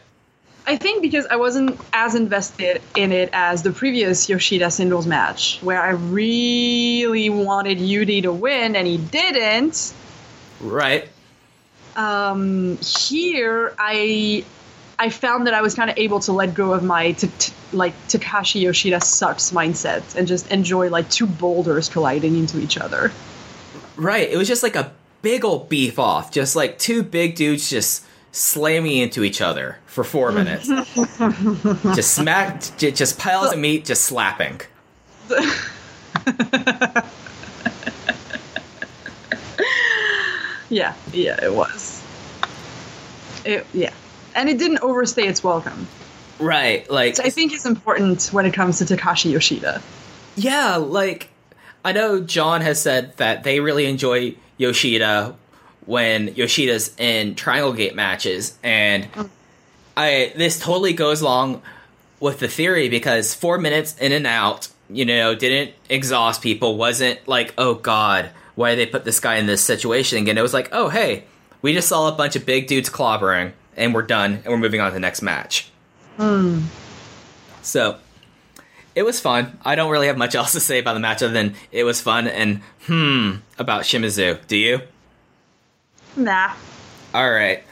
I 0.66 0.76
think 0.76 1.02
because 1.02 1.26
I 1.26 1.36
wasn't 1.36 1.78
as 1.92 2.14
invested 2.14 2.80
in 2.96 3.12
it 3.12 3.28
as 3.32 3.62
the 3.62 3.70
previous 3.70 4.28
Yoshida 4.28 4.70
singles 4.70 5.06
match, 5.06 5.58
where 5.60 5.82
I 5.82 5.90
really 5.90 7.28
wanted 7.28 7.78
Yudi 7.78 8.22
to 8.22 8.32
win 8.32 8.74
and 8.74 8.86
he 8.86 8.96
didn't. 8.96 9.92
Right. 10.60 11.08
Um, 11.96 12.78
here, 12.78 13.74
I 13.78 14.44
I 14.98 15.10
found 15.10 15.46
that 15.46 15.54
I 15.54 15.60
was 15.60 15.74
kind 15.74 15.90
of 15.90 15.98
able 15.98 16.20
to 16.20 16.32
let 16.32 16.54
go 16.54 16.72
of 16.72 16.82
my 16.82 17.12
t- 17.12 17.28
t- 17.38 17.52
like 17.72 17.92
Takashi 18.08 18.62
Yoshida 18.62 19.00
sucks 19.00 19.50
mindset 19.50 20.16
and 20.16 20.26
just 20.26 20.50
enjoy 20.50 20.88
like 20.88 21.10
two 21.10 21.26
boulders 21.26 21.88
colliding 21.88 22.36
into 22.36 22.58
each 22.58 22.78
other. 22.78 23.12
Right. 23.96 24.30
It 24.30 24.36
was 24.38 24.48
just 24.48 24.62
like 24.62 24.76
a 24.76 24.92
big 25.20 25.44
old 25.44 25.68
beef 25.68 25.98
off, 25.98 26.30
just 26.30 26.56
like 26.56 26.78
two 26.78 27.02
big 27.02 27.34
dudes 27.34 27.68
just 27.68 28.04
slamming 28.34 28.98
into 28.98 29.24
each 29.24 29.40
other 29.40 29.78
for 29.86 30.04
four 30.04 30.32
minutes. 30.40 30.66
just 31.96 32.14
smack, 32.14 32.62
just 32.78 33.18
piles 33.18 33.52
of 33.52 33.58
meat, 33.58 33.84
just 33.84 34.04
slapping. 34.04 34.60
Yeah, 40.70 40.94
yeah, 41.12 41.38
it 41.42 41.52
was. 41.54 42.02
It 43.44 43.66
yeah, 43.72 43.92
and 44.34 44.48
it 44.48 44.58
didn't 44.58 44.78
overstay 44.82 45.26
its 45.28 45.44
welcome. 45.44 45.86
Right. 46.40 46.88
Like 46.90 47.20
I 47.20 47.30
think 47.30 47.52
it's 47.52 47.66
important 47.66 48.30
when 48.32 48.46
it 48.46 48.54
comes 48.54 48.78
to 48.78 48.84
Takashi 48.84 49.30
Yoshida. 49.30 49.80
Yeah, 50.36 50.76
like 50.76 51.28
I 51.84 51.92
know 51.92 52.20
John 52.20 52.60
has 52.62 52.80
said 52.80 53.16
that 53.18 53.44
they 53.44 53.60
really 53.60 53.86
enjoy 53.86 54.34
Yoshida 54.56 55.36
when 55.86 56.34
Yoshida's 56.34 56.94
in 56.98 57.34
Triangle 57.34 57.72
Gate 57.72 57.94
matches, 57.94 58.58
and 58.62 59.06
I 59.96 60.32
this 60.36 60.58
totally 60.58 60.92
goes 60.92 61.20
along 61.20 61.62
with 62.20 62.38
the 62.38 62.48
theory 62.48 62.88
because 62.88 63.34
four 63.34 63.58
minutes 63.58 63.96
in 63.98 64.12
and 64.12 64.26
out, 64.26 64.68
you 64.88 65.04
know, 65.04 65.34
didn't 65.34 65.74
exhaust 65.88 66.42
people. 66.42 66.76
wasn't 66.76 67.26
like, 67.28 67.54
oh 67.58 67.74
god, 67.74 68.30
why 68.54 68.74
they 68.74 68.86
put 68.86 69.04
this 69.04 69.20
guy 69.20 69.36
in 69.36 69.46
this 69.46 69.62
situation 69.62 70.18
again? 70.18 70.38
It 70.38 70.42
was 70.42 70.54
like, 70.54 70.68
oh 70.72 70.88
hey, 70.88 71.24
we 71.62 71.72
just 71.72 71.88
saw 71.88 72.08
a 72.08 72.12
bunch 72.12 72.36
of 72.36 72.46
big 72.46 72.66
dudes 72.66 72.88
clobbering, 72.90 73.52
and 73.76 73.94
we're 73.94 74.02
done, 74.02 74.34
and 74.34 74.46
we're 74.46 74.58
moving 74.58 74.80
on 74.80 74.88
to 74.88 74.94
the 74.94 75.00
next 75.00 75.22
match. 75.22 75.70
So 77.62 77.98
it 78.94 79.02
was 79.02 79.20
fun. 79.20 79.58
I 79.64 79.74
don't 79.74 79.90
really 79.90 80.06
have 80.06 80.16
much 80.16 80.34
else 80.40 80.52
to 80.52 80.60
say 80.60 80.78
about 80.78 80.94
the 80.94 81.00
match 81.00 81.22
other 81.22 81.32
than 81.32 81.54
it 81.72 81.84
was 81.84 82.00
fun 82.00 82.26
and 82.26 82.60
hmm 82.86 83.36
about 83.58 83.82
Shimizu. 83.82 84.46
Do 84.46 84.56
you? 84.56 84.80
Nah, 86.16 86.52
All 87.12 87.30
right. 87.30 87.62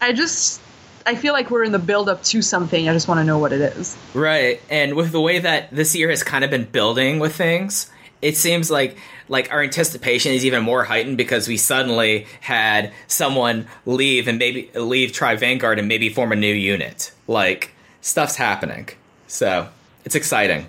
I 0.00 0.12
just 0.12 0.60
I 1.06 1.14
feel 1.14 1.32
like 1.32 1.50
we're 1.50 1.64
in 1.64 1.72
the 1.72 1.78
build 1.78 2.08
up 2.08 2.22
to 2.24 2.42
something. 2.42 2.88
I 2.88 2.92
just 2.92 3.08
want 3.08 3.18
to 3.18 3.24
know 3.24 3.38
what 3.38 3.52
it 3.52 3.60
is. 3.60 3.96
Right. 4.12 4.60
And 4.68 4.94
with 4.94 5.12
the 5.12 5.20
way 5.20 5.38
that 5.38 5.70
this 5.70 5.94
year 5.94 6.10
has 6.10 6.22
kind 6.22 6.44
of 6.44 6.50
been 6.50 6.64
building 6.64 7.20
with 7.20 7.34
things, 7.34 7.90
it 8.20 8.36
seems 8.36 8.70
like 8.70 8.96
like 9.28 9.52
our 9.52 9.62
anticipation 9.62 10.32
is 10.32 10.44
even 10.44 10.62
more 10.62 10.84
heightened 10.84 11.16
because 11.16 11.48
we 11.48 11.56
suddenly 11.56 12.26
had 12.40 12.92
someone 13.06 13.66
leave 13.86 14.28
and 14.28 14.38
maybe 14.38 14.70
leave 14.74 15.12
Tribe 15.12 15.38
Vanguard 15.38 15.78
and 15.78 15.88
maybe 15.88 16.08
form 16.08 16.32
a 16.32 16.36
new 16.36 16.52
unit. 16.52 17.12
Like 17.26 17.72
stuff's 18.00 18.36
happening. 18.36 18.88
So 19.26 19.68
it's 20.04 20.14
exciting. 20.14 20.66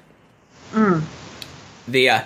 Mm. 0.72 1.04
The 1.88 2.10
uh 2.10 2.22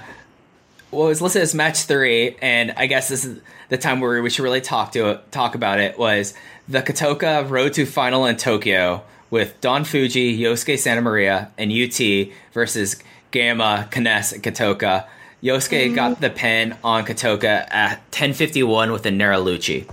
what 0.90 1.06
was 1.06 1.22
listed 1.22 1.42
as 1.42 1.56
match 1.56 1.84
three, 1.84 2.36
and 2.42 2.74
I 2.76 2.86
guess 2.86 3.08
this 3.08 3.24
is 3.24 3.40
the 3.72 3.78
time 3.78 4.02
where 4.02 4.22
we 4.22 4.30
should 4.30 4.44
really 4.44 4.60
talk 4.60 4.92
to 4.92 5.22
talk 5.32 5.56
about 5.56 5.80
it 5.80 5.98
was 5.98 6.34
the 6.68 6.82
Kotoka 6.82 7.50
Road 7.50 7.72
to 7.74 7.86
Final 7.86 8.26
in 8.26 8.36
Tokyo 8.36 9.02
with 9.30 9.60
Don 9.62 9.86
Fujii, 9.86 10.38
Yosuke 10.38 10.78
Santa 10.78 11.00
Maria, 11.00 11.50
and 11.58 11.72
UT 11.72 12.28
versus 12.52 13.02
Gamma, 13.32 13.88
K-ness, 13.90 14.34
and 14.34 14.44
Kotoka. 14.44 15.08
Yosuke 15.42 15.86
mm-hmm. 15.86 15.96
got 15.96 16.20
the 16.20 16.30
pin 16.30 16.76
on 16.84 17.06
Kotoka 17.06 17.66
at 17.72 18.12
10:51 18.12 18.92
with 18.92 19.06
a 19.06 19.10
Neraluchi. 19.10 19.90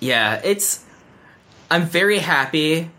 Yeah, 0.00 0.40
it's. 0.42 0.84
I'm 1.70 1.86
very 1.86 2.18
happy 2.18 2.90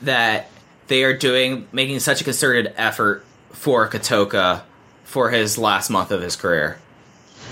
that 0.00 0.49
they 0.90 1.04
are 1.04 1.16
doing 1.16 1.66
making 1.72 2.00
such 2.00 2.20
a 2.20 2.24
concerted 2.24 2.74
effort 2.76 3.24
for 3.52 3.88
Kotoka 3.88 4.62
for 5.04 5.30
his 5.30 5.56
last 5.56 5.88
month 5.88 6.10
of 6.10 6.20
his 6.20 6.36
career. 6.36 6.78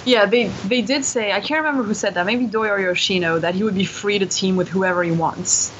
Yeah, 0.04 0.26
they 0.26 0.48
they 0.68 0.82
did 0.82 1.04
say 1.04 1.32
I 1.32 1.40
can't 1.40 1.64
remember 1.64 1.82
who 1.84 1.94
said 1.94 2.14
that. 2.14 2.26
Maybe 2.26 2.46
Doi 2.46 2.68
or 2.68 2.78
Yoshino 2.78 3.38
that 3.38 3.54
he 3.54 3.62
would 3.64 3.74
be 3.74 3.84
free 3.84 4.18
to 4.18 4.26
team 4.26 4.56
with 4.56 4.68
whoever 4.68 5.02
he 5.02 5.10
wants. 5.10 5.72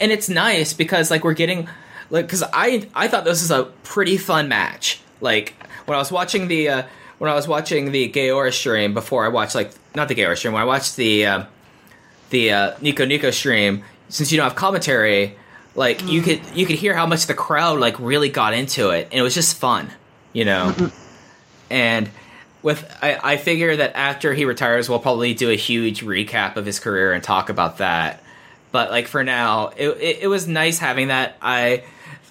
and 0.00 0.10
it's 0.12 0.28
nice 0.28 0.72
because 0.72 1.10
like 1.10 1.24
we're 1.24 1.34
getting 1.34 1.68
like 2.10 2.26
because 2.26 2.42
I 2.52 2.88
I 2.94 3.08
thought 3.08 3.24
this 3.24 3.42
was 3.42 3.50
a 3.50 3.64
pretty 3.82 4.16
fun 4.16 4.48
match. 4.48 5.00
Like 5.20 5.54
when 5.86 5.96
I 5.96 5.98
was 5.98 6.10
watching 6.10 6.48
the 6.48 6.68
uh, 6.68 6.82
when 7.18 7.30
I 7.30 7.34
was 7.34 7.46
watching 7.46 7.92
the 7.92 8.10
Gaora 8.10 8.52
stream 8.52 8.94
before 8.94 9.24
I 9.24 9.28
watched 9.28 9.54
like 9.54 9.72
not 9.94 10.08
the 10.08 10.14
Gaora 10.14 10.36
stream 10.36 10.54
when 10.54 10.62
I 10.62 10.66
watched 10.66 10.96
the 10.96 11.26
uh, 11.26 11.44
the 12.30 12.52
uh, 12.52 12.76
Nico 12.80 13.04
Nico 13.04 13.30
stream. 13.30 13.84
Since 14.08 14.32
you 14.32 14.38
don't 14.38 14.48
have 14.48 14.56
commentary, 14.56 15.36
like 15.80 16.02
you 16.06 16.20
mm. 16.20 16.24
could 16.24 16.56
you 16.56 16.66
could 16.66 16.76
hear 16.76 16.94
how 16.94 17.06
much 17.06 17.24
the 17.24 17.32
crowd 17.32 17.80
like 17.80 17.98
really 17.98 18.28
got 18.28 18.52
into 18.52 18.90
it, 18.90 19.08
and 19.10 19.18
it 19.18 19.22
was 19.22 19.34
just 19.34 19.56
fun, 19.56 19.90
you 20.34 20.44
know. 20.44 20.74
and 21.70 22.10
with 22.60 22.84
I, 23.00 23.18
I 23.32 23.36
figure 23.38 23.74
that 23.74 23.96
after 23.96 24.34
he 24.34 24.44
retires, 24.44 24.90
we'll 24.90 24.98
probably 24.98 25.32
do 25.32 25.48
a 25.48 25.56
huge 25.56 26.04
recap 26.04 26.56
of 26.56 26.66
his 26.66 26.78
career 26.78 27.14
and 27.14 27.24
talk 27.24 27.48
about 27.48 27.78
that. 27.78 28.22
But 28.72 28.90
like 28.90 29.06
for 29.06 29.24
now, 29.24 29.68
it, 29.68 29.88
it 29.88 30.18
it 30.24 30.26
was 30.26 30.46
nice 30.46 30.78
having 30.78 31.08
that. 31.08 31.38
I 31.40 31.84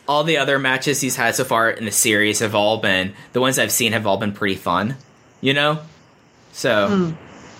all 0.08 0.24
the 0.24 0.38
other 0.38 0.60
matches 0.60 1.02
he's 1.02 1.16
had 1.16 1.34
so 1.34 1.44
far 1.44 1.72
in 1.72 1.86
the 1.86 1.92
series 1.92 2.42
have 2.42 2.54
all 2.54 2.78
been 2.78 3.16
the 3.34 3.42
ones 3.42 3.58
I've 3.58 3.72
seen 3.72 3.94
have 3.94 4.06
all 4.06 4.18
been 4.18 4.34
pretty 4.34 4.58
fun, 4.58 4.96
you 5.42 5.56
know. 5.56 5.80
So 6.52 6.88
hmm. 6.88 7.12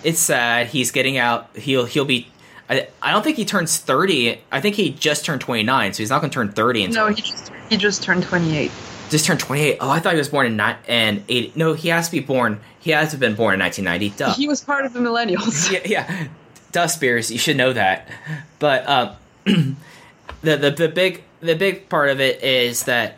it's 0.04 0.20
sad 0.20 0.68
he's 0.68 0.92
getting 0.92 1.18
out. 1.18 1.56
He'll 1.56 1.84
he'll 1.84 2.04
be. 2.04 2.28
I, 2.70 2.88
I 3.02 3.10
don't 3.10 3.22
think 3.22 3.36
he 3.36 3.44
turns 3.44 3.78
thirty. 3.78 4.40
I 4.52 4.60
think 4.60 4.76
he 4.76 4.90
just 4.90 5.24
turned 5.24 5.40
twenty 5.40 5.64
nine, 5.64 5.92
so 5.92 5.98
he's 5.98 6.10
not 6.10 6.20
going 6.20 6.30
to 6.30 6.34
turn 6.34 6.52
thirty 6.52 6.84
until 6.84 7.08
No, 7.08 7.14
he 7.14 7.20
just 7.20 7.50
he 7.68 7.76
just 7.76 8.02
turned 8.02 8.22
28. 8.22 8.70
just 9.10 9.26
turned 9.26 9.40
twenty 9.40 9.62
eight. 9.62 9.78
Oh, 9.80 9.90
I 9.90 9.98
thought 9.98 10.12
he 10.12 10.18
was 10.18 10.28
born 10.28 10.46
in 10.46 10.56
ni- 10.56 10.76
and 10.88 11.24
eighty. 11.28 11.52
No, 11.56 11.74
he 11.74 11.88
has 11.88 12.06
to 12.06 12.12
be 12.12 12.20
born. 12.20 12.60
He 12.78 12.92
has 12.92 13.08
to 13.08 13.12
have 13.14 13.20
been 13.20 13.34
born 13.34 13.54
in 13.54 13.58
nineteen 13.58 13.84
ninety. 13.84 14.10
Duh. 14.10 14.32
He 14.34 14.46
was 14.48 14.60
part 14.62 14.84
of 14.84 14.92
the 14.92 15.00
millennials. 15.00 15.70
yeah, 15.72 15.80
yeah. 15.84 16.28
Duh, 16.72 16.86
Spears, 16.86 17.30
you 17.32 17.38
should 17.38 17.56
know 17.56 17.72
that. 17.72 18.08
But 18.60 18.88
um, 18.88 19.16
the, 20.42 20.56
the 20.56 20.70
the 20.70 20.88
big 20.88 21.24
the 21.40 21.56
big 21.56 21.88
part 21.88 22.10
of 22.10 22.20
it 22.20 22.42
is 22.44 22.84
that 22.84 23.16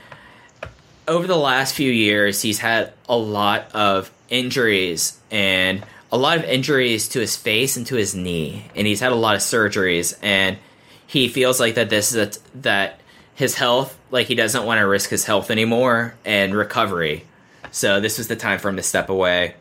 over 1.07 1.27
the 1.27 1.37
last 1.37 1.75
few 1.75 1.91
years, 1.91 2.41
he's 2.41 2.61
had 2.61 2.93
a 3.09 3.17
lot 3.17 3.67
of 3.75 4.11
injuries 4.31 5.21
and 5.31 5.85
a 6.13 6.19
lot 6.19 6.37
of 6.37 6.45
injuries 6.45 7.09
to 7.09 7.21
his 7.21 7.35
face 7.35 7.79
and 7.79 7.87
to 7.87 7.97
his 7.97 8.15
knee, 8.15 8.67
and 8.77 8.87
he's 8.87 9.01
had 9.01 9.13
a 9.13 9.17
lot 9.17 9.35
of 9.35 9.41
surgeries. 9.41 10.17
And 10.23 10.59
he 11.07 11.29
feels 11.29 11.59
like 11.59 11.75
that 11.77 11.89
this 11.89 12.15
is 12.15 12.37
a, 12.37 12.59
that 12.61 13.01
his 13.35 13.55
health, 13.55 13.99
like 14.11 14.27
he 14.27 14.35
doesn't 14.35 14.65
want 14.65 14.79
to 14.79 14.87
risk 14.87 15.09
his 15.09 15.25
health 15.25 15.51
anymore 15.51 16.15
and 16.25 16.55
recovery. 16.55 17.25
So 17.71 18.01
this 18.01 18.19
was 18.19 18.29
the 18.29 18.37
time 18.37 18.59
for 18.59 18.69
him 18.69 18.77
to 18.77 18.83
step 18.83 19.09
away, 19.09 19.55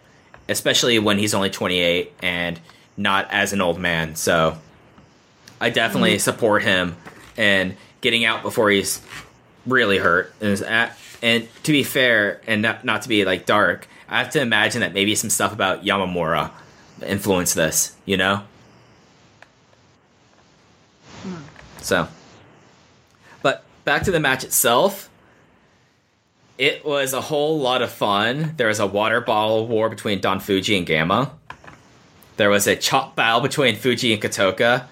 especially 0.49 0.99
when 0.99 1.18
he's 1.18 1.34
only 1.34 1.49
28 1.49 2.11
and 2.22 2.60
not 2.98 3.32
as 3.32 3.53
an 3.53 3.61
old 3.61 3.80
man. 3.80 4.15
So 4.15 4.57
I 5.61 5.69
definitely 5.69 6.15
mm-hmm. 6.15 6.19
support 6.19 6.64
him 6.64 6.98
and 7.38 7.78
getting 8.02 8.26
out 8.26 8.44
before 8.44 8.69
he's 8.69 9.02
really 9.65 9.98
hurt. 9.98 10.34
And, 10.41 10.61
at- 10.64 10.98
and 11.22 11.48
to 11.64 11.72
be 11.72 11.84
fair, 11.84 12.41
and 12.45 12.61
not, 12.61 12.84
not 12.84 13.03
to 13.03 13.10
be 13.10 13.23
like 13.23 13.45
dark, 13.45 13.88
I 14.11 14.19
have 14.19 14.29
to 14.31 14.41
imagine 14.41 14.81
that 14.81 14.93
maybe 14.93 15.15
some 15.15 15.29
stuff 15.29 15.53
about 15.53 15.85
Yamamura 15.85 16.51
influenced 17.01 17.55
this, 17.55 17.95
you 18.05 18.17
know? 18.17 18.43
So, 21.81 22.07
but 23.41 23.63
back 23.85 24.03
to 24.03 24.11
the 24.11 24.19
match 24.19 24.43
itself. 24.43 25.09
It 26.57 26.85
was 26.85 27.13
a 27.13 27.21
whole 27.21 27.59
lot 27.59 27.81
of 27.81 27.89
fun. 27.89 28.53
There 28.57 28.67
was 28.67 28.79
a 28.79 28.85
water 28.85 29.21
bottle 29.21 29.65
war 29.65 29.89
between 29.89 30.19
Don 30.19 30.39
Fujii 30.39 30.77
and 30.77 30.85
Gamma. 30.85 31.31
There 32.38 32.49
was 32.49 32.67
a 32.67 32.75
chop 32.75 33.15
battle 33.15 33.41
between 33.41 33.75
Fujii 33.75 34.13
and 34.13 34.21
Kotoka, 34.21 34.85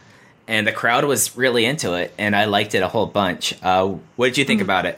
and 0.47 0.65
the 0.65 0.71
crowd 0.71 1.03
was 1.03 1.37
really 1.37 1.65
into 1.65 1.93
it, 1.93 2.13
and 2.17 2.35
I 2.35 2.45
liked 2.45 2.73
it 2.73 2.81
a 2.81 2.87
whole 2.87 3.05
bunch. 3.05 3.53
Uh, 3.61 3.97
what 4.15 4.27
did 4.27 4.37
you 4.37 4.45
think 4.45 4.61
about 4.61 4.85
it? 4.85 4.97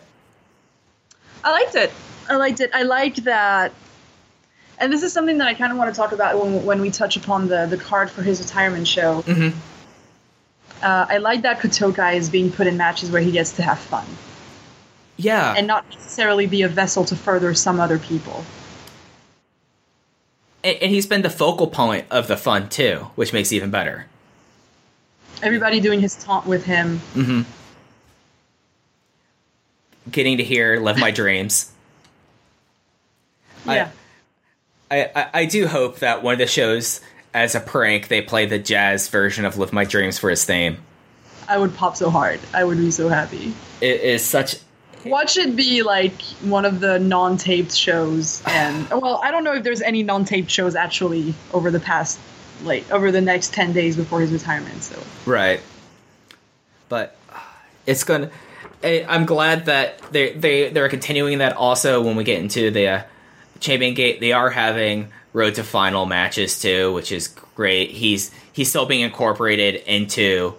I 1.43 1.51
liked 1.51 1.75
it. 1.75 1.91
I 2.29 2.35
liked 2.35 2.59
it. 2.61 2.71
I 2.73 2.83
liked 2.83 3.23
that. 3.25 3.73
And 4.81 4.91
this 4.91 5.03
is 5.03 5.13
something 5.13 5.37
that 5.37 5.47
I 5.47 5.53
kind 5.53 5.71
of 5.71 5.77
want 5.77 5.93
to 5.93 5.95
talk 5.97 6.11
about 6.11 6.43
when, 6.43 6.65
when 6.65 6.81
we 6.81 6.89
touch 6.89 7.15
upon 7.15 7.47
the, 7.47 7.67
the 7.67 7.77
card 7.77 8.09
for 8.09 8.23
his 8.23 8.41
retirement 8.41 8.87
show. 8.87 9.21
Mhm. 9.21 9.53
Uh, 10.81 11.05
I 11.07 11.17
like 11.19 11.43
that 11.43 11.59
Kotoka 11.59 12.15
is 12.15 12.29
being 12.31 12.51
put 12.51 12.65
in 12.65 12.75
matches 12.77 13.11
where 13.11 13.21
he 13.21 13.31
gets 13.31 13.51
to 13.57 13.61
have 13.61 13.77
fun 13.77 14.03
Yeah, 15.17 15.53
and 15.55 15.67
not 15.67 15.87
necessarily 15.91 16.47
be 16.47 16.63
a 16.63 16.67
vessel 16.67 17.05
to 17.05 17.15
further 17.15 17.53
some 17.53 17.79
other 17.79 17.99
people. 17.99 18.43
and, 20.63 20.77
and 20.81 20.91
he's 20.91 21.05
been 21.05 21.21
the 21.21 21.29
focal 21.29 21.67
point 21.67 22.07
of 22.09 22.27
the 22.27 22.35
fun 22.35 22.67
too, 22.69 23.07
which 23.15 23.31
makes 23.31 23.51
it 23.51 23.57
even 23.57 23.69
better. 23.69 24.07
Everybody 25.43 25.79
doing 25.79 25.99
his 26.01 26.15
taunt 26.15 26.47
with 26.47 26.65
him. 26.65 26.99
Mm-hmm. 27.13 27.41
Getting 30.09 30.37
to 30.37 30.43
hear 30.43 30.79
"Live 30.79 30.97
My 30.97 31.11
Dreams." 31.21 31.71
Yeah. 33.65 33.89
I, 34.91 35.09
I, 35.15 35.29
I 35.33 35.45
do 35.45 35.67
hope 35.67 35.99
that 35.99 36.21
one 36.21 36.33
of 36.33 36.39
the 36.39 36.47
shows, 36.47 37.01
as 37.33 37.55
a 37.55 37.59
prank, 37.59 38.09
they 38.09 38.21
play 38.21 38.45
the 38.45 38.59
jazz 38.59 39.07
version 39.07 39.45
of 39.45 39.57
"Live 39.57 39.73
My 39.73 39.85
Dreams" 39.85 40.19
for 40.19 40.29
his 40.29 40.43
theme. 40.45 40.77
I 41.47 41.57
would 41.57 41.75
pop 41.75 41.95
so 41.95 42.09
hard. 42.09 42.39
I 42.53 42.63
would 42.63 42.77
be 42.77 42.91
so 42.91 43.09
happy. 43.09 43.53
It 43.81 44.01
is 44.01 44.23
such 44.23 44.57
Watch 45.05 45.37
it 45.37 45.55
be 45.55 45.81
like 45.81 46.21
one 46.43 46.63
of 46.65 46.79
the 46.79 46.99
non-taped 46.99 47.73
shows, 47.75 48.43
and 48.45 48.87
well, 49.01 49.21
I 49.23 49.31
don't 49.31 49.43
know 49.43 49.53
if 49.53 49.63
there's 49.63 49.81
any 49.81 50.03
non-taped 50.03 50.49
shows 50.49 50.75
actually 50.75 51.33
over 51.53 51.71
the 51.71 51.79
past, 51.79 52.19
like 52.63 52.89
over 52.91 53.11
the 53.11 53.21
next 53.21 53.53
ten 53.53 53.73
days 53.73 53.95
before 53.95 54.21
his 54.21 54.31
retirement. 54.31 54.83
So 54.83 55.01
right, 55.25 55.61
but 56.89 57.15
it's 57.85 58.03
gonna. 58.03 58.29
I- 58.83 59.05
I'm 59.07 59.25
glad 59.25 59.65
that 59.65 59.99
they 60.11 60.33
they 60.33 60.69
they're 60.69 60.89
continuing 60.89 61.39
that. 61.39 61.53
Also, 61.53 62.01
when 62.01 62.15
we 62.15 62.23
get 62.23 62.39
into 62.39 62.69
the 62.71 62.87
uh, 62.87 63.03
Champion 63.61 63.93
Gate, 63.93 64.19
they 64.19 64.33
are 64.33 64.49
having 64.49 65.07
Road 65.31 65.55
to 65.55 65.63
Final 65.63 66.05
matches 66.05 66.59
too, 66.59 66.91
which 66.93 67.13
is 67.13 67.29
great. 67.55 67.91
He's 67.91 68.31
he's 68.51 68.69
still 68.69 68.85
being 68.85 69.01
incorporated 69.01 69.75
into 69.87 70.55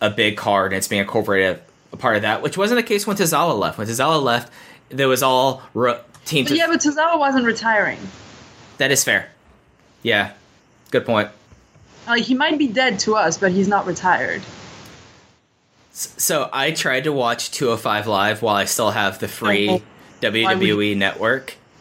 a 0.00 0.10
big 0.10 0.36
card, 0.36 0.72
and 0.72 0.78
it's 0.78 0.88
being 0.88 1.02
incorporated 1.02 1.60
a 1.92 1.96
part 1.96 2.16
of 2.16 2.22
that, 2.22 2.42
which 2.42 2.58
wasn't 2.58 2.78
the 2.78 2.82
case 2.82 3.06
when 3.06 3.16
Tozawa 3.16 3.56
left. 3.56 3.78
When 3.78 3.86
Tozawa 3.86 4.20
left, 4.20 4.52
there 4.88 5.06
was 5.08 5.22
all 5.22 5.62
ro- 5.74 6.00
team. 6.24 6.44
but 6.46 6.56
yeah, 6.56 6.66
but 6.66 6.80
Tozawa 6.80 7.18
wasn't 7.18 7.44
retiring. 7.44 7.98
that 8.78 8.90
is 8.90 9.04
fair. 9.04 9.28
Yeah, 10.02 10.32
good 10.90 11.06
point. 11.06 11.28
Like 12.08 12.22
he 12.24 12.34
might 12.34 12.58
be 12.58 12.68
dead 12.68 12.98
to 13.00 13.14
us, 13.16 13.38
but 13.38 13.52
he's 13.52 13.68
not 13.68 13.86
retired. 13.86 14.42
So 15.92 16.48
I 16.52 16.72
tried 16.72 17.04
to 17.04 17.12
watch 17.12 17.50
205 17.52 18.06
Live 18.06 18.42
while 18.42 18.56
I 18.56 18.64
still 18.66 18.90
have 18.90 19.18
the 19.18 19.28
free 19.28 19.68
Oh, 19.70 19.82
WWE 20.20 20.90
you- 20.90 20.94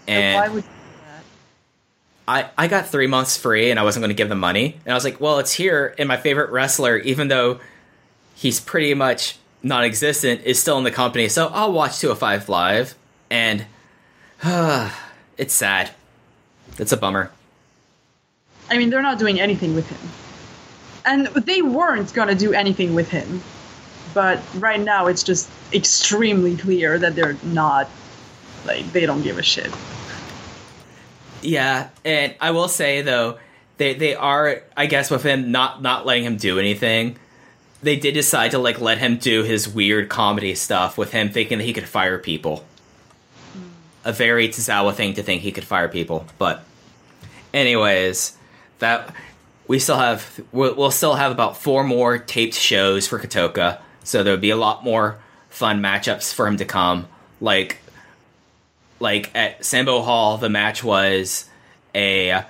network, 0.08 0.36
Why 0.36 0.46
and 0.46 0.54
would 0.54 0.64
I 2.28 2.42
that? 2.42 2.54
I 2.58 2.68
got 2.68 2.88
three 2.88 3.08
months 3.08 3.38
free, 3.38 3.70
and 3.72 3.80
I 3.80 3.84
wasn't 3.84 4.02
going 4.02 4.10
to 4.10 4.16
give 4.16 4.30
them 4.30 4.40
money, 4.40 4.78
and 4.86 4.92
I 4.92 4.96
was 4.96 5.04
like, 5.04 5.20
well, 5.22 5.40
it's 5.40 5.54
here, 5.54 5.94
and 5.98 6.08
my 6.08 6.18
favorite 6.18 6.52
wrestler, 6.52 6.98
even 6.98 7.28
though 7.28 7.60
he's 8.36 8.60
pretty 8.60 8.94
much 8.94 9.38
non-existent, 9.64 10.42
is 10.44 10.60
still 10.60 10.78
in 10.78 10.84
the 10.84 10.92
company, 10.92 11.28
so 11.28 11.48
I'll 11.48 11.72
watch 11.72 12.00
205 12.00 12.50
Live, 12.50 12.96
and 13.30 13.66
it's 15.38 15.54
sad. 15.54 15.92
It's 16.78 16.92
a 16.92 16.98
bummer. 16.98 17.32
I 18.70 18.78
mean, 18.78 18.90
they're 18.90 19.02
not 19.02 19.20
doing 19.20 19.40
anything 19.40 19.76
with 19.76 19.88
him, 19.88 20.10
and 21.06 21.28
they 21.46 21.62
weren't 21.62 22.14
gonna 22.14 22.36
do 22.36 22.54
anything 22.54 22.96
with 22.96 23.10
him. 23.10 23.42
But 24.14 24.40
right 24.56 24.80
now, 24.80 25.08
it's 25.08 25.24
just 25.24 25.50
extremely 25.74 26.56
clear 26.56 26.98
that 26.98 27.16
they're 27.16 27.38
not. 27.44 27.90
Like 28.66 28.92
they 28.94 29.06
don't 29.06 29.22
give 29.22 29.38
a 29.38 29.44
shit. 29.44 29.72
Yeah, 31.46 31.90
and 32.04 32.34
I 32.42 32.52
will 32.52 32.68
say 32.68 33.02
though, 33.02 33.38
they 33.78 33.94
they 33.94 34.16
are 34.16 34.62
I 34.76 34.88
guess 34.88 35.12
with 35.12 35.24
him 35.24 35.52
not 35.52 35.82
not 35.82 36.06
letting 36.06 36.24
him 36.24 36.38
do 36.38 36.60
anything, 36.60 37.18
they 37.84 37.96
did 37.96 38.14
decide 38.14 38.52
to 38.52 38.60
like 38.60 38.82
let 38.82 38.98
him 38.98 39.18
do 39.18 39.44
his 39.44 39.70
weird 39.70 40.10
comedy 40.10 40.56
stuff 40.56 40.98
with 40.98 41.12
him 41.12 41.30
thinking 41.30 41.60
that 41.60 41.64
he 41.66 41.74
could 41.74 41.88
fire 41.88 42.18
people. 42.18 42.66
A 44.04 44.12
very 44.12 44.50
Tozawa 44.50 44.94
thing 44.94 45.14
to 45.16 45.24
think 45.24 45.42
he 45.42 45.52
could 45.52 45.64
fire 45.64 45.88
people, 45.88 46.26
but 46.38 46.64
anyways, 47.54 48.38
that 48.80 49.14
we 49.68 49.80
still 49.80 49.98
have 49.98 50.42
we'll, 50.52 50.76
we'll 50.76 50.92
still 50.92 51.16
have 51.16 51.32
about 51.32 51.58
four 51.58 51.84
more 51.84 52.18
taped 52.18 52.56
shows 52.56 53.08
for 53.08 53.20
Kotoka, 53.20 53.80
so 54.04 54.24
there'll 54.24 54.40
be 54.40 54.52
a 54.52 54.58
lot 54.58 54.84
more 54.84 55.20
fun 55.50 55.82
matchups 55.82 56.34
for 56.34 56.48
him 56.48 56.58
to 56.58 56.66
come. 56.66 57.08
Like 57.42 57.78
like 59.00 59.36
at 59.36 59.64
Sambo 59.66 60.02
Hall, 60.02 60.38
the 60.38 60.50
match 60.50 60.84
was 60.84 61.50
a 61.94 62.44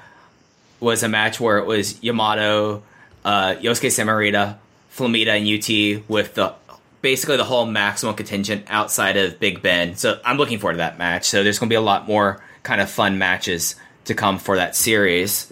was 0.79 1.03
a 1.03 1.09
match 1.09 1.39
where 1.39 1.57
it 1.57 1.65
was 1.65 2.01
Yamato, 2.03 2.83
uh, 3.23 3.55
Yosuke 3.55 3.91
Santa 3.91 4.11
Maria, 4.11 4.59
Flamita, 4.93 5.29
and 5.29 5.47
UT 5.47 6.09
with 6.09 6.35
the 6.35 6.53
basically 7.01 7.37
the 7.37 7.43
whole 7.43 7.65
maximum 7.65 8.15
contingent 8.15 8.65
outside 8.67 9.15
of 9.17 9.39
Big 9.39 9.61
Ben. 9.61 9.95
So 9.95 10.19
I'm 10.25 10.37
looking 10.37 10.59
forward 10.59 10.73
to 10.73 10.77
that 10.77 10.97
match. 10.97 11.25
So 11.25 11.43
there's 11.43 11.59
going 11.59 11.69
to 11.69 11.71
be 11.71 11.77
a 11.77 11.81
lot 11.81 12.07
more 12.07 12.43
kind 12.63 12.81
of 12.81 12.89
fun 12.89 13.17
matches 13.17 13.75
to 14.05 14.15
come 14.15 14.39
for 14.39 14.55
that 14.55 14.75
series, 14.75 15.51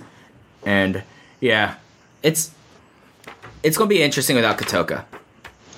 and 0.65 1.03
yeah, 1.39 1.75
it's 2.21 2.51
it's 3.63 3.77
going 3.77 3.89
to 3.89 3.95
be 3.95 4.01
interesting 4.03 4.35
without 4.35 4.57
Kotoka. 4.57 5.05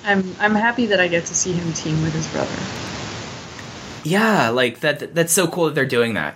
I'm 0.04 0.36
I'm 0.40 0.56
happy 0.56 0.86
that 0.88 1.00
I 1.00 1.08
get 1.08 1.26
to 1.26 1.36
see 1.36 1.54
him 1.54 1.74
team 1.74 2.02
with 2.04 2.14
his 2.14 2.28
brother. 2.28 2.85
Yeah, 4.06 4.50
like 4.50 4.82
that. 4.82 5.16
That's 5.16 5.34
so 5.34 5.48
cool 5.48 5.66
that 5.66 5.76
they're 5.76 5.86
doing 5.86 6.14
that. 6.14 6.36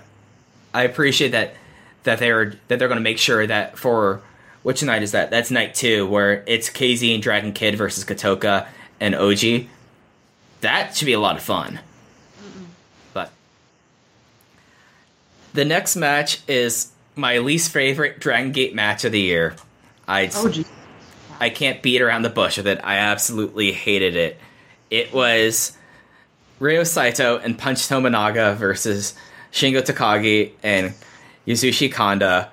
I 0.74 0.82
appreciate 0.82 1.30
that 1.30 1.54
that 2.02 2.18
they're 2.18 2.54
that 2.68 2.78
they're 2.78 2.88
going 2.88 2.98
to 2.98 3.02
make 3.02 3.18
sure 3.18 3.46
that 3.46 3.78
for 3.78 4.20
which 4.62 4.82
night 4.82 5.02
is 5.02 5.12
that? 5.12 5.30
That's 5.30 5.50
night 5.50 5.74
two, 5.74 6.06
where 6.06 6.42
it's 6.46 6.68
KZ 6.68 7.14
and 7.14 7.22
Dragon 7.22 7.52
Kid 7.52 7.76
versus 7.76 8.04
Kotoka 8.04 8.66
and 8.98 9.14
OG. 9.14 9.66
That 10.60 10.96
should 10.96 11.06
be 11.06 11.12
a 11.12 11.20
lot 11.20 11.36
of 11.36 11.42
fun. 11.42 11.78
But 13.14 13.30
the 15.54 15.64
next 15.64 15.94
match 15.94 16.40
is 16.48 16.90
my 17.14 17.38
least 17.38 17.70
favorite 17.72 18.18
Dragon 18.18 18.50
Gate 18.50 18.74
match 18.74 19.04
of 19.04 19.12
the 19.12 19.20
year. 19.20 19.54
I 20.08 20.28
Oh. 20.34 20.64
I 21.40 21.48
can't 21.48 21.80
beat 21.80 22.02
around 22.02 22.22
the 22.22 22.30
bush 22.30 22.58
with 22.58 22.66
it. 22.66 22.80
I 22.84 22.96
absolutely 22.96 23.72
hated 23.72 24.14
it. 24.16 24.38
It 24.90 25.12
was 25.14 25.72
Ryo 26.60 26.84
Saito 26.84 27.38
and 27.38 27.58
Punch 27.58 27.78
Tominaga 27.88 28.54
versus 28.54 29.14
Shingo 29.50 29.80
Takagi 29.82 30.52
and 30.62 30.94
Yasushi 31.46 31.90
Kanda. 31.92 32.50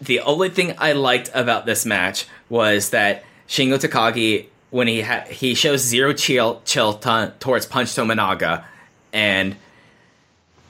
The 0.00 0.20
only 0.20 0.48
thing 0.50 0.74
I 0.78 0.92
liked 0.92 1.30
about 1.34 1.66
this 1.66 1.84
match 1.84 2.26
was 2.48 2.90
that 2.90 3.24
Shingo 3.48 3.76
Takagi, 3.78 4.46
when 4.70 4.86
he 4.86 5.00
ha- 5.02 5.24
he 5.28 5.54
shows 5.54 5.80
zero 5.80 6.12
chill 6.12 6.62
chill 6.64 6.94
ton- 6.94 7.32
towards 7.40 7.66
Punch 7.66 7.88
Tominaga, 7.90 8.64
and 9.12 9.56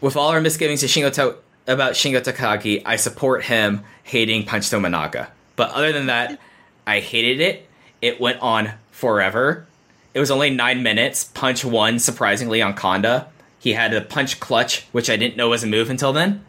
with 0.00 0.16
all 0.16 0.30
our 0.30 0.40
misgivings 0.40 0.80
to 0.80 0.86
Shingo 0.86 1.12
to- 1.14 1.36
about 1.66 1.92
Shingo 1.92 2.20
Takagi, 2.22 2.82
I 2.84 2.96
support 2.96 3.44
him 3.44 3.82
hating 4.04 4.44
Punch 4.46 4.64
Tominaga. 4.70 5.28
But 5.56 5.70
other 5.70 5.92
than 5.92 6.06
that, 6.06 6.38
I 6.86 7.00
hated 7.00 7.40
it. 7.40 7.68
It 8.02 8.20
went 8.20 8.40
on 8.40 8.72
forever. 8.90 9.66
It 10.14 10.20
was 10.20 10.30
only 10.30 10.50
nine 10.50 10.82
minutes. 10.82 11.24
Punch 11.24 11.64
won 11.64 11.98
surprisingly 11.98 12.62
on 12.62 12.74
Kanda. 12.74 13.28
He 13.58 13.72
had 13.72 13.92
a 13.92 14.00
punch 14.00 14.40
clutch, 14.40 14.86
which 14.92 15.10
I 15.10 15.16
didn't 15.16 15.36
know 15.36 15.48
was 15.48 15.64
a 15.64 15.66
move 15.66 15.90
until 15.90 16.12
then. 16.12 16.44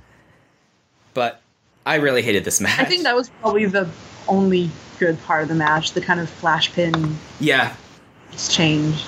But 1.14 1.42
I 1.86 1.96
really 1.96 2.22
hated 2.22 2.44
this 2.44 2.62
match. 2.62 2.80
I 2.80 2.86
think 2.86 3.04
that 3.04 3.16
was 3.16 3.30
probably 3.42 3.66
the 3.66 3.90
only 4.28 4.70
good 5.00 5.22
part 5.24 5.44
of 5.44 5.50
the 5.50 5.56
match, 5.56 5.94
the 5.94 6.02
kind 6.02 6.20
of 6.20 6.30
flash 6.30 6.72
pin 6.74 7.16
yeah, 7.40 7.76
exchange 8.32 9.04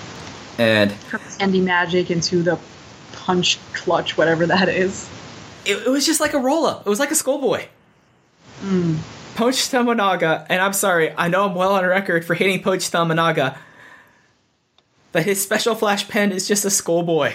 and 0.57 0.91
from 0.91 1.21
Andy 1.39 1.61
Magic 1.61 2.09
into 2.11 2.41
the 2.41 2.59
punch 3.13 3.59
clutch, 3.73 4.17
whatever 4.17 4.45
that 4.45 4.69
is. 4.69 5.09
it, 5.65 5.77
it 5.85 5.89
was 5.89 6.05
just 6.05 6.19
like 6.19 6.33
a 6.33 6.39
roll 6.39 6.65
up. 6.65 6.85
It 6.85 6.89
was 6.89 6.99
like 6.99 7.11
a 7.11 7.15
schoolboy. 7.15 7.65
Hmm. 8.61 8.95
Punch 9.35 9.55
Tominaga, 9.55 10.47
and 10.49 10.61
I'm 10.61 10.73
sorry, 10.73 11.13
I 11.15 11.27
know 11.27 11.45
I'm 11.47 11.53
well 11.53 11.73
on 11.73 11.85
record 11.85 12.25
for 12.25 12.33
hating 12.33 12.63
Punch 12.63 12.89
Tominaga, 12.89 13.57
but 15.17 15.25
his 15.25 15.41
special 15.41 15.73
flash 15.73 16.07
pen 16.07 16.31
is 16.31 16.47
just 16.47 16.63
a 16.63 16.69
schoolboy. 16.69 17.33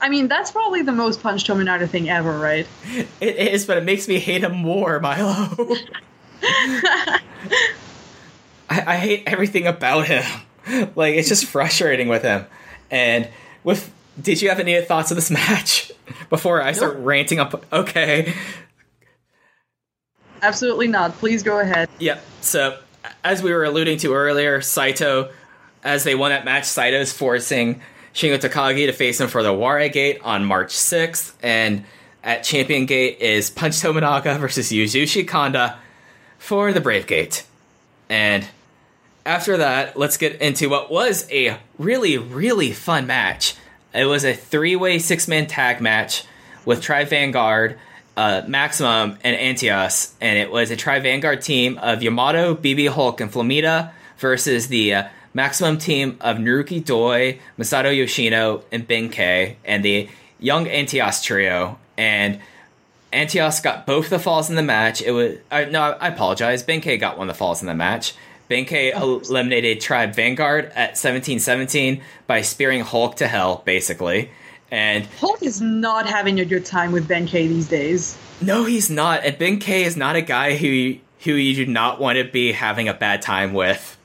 I 0.00 0.08
mean, 0.08 0.26
that's 0.26 0.50
probably 0.50 0.82
the 0.82 0.90
most 0.90 1.22
punch 1.22 1.44
Tominaga 1.46 1.88
thing 1.88 2.10
ever, 2.10 2.36
right? 2.36 2.66
It 3.20 3.36
is, 3.36 3.64
but 3.64 3.76
it 3.76 3.84
makes 3.84 4.08
me 4.08 4.18
hate 4.18 4.42
him 4.42 4.56
more, 4.56 4.98
Milo. 4.98 5.54
I, 6.42 7.20
I 8.68 8.96
hate 8.96 9.22
everything 9.28 9.68
about 9.68 10.08
him. 10.08 10.24
Like 10.96 11.14
it's 11.14 11.28
just 11.28 11.44
frustrating 11.44 12.08
with 12.08 12.22
him. 12.22 12.44
And 12.90 13.28
with, 13.62 13.94
did 14.20 14.42
you 14.42 14.48
have 14.48 14.58
any 14.58 14.80
thoughts 14.80 15.12
of 15.12 15.14
this 15.14 15.30
match 15.30 15.92
before 16.28 16.60
I 16.60 16.72
start 16.72 16.96
ranting 16.96 17.38
up? 17.38 17.64
Okay. 17.72 18.34
Absolutely 20.42 20.88
not. 20.88 21.12
Please 21.18 21.44
go 21.44 21.60
ahead. 21.60 21.88
Yep. 22.00 22.20
So, 22.40 22.80
as 23.22 23.44
we 23.44 23.52
were 23.52 23.62
alluding 23.62 23.98
to 23.98 24.12
earlier, 24.12 24.60
Saito, 24.60 25.30
as 25.82 26.04
they 26.04 26.14
won 26.14 26.30
that 26.30 26.44
match, 26.44 26.64
Saito's 26.64 27.12
forcing 27.12 27.80
Shingo 28.14 28.38
Takagi 28.38 28.86
to 28.86 28.92
face 28.92 29.20
him 29.20 29.28
for 29.28 29.42
the 29.42 29.50
Owarai 29.50 29.92
Gate 29.92 30.20
on 30.22 30.44
March 30.44 30.74
6th. 30.74 31.34
And 31.42 31.84
at 32.24 32.42
Champion 32.42 32.86
Gate 32.86 33.20
is 33.20 33.50
Punch 33.50 33.74
Tominaga 33.74 34.38
versus 34.38 34.70
Yasushi 34.70 35.28
Kanda 35.28 35.78
for 36.38 36.72
the 36.72 36.80
Brave 36.80 37.06
Gate. 37.06 37.44
And 38.08 38.46
after 39.24 39.58
that, 39.58 39.96
let's 39.98 40.16
get 40.16 40.40
into 40.40 40.68
what 40.68 40.90
was 40.90 41.30
a 41.30 41.58
really, 41.78 42.18
really 42.18 42.72
fun 42.72 43.06
match. 43.06 43.54
It 43.92 44.06
was 44.06 44.24
a 44.24 44.34
three 44.34 44.76
way 44.76 44.98
six 44.98 45.28
man 45.28 45.46
tag 45.46 45.80
match 45.80 46.24
with 46.64 46.82
Tribe 46.82 47.08
Vanguard, 47.08 47.78
uh, 48.16 48.42
Maximum, 48.46 49.18
and 49.22 49.36
Antias. 49.36 50.12
And 50.20 50.38
it 50.38 50.50
was 50.50 50.70
a 50.70 50.76
Tribe 50.76 51.02
Vanguard 51.02 51.42
team 51.42 51.78
of 51.78 52.02
Yamato, 52.02 52.54
BB 52.54 52.88
Hulk, 52.88 53.20
and 53.20 53.32
Flamita 53.32 53.92
versus 54.18 54.68
the 54.68 54.94
uh, 54.94 55.08
Maximum 55.36 55.76
team 55.76 56.16
of 56.22 56.38
Naruki 56.38 56.82
Doi, 56.82 57.38
Masato 57.58 57.94
Yoshino, 57.94 58.64
and 58.72 58.88
Benkei, 58.88 59.56
and 59.66 59.84
the 59.84 60.08
Young 60.40 60.64
Antias 60.64 61.22
trio. 61.22 61.78
And 61.98 62.40
Antias 63.12 63.62
got 63.62 63.84
both 63.84 64.08
the 64.08 64.18
falls 64.18 64.48
in 64.48 64.56
the 64.56 64.62
match. 64.62 65.02
It 65.02 65.10
was 65.10 65.36
uh, 65.50 65.66
no, 65.70 65.82
I 65.82 66.08
apologize. 66.08 66.64
Benkei 66.64 66.98
got 66.98 67.18
one 67.18 67.28
of 67.28 67.34
the 67.34 67.38
falls 67.38 67.60
in 67.60 67.66
the 67.66 67.74
match. 67.74 68.14
Benkei 68.48 68.98
eliminated 68.98 69.78
Tribe 69.82 70.14
Vanguard 70.14 70.72
at 70.74 70.94
17-17 70.94 72.00
by 72.26 72.40
spearing 72.40 72.80
Hulk 72.80 73.16
to 73.16 73.28
hell, 73.28 73.60
basically. 73.66 74.30
And 74.70 75.04
Hulk 75.20 75.42
is 75.42 75.60
not 75.60 76.06
having 76.06 76.40
a 76.40 76.46
good 76.46 76.64
time 76.64 76.92
with 76.92 77.06
Benkei 77.06 77.46
these 77.46 77.68
days. 77.68 78.16
no, 78.40 78.64
he's 78.64 78.88
not. 78.88 79.22
And 79.22 79.36
Benkei 79.36 79.84
is 79.84 79.98
not 79.98 80.16
a 80.16 80.22
guy 80.22 80.56
who 80.56 80.96
who 81.24 81.32
you 81.32 81.54
do 81.54 81.70
not 81.70 82.00
want 82.00 82.16
to 82.16 82.24
be 82.24 82.52
having 82.52 82.88
a 82.88 82.94
bad 82.94 83.20
time 83.20 83.52
with. 83.52 83.98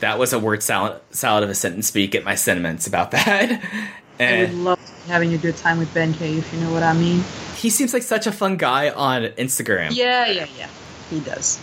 That 0.00 0.18
was 0.18 0.32
a 0.32 0.38
word 0.38 0.62
salad, 0.62 1.00
salad 1.10 1.42
of 1.44 1.50
a 1.50 1.54
sentence, 1.54 1.90
but 1.90 2.02
you 2.02 2.08
get 2.08 2.24
my 2.24 2.34
sentiments 2.36 2.86
about 2.86 3.10
that. 3.10 3.62
I 4.20 4.40
would 4.40 4.54
love 4.54 4.78
having 5.06 5.32
a 5.34 5.38
good 5.38 5.56
time 5.56 5.78
with 5.78 5.92
Benkei, 5.94 6.38
if 6.38 6.52
you 6.52 6.60
know 6.60 6.72
what 6.72 6.82
I 6.82 6.92
mean. 6.92 7.22
he 7.56 7.70
seems 7.70 7.92
like 7.94 8.02
such 8.02 8.26
a 8.26 8.32
fun 8.32 8.56
guy 8.56 8.90
on 8.90 9.22
Instagram. 9.22 9.94
Yeah, 9.94 10.26
yeah, 10.26 10.46
yeah. 10.58 10.68
He 11.10 11.20
does. 11.20 11.60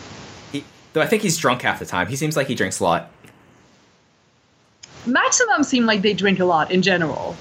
He- 0.52 0.64
though 0.94 1.02
I 1.02 1.07
think 1.07 1.22
he's 1.22 1.38
drunk 1.38 1.62
half 1.64 1.80
the 1.80 1.86
time. 1.86 2.07
He 2.07 2.16
seems 2.16 2.36
like 2.38 2.48
he 2.48 2.56
drinks 2.56 2.80
a 2.80 2.84
lot. 2.84 3.12
Maximum 5.06 5.64
seem 5.64 5.86
like 5.86 6.02
they 6.02 6.14
drink 6.14 6.40
a 6.40 6.45
lot 6.45 6.72
in 6.72 6.82
general. 6.82 7.36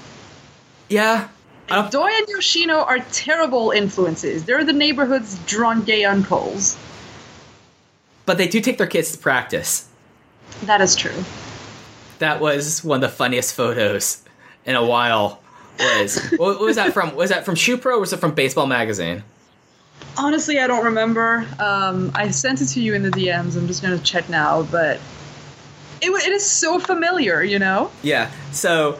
Yeah. 0.89 1.29
Doi 1.67 2.09
and 2.13 2.27
Yoshino 2.29 2.75
are 2.83 2.99
terrible 3.11 3.71
influences. 3.71 4.45
They're 4.45 4.63
the 4.63 4.73
neighborhood's 4.73 5.39
drunk 5.45 5.85
gay 5.85 6.03
uncles. 6.05 6.77
but 8.27 8.37
they 8.37 8.47
do 8.47 8.61
take 8.61 8.77
their 8.77 8.85
kids 8.87 9.11
to 9.13 9.17
practice. 9.17 9.87
That 10.63 10.81
is 10.81 10.95
true. 10.95 11.23
That 12.19 12.39
was 12.39 12.83
one 12.83 13.03
of 13.03 13.09
the 13.09 13.15
funniest 13.15 13.55
photos 13.55 14.23
in 14.65 14.75
a 14.75 14.85
while. 14.85 15.41
Was 15.79 16.17
what 16.37 16.59
was 16.61 16.77
that 16.77 16.93
from? 16.93 17.15
Was 17.15 17.29
that 17.31 17.43
from 17.45 17.55
Shoe 17.55 17.77
Pro 17.77 17.97
or 17.97 17.99
was 17.99 18.13
it 18.13 18.17
from 18.21 18.33
Baseball 18.33 18.65
Magazine? 18.67 19.23
Honestly, 20.17 20.59
I 20.59 20.67
don't 20.67 20.85
remember. 20.85 21.45
Um, 21.59 22.11
I 22.15 22.31
sent 22.31 22.61
it 22.61 22.67
to 22.67 22.81
you 22.81 22.93
in 22.93 23.03
the 23.03 23.09
DMs. 23.11 23.57
I'm 23.57 23.67
just 23.67 23.81
gonna 23.81 23.97
check 23.99 24.29
now, 24.29 24.63
but 24.63 24.97
it, 26.01 26.09
it 26.09 26.31
is 26.31 26.49
so 26.49 26.79
familiar, 26.79 27.43
you 27.43 27.59
know. 27.59 27.91
Yeah. 28.01 28.31
So 28.53 28.99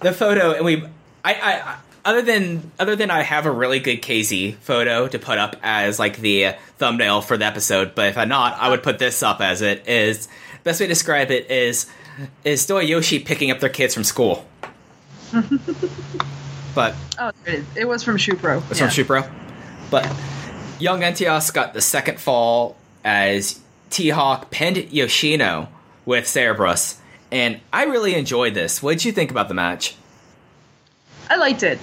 the 0.00 0.12
photo, 0.12 0.52
and 0.52 0.64
we, 0.64 0.84
I, 1.24 1.34
I, 1.34 1.52
I- 1.72 1.76
other 2.04 2.20
than 2.20 2.70
other 2.80 2.96
than 2.96 3.10
I 3.10 3.22
have 3.22 3.46
a 3.46 3.50
really 3.50 3.78
good 3.78 4.02
KZ 4.02 4.56
photo 4.56 5.06
to 5.08 5.18
put 5.20 5.38
up 5.38 5.56
as 5.62 5.98
like 6.00 6.16
the 6.18 6.54
thumbnail 6.76 7.22
for 7.22 7.36
the 7.38 7.44
episode, 7.46 7.94
but 7.94 8.08
if 8.08 8.18
I'm 8.18 8.28
not, 8.28 8.58
I 8.58 8.68
would 8.70 8.82
put 8.82 8.98
this 8.98 9.22
up 9.22 9.40
as 9.40 9.62
it 9.62 9.86
is. 9.88 10.28
Best 10.64 10.80
way 10.80 10.86
to 10.86 10.92
describe 10.92 11.30
it 11.30 11.50
is 11.50 11.86
is 12.44 12.64
Doi 12.66 12.80
Yoshi 12.80 13.18
picking 13.18 13.50
up 13.50 13.60
their 13.60 13.68
kids 13.70 13.94
from 13.94 14.04
school. 14.04 14.46
but 16.74 16.94
Oh, 17.18 17.32
it, 17.46 17.54
is. 17.54 17.64
it 17.76 17.88
was 17.88 18.02
from 18.02 18.16
Shoe 18.16 18.36
Pro. 18.36 18.58
It's 18.70 18.78
yeah. 18.78 18.86
from 18.86 18.90
Shoe 18.90 19.04
Pro. 19.04 19.22
But 19.90 20.04
Young 20.78 21.00
Antias 21.00 21.52
got 21.52 21.74
the 21.74 21.80
second 21.80 22.20
fall 22.20 22.76
as 23.04 23.60
T 23.90 24.10
Hawk 24.10 24.50
pinned 24.50 24.92
Yoshino 24.92 25.68
with 26.04 26.26
Cerberus. 26.26 26.98
And 27.30 27.60
I 27.72 27.84
really 27.84 28.14
enjoyed 28.14 28.54
this. 28.54 28.82
What 28.82 28.92
did 28.92 29.04
you 29.06 29.12
think 29.12 29.30
about 29.30 29.48
the 29.48 29.54
match? 29.54 29.96
I 31.30 31.36
liked 31.36 31.62
it. 31.62 31.78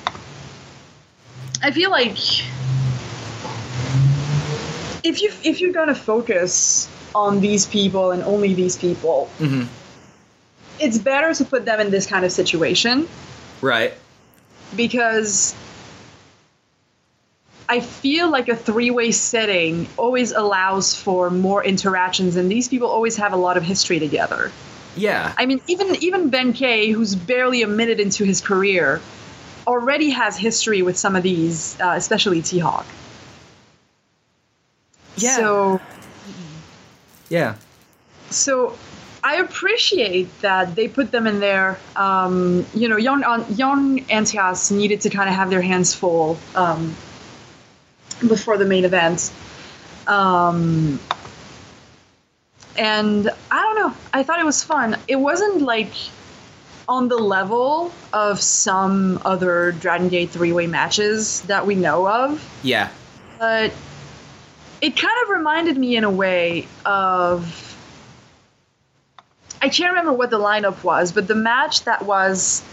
I 1.63 1.71
feel 1.71 1.89
like 1.89 2.17
if 5.03 5.21
you 5.21 5.31
if 5.43 5.59
you're 5.59 5.73
gonna 5.73 5.95
focus 5.95 6.87
on 7.15 7.41
these 7.41 7.65
people 7.65 8.11
and 8.11 8.23
only 8.23 8.53
these 8.53 8.77
people, 8.77 9.29
Mhm. 9.39 9.67
it's 10.79 10.97
better 10.97 11.33
to 11.33 11.45
put 11.45 11.65
them 11.65 11.79
in 11.79 11.91
this 11.91 12.05
kind 12.05 12.23
of 12.25 12.31
situation 12.31 13.07
Right. 13.61 13.93
because 14.75 15.53
I 17.67 17.81
feel 17.81 18.29
like 18.31 18.49
a 18.49 18.55
three-way 18.55 19.11
setting 19.11 19.87
always 19.95 20.31
allows 20.31 20.95
for 20.95 21.29
more 21.29 21.63
interactions, 21.63 22.35
and 22.35 22.49
these 22.49 22.67
people 22.67 22.87
always 22.87 23.15
have 23.17 23.31
a 23.31 23.37
lot 23.37 23.57
of 23.57 23.63
history 23.63 23.99
together. 23.99 24.51
Yeah. 24.95 25.33
I 25.37 25.45
mean, 25.45 25.61
even 25.67 25.95
even 26.01 26.31
Benkei, 26.31 26.91
who's 26.93 27.13
barely 27.15 27.61
a 27.61 27.67
minute 27.67 27.99
into 27.99 28.23
his 28.25 28.41
career, 28.41 28.99
already 29.67 30.09
has 30.09 30.35
history 30.35 30.81
with 30.81 30.97
some 30.97 31.15
of 31.15 31.21
these, 31.21 31.77
uh, 31.79 31.93
especially 31.95 32.41
T 32.41 32.57
Hawk. 32.57 32.87
Yeah. 35.17 35.35
So, 35.35 35.81
yeah. 37.29 37.55
so 38.29 38.77
I 39.23 39.35
appreciate 39.37 40.27
that 40.41 40.75
they 40.75 40.87
put 40.87 41.11
them 41.11 41.27
in 41.27 41.39
there. 41.39 41.77
Um, 41.95 42.65
you 42.73 42.87
know, 42.87 42.97
young 42.97 43.23
uh, 43.23 43.45
young 43.49 43.99
Antias 44.09 44.71
needed 44.71 45.01
to 45.01 45.09
kind 45.09 45.29
of 45.29 45.35
have 45.35 45.49
their 45.49 45.61
hands 45.61 45.93
full 45.93 46.37
um, 46.55 46.95
before 48.27 48.57
the 48.57 48.65
main 48.65 48.85
event. 48.85 49.31
Um, 50.07 50.99
and 52.77 53.29
I 53.51 53.61
don't 53.61 53.75
know. 53.75 53.93
I 54.13 54.23
thought 54.23 54.39
it 54.39 54.45
was 54.45 54.63
fun. 54.63 54.95
It 55.07 55.17
wasn't 55.17 55.61
like 55.61 55.91
on 56.87 57.07
the 57.07 57.17
level 57.17 57.91
of 58.13 58.39
some 58.41 59.21
other 59.25 59.73
Dragon 59.73 60.07
Gate 60.09 60.29
three 60.31 60.51
way 60.53 60.65
matches 60.65 61.41
that 61.41 61.67
we 61.67 61.75
know 61.75 62.07
of, 62.07 62.43
Yeah. 62.63 62.89
but 63.37 63.71
it 64.81 64.95
kind 64.95 65.15
of 65.23 65.29
reminded 65.29 65.77
me 65.77 65.95
in 65.95 66.03
a 66.03 66.09
way 66.09 66.67
of 66.85 67.65
I 69.61 69.67
can't 69.67 69.91
remember 69.91 70.13
what 70.13 70.29
the 70.29 70.39
lineup 70.39 70.83
was, 70.83 71.11
but 71.11 71.27
the 71.27 71.35
match 71.35 71.83
that 71.83 72.05
was 72.05 72.63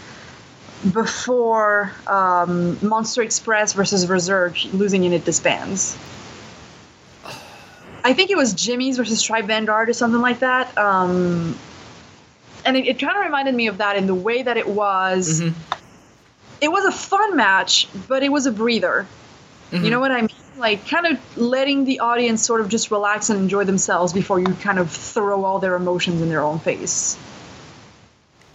before 0.93 1.91
um, 2.05 2.77
Monster 2.85 3.21
Express 3.23 3.73
versus 3.73 4.07
Research 4.07 4.65
losing 4.67 5.03
in 5.03 5.11
it 5.11 5.25
disbands. 5.25 5.97
I 8.05 8.13
think 8.13 8.29
it 8.29 8.37
was 8.37 8.53
Jimmy's 8.53 8.95
versus 8.97 9.21
Tribe 9.21 9.47
Vanguard 9.47 9.89
or 9.89 9.93
something 9.93 10.21
like 10.21 10.39
that. 10.39 10.77
Um, 10.77 11.57
and 12.63 12.77
it, 12.77 12.87
it 12.87 12.99
kind 12.99 13.17
of 13.17 13.25
reminded 13.25 13.53
me 13.53 13.67
of 13.67 13.79
that 13.79 13.97
in 13.97 14.07
the 14.07 14.15
way 14.15 14.43
that 14.43 14.55
it 14.55 14.67
was. 14.67 15.41
It 16.61 16.69
was 16.69 16.85
a 16.85 16.91
fun 16.91 17.35
match, 17.35 17.89
but 18.07 18.23
it 18.23 18.31
was 18.31 18.45
a 18.45 18.51
breather. 18.51 19.07
You 19.73 19.89
know 19.89 19.99
what 19.99 20.11
I 20.11 20.21
mean? 20.21 20.29
Like, 20.57 20.87
kind 20.87 21.05
of 21.05 21.37
letting 21.37 21.85
the 21.85 21.99
audience 21.99 22.43
sort 22.43 22.61
of 22.61 22.69
just 22.69 22.91
relax 22.91 23.29
and 23.29 23.39
enjoy 23.39 23.63
themselves 23.63 24.13
before 24.13 24.39
you 24.39 24.53
kind 24.55 24.79
of 24.79 24.91
throw 24.91 25.45
all 25.45 25.59
their 25.59 25.75
emotions 25.75 26.21
in 26.21 26.29
their 26.29 26.41
own 26.41 26.59
face. 26.59 27.17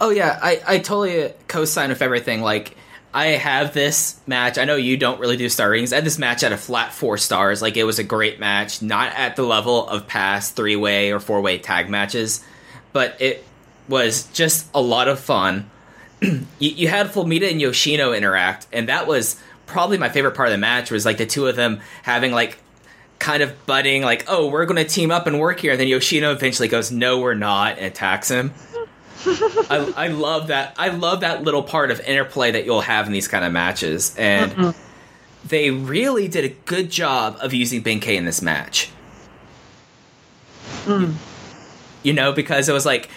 Oh 0.01 0.09
yeah, 0.09 0.37
I 0.41 0.61
I 0.67 0.77
totally 0.79 1.31
co-sign 1.47 1.87
with 1.87 2.01
everything. 2.01 2.41
Like 2.41 2.75
I 3.13 3.27
have 3.27 3.73
this 3.73 4.19
match. 4.25 4.57
I 4.57 4.65
know 4.65 4.75
you 4.75 4.97
don't 4.97 5.19
really 5.19 5.37
do 5.37 5.47
star 5.47 5.69
ratings. 5.69 5.93
I 5.93 5.97
had 5.97 6.05
this 6.05 6.17
match 6.17 6.43
at 6.43 6.51
a 6.51 6.57
flat 6.57 6.93
four 6.93 7.17
stars. 7.17 7.61
Like 7.61 7.77
it 7.77 7.83
was 7.85 7.99
a 7.99 8.03
great 8.03 8.39
match, 8.39 8.81
not 8.81 9.13
at 9.13 9.35
the 9.35 9.43
level 9.43 9.87
of 9.87 10.07
past 10.07 10.55
three 10.57 10.75
way 10.75 11.13
or 11.13 11.21
four 11.21 11.39
way 11.39 11.57
tag 11.57 11.89
matches, 11.89 12.43
but 12.91 13.21
it 13.21 13.45
was 13.87 14.25
just 14.33 14.67
a 14.73 14.81
lot 14.81 15.07
of 15.07 15.19
fun. 15.19 15.69
you, 16.21 16.41
you 16.59 16.87
had 16.87 17.07
Flamita 17.07 17.49
and 17.49 17.61
Yoshino 17.61 18.13
interact, 18.13 18.67
and 18.73 18.89
that 18.89 19.07
was 19.07 19.39
probably 19.65 19.97
my 19.97 20.09
favorite 20.09 20.35
part 20.35 20.47
of 20.49 20.51
the 20.51 20.57
match. 20.57 20.91
Was 20.91 21.05
like 21.05 21.17
the 21.17 21.25
two 21.25 21.47
of 21.47 21.55
them 21.55 21.81
having 22.03 22.31
like 22.31 22.57
kind 23.19 23.41
of 23.41 23.65
budding, 23.65 24.01
like, 24.01 24.25
oh, 24.27 24.49
we're 24.49 24.65
going 24.65 24.83
to 24.83 24.89
team 24.89 25.09
up 25.09 25.27
and 25.27 25.39
work 25.39 25.59
here. 25.59 25.71
And 25.71 25.79
then 25.79 25.87
Yoshino 25.87 26.31
eventually 26.33 26.67
goes, 26.67 26.91
no, 26.91 27.19
we're 27.19 27.35
not, 27.35 27.77
and 27.77 27.85
attacks 27.85 28.29
him. 28.29 28.53
I, 29.25 29.93
I 29.95 30.07
love 30.09 30.47
that. 30.47 30.75
I 30.77 30.89
love 30.89 31.21
that 31.21 31.43
little 31.43 31.63
part 31.63 31.91
of 31.91 32.01
interplay 32.01 32.51
that 32.51 32.65
you'll 32.65 32.81
have 32.81 33.07
in 33.07 33.13
these 33.13 33.29
kind 33.29 33.45
of 33.45 33.53
matches, 33.53 34.13
and 34.17 34.75
they 35.45 35.71
really 35.71 36.27
did 36.27 36.43
a 36.43 36.49
good 36.49 36.91
job 36.91 37.37
of 37.39 37.53
using 37.53 37.81
Benkei 37.81 38.15
in 38.15 38.25
this 38.25 38.41
match. 38.41 38.91
Mm. 40.83 41.13
You 42.01 42.11
know, 42.11 42.33
because 42.33 42.67
it 42.67 42.73
was 42.73 42.85
like 42.85 43.09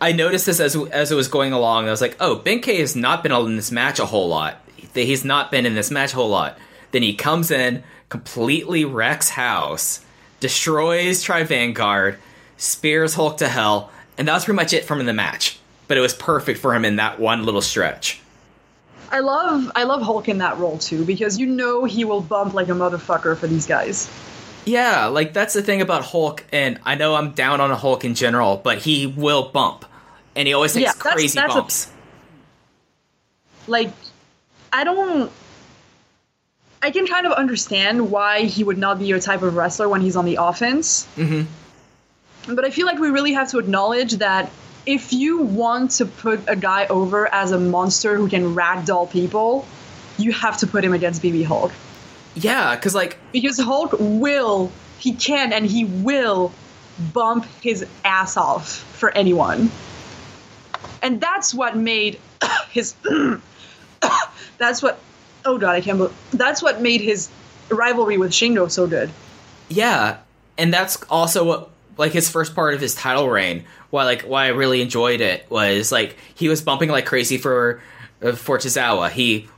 I 0.00 0.12
noticed 0.12 0.46
this 0.46 0.58
as 0.58 0.74
as 0.74 1.12
it 1.12 1.14
was 1.14 1.28
going 1.28 1.52
along. 1.52 1.86
I 1.86 1.90
was 1.90 2.00
like, 2.00 2.16
oh, 2.18 2.36
Benkei 2.42 2.78
has 2.80 2.96
not 2.96 3.22
been 3.22 3.32
in 3.32 3.56
this 3.56 3.70
match 3.70 3.98
a 3.98 4.06
whole 4.06 4.28
lot. 4.28 4.61
He's 4.94 5.24
not 5.24 5.50
been 5.50 5.66
in 5.66 5.74
this 5.74 5.90
match 5.90 6.12
a 6.12 6.16
whole 6.16 6.28
lot. 6.28 6.58
Then 6.92 7.02
he 7.02 7.14
comes 7.14 7.50
in, 7.50 7.82
completely 8.08 8.84
wrecks 8.84 9.30
house, 9.30 10.04
destroys 10.40 11.22
Tribe 11.22 11.46
Vanguard, 11.48 12.18
spears 12.58 13.14
Hulk 13.14 13.38
to 13.38 13.48
hell, 13.48 13.90
and 14.18 14.28
that 14.28 14.34
was 14.34 14.44
pretty 14.44 14.56
much 14.56 14.72
it 14.72 14.84
from 14.84 15.04
the 15.06 15.12
match. 15.12 15.58
But 15.88 15.96
it 15.96 16.00
was 16.00 16.14
perfect 16.14 16.58
for 16.60 16.74
him 16.74 16.84
in 16.84 16.96
that 16.96 17.18
one 17.18 17.44
little 17.44 17.60
stretch. 17.62 18.20
I 19.10 19.20
love 19.20 19.70
I 19.74 19.84
love 19.84 20.00
Hulk 20.00 20.28
in 20.28 20.38
that 20.38 20.56
role 20.58 20.78
too 20.78 21.04
because 21.04 21.38
you 21.38 21.46
know 21.46 21.84
he 21.84 22.04
will 22.04 22.22
bump 22.22 22.54
like 22.54 22.68
a 22.68 22.72
motherfucker 22.72 23.36
for 23.36 23.46
these 23.46 23.66
guys. 23.66 24.08
Yeah, 24.64 25.06
like 25.06 25.32
that's 25.34 25.52
the 25.54 25.62
thing 25.62 25.80
about 25.82 26.02
Hulk, 26.04 26.44
and 26.52 26.78
I 26.84 26.94
know 26.94 27.14
I'm 27.14 27.32
down 27.32 27.60
on 27.60 27.70
a 27.70 27.76
Hulk 27.76 28.04
in 28.04 28.14
general, 28.14 28.56
but 28.58 28.78
he 28.78 29.06
will 29.06 29.48
bump, 29.50 29.84
and 30.36 30.46
he 30.48 30.54
always 30.54 30.72
takes 30.72 30.82
Yeah, 30.84 30.92
that's- 30.92 31.14
crazy 31.14 31.34
that's 31.38 31.52
a- 31.54 31.58
bumps. 31.58 31.90
Like 33.66 33.90
I 34.72 34.84
don't 34.84 35.30
I 36.82 36.90
can 36.90 37.06
kind 37.06 37.26
of 37.26 37.32
understand 37.32 38.10
why 38.10 38.42
he 38.42 38.64
would 38.64 38.78
not 38.78 38.98
be 38.98 39.06
your 39.06 39.20
type 39.20 39.42
of 39.42 39.54
wrestler 39.54 39.88
when 39.88 40.00
he's 40.00 40.16
on 40.16 40.24
the 40.24 40.36
offense. 40.40 41.06
Mm-hmm. 41.16 42.54
But 42.54 42.64
I 42.64 42.70
feel 42.70 42.86
like 42.86 42.98
we 42.98 43.08
really 43.08 43.34
have 43.34 43.50
to 43.50 43.58
acknowledge 43.60 44.14
that 44.14 44.50
if 44.84 45.12
you 45.12 45.38
want 45.38 45.92
to 45.92 46.06
put 46.06 46.40
a 46.48 46.56
guy 46.56 46.86
over 46.86 47.32
as 47.32 47.52
a 47.52 47.58
monster 47.58 48.16
who 48.16 48.28
can 48.28 48.56
ragdoll 48.56 49.08
people, 49.08 49.64
you 50.18 50.32
have 50.32 50.58
to 50.58 50.66
put 50.66 50.84
him 50.84 50.92
against 50.92 51.22
BB 51.22 51.44
Hulk. 51.44 51.70
yeah, 52.34 52.74
because 52.74 52.96
like 52.96 53.16
because 53.30 53.60
Hulk 53.60 53.94
will, 54.00 54.72
he 54.98 55.14
can, 55.14 55.52
and 55.52 55.64
he 55.64 55.84
will 55.84 56.52
bump 57.12 57.46
his 57.60 57.86
ass 58.04 58.36
off 58.36 58.68
for 58.68 59.10
anyone. 59.12 59.70
And 61.00 61.20
that's 61.20 61.54
what 61.54 61.76
made 61.76 62.18
his. 62.70 62.96
that's 64.62 64.82
what. 64.82 64.98
Oh 65.44 65.58
god, 65.58 65.74
I 65.74 65.80
can't 65.80 65.98
believe. 65.98 66.14
That's 66.32 66.62
what 66.62 66.80
made 66.80 67.00
his 67.00 67.28
rivalry 67.68 68.18
with 68.18 68.30
Shingo 68.30 68.70
so 68.70 68.86
good. 68.86 69.10
Yeah, 69.68 70.18
and 70.56 70.72
that's 70.72 71.02
also 71.10 71.44
what 71.44 71.70
like 71.96 72.12
his 72.12 72.28
first 72.28 72.54
part 72.54 72.74
of 72.74 72.80
his 72.80 72.94
title 72.94 73.28
reign. 73.28 73.64
Why 73.90 74.04
like 74.04 74.22
why 74.22 74.46
I 74.46 74.48
really 74.48 74.80
enjoyed 74.80 75.20
it 75.20 75.50
was 75.50 75.92
like 75.92 76.16
he 76.34 76.48
was 76.48 76.62
bumping 76.62 76.90
like 76.90 77.06
crazy 77.06 77.38
for 77.38 77.82
uh, 78.22 78.32
for 78.32 78.58
Tozawa. 78.58 79.10
He 79.10 79.48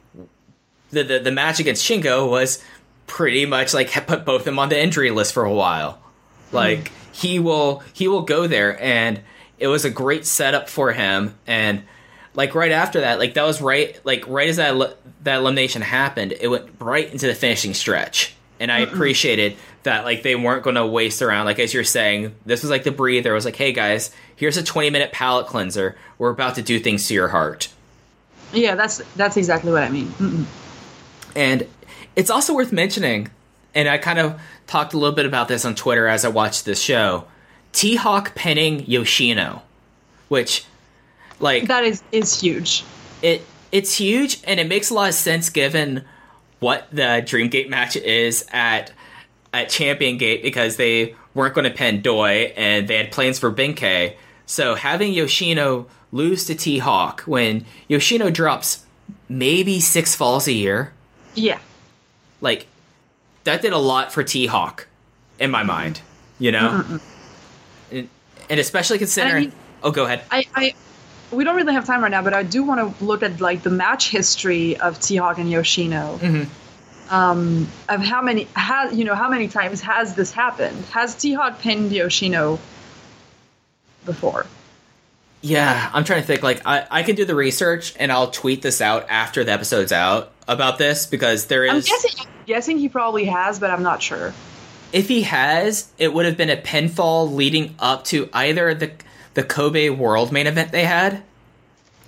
the, 0.90 1.02
the 1.02 1.18
the 1.18 1.32
match 1.32 1.60
against 1.60 1.84
Shingo 1.84 2.28
was 2.28 2.62
pretty 3.06 3.46
much 3.46 3.74
like 3.74 3.90
put 4.06 4.24
both 4.24 4.40
of 4.40 4.44
them 4.44 4.58
on 4.58 4.68
the 4.68 4.80
injury 4.80 5.10
list 5.10 5.34
for 5.34 5.44
a 5.44 5.52
while. 5.52 6.00
Like 6.52 6.92
he 7.12 7.38
will 7.38 7.82
he 7.92 8.08
will 8.08 8.22
go 8.22 8.46
there 8.46 8.80
and 8.80 9.20
it 9.58 9.68
was 9.68 9.84
a 9.84 9.90
great 9.90 10.26
setup 10.26 10.68
for 10.68 10.92
him 10.92 11.36
and 11.46 11.82
like 12.34 12.54
right 12.54 12.72
after 12.72 13.00
that 13.00 13.18
like 13.18 13.34
that 13.34 13.44
was 13.44 13.60
right 13.60 13.98
like 14.04 14.26
right 14.28 14.48
as 14.48 14.56
that 14.56 14.96
that 15.22 15.36
elimination 15.36 15.82
happened 15.82 16.32
it 16.40 16.48
went 16.48 16.66
right 16.80 17.10
into 17.12 17.26
the 17.26 17.34
finishing 17.34 17.74
stretch 17.74 18.34
and 18.60 18.70
i 18.72 18.80
appreciated 18.80 19.56
that 19.84 20.04
like 20.04 20.22
they 20.22 20.34
weren't 20.34 20.62
going 20.62 20.76
to 20.76 20.86
waste 20.86 21.22
around 21.22 21.44
like 21.44 21.58
as 21.58 21.72
you're 21.74 21.84
saying 21.84 22.34
this 22.46 22.62
was 22.62 22.70
like 22.70 22.84
the 22.84 22.90
breather 22.90 23.30
it 23.32 23.34
was 23.34 23.44
like 23.44 23.56
hey 23.56 23.72
guys 23.72 24.10
here's 24.36 24.56
a 24.56 24.62
20 24.62 24.90
minute 24.90 25.12
palate 25.12 25.46
cleanser 25.46 25.96
we're 26.18 26.30
about 26.30 26.54
to 26.54 26.62
do 26.62 26.78
things 26.80 27.06
to 27.08 27.14
your 27.14 27.28
heart 27.28 27.68
Yeah, 28.52 28.76
that's 28.76 28.98
that's 29.16 29.36
exactly 29.36 29.72
what 29.72 29.82
I 29.82 29.90
mean. 29.90 30.06
Mm-mm. 30.18 30.44
and 31.34 31.66
it's 32.14 32.30
also 32.30 32.54
worth 32.54 32.70
mentioning, 32.72 33.28
and 33.74 33.88
I 33.88 33.98
kind 33.98 34.20
of 34.20 34.40
talked 34.68 34.94
a 34.94 34.98
little 34.98 35.16
bit 35.16 35.26
about 35.26 35.48
this 35.48 35.64
on 35.64 35.74
Twitter 35.74 36.06
as 36.06 36.24
I 36.24 36.28
watched 36.28 36.64
this 36.64 36.80
show. 36.80 37.24
T 37.72 37.96
Hawk 37.96 38.36
pinning 38.36 38.86
Yoshino, 38.86 39.62
which, 40.28 40.64
like, 41.40 41.68
That 41.68 41.84
is 41.84 42.02
is 42.12 42.40
huge. 42.40 42.84
it 43.22 43.44
it's 43.72 43.96
huge 43.96 44.40
and 44.44 44.60
it 44.60 44.68
makes 44.68 44.90
a 44.90 44.94
lot 44.94 45.08
of 45.08 45.14
sense 45.14 45.50
given 45.50 46.04
what 46.60 46.86
the 46.92 47.22
Dreamgate 47.26 47.68
match 47.68 47.96
is 47.96 48.46
at 48.52 48.92
at 49.52 49.68
Champion 49.68 50.16
Gate 50.18 50.42
because 50.42 50.76
they 50.76 51.14
weren't 51.34 51.54
going 51.54 51.64
to 51.68 51.76
pin 51.76 52.00
Doi 52.00 52.52
and 52.56 52.86
they 52.88 52.96
had 52.96 53.10
plans 53.12 53.38
for 53.38 53.50
Benkei. 53.52 54.14
So 54.46 54.74
having 54.74 55.12
Yoshino 55.12 55.86
lose 56.12 56.44
to 56.46 56.54
T 56.54 56.78
Hawk 56.78 57.22
when 57.22 57.64
Yoshino 57.88 58.30
drops 58.30 58.84
maybe 59.28 59.80
six 59.80 60.14
falls 60.14 60.46
a 60.46 60.52
year, 60.52 60.92
Yeah. 61.34 61.58
like 62.40 62.66
that 63.44 63.60
did 63.62 63.72
a 63.72 63.78
lot 63.78 64.12
for 64.12 64.22
T 64.22 64.46
Hawk 64.46 64.86
in 65.40 65.50
my 65.50 65.62
mind, 65.64 66.00
you 66.38 66.52
know, 66.52 66.84
and, 67.90 68.08
and 68.48 68.60
especially 68.60 68.98
considering. 68.98 69.44
mean- 69.44 69.52
oh, 69.82 69.90
go 69.90 70.04
ahead. 70.04 70.22
I, 70.30 70.44
I 70.54 70.74
we 71.34 71.44
don't 71.44 71.56
really 71.56 71.74
have 71.74 71.86
time 71.86 72.02
right 72.02 72.10
now, 72.10 72.22
but 72.22 72.34
I 72.34 72.42
do 72.42 72.62
want 72.62 72.98
to 72.98 73.04
look 73.04 73.22
at 73.22 73.40
like 73.40 73.62
the 73.62 73.70
match 73.70 74.10
history 74.10 74.76
of 74.76 75.00
T 75.00 75.16
Hawk 75.16 75.38
and 75.38 75.50
Yoshino. 75.50 76.18
Um, 77.10 77.68
of 77.88 78.00
how 78.00 78.22
many 78.22 78.48
has 78.56 78.94
you 78.94 79.04
know 79.04 79.14
how 79.14 79.28
many 79.28 79.48
times 79.48 79.80
has 79.82 80.14
this 80.14 80.32
happened? 80.32 80.84
Has 80.86 81.14
T 81.14 81.34
Hawk 81.34 81.60
pinned 81.60 81.92
Yoshino 81.92 82.58
before? 84.04 84.46
Yeah, 85.44 85.90
I'm 85.92 86.04
trying 86.04 86.22
to 86.22 86.26
think. 86.26 86.42
Like, 86.42 86.62
I, 86.64 86.86
I 86.90 87.02
can 87.02 87.16
do 87.16 87.26
the 87.26 87.34
research 87.34 87.94
and 87.98 88.10
I'll 88.10 88.30
tweet 88.30 88.62
this 88.62 88.80
out 88.80 89.10
after 89.10 89.44
the 89.44 89.52
episode's 89.52 89.92
out 89.92 90.32
about 90.48 90.78
this 90.78 91.04
because 91.04 91.46
there 91.46 91.66
is. 91.66 91.70
I'm 91.70 91.80
guessing 91.82 92.26
guessing 92.46 92.78
he 92.78 92.88
probably 92.88 93.26
has, 93.26 93.58
but 93.58 93.70
I'm 93.70 93.82
not 93.82 94.02
sure. 94.02 94.32
If 94.92 95.08
he 95.08 95.22
has, 95.22 95.90
it 95.98 96.14
would 96.14 96.24
have 96.24 96.38
been 96.38 96.48
a 96.48 96.56
pinfall 96.56 97.34
leading 97.34 97.74
up 97.78 98.04
to 98.04 98.30
either 98.32 98.74
the 98.74 98.92
the 99.34 99.42
Kobe 99.42 99.88
World 99.90 100.32
main 100.32 100.46
event 100.46 100.72
they 100.72 100.84
had. 100.84 101.22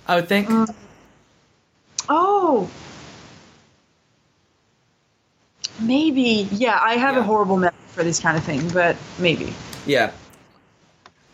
I 0.07 0.15
would 0.15 0.27
think. 0.29 0.47
Mm. 0.47 0.73
Oh. 2.09 2.69
Maybe. 5.79 6.47
Yeah, 6.51 6.79
I 6.81 6.95
have 6.95 7.15
Yeah. 7.15 7.21
a 7.21 7.23
horrible 7.23 7.57
memory 7.57 7.75
for 7.89 8.03
this 8.03 8.19
kind 8.19 8.37
of 8.37 8.43
thing, 8.43 8.67
but 8.69 8.95
maybe. 9.19 9.53
Yeah. 9.85 10.11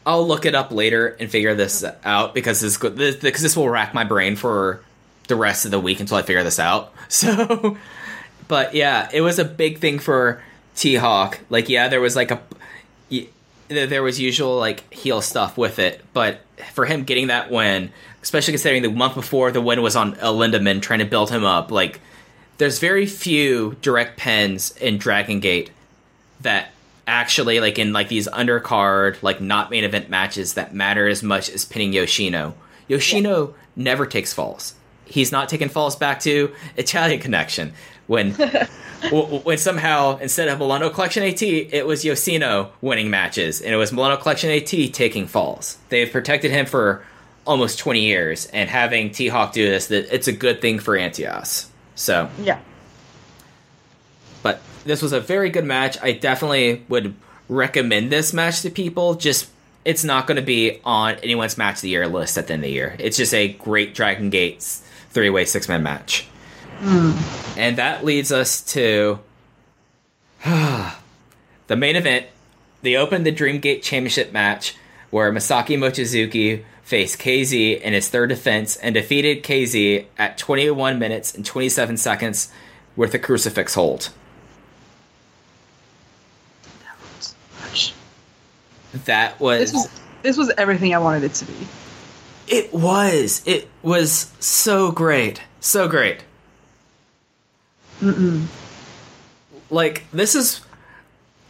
I'll 0.05 0.27
look 0.27 0.45
it 0.45 0.53
up 0.53 0.71
later 0.71 1.15
and 1.19 1.29
figure 1.31 1.55
this 1.55 1.85
out 2.03 2.33
because 2.33 2.59
this 2.59 2.77
because 2.77 3.41
this 3.41 3.55
will 3.55 3.69
rack 3.69 3.93
my 3.93 4.03
brain 4.03 4.35
for 4.35 4.81
the 5.29 5.35
rest 5.37 5.63
of 5.63 5.71
the 5.71 5.79
week 5.79 6.01
until 6.01 6.17
I 6.17 6.23
figure 6.23 6.43
this 6.43 6.59
out. 6.59 6.93
So, 7.09 7.77
but 8.47 8.73
yeah, 8.73 9.07
it 9.13 9.21
was 9.21 9.37
a 9.39 9.45
big 9.45 9.77
thing 9.77 9.99
for 9.99 10.41
T 10.75 10.95
Hawk. 10.95 11.39
Like, 11.49 11.69
yeah, 11.69 11.87
there 11.87 12.01
was 12.01 12.15
like 12.15 12.31
a 12.31 12.41
there 13.67 14.03
was 14.03 14.19
usual 14.19 14.57
like 14.57 14.91
heel 14.93 15.21
stuff 15.21 15.57
with 15.57 15.79
it, 15.79 16.03
but 16.13 16.41
for 16.73 16.85
him 16.85 17.03
getting 17.03 17.27
that 17.27 17.51
win, 17.51 17.91
especially 18.21 18.53
considering 18.53 18.83
the 18.83 18.91
month 18.91 19.15
before 19.15 19.51
the 19.51 19.61
win 19.61 19.81
was 19.81 19.95
on 19.95 20.15
Lindaman 20.15 20.81
trying 20.81 20.99
to 20.99 21.05
build 21.05 21.29
him 21.29 21.43
up, 21.43 21.71
like 21.71 21.99
there's 22.57 22.79
very 22.79 23.05
few 23.05 23.75
direct 23.81 24.17
pins 24.17 24.75
in 24.77 24.97
Dragon 24.97 25.39
Gate 25.39 25.71
that 26.41 26.71
actually 27.07 27.59
like 27.59 27.77
in 27.77 27.93
like 27.93 28.07
these 28.07 28.27
undercard 28.29 29.21
like 29.21 29.41
not 29.41 29.69
main 29.69 29.83
event 29.83 30.09
matches 30.09 30.53
that 30.53 30.73
matter 30.73 31.07
as 31.07 31.23
much 31.23 31.49
as 31.49 31.65
pinning 31.65 31.93
Yoshino. 31.93 32.55
Yoshino 32.87 33.55
never 33.75 34.05
takes 34.05 34.33
falls. 34.33 34.75
He's 35.05 35.31
not 35.31 35.49
taking 35.49 35.69
falls 35.69 35.95
back 35.95 36.19
to 36.21 36.53
Italian 36.77 37.19
Connection 37.21 37.73
when 38.13 38.31
w- 39.01 39.39
when 39.39 39.57
somehow 39.57 40.17
instead 40.17 40.47
of 40.47 40.59
Milano 40.59 40.89
Collection 40.89 41.23
AT, 41.23 41.41
it 41.41 41.85
was 41.85 42.05
Yoshino 42.05 42.71
winning 42.81 43.09
matches, 43.09 43.61
and 43.61 43.73
it 43.73 43.77
was 43.77 43.91
Milano 43.91 44.17
Collection 44.17 44.49
AT 44.51 44.67
taking 44.93 45.27
falls. 45.27 45.77
They've 45.89 46.11
protected 46.11 46.51
him 46.51 46.65
for 46.65 47.03
almost 47.45 47.79
twenty 47.79 48.01
years, 48.05 48.45
and 48.47 48.69
having 48.69 49.11
T 49.11 49.27
Hawk 49.27 49.53
do 49.53 49.65
this, 49.67 49.87
that 49.87 50.13
it's 50.13 50.27
a 50.27 50.31
good 50.33 50.61
thing 50.61 50.79
for 50.79 50.95
Antias. 50.97 51.67
So, 51.95 52.29
Yeah. 52.41 52.59
but 54.41 54.61
this 54.85 55.01
was 55.01 55.11
a 55.13 55.19
very 55.19 55.49
good 55.49 55.65
match. 55.65 55.97
I 56.01 56.11
definitely 56.13 56.83
would 56.89 57.13
recommend 57.49 58.11
this 58.11 58.33
match 58.33 58.61
to 58.61 58.69
people. 58.69 59.15
Just 59.15 59.49
it's 59.85 60.03
not 60.03 60.27
going 60.27 60.37
to 60.37 60.41
be 60.41 60.79
on 60.85 61.15
anyone's 61.15 61.57
match 61.57 61.75
of 61.75 61.81
the 61.81 61.89
year 61.89 62.07
list 62.07 62.37
at 62.37 62.47
the 62.47 62.53
end 62.53 62.63
of 62.63 62.67
the 62.67 62.73
year. 62.73 62.95
It's 62.99 63.17
just 63.17 63.33
a 63.33 63.49
great 63.49 63.93
Dragon 63.95 64.29
Gates 64.29 64.81
three 65.09 65.29
way 65.29 65.45
six 65.45 65.67
man 65.67 65.83
match. 65.83 66.25
Mm. 66.83 67.57
And 67.57 67.77
that 67.77 68.03
leads 68.03 68.31
us 68.31 68.61
to 68.73 69.19
the 70.43 71.75
main 71.75 71.95
event. 71.95 72.27
They 72.81 72.95
opened 72.97 73.25
the 73.25 73.31
Dreamgate 73.31 73.81
Championship 73.81 74.33
match 74.33 74.75
where 75.09 75.31
Masaki 75.31 75.77
Mochizuki 75.77 76.63
faced 76.83 77.19
KZ 77.19 77.79
in 77.79 77.93
his 77.93 78.09
third 78.09 78.27
defense 78.29 78.75
and 78.77 78.93
defeated 78.93 79.43
KZ 79.43 80.05
at 80.17 80.37
21 80.37 80.99
minutes 80.99 81.33
and 81.33 81.45
27 81.45 81.95
seconds 81.95 82.51
with 82.97 83.13
a 83.13 83.19
crucifix 83.19 83.75
hold. 83.75 84.09
That 89.05 89.39
was, 89.39 89.71
This 89.71 89.73
was 89.73 90.01
this 90.21 90.37
was 90.37 90.51
everything 90.57 90.93
I 90.93 90.99
wanted 90.99 91.23
it 91.23 91.33
to 91.35 91.45
be. 91.45 91.53
it 92.47 92.73
was 92.73 93.41
it 93.45 93.67
was 93.81 94.31
so 94.39 94.91
great 94.91 95.41
so 95.59 95.87
great 95.87 96.23
Mm-mm. 98.03 98.45
like 99.69 100.03
this 100.11 100.35
is 100.35 100.61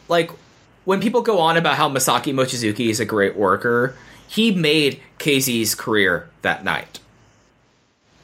like 0.07 0.31
when 0.85 0.99
people 1.01 1.21
go 1.21 1.39
on 1.39 1.57
about 1.57 1.75
how 1.75 1.89
Masaki 1.89 2.33
Mochizuki 2.33 2.89
is 2.89 2.99
a 2.99 3.05
great 3.05 3.35
worker 3.35 3.95
he 4.27 4.51
made 4.51 5.01
KZ's 5.19 5.75
career 5.75 6.29
that 6.41 6.63
night 6.63 6.99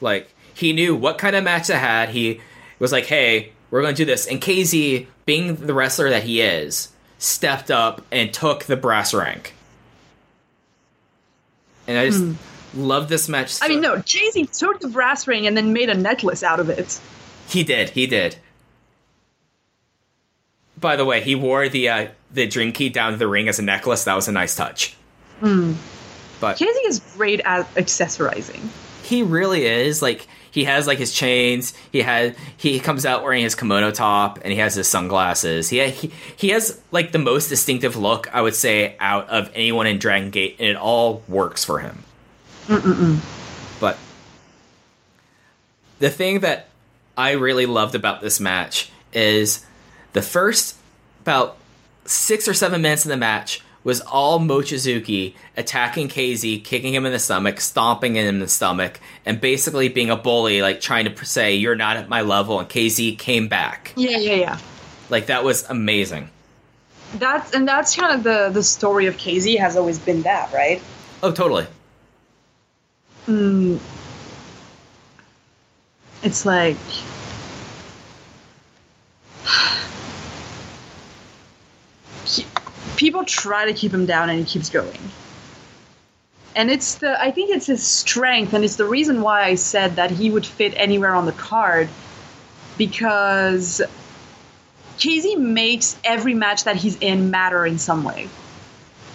like 0.01 0.29
he 0.53 0.73
knew 0.73 0.95
what 0.95 1.17
kind 1.17 1.35
of 1.35 1.43
match 1.43 1.67
to 1.67 1.77
had 1.77 2.09
he 2.09 2.41
was 2.79 2.91
like 2.91 3.05
hey 3.05 3.51
we're 3.71 3.81
going 3.81 3.95
to 3.95 4.01
do 4.01 4.05
this 4.05 4.27
and 4.27 4.41
KZ 4.41 5.07
being 5.25 5.55
the 5.55 5.73
wrestler 5.73 6.09
that 6.09 6.23
he 6.23 6.41
is 6.41 6.89
stepped 7.17 7.69
up 7.69 8.01
and 8.11 8.33
took 8.33 8.65
the 8.65 8.77
brass 8.77 9.13
rank 9.13 9.53
and 11.89 11.97
I 11.97 12.05
just 12.05 12.23
hmm. 12.23 12.33
love 12.75 13.09
this 13.09 13.27
match. 13.27 13.57
I 13.63 13.67
mean, 13.67 13.81
no, 13.81 13.95
KZ 13.95 14.55
took 14.57 14.79
the 14.79 14.87
brass 14.87 15.27
ring 15.27 15.47
and 15.47 15.57
then 15.57 15.73
made 15.73 15.89
a 15.89 15.95
necklace 15.95 16.43
out 16.43 16.59
of 16.59 16.69
it. 16.69 16.99
He 17.49 17.63
did. 17.63 17.89
He 17.91 18.07
did. 18.07 18.37
By 20.79 20.95
the 20.95 21.03
way, 21.05 21.21
he 21.21 21.35
wore 21.35 21.67
the 21.67 21.89
uh, 21.89 22.07
the 22.31 22.47
drink 22.47 22.75
key 22.75 22.89
down 22.89 23.11
to 23.11 23.17
the 23.17 23.27
ring 23.27 23.49
as 23.49 23.59
a 23.59 23.61
necklace. 23.63 24.05
That 24.05 24.15
was 24.15 24.27
a 24.27 24.31
nice 24.31 24.55
touch. 24.55 24.95
But 25.41 26.57
Jay 26.57 26.65
is 26.65 26.99
great 27.17 27.41
at 27.41 27.65
accessorizing. 27.75 28.69
he 29.03 29.23
really 29.23 29.65
is 29.65 30.01
like 30.01 30.25
he 30.51 30.63
has 30.63 30.87
like 30.87 30.97
his 30.97 31.11
chains. 31.13 31.73
He 31.91 32.01
had 32.01 32.35
he 32.55 32.79
comes 32.79 33.05
out 33.05 33.23
wearing 33.23 33.43
his 33.43 33.55
kimono 33.55 33.91
top 33.91 34.39
and 34.43 34.53
he 34.53 34.59
has 34.59 34.75
his 34.75 34.87
sunglasses. 34.87 35.67
He 35.67 35.85
he, 35.89 36.11
he 36.37 36.49
has 36.49 36.79
like 36.91 37.11
the 37.11 37.19
most 37.19 37.49
distinctive 37.49 37.97
look 37.97 38.33
I 38.33 38.41
would 38.41 38.55
say 38.55 38.95
out 39.01 39.27
of 39.29 39.51
anyone 39.53 39.85
in 39.85 39.99
Dragon 39.99 40.29
Gate, 40.29 40.55
and 40.59 40.69
it 40.69 40.77
all 40.77 41.23
works 41.27 41.65
for 41.65 41.79
him. 41.79 42.03
But 43.81 43.97
the 45.99 46.09
thing 46.09 46.39
that 46.41 46.68
I 47.19 47.31
really 47.31 47.65
loved 47.65 47.95
about 47.95 48.21
this 48.21 48.39
match 48.39 48.89
is 49.11 49.65
the 50.13 50.21
first 50.21 50.77
about 51.19 51.57
six 52.05 52.47
or 52.47 52.53
seven 52.53 52.81
minutes 52.81 53.03
of 53.03 53.09
the 53.09 53.17
match 53.17 53.61
was 53.83 53.99
all 53.99 54.39
Mochizuki 54.39 55.33
attacking 55.57 56.07
KZ, 56.07 56.63
kicking 56.63 56.93
him 56.93 57.05
in 57.05 57.11
the 57.11 57.19
stomach, 57.19 57.59
stomping 57.59 58.15
him 58.15 58.25
in 58.25 58.39
the 58.39 58.47
stomach, 58.47 59.01
and 59.25 59.41
basically 59.41 59.89
being 59.89 60.09
a 60.09 60.15
bully, 60.15 60.61
like 60.61 60.79
trying 60.79 61.13
to 61.13 61.25
say, 61.25 61.55
You're 61.55 61.75
not 61.75 61.97
at 61.97 62.07
my 62.07 62.21
level, 62.21 62.57
and 62.57 62.69
KZ 62.69 63.19
came 63.19 63.49
back. 63.49 63.93
Yeah, 63.97 64.17
yeah, 64.17 64.35
yeah. 64.35 64.59
Like, 65.09 65.25
that 65.25 65.43
was 65.43 65.69
amazing. 65.69 66.29
That's 67.15 67.53
and 67.53 67.67
that's 67.67 67.97
kind 67.97 68.13
of 68.13 68.23
the 68.23 68.49
the 68.53 68.63
story 68.63 69.07
of 69.07 69.17
KZ 69.17 69.59
has 69.59 69.75
always 69.75 69.99
been 69.99 70.21
that, 70.21 70.53
right? 70.53 70.81
Oh, 71.21 71.33
totally. 71.33 71.67
Hmm. 73.25 73.77
It's 76.21 76.45
like 76.45 76.77
people 82.97 83.23
try 83.23 83.65
to 83.65 83.73
keep 83.73 83.93
him 83.93 84.05
down 84.05 84.29
and 84.29 84.37
he 84.37 84.45
keeps 84.45 84.69
going. 84.69 84.99
And 86.55 86.69
it's 86.69 86.95
the 86.95 87.21
I 87.21 87.31
think 87.31 87.51
it's 87.51 87.67
his 87.67 87.85
strength 87.85 88.53
and 88.53 88.65
it's 88.65 88.75
the 88.75 88.85
reason 88.85 89.21
why 89.21 89.43
I 89.43 89.55
said 89.55 89.95
that 89.95 90.11
he 90.11 90.29
would 90.29 90.45
fit 90.45 90.73
anywhere 90.75 91.15
on 91.15 91.25
the 91.25 91.31
card 91.31 91.87
because 92.77 93.81
KZ 94.97 95.37
makes 95.37 95.97
every 96.03 96.33
match 96.33 96.65
that 96.65 96.75
he's 96.75 96.97
in 96.97 97.31
matter 97.31 97.65
in 97.65 97.77
some 97.77 98.03
way. 98.03 98.27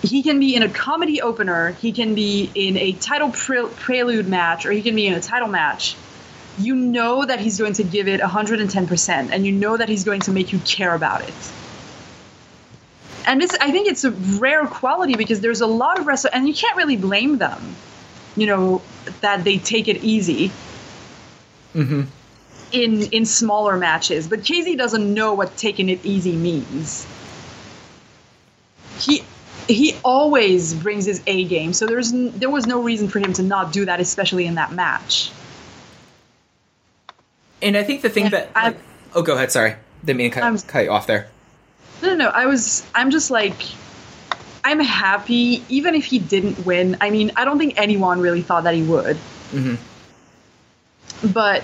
He 0.03 0.23
can 0.23 0.41
be 0.41 0.55
in 0.55 0.63
a 0.63 0.69
comedy 0.69 1.21
opener, 1.21 1.73
he 1.73 1.93
can 1.93 2.15
be 2.15 2.51
in 2.55 2.79
a 2.79 2.93
title 2.93 3.31
pre- 3.31 3.69
prelude 3.69 4.29
match, 4.29 4.65
or 4.65 4.73
he 4.73 4.81
can 4.81 4.95
be 4.95 5.07
in 5.07 5.15
a 5.15 5.21
title 5.21 5.49
match 5.49 5.97
you 6.59 6.75
know 6.75 7.25
that 7.25 7.41
he's 7.41 7.59
going 7.59 7.73
to 7.75 7.85
give 7.85 8.09
it 8.09 8.21
110% 8.21 9.31
and 9.31 9.47
you 9.47 9.53
know 9.53 9.77
that 9.77 9.89
he's 9.89 10.05
going 10.05 10.21
to 10.21 10.31
make 10.31 10.53
you 10.53 10.59
care 10.61 10.95
about 10.95 11.23
it. 11.23 11.35
And 13.27 13.43
it's 13.43 13.57
i 13.59 13.71
think 13.71 13.89
it's 13.89 14.05
a 14.05 14.11
rare 14.11 14.67
quality 14.67 15.15
because 15.17 15.41
there's 15.41 15.63
a 15.63 15.67
lot 15.67 15.99
of 15.99 16.07
wrestlers 16.07 16.35
and 16.35 16.47
you 16.47 16.53
can't 16.53 16.77
really 16.77 16.97
blame 16.97 17.39
them 17.39 17.75
you 18.37 18.47
know 18.47 18.83
that 19.21 19.45
they 19.45 19.59
take 19.59 19.89
it 19.89 20.03
easy. 20.03 20.51
Mm-hmm. 21.75 22.03
In 22.73 23.03
in 23.13 23.25
smaller 23.25 23.77
matches 23.77 24.29
but 24.29 24.41
KZ 24.41 24.77
doesn't 24.77 25.15
know 25.15 25.35
what 25.35 25.57
taking 25.57 25.89
it 25.89 26.05
easy 26.05 26.37
means. 26.37 27.07
He 28.99 29.25
he 29.69 29.97
always 30.05 30.75
brings 30.75 31.05
his 31.05 31.23
A 31.27 31.45
game 31.45 31.73
so 31.73 31.87
there's 31.87 32.13
n- 32.13 32.33
there 32.37 32.51
was 32.51 32.67
no 32.67 32.83
reason 32.83 33.09
for 33.09 33.19
him 33.19 33.33
to 33.35 33.43
not 33.43 33.73
do 33.73 33.85
that 33.87 34.01
especially 34.01 34.47
in 34.47 34.57
that 34.57 34.73
match 34.73 35.31
And 37.65 37.77
I 37.77 37.83
think 37.83 38.03
the 38.03 38.11
thing 38.11 38.25
Yeah, 38.25 38.31
that. 38.31 38.55
Like- 38.55 38.77
oh, 39.15 39.23
go 39.23 39.35
ahead. 39.35 39.51
Sorry. 39.51 39.75
Didn't 40.05 40.19
mean 40.19 40.31
to 40.31 40.45
I'm- 40.45 40.57
cut, 40.59 40.67
cut 40.69 40.85
you 40.85 40.91
off 40.93 41.07
there. 41.09 41.27
No, 42.03 42.11
no, 42.11 42.15
no. 42.17 42.29
I 42.29 42.47
was. 42.47 42.87
I'm 42.95 43.11
just 43.11 43.31
like. 43.33 43.57
I'm 44.67 44.81
happy, 44.81 45.63
even 45.69 45.95
if 45.95 46.05
he 46.07 46.19
didn't 46.19 46.65
win. 46.65 46.97
I 47.01 47.11
mean, 47.11 47.33
I 47.37 47.45
don't 47.45 47.59
think 47.59 47.75
anyone 47.77 48.21
really 48.21 48.41
thought 48.41 48.65
that 48.65 48.75
he 48.75 48.83
would. 48.83 49.17
Mm-hmm. 49.53 49.75
But 51.33 51.63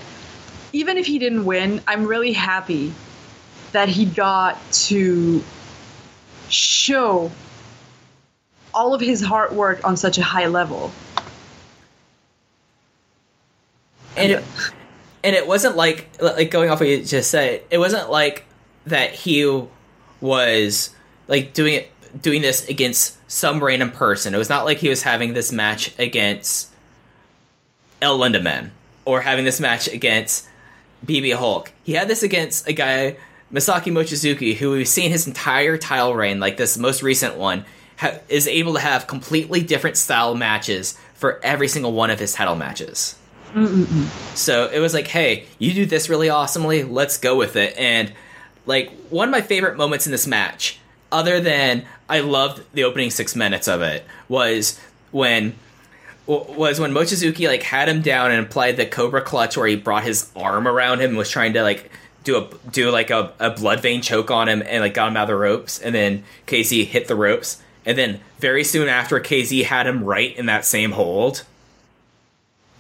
even 0.75 0.99
if 0.99 1.07
he 1.07 1.19
didn't 1.19 1.47
win, 1.47 1.81
I'm 1.89 2.07
really 2.07 2.33
happy 2.35 2.93
that 3.73 3.89
he 3.89 4.05
got 4.05 4.59
to 4.73 5.43
show 6.51 7.31
all 8.75 8.93
of 8.93 9.01
his 9.01 9.23
hard 9.23 9.53
work 9.53 9.83
on 9.83 9.97
such 9.97 10.19
a 10.19 10.23
high 10.23 10.47
level. 10.47 10.93
and 14.17 14.33
it, 14.33 14.45
and 15.23 15.37
it 15.37 15.47
wasn't 15.47 15.77
like 15.77 16.09
like 16.21 16.51
going 16.51 16.71
off 16.71 16.81
what 16.81 16.89
you 16.89 17.05
just 17.05 17.31
said. 17.31 17.63
It 17.71 17.79
wasn't 17.79 18.11
like 18.11 18.45
that 18.87 19.13
he 19.13 19.65
was 20.21 20.91
like 21.29 21.53
doing 21.53 21.75
it 21.75 21.91
doing 22.21 22.43
this 22.43 22.69
against 22.69 23.17
some 23.31 23.63
random 23.63 23.91
person. 23.91 24.35
It 24.35 24.39
was 24.39 24.49
not 24.49 24.65
like 24.65 24.79
he 24.79 24.89
was 24.89 25.03
having 25.03 25.35
this 25.35 25.53
match 25.53 25.97
against 25.99 26.69
El 28.03 28.19
Lindaman 28.19 28.71
or 29.05 29.21
having 29.21 29.45
this 29.45 29.61
match 29.61 29.89
against 29.89 30.49
BB 31.07 31.35
Hulk. 31.35 31.73
He 31.85 31.93
had 31.93 32.09
this 32.09 32.23
against 32.23 32.69
a 32.69 32.73
guy 32.73 33.17
Masaki 33.53 33.93
Mochizuki, 33.93 34.55
who 34.57 34.73
we've 34.73 34.87
seen 34.87 35.11
his 35.11 35.27
entire 35.27 35.77
title 35.77 36.15
reign, 36.15 36.39
like 36.39 36.57
this 36.57 36.79
most 36.79 37.03
recent 37.03 37.37
one, 37.37 37.65
ha- 37.99 38.19
is 38.29 38.47
able 38.47 38.75
to 38.75 38.81
have 38.81 39.07
completely 39.09 39.61
different 39.61 39.97
style 39.97 40.35
matches 40.35 40.97
for 41.15 41.41
every 41.43 41.67
single 41.67 41.93
one 41.93 42.11
of 42.11 42.21
his 42.21 42.33
title 42.33 42.55
matches. 42.55 43.17
So 44.35 44.69
it 44.73 44.79
was 44.79 44.95
like, 44.95 45.07
hey, 45.07 45.47
you 45.59 45.73
do 45.73 45.87
this 45.87 46.09
really 46.09 46.29
awesomely, 46.29 46.83
let's 46.83 47.19
go 47.19 47.37
with 47.37 47.57
it. 47.57 47.77
And 47.77 48.13
like 48.67 48.91
one 49.11 49.29
of 49.29 49.33
my 49.33 49.41
favorite 49.41 49.77
moments 49.77 50.07
in 50.07 50.13
this 50.13 50.27
match, 50.27 50.79
other 51.13 51.41
than 51.41 51.85
I 52.09 52.21
loved 52.21 52.63
the 52.73 52.85
opening 52.85 53.11
six 53.11 53.35
minutes 53.35 53.69
of 53.69 53.83
it, 53.83 54.05
was 54.29 54.79
when 55.11 55.55
was 56.27 56.79
when 56.79 56.93
Mochizuki 56.93 57.49
like 57.49 57.63
had 57.65 57.89
him 57.89 58.03
down 58.03 58.31
and 58.31 58.47
applied 58.47 58.77
the 58.77 58.87
Cobra 58.87 59.21
Clutch, 59.21 59.57
where 59.57 59.67
he 59.67 59.75
brought 59.75 60.05
his 60.05 60.31
arm 60.37 60.69
around 60.69 61.01
him 61.01 61.11
and 61.11 61.19
was 61.19 61.31
trying 61.31 61.55
to 61.55 61.63
like 61.63 61.91
do 62.23 62.37
a 62.37 62.49
do 62.71 62.91
like 62.91 63.11
a, 63.11 63.33
a 63.41 63.51
blood 63.51 63.81
vein 63.81 64.03
choke 64.03 64.31
on 64.31 64.49
him 64.49 64.63
and 64.65 64.81
like 64.81 64.95
got 64.95 65.09
him 65.09 65.17
out 65.17 65.25
of 65.25 65.29
the 65.29 65.37
ropes, 65.37 65.81
and 65.81 65.95
then 65.95 66.23
KZ 66.47 66.85
hit 66.87 67.09
the 67.09 67.17
ropes, 67.17 67.61
and 67.85 67.99
then 67.99 68.21
very 68.39 68.63
soon 68.63 68.89
after 68.89 69.19
KZ 69.19 69.65
had 69.65 69.87
him 69.87 70.05
right 70.05 70.37
in 70.37 70.47
that 70.47 70.65
same 70.65 70.93
hold, 70.93 71.45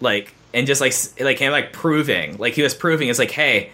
like 0.00 0.34
and 0.54 0.66
just 0.66 0.80
like 0.80 0.92
like 1.20 1.38
him 1.38 1.52
like 1.52 1.72
proving 1.72 2.36
like 2.38 2.54
he 2.54 2.62
was 2.62 2.74
proving 2.74 3.08
it's 3.08 3.18
like 3.18 3.30
hey. 3.30 3.70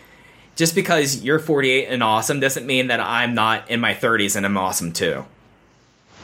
Just 0.55 0.75
because 0.75 1.23
you're 1.23 1.39
48 1.39 1.89
and 1.89 2.03
awesome 2.03 2.41
doesn't 2.41 2.65
mean 2.67 2.87
that 2.87 2.99
I'm 2.99 3.35
not 3.35 3.71
in 3.71 3.79
my 3.79 3.93
30s 3.93 4.37
and 4.37 4.47
I'm 4.47 4.57
awesome 4.57 4.91
too. 4.91 5.23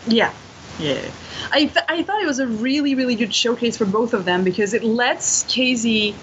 Yeah, 0.06 0.32
yeah. 0.78 1.02
I 1.50 1.66
th- 1.66 1.84
I 1.86 2.02
thought 2.02 2.22
it 2.22 2.26
was 2.26 2.38
a 2.38 2.46
really 2.46 2.94
really 2.94 3.14
good 3.14 3.34
showcase 3.34 3.76
for 3.76 3.84
both 3.84 4.14
of 4.14 4.24
them 4.24 4.42
because 4.42 4.72
it 4.72 4.84
lets 4.84 5.44
KZ, 5.44 6.14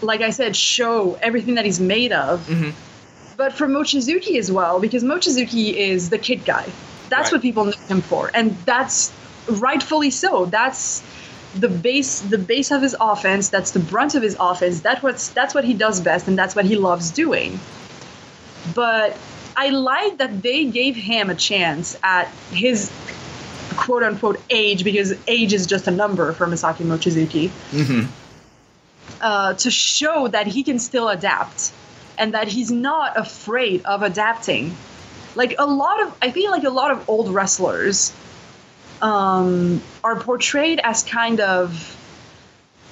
like 0.00 0.20
I 0.22 0.30
said, 0.30 0.56
show 0.56 1.14
everything 1.20 1.54
that 1.56 1.64
he's 1.66 1.78
made 1.80 2.12
of. 2.12 2.40
Mm-hmm. 2.46 2.70
But 3.36 3.52
for 3.52 3.66
Mochizuki 3.66 4.38
as 4.38 4.50
well, 4.50 4.80
because 4.80 5.02
Mochizuki 5.04 5.74
is 5.74 6.08
the 6.08 6.18
kid 6.18 6.44
guy. 6.46 6.64
That's 7.10 7.26
Right. 7.26 7.32
what 7.32 7.42
people 7.42 7.64
know 7.66 7.72
him 7.88 8.00
for, 8.00 8.30
and 8.32 8.56
that's 8.64 9.12
rightfully 9.48 10.10
so. 10.10 10.46
That's 10.46 11.02
the 11.54 11.68
base 11.68 12.20
the 12.20 12.38
base 12.38 12.70
of 12.70 12.82
his 12.82 12.96
offense. 13.00 13.48
That's 13.48 13.70
the 13.70 13.80
brunt 13.80 14.14
of 14.14 14.22
his 14.22 14.36
offense. 14.38 14.80
That's 14.80 15.02
what's 15.02 15.28
that's 15.30 15.54
what 15.54 15.64
he 15.64 15.74
does 15.74 16.00
best, 16.00 16.28
and 16.28 16.38
that's 16.38 16.54
what 16.54 16.64
he 16.64 16.76
loves 16.76 17.10
doing. 17.10 17.58
But 18.74 19.16
I 19.56 19.68
like 19.68 20.18
that 20.18 20.42
they 20.42 20.64
gave 20.64 20.96
him 20.96 21.30
a 21.30 21.34
chance 21.34 21.96
at 22.02 22.28
his 22.50 22.90
quote 23.76 24.02
unquote 24.02 24.40
age 24.50 24.84
because 24.84 25.14
age 25.26 25.52
is 25.52 25.66
just 25.66 25.86
a 25.86 25.90
number 25.90 26.32
for 26.32 26.46
masaki 26.46 26.84
Mochizuki. 26.84 27.50
Uh, 29.20 29.54
to 29.54 29.70
show 29.70 30.28
that 30.28 30.46
he 30.46 30.62
can 30.62 30.78
still 30.78 31.08
adapt 31.08 31.72
and 32.18 32.34
that 32.34 32.48
he's 32.48 32.70
not 32.70 33.18
afraid 33.18 33.84
of 33.84 34.02
adapting. 34.02 34.76
Like 35.34 35.54
a 35.58 35.66
lot 35.66 36.02
of, 36.02 36.16
I 36.22 36.30
feel 36.30 36.50
like 36.50 36.64
a 36.64 36.70
lot 36.70 36.90
of 36.90 37.08
old 37.08 37.32
wrestlers 37.32 38.12
um, 39.02 39.82
are 40.02 40.18
portrayed 40.20 40.80
as 40.82 41.02
kind 41.02 41.40
of 41.40 41.96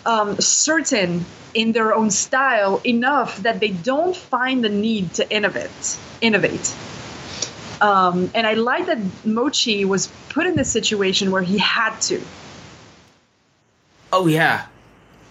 um, 0.05 0.41
certain 0.41 1.25
in 1.55 1.73
their 1.73 1.95
own 1.95 2.11
style 2.11 2.81
enough 2.85 3.39
that 3.39 3.61
they 3.61 3.69
don't 3.69 4.17
find 4.17 4.65
the 4.65 4.69
need 4.69 5.15
to 5.15 5.31
innovate. 5.31 5.99
Innovate. 6.21 6.75
Um, 7.81 8.31
and 8.35 8.47
I 8.47 8.55
like 8.55 8.87
that 8.87 8.99
Mochi 9.25 9.85
was 9.85 10.07
put 10.29 10.47
in 10.47 10.55
this 10.55 10.71
situation 10.71 11.31
where 11.31 11.43
he 11.43 11.59
had 11.59 11.99
to. 12.03 12.23
Oh 14.13 14.27
yeah, 14.27 14.67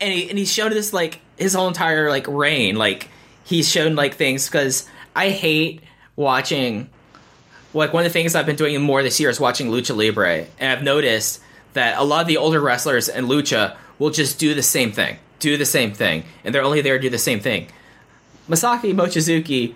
and 0.02 0.12
he 0.12 0.30
and 0.30 0.38
he 0.38 0.46
showed 0.46 0.74
this 0.74 0.92
like 0.92 1.22
his 1.38 1.54
whole 1.54 1.68
entire 1.68 2.10
like 2.10 2.28
reign. 2.28 2.76
Like 2.76 3.10
he's 3.44 3.70
shown 3.70 3.96
like 3.96 4.16
things 4.16 4.48
because 4.48 4.88
I 5.16 5.30
hate 5.30 5.82
watching. 6.16 6.90
Like 7.74 7.94
one 7.94 8.06
of 8.06 8.12
the 8.12 8.14
things 8.14 8.36
I've 8.36 8.46
been 8.46 8.56
doing 8.56 8.80
more 8.82 9.02
this 9.02 9.20
year 9.20 9.30
is 9.30 9.40
watching 9.40 9.70
Lucha 9.70 9.96
Libre, 9.96 10.46
and 10.60 10.72
I've 10.72 10.84
noticed 10.84 11.42
that 11.74 11.98
a 11.98 12.04
lot 12.04 12.22
of 12.22 12.28
the 12.28 12.38
older 12.38 12.60
wrestlers 12.60 13.08
in 13.08 13.28
Lucha 13.28 13.78
will 13.98 14.10
just 14.10 14.40
do 14.40 14.54
the 14.54 14.64
same 14.64 14.92
thing, 14.92 15.18
do 15.40 15.58
the 15.58 15.66
same 15.66 15.94
thing, 15.94 16.24
and 16.44 16.54
they're 16.54 16.64
only 16.64 16.82
there 16.82 16.98
to 16.98 17.02
do 17.02 17.10
the 17.10 17.18
same 17.18 17.40
thing. 17.40 17.68
Masaki 18.50 18.94
Mochizuki 18.94 19.76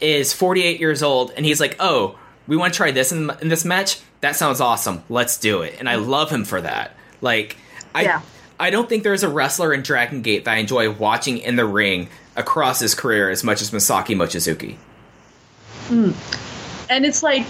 is 0.00 0.32
48 0.32 0.80
years 0.80 1.02
old, 1.02 1.32
and 1.36 1.46
he's 1.46 1.60
like, 1.60 1.76
"Oh, 1.78 2.18
we 2.46 2.56
want 2.56 2.74
to 2.74 2.76
try 2.76 2.90
this 2.90 3.12
in, 3.12 3.30
in 3.40 3.48
this 3.48 3.64
match. 3.64 4.00
That 4.20 4.34
sounds 4.34 4.60
awesome. 4.60 5.04
Let's 5.08 5.38
do 5.38 5.62
it." 5.62 5.76
And 5.78 5.88
I 5.88 5.96
mm-hmm. 5.96 6.10
love 6.10 6.30
him 6.30 6.44
for 6.44 6.60
that. 6.60 6.96
Like, 7.20 7.56
I 7.94 8.02
Yeah. 8.02 8.22
I 8.58 8.70
don't 8.70 8.88
think 8.88 9.02
there's 9.02 9.24
a 9.24 9.28
wrestler 9.28 9.74
in 9.74 9.82
Dragon 9.82 10.22
Gate 10.22 10.44
that 10.44 10.52
I 10.52 10.56
enjoy 10.58 10.90
watching 10.90 11.38
in 11.38 11.56
the 11.56 11.64
ring 11.64 12.08
across 12.36 12.80
his 12.80 12.94
career 12.94 13.28
as 13.30 13.42
much 13.42 13.60
as 13.60 13.72
Masaki 13.72 14.14
Mochizuki. 14.14 14.76
Hmm. 15.88 16.12
And 16.90 17.04
it's 17.04 17.22
like 17.22 17.46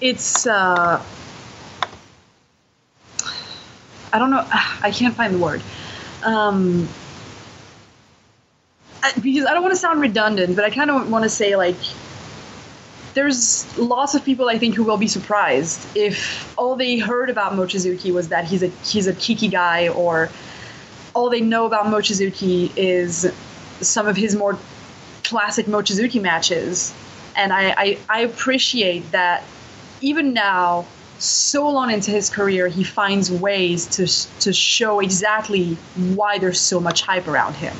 it's 0.00 0.46
uh 0.46 1.02
i 4.12 4.18
don't 4.18 4.30
know 4.30 4.46
i 4.82 4.90
can't 4.90 5.14
find 5.14 5.34
the 5.34 5.38
word. 5.38 5.62
Um 6.22 6.88
I, 9.02 9.12
because 9.20 9.46
i 9.46 9.54
don't 9.54 9.62
want 9.62 9.72
to 9.72 9.80
sound 9.80 10.00
redundant 10.00 10.56
but 10.56 10.64
i 10.64 10.70
kind 10.70 10.90
of 10.90 11.10
want 11.10 11.24
to 11.24 11.30
say 11.30 11.56
like 11.56 11.76
there's 13.14 13.76
lots 13.78 14.14
of 14.14 14.24
people 14.24 14.48
I 14.48 14.58
think 14.58 14.74
who 14.74 14.84
will 14.84 14.96
be 14.96 15.08
surprised 15.08 15.84
if 15.96 16.56
all 16.58 16.76
they 16.76 16.98
heard 16.98 17.30
about 17.30 17.52
Mochizuki 17.52 18.12
was 18.12 18.28
that 18.28 18.44
he's 18.44 18.62
a 18.62 18.68
he's 18.84 19.06
a 19.06 19.14
kiki 19.14 19.48
guy 19.48 19.88
or 19.88 20.30
all 21.14 21.28
they 21.28 21.40
know 21.40 21.66
about 21.66 21.86
Mochizuki 21.86 22.70
is 22.76 23.32
some 23.80 24.06
of 24.06 24.16
his 24.16 24.36
more 24.36 24.58
classic 25.30 25.66
Mochizuki 25.66 26.20
matches. 26.20 26.92
And 27.36 27.52
I, 27.52 27.70
I, 27.76 27.98
I 28.08 28.20
appreciate 28.22 29.08
that 29.12 29.44
even 30.00 30.34
now, 30.34 30.86
so 31.20 31.68
long 31.70 31.90
into 31.92 32.10
his 32.10 32.28
career, 32.28 32.66
he 32.66 32.82
finds 32.82 33.30
ways 33.30 33.86
to, 33.86 34.06
to 34.40 34.52
show 34.52 35.00
exactly 35.00 35.74
why 36.14 36.38
there's 36.38 36.60
so 36.60 36.80
much 36.80 37.02
hype 37.02 37.28
around 37.28 37.54
him. 37.54 37.76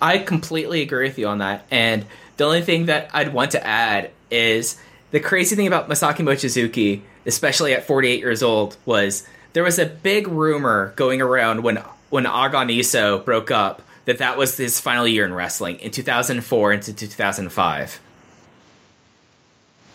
I 0.00 0.18
completely 0.18 0.80
agree 0.80 1.08
with 1.08 1.18
you 1.18 1.26
on 1.26 1.38
that. 1.38 1.66
And 1.70 2.06
the 2.38 2.44
only 2.44 2.62
thing 2.62 2.86
that 2.86 3.10
I'd 3.12 3.34
want 3.34 3.50
to 3.50 3.66
add 3.66 4.10
is 4.30 4.80
the 5.10 5.20
crazy 5.20 5.54
thing 5.54 5.66
about 5.66 5.88
Masaki 5.90 6.24
Mochizuki, 6.24 7.02
especially 7.26 7.74
at 7.74 7.84
48 7.84 8.20
years 8.20 8.42
old, 8.42 8.78
was 8.86 9.26
there 9.52 9.64
was 9.64 9.78
a 9.78 9.84
big 9.84 10.28
rumor 10.28 10.94
going 10.96 11.20
around 11.20 11.62
when 11.62 11.82
when 12.08 12.24
Aagan 12.24 12.74
Iisou 12.74 13.24
broke 13.24 13.50
up 13.50 13.82
that 14.04 14.18
that 14.18 14.36
was 14.36 14.56
his 14.56 14.80
final 14.80 15.06
year 15.06 15.24
in 15.24 15.34
wrestling 15.34 15.78
in 15.80 15.90
2004 15.90 16.72
into 16.72 16.92
2005. 16.92 18.00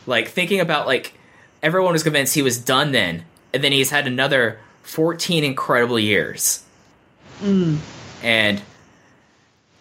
Like 0.07 0.30
thinking 0.30 0.60
about 0.60 0.88
like 0.88 1.14
everyone 1.64 1.94
was 1.94 2.03
convinced 2.03 2.36
he 2.36 2.41
was 2.41 2.57
done 2.57 2.91
then, 2.91 3.26
and 3.53 3.64
then 3.64 3.72
he's 3.72 3.90
had 3.90 4.07
another 4.07 4.60
14 4.84 5.44
incredible 5.44 5.99
years. 5.99 6.64
Mm. 7.41 7.77
And 8.23 8.61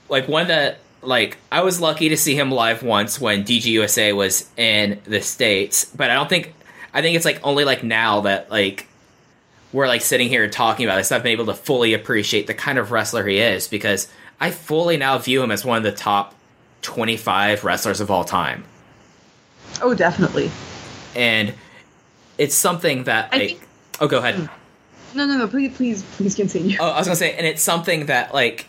like 0.09 0.29
one 0.29 0.49
that 0.49 0.79
like 1.03 1.37
I 1.53 1.63
was 1.63 1.81
lucky 1.81 2.09
to 2.09 2.17
see 2.17 2.35
him 2.35 2.51
live 2.51 2.83
once 2.83 3.21
when 3.21 3.45
DGUSA 3.45 4.17
was 4.17 4.49
in 4.57 5.01
the 5.05 5.21
states, 5.21 5.85
but 5.85 6.11
I 6.11 6.15
don't 6.15 6.29
think 6.29 6.55
I 6.93 7.03
think 7.03 7.17
it's 7.17 7.25
like 7.25 7.41
only 7.43 7.65
like 7.65 7.83
now 7.83 8.23
that 8.23 8.51
like 8.51 8.87
we're 9.75 9.89
like 9.89 10.03
sitting 10.03 10.29
here 10.29 10.49
talking 10.49 10.87
about 10.87 10.97
this, 10.97 11.11
I've 11.11 11.25
been 11.25 11.33
able 11.33 11.47
to 11.47 11.55
fully 11.55 11.95
appreciate 11.95 12.47
the 12.47 12.55
kind 12.55 12.79
of 12.79 12.93
wrestler 12.93 13.27
he 13.27 13.41
is 13.41 13.67
because 13.67 14.07
I 14.41 14.53
fully 14.53 14.97
now 14.97 15.19
view 15.19 15.43
him 15.43 15.51
as 15.51 15.65
one 15.65 15.77
of 15.79 15.83
the 15.83 15.91
top 15.91 16.33
25 16.83 17.65
wrestlers 17.65 18.01
of 18.01 18.09
all 18.09 18.23
time. 18.23 18.65
Oh, 19.83 19.93
definitely. 19.93 20.49
And 21.17 21.55
it's 22.39 22.55
something 22.55 23.05
that 23.05 23.31
I 23.33 23.37
like 23.37 23.49
think- 23.49 23.61
Oh, 24.01 24.07
go 24.07 24.19
ahead. 24.19 24.37
Mm. 24.37 24.49
No, 25.15 25.27
no, 25.27 25.39
no. 25.39 25.49
Please, 25.49 25.77
please, 25.77 26.03
please 26.03 26.35
continue. 26.37 26.77
Oh, 26.81 26.89
I 26.91 26.99
was 26.99 27.07
gonna 27.09 27.17
say, 27.17 27.35
and 27.35 27.45
it's 27.47 27.63
something 27.63 28.07
that 28.07 28.33
like 28.33 28.67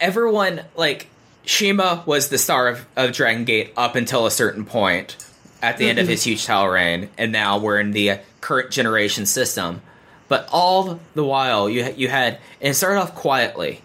everyone 0.00 0.62
like 0.76 1.06
CIMA 1.46 2.02
was 2.06 2.28
the 2.28 2.38
star 2.38 2.68
of, 2.68 2.86
of 2.96 3.12
Dragon 3.12 3.44
Gate 3.44 3.72
up 3.76 3.94
until 3.94 4.26
a 4.26 4.30
certain 4.30 4.64
point 4.64 5.16
at 5.62 5.78
the 5.78 5.88
end 5.88 5.98
of 5.98 6.08
his 6.08 6.22
huge 6.22 6.44
title 6.44 6.68
reign, 6.68 7.10
and 7.18 7.32
now 7.32 7.58
we're 7.58 7.80
in 7.80 7.92
the 7.92 8.18
current 8.40 8.70
generation 8.70 9.26
system. 9.26 9.82
But 10.28 10.48
all 10.52 11.00
the 11.14 11.24
while, 11.24 11.68
you 11.68 11.92
you 11.96 12.08
had 12.08 12.38
and 12.60 12.70
it 12.70 12.74
started 12.74 13.00
off 13.00 13.14
quietly. 13.14 13.82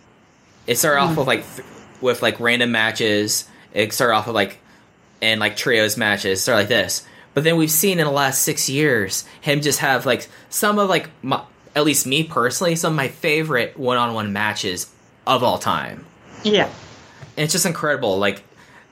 It 0.68 0.78
started 0.78 1.02
off 1.02 1.14
mm. 1.14 1.18
with 1.18 1.28
like 1.28 1.56
th- 1.56 1.68
with 2.02 2.22
like 2.22 2.40
random 2.40 2.72
matches. 2.72 3.48
It 3.74 3.94
started 3.94 4.16
off 4.16 4.28
with 4.28 4.36
like 4.36 4.60
and 5.22 5.40
like 5.40 5.56
trios 5.56 5.98
matches, 5.98 6.42
started 6.42 6.64
like 6.64 6.70
this. 6.70 7.08
But 7.34 7.44
then 7.44 7.58
we've 7.58 7.72
seen 7.72 8.00
in 8.00 8.06
the 8.06 8.12
last 8.12 8.42
six 8.42 8.70
years 8.70 9.26
him 9.42 9.62
just 9.62 9.80
have 9.80 10.06
like 10.06 10.28
some 10.50 10.78
of 10.78 10.90
like 10.90 11.10
my, 11.24 11.42
at 11.76 11.84
least 11.84 12.06
me 12.06 12.24
personally, 12.24 12.76
some 12.76 12.94
of 12.94 12.98
my 12.98 13.08
favorite 13.08 13.80
one-on-one 13.80 14.34
matches 14.34 14.92
of 15.26 15.44
all 15.44 15.58
time. 15.58 16.06
Yeah. 16.44 16.66
And 17.38 17.46
it's 17.46 17.54
just 17.54 17.66
incredible. 17.66 18.20
Like 18.20 18.44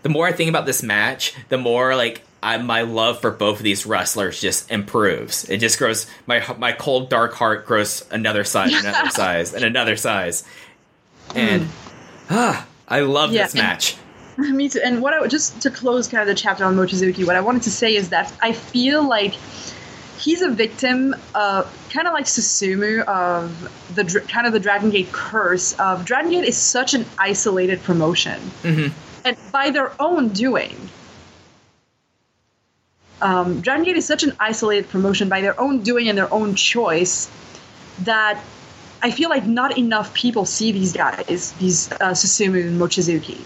the 0.02 0.10
more 0.10 0.26
I 0.26 0.32
think 0.32 0.50
about 0.50 0.66
this 0.66 0.82
match, 0.82 1.36
the 1.50 1.58
more 1.58 1.96
like 1.96 2.24
I, 2.44 2.58
my 2.58 2.82
love 2.82 3.22
for 3.22 3.30
both 3.32 3.58
of 3.58 3.64
these 3.64 3.86
wrestlers 3.86 4.42
just 4.42 4.72
improves. 4.72 5.48
It 5.50 5.58
just 5.58 5.78
grows. 5.78 6.08
My 6.26 6.44
my 6.58 6.72
cold 6.72 7.10
dark 7.10 7.34
heart 7.34 7.66
grows 7.68 8.04
another 8.12 8.44
size, 8.44 8.74
another 8.74 9.10
size, 9.12 9.54
and 9.54 9.64
another 9.64 9.96
size. 9.96 10.44
And 11.36 11.68
ah, 12.30 12.66
I 12.88 13.02
love 13.02 13.32
Yeah, 13.32 13.44
this 13.44 13.54
and- 13.54 13.62
match. 13.64 13.96
Me 14.38 14.70
too. 14.70 14.80
And 14.84 15.02
what 15.04 15.14
I 15.14 15.28
just 15.28 15.62
to 15.62 15.70
close 15.70 16.08
kind 16.08 16.22
of 16.22 16.28
the 16.28 16.34
chapter 16.42 16.66
on 16.66 16.76
Mochizuki, 16.76 17.28
what 17.28 17.36
I 17.36 17.42
wanted 17.42 17.62
to 17.64 17.70
say 17.72 17.96
is 17.96 18.10
that 18.10 18.34
I 18.42 18.54
feel 18.54 19.08
like 19.08 19.34
he's 20.18 20.42
a 20.42 20.50
victim, 20.50 21.14
uh, 21.36 21.64
kind 21.92 22.08
of 22.08 22.14
like 22.14 22.26
Susumu 22.26 23.04
of 23.06 23.52
the 23.94 24.04
kind 24.30 24.48
of 24.48 24.54
the 24.54 24.60
Dragon 24.60 24.90
Gate 24.90 25.12
curse 25.12 25.74
of 25.80 26.06
Dragon 26.06 26.32
Gate 26.32 26.46
is 26.46 26.58
such 26.58 26.94
an 26.96 27.06
isolated 27.20 27.84
promotion, 27.84 28.40
and 28.64 29.38
by 29.52 29.70
their 29.70 29.92
own 30.02 30.30
doing. 30.30 30.76
Um, 33.22 33.62
Dragon 33.62 33.86
Gate 33.86 33.98
is 33.98 34.06
such 34.06 34.24
an 34.24 34.34
isolated 34.40 34.90
promotion 34.90 35.30
by 35.30 35.42
their 35.42 35.60
own 35.60 35.84
doing 35.84 36.10
and 36.10 36.18
their 36.18 36.32
own 36.34 36.56
choice 36.56 37.30
that 38.00 38.44
I 39.04 39.12
feel 39.12 39.30
like 39.30 39.46
not 39.46 39.78
enough 39.78 40.14
people 40.14 40.46
see 40.46 40.72
these 40.72 40.94
guys, 40.94 41.54
these 41.60 41.92
uh, 41.94 42.12
Susumu 42.12 42.68
and 42.68 42.80
Mochizuki. 42.80 43.42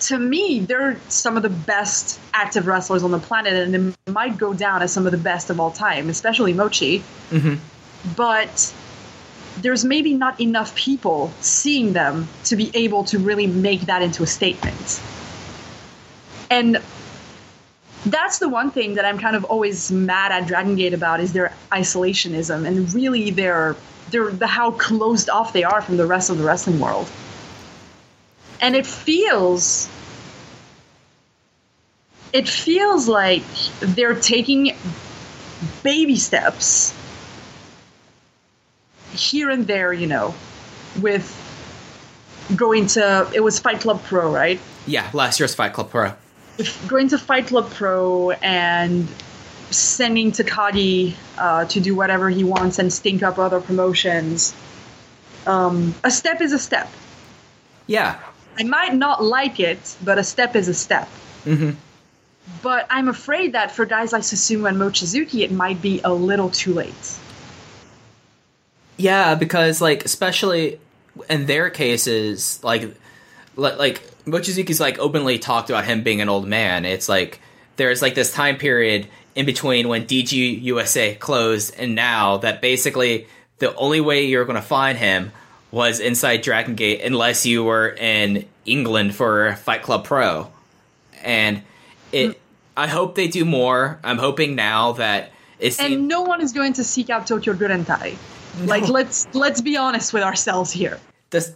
To 0.00 0.18
me, 0.18 0.60
they're 0.60 1.00
some 1.08 1.36
of 1.36 1.42
the 1.42 1.48
best 1.48 2.20
active 2.34 2.66
wrestlers 2.66 3.02
on 3.02 3.12
the 3.12 3.18
planet, 3.18 3.54
and 3.54 3.74
they 3.74 4.12
might 4.12 4.36
go 4.36 4.52
down 4.52 4.82
as 4.82 4.92
some 4.92 5.06
of 5.06 5.12
the 5.12 5.18
best 5.18 5.48
of 5.48 5.58
all 5.58 5.70
time, 5.70 6.10
especially 6.10 6.52
Mochi. 6.52 7.02
But 8.16 8.74
there's 9.62 9.84
maybe 9.84 10.14
not 10.14 10.40
enough 10.40 10.74
people 10.74 11.32
seeing 11.40 11.92
them 11.92 12.28
to 12.44 12.56
be 12.56 12.70
able 12.74 13.04
to 13.04 13.18
really 13.18 13.46
make 13.46 13.82
that 13.82 14.02
into 14.02 14.22
a 14.22 14.26
statement. 14.26 15.00
And 16.50 16.82
that's 18.06 18.38
the 18.38 18.48
one 18.48 18.70
thing 18.70 18.94
that 18.94 19.04
I'm 19.04 19.18
kind 19.18 19.34
of 19.34 19.44
always 19.44 19.90
mad 19.90 20.30
at 20.32 20.46
Dragon 20.46 20.76
Gate 20.76 20.94
about 20.94 21.20
is 21.20 21.32
their 21.32 21.52
isolationism 21.72 22.66
and 22.66 22.92
really 22.94 23.30
their 23.30 23.76
their 24.10 24.30
the 24.30 24.46
how 24.46 24.70
closed 24.72 25.28
off 25.28 25.52
they 25.52 25.64
are 25.64 25.82
from 25.82 25.96
the 25.96 26.06
rest 26.06 26.30
of 26.30 26.38
the 26.38 26.44
wrestling 26.44 26.78
world. 26.78 27.10
And 28.60 28.76
it 28.76 28.86
feels 28.86 29.88
it 32.32 32.48
feels 32.48 33.08
like 33.08 33.42
they're 33.80 34.18
taking 34.18 34.76
baby 35.82 36.16
steps 36.16 36.94
here 39.12 39.50
and 39.50 39.66
there, 39.66 39.92
you 39.92 40.06
know, 40.06 40.34
with 41.00 41.42
going 42.54 42.86
to 42.86 43.28
it 43.34 43.40
was 43.40 43.58
Fight 43.58 43.80
Club 43.80 44.00
Pro, 44.04 44.32
right? 44.32 44.60
Yeah, 44.86 45.10
last 45.12 45.40
year's 45.40 45.56
Fight 45.56 45.72
Club 45.72 45.90
Pro. 45.90 46.12
Going 46.88 47.08
to 47.08 47.18
Fight 47.18 47.46
Club 47.48 47.70
Pro 47.70 48.30
and 48.30 49.08
sending 49.70 50.32
Takagi 50.32 51.14
uh, 51.38 51.64
to 51.66 51.80
do 51.80 51.94
whatever 51.94 52.30
he 52.30 52.44
wants 52.44 52.78
and 52.78 52.92
stink 52.92 53.22
up 53.22 53.38
other 53.38 53.60
promotions. 53.60 54.54
Um, 55.46 55.94
a 56.04 56.10
step 56.10 56.40
is 56.40 56.52
a 56.52 56.58
step. 56.58 56.90
Yeah, 57.86 58.18
I 58.58 58.64
might 58.64 58.94
not 58.94 59.22
like 59.22 59.60
it, 59.60 59.96
but 60.04 60.18
a 60.18 60.24
step 60.24 60.56
is 60.56 60.68
a 60.68 60.74
step. 60.74 61.08
Mm-hmm. 61.44 61.70
But 62.62 62.86
I'm 62.90 63.08
afraid 63.08 63.52
that 63.52 63.70
for 63.70 63.84
guys 63.86 64.12
like 64.12 64.22
Susumu 64.22 64.68
and 64.68 64.78
Mochizuki, 64.78 65.42
it 65.42 65.50
might 65.50 65.82
be 65.82 66.00
a 66.04 66.12
little 66.12 66.50
too 66.50 66.72
late. 66.72 67.18
Yeah, 68.96 69.34
because 69.34 69.80
like 69.80 70.04
especially 70.04 70.80
in 71.28 71.46
their 71.46 71.70
cases, 71.70 72.62
like 72.62 72.94
like 73.56 74.02
Mochizuki's 74.26 74.80
like 74.80 74.98
openly 74.98 75.38
talked 75.38 75.70
about 75.70 75.84
him 75.84 76.02
being 76.02 76.20
an 76.20 76.28
old 76.28 76.46
man. 76.46 76.84
It's 76.84 77.08
like 77.08 77.40
there's 77.76 78.02
like 78.02 78.14
this 78.14 78.32
time 78.32 78.56
period 78.56 79.06
in 79.34 79.46
between 79.46 79.88
when 79.88 80.06
DG 80.06 80.62
USA 80.62 81.14
closed 81.14 81.74
and 81.78 81.94
now 81.94 82.38
that 82.38 82.60
basically 82.60 83.26
the 83.58 83.74
only 83.76 84.00
way 84.00 84.24
you're 84.24 84.44
going 84.44 84.56
to 84.56 84.62
find 84.62 84.98
him 84.98 85.32
was 85.70 86.00
inside 86.00 86.42
Dragon 86.42 86.74
Gate 86.74 87.02
unless 87.02 87.46
you 87.46 87.64
were 87.64 87.88
in 87.88 88.46
England 88.64 89.14
for 89.14 89.54
Fight 89.56 89.82
Club 89.82 90.04
Pro. 90.04 90.50
And 91.22 91.62
it 92.12 92.30
mm. 92.30 92.36
I 92.76 92.88
hope 92.88 93.14
they 93.14 93.28
do 93.28 93.44
more. 93.44 93.98
I'm 94.04 94.18
hoping 94.18 94.54
now 94.54 94.92
that 94.92 95.32
it's 95.58 95.80
And 95.80 96.08
no 96.08 96.22
one 96.22 96.42
is 96.42 96.52
going 96.52 96.74
to 96.74 96.84
seek 96.84 97.08
out 97.10 97.26
Tokyo 97.26 97.54
Gurentai. 97.54 98.16
Like 98.66 98.88
let's 98.88 99.26
let's 99.34 99.60
be 99.60 99.76
honest 99.76 100.12
with 100.12 100.22
ourselves 100.22 100.70
here. 100.72 100.98
Does 101.30 101.52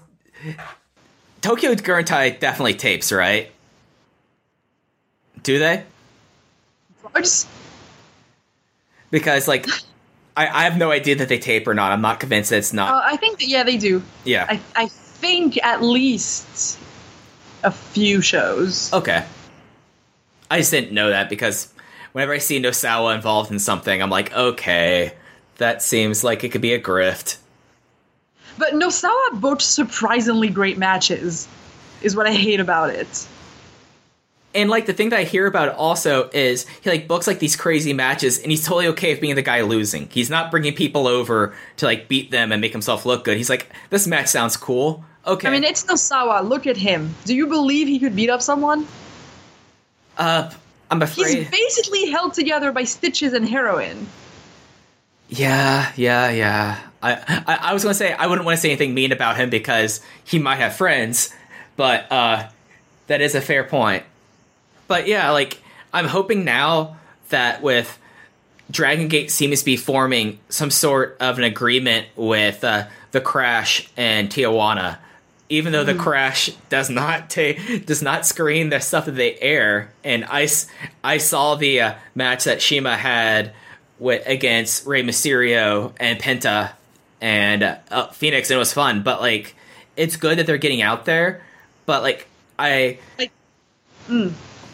Tokyo 1.43 1.75
Gurentai 1.75 2.39
definitely 2.39 2.75
tapes, 2.75 3.11
right? 3.13 3.51
Do 5.43 5.59
they? 5.59 5.85
Just 7.17 7.49
Because 9.11 9.49
like 9.49 9.67
I, 10.37 10.47
I 10.47 10.65
have 10.65 10.77
no 10.77 10.91
idea 10.91 11.17
that 11.17 11.29
they 11.29 11.39
tape 11.39 11.67
or 11.67 11.75
not. 11.75 11.93
I'm 11.93 12.03
not 12.03 12.21
convinced 12.21 12.51
that 12.51 12.59
it's 12.59 12.73
not. 12.73 12.93
uh, 12.93 13.01
I 13.05 13.17
think 13.17 13.39
that 13.39 13.47
yeah 13.49 13.63
they 13.63 13.77
do. 13.77 14.03
yeah. 14.25 14.47
I 14.49 14.61
I 14.77 14.89
think 14.89 15.63
at 15.65 15.83
least 15.83 16.79
a 17.63 17.71
few 17.71 18.21
shows. 18.23 18.93
okay. 18.93 19.25
I 20.51 20.59
just 20.59 20.71
didn't 20.71 20.93
know 20.93 21.11
that 21.11 21.29
because 21.31 21.73
whenever 22.13 22.33
I 22.33 22.39
see 22.39 22.61
Nosawa 22.61 23.15
involved 23.15 23.51
in 23.53 23.59
something, 23.59 24.03
I'm 24.03 24.11
like, 24.11 24.33
okay, 24.35 25.13
that 25.59 25.81
seems 25.83 26.25
like 26.25 26.43
it 26.43 26.49
could 26.51 26.61
be 26.63 26.73
a 26.75 26.81
grift. 26.81 27.37
But 28.61 28.75
Nosawa 28.75 29.41
booked 29.41 29.63
surprisingly 29.63 30.51
great 30.51 30.77
matches, 30.77 31.49
is 32.03 32.15
what 32.15 32.27
I 32.27 32.33
hate 32.33 32.61
about 32.61 32.91
it. 32.91 33.27
And 34.55 34.69
like 34.69 34.85
the 34.85 34.93
thing 34.93 35.09
that 35.09 35.19
I 35.19 35.25
hear 35.25 35.47
about 35.47 35.69
it 35.69 35.75
also 35.77 36.29
is 36.35 36.67
he 36.83 36.91
like 36.91 37.09
books 37.09 37.27
like 37.27 37.39
these 37.39 37.57
crazy 37.57 37.95
matches 37.95 38.39
and 38.39 38.51
he's 38.51 38.63
totally 38.63 38.89
okay 38.89 39.13
with 39.13 39.23
being 39.23 39.35
the 39.35 39.43
guy 39.43 39.63
losing. 39.63 40.11
He's 40.11 40.29
not 40.29 40.51
bringing 40.51 40.75
people 40.75 41.07
over 41.07 41.55
to 41.79 41.87
like 41.87 42.07
beat 42.07 42.31
them 42.33 42.53
and 42.53 42.61
make 42.61 42.73
himself 42.73 43.07
look 43.07 43.25
good. 43.25 43.39
He's 43.39 43.49
like, 43.49 43.71
this 43.89 44.07
match 44.07 44.27
sounds 44.27 44.59
cool. 44.59 45.05
Okay. 45.27 45.49
I 45.49 45.51
mean, 45.51 45.65
it's 45.65 45.85
Nosawa. 45.85 46.47
Look 46.47 46.67
at 46.67 46.77
him. 46.77 47.15
Do 47.25 47.35
you 47.35 47.47
believe 47.47 47.89
he 47.89 47.99
could 47.99 48.15
beat 48.15 48.29
up 48.29 48.43
someone? 48.43 48.87
uh, 50.19 50.51
I'm 50.91 51.01
afraid 51.01 51.39
He's 51.39 51.51
basically 51.51 52.11
held 52.11 52.35
together 52.35 52.73
by 52.73 52.85
stitches 52.85 53.33
and 53.33 53.49
heroin. 53.49 54.07
Yeah, 55.31 55.93
yeah, 55.97 56.31
yeah. 56.31 56.90
I, 57.03 57.13
I, 57.47 57.59
I 57.71 57.73
was 57.75 57.83
gonna 57.83 57.95
say 57.95 58.13
I 58.13 58.27
wouldn't 58.27 58.45
want 58.45 58.57
to 58.57 58.61
say 58.61 58.71
anything 58.71 58.95
mean 58.95 59.13
about 59.13 59.37
him 59.37 59.51
because 59.51 60.01
he 60.25 60.39
might 60.39 60.57
have 60.57 60.77
friends, 60.77 61.35
but 61.77 62.11
uh, 62.11 62.49
that 63.07 63.21
is 63.21 63.35
a 63.35 63.41
fair 63.41 63.65
point. 63.65 64.05
But 64.87 65.07
yeah, 65.07 65.31
like 65.31 65.63
I'm 65.93 66.07
hoping 66.07 66.45
now 66.45 66.97
that 67.31 67.63
with 67.63 67.99
Dragon 68.71 69.09
Gate 69.09 69.31
seems 69.31 69.61
to 69.61 69.65
be 69.65 69.77
forming 69.77 70.39
some 70.49 70.71
sort 70.71 71.17
of 71.21 71.39
an 71.39 71.45
agreement 71.45 72.07
with 72.17 72.63
uh, 72.63 72.87
the 73.13 73.21
Crash 73.21 73.89
and 73.97 74.29
Tijuana, 74.29 74.99
even 75.49 75.73
though 75.73 75.85
the 75.85 75.95
Crash 75.95 76.51
does 76.69 76.91
not 76.91 77.31
ta- 77.31 77.55
does 77.85 78.03
not 78.03 78.27
screen 78.27 78.69
the 78.69 78.81
stuff 78.81 79.07
that 79.07 79.17
they 79.17 79.37
air. 79.39 79.93
And 80.05 80.25
i 80.25 80.47
saw 81.19 81.55
the 81.55 81.81
uh, 81.81 81.95
match 82.15 82.45
that 82.45 82.61
CIMA 82.61 82.97
had 82.97 83.53
with 83.99 84.27
against 84.27 84.87
Rey 84.87 85.03
Mysterio 85.03 85.93
and 85.99 86.19
Penta 86.19 86.73
and 87.21 87.63
uh, 87.91 88.09
Fenix, 88.09 88.51
and 88.51 88.57
it 88.57 88.59
was 88.59 88.73
fun. 88.73 89.03
But 89.03 89.21
like, 89.21 89.55
it's 89.97 90.17
good 90.17 90.39
that 90.39 90.47
they're 90.47 90.59
getting 90.59 90.83
out 90.83 91.05
there. 91.05 91.43
But 91.87 92.03
like, 92.03 92.27
I 92.59 92.99
Like, 93.19 93.33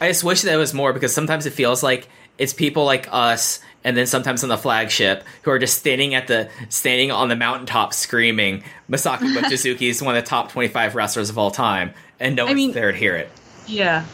I 0.01 0.09
just 0.09 0.24
wish 0.24 0.43
that 0.43 0.52
it 0.52 0.56
was 0.56 0.74
more 0.74 0.93
because 0.93 1.14
sometimes 1.14 1.47
it 1.47 1.52
feels 1.52 1.82
like 1.82 2.09
it's 2.39 2.52
people 2.52 2.85
like 2.85 3.09
us 3.10 3.60
and 3.85 3.97
then 3.97 4.06
sometimes 4.06 4.43
on 4.43 4.48
the 4.48 4.59
flagship 4.59 5.24
who 5.43 5.51
are 5.51 5.59
just 5.59 5.78
standing 5.78 6.14
at 6.14 6.27
the 6.27 6.51
standing 6.68 7.10
on 7.10 7.28
the 7.28 7.36
mountaintop 7.36 7.94
screaming 7.94 8.62
Masaki 8.90 9.35
Mochizuki 9.35 9.89
is 9.89 10.02
one 10.02 10.16
of 10.16 10.23
the 10.23 10.28
top 10.28 10.52
25 10.52 10.94
wrestlers 10.94 11.31
of 11.31 11.39
all 11.39 11.51
time 11.51 11.94
and 12.20 12.36
no 12.36 12.44
one's 12.44 12.56
mean- 12.56 12.73
there 12.73 12.93
to 12.93 12.98
hear 12.98 13.16
it. 13.16 13.31
Yeah. 13.66 14.05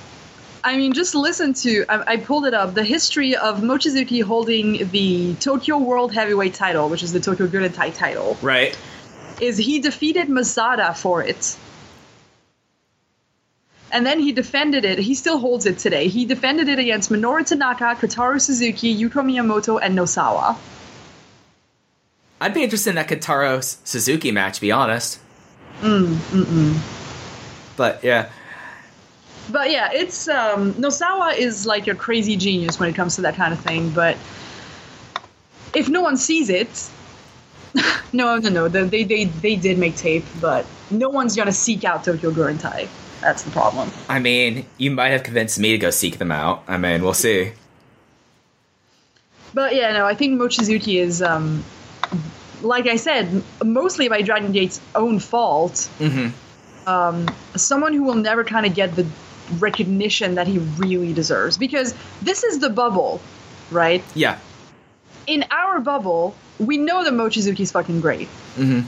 I 0.64 0.76
mean, 0.76 0.92
just 0.92 1.14
listen 1.14 1.54
to. 1.54 1.84
I, 1.88 2.12
I 2.12 2.16
pulled 2.18 2.46
it 2.46 2.54
up. 2.54 2.74
The 2.74 2.84
history 2.84 3.34
of 3.34 3.60
Mochizuki 3.60 4.22
holding 4.22 4.88
the 4.90 5.34
Tokyo 5.36 5.78
World 5.78 6.12
Heavyweight 6.14 6.54
title, 6.54 6.88
which 6.88 7.02
is 7.02 7.12
the 7.12 7.20
Tokyo 7.20 7.46
Gurentai 7.48 7.94
title, 7.94 8.36
Right? 8.42 8.76
is 9.40 9.56
he 9.56 9.80
defeated 9.80 10.28
Masada 10.28 10.94
for 10.94 11.22
it. 11.22 11.56
And 13.90 14.06
then 14.06 14.20
he 14.20 14.32
defended 14.32 14.84
it. 14.84 14.98
He 14.98 15.14
still 15.14 15.38
holds 15.38 15.66
it 15.66 15.78
today. 15.78 16.08
He 16.08 16.24
defended 16.24 16.68
it 16.68 16.78
against 16.78 17.10
Minoru 17.10 17.44
Tanaka, 17.46 17.96
Kotaro 18.00 18.40
Suzuki, 18.40 18.96
Yuko 18.96 19.22
Miyamoto, 19.22 19.78
and 19.82 19.98
Nosawa. 19.98 20.56
I'd 22.40 22.54
be 22.54 22.62
interested 22.62 22.90
in 22.90 22.96
that 22.96 23.08
Kotaro 23.08 23.62
Suzuki 23.86 24.30
match, 24.30 24.54
to 24.56 24.60
be 24.60 24.72
honest. 24.72 25.18
Mm, 25.80 26.06
mm-mm. 26.14 27.76
But 27.76 28.02
yeah. 28.02 28.30
But 29.50 29.70
yeah, 29.70 29.90
it's 29.92 30.28
um, 30.28 30.74
Nosawa 30.74 31.36
is 31.36 31.66
like 31.66 31.88
a 31.88 31.94
crazy 31.94 32.36
genius 32.36 32.78
when 32.78 32.88
it 32.88 32.94
comes 32.94 33.16
to 33.16 33.22
that 33.22 33.34
kind 33.34 33.52
of 33.52 33.60
thing. 33.60 33.90
But 33.90 34.16
if 35.74 35.88
no 35.88 36.00
one 36.00 36.16
sees 36.16 36.48
it, 36.48 36.90
no, 38.12 38.36
no, 38.36 38.48
no, 38.48 38.68
they, 38.68 38.84
they 38.84 39.04
they 39.04 39.24
they 39.24 39.56
did 39.56 39.78
make 39.78 39.96
tape, 39.96 40.24
but 40.40 40.66
no 40.90 41.08
one's 41.08 41.34
gonna 41.36 41.52
seek 41.52 41.84
out 41.84 42.04
Tokyo 42.04 42.30
Gurentai. 42.30 42.88
That's 43.20 43.44
the 43.44 43.50
problem. 43.50 43.90
I 44.08 44.18
mean, 44.18 44.66
you 44.78 44.90
might 44.90 45.10
have 45.10 45.22
convinced 45.22 45.58
me 45.58 45.70
to 45.72 45.78
go 45.78 45.90
seek 45.90 46.18
them 46.18 46.32
out. 46.32 46.64
I 46.66 46.76
mean, 46.76 47.02
we'll 47.02 47.14
see. 47.14 47.52
But 49.54 49.74
yeah, 49.74 49.92
no, 49.92 50.06
I 50.06 50.14
think 50.14 50.40
Mochizuki 50.40 51.00
is, 51.00 51.22
um, 51.22 51.62
like 52.62 52.86
I 52.86 52.96
said, 52.96 53.42
mostly 53.62 54.08
by 54.08 54.22
Dragon 54.22 54.50
Gate's 54.50 54.80
own 54.94 55.18
fault. 55.18 55.88
Mm-hmm. 55.98 56.88
Um, 56.88 57.28
someone 57.54 57.92
who 57.92 58.02
will 58.02 58.16
never 58.16 58.42
kind 58.42 58.66
of 58.66 58.74
get 58.74 58.96
the 58.96 59.06
recognition 59.58 60.34
that 60.34 60.46
he 60.46 60.58
really 60.58 61.12
deserves. 61.12 61.58
Because 61.58 61.94
this 62.22 62.44
is 62.44 62.58
the 62.58 62.70
bubble, 62.70 63.20
right? 63.70 64.02
Yeah. 64.14 64.38
In 65.26 65.44
our 65.50 65.80
bubble, 65.80 66.34
we 66.58 66.78
know 66.78 67.04
that 67.04 67.12
Mochizuki's 67.12 67.72
fucking 67.72 68.00
great. 68.00 68.28
Mm-hmm. 68.56 68.80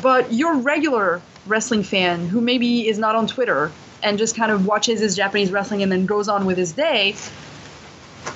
But 0.00 0.32
your 0.32 0.56
regular 0.56 1.22
wrestling 1.46 1.82
fan 1.82 2.28
who 2.28 2.40
maybe 2.40 2.88
is 2.88 2.98
not 2.98 3.16
on 3.16 3.26
Twitter 3.26 3.72
and 4.02 4.18
just 4.18 4.36
kind 4.36 4.52
of 4.52 4.66
watches 4.66 5.00
his 5.00 5.16
Japanese 5.16 5.50
wrestling 5.50 5.82
and 5.82 5.90
then 5.90 6.06
goes 6.06 6.28
on 6.28 6.46
with 6.46 6.56
his 6.56 6.72
day 6.72 7.14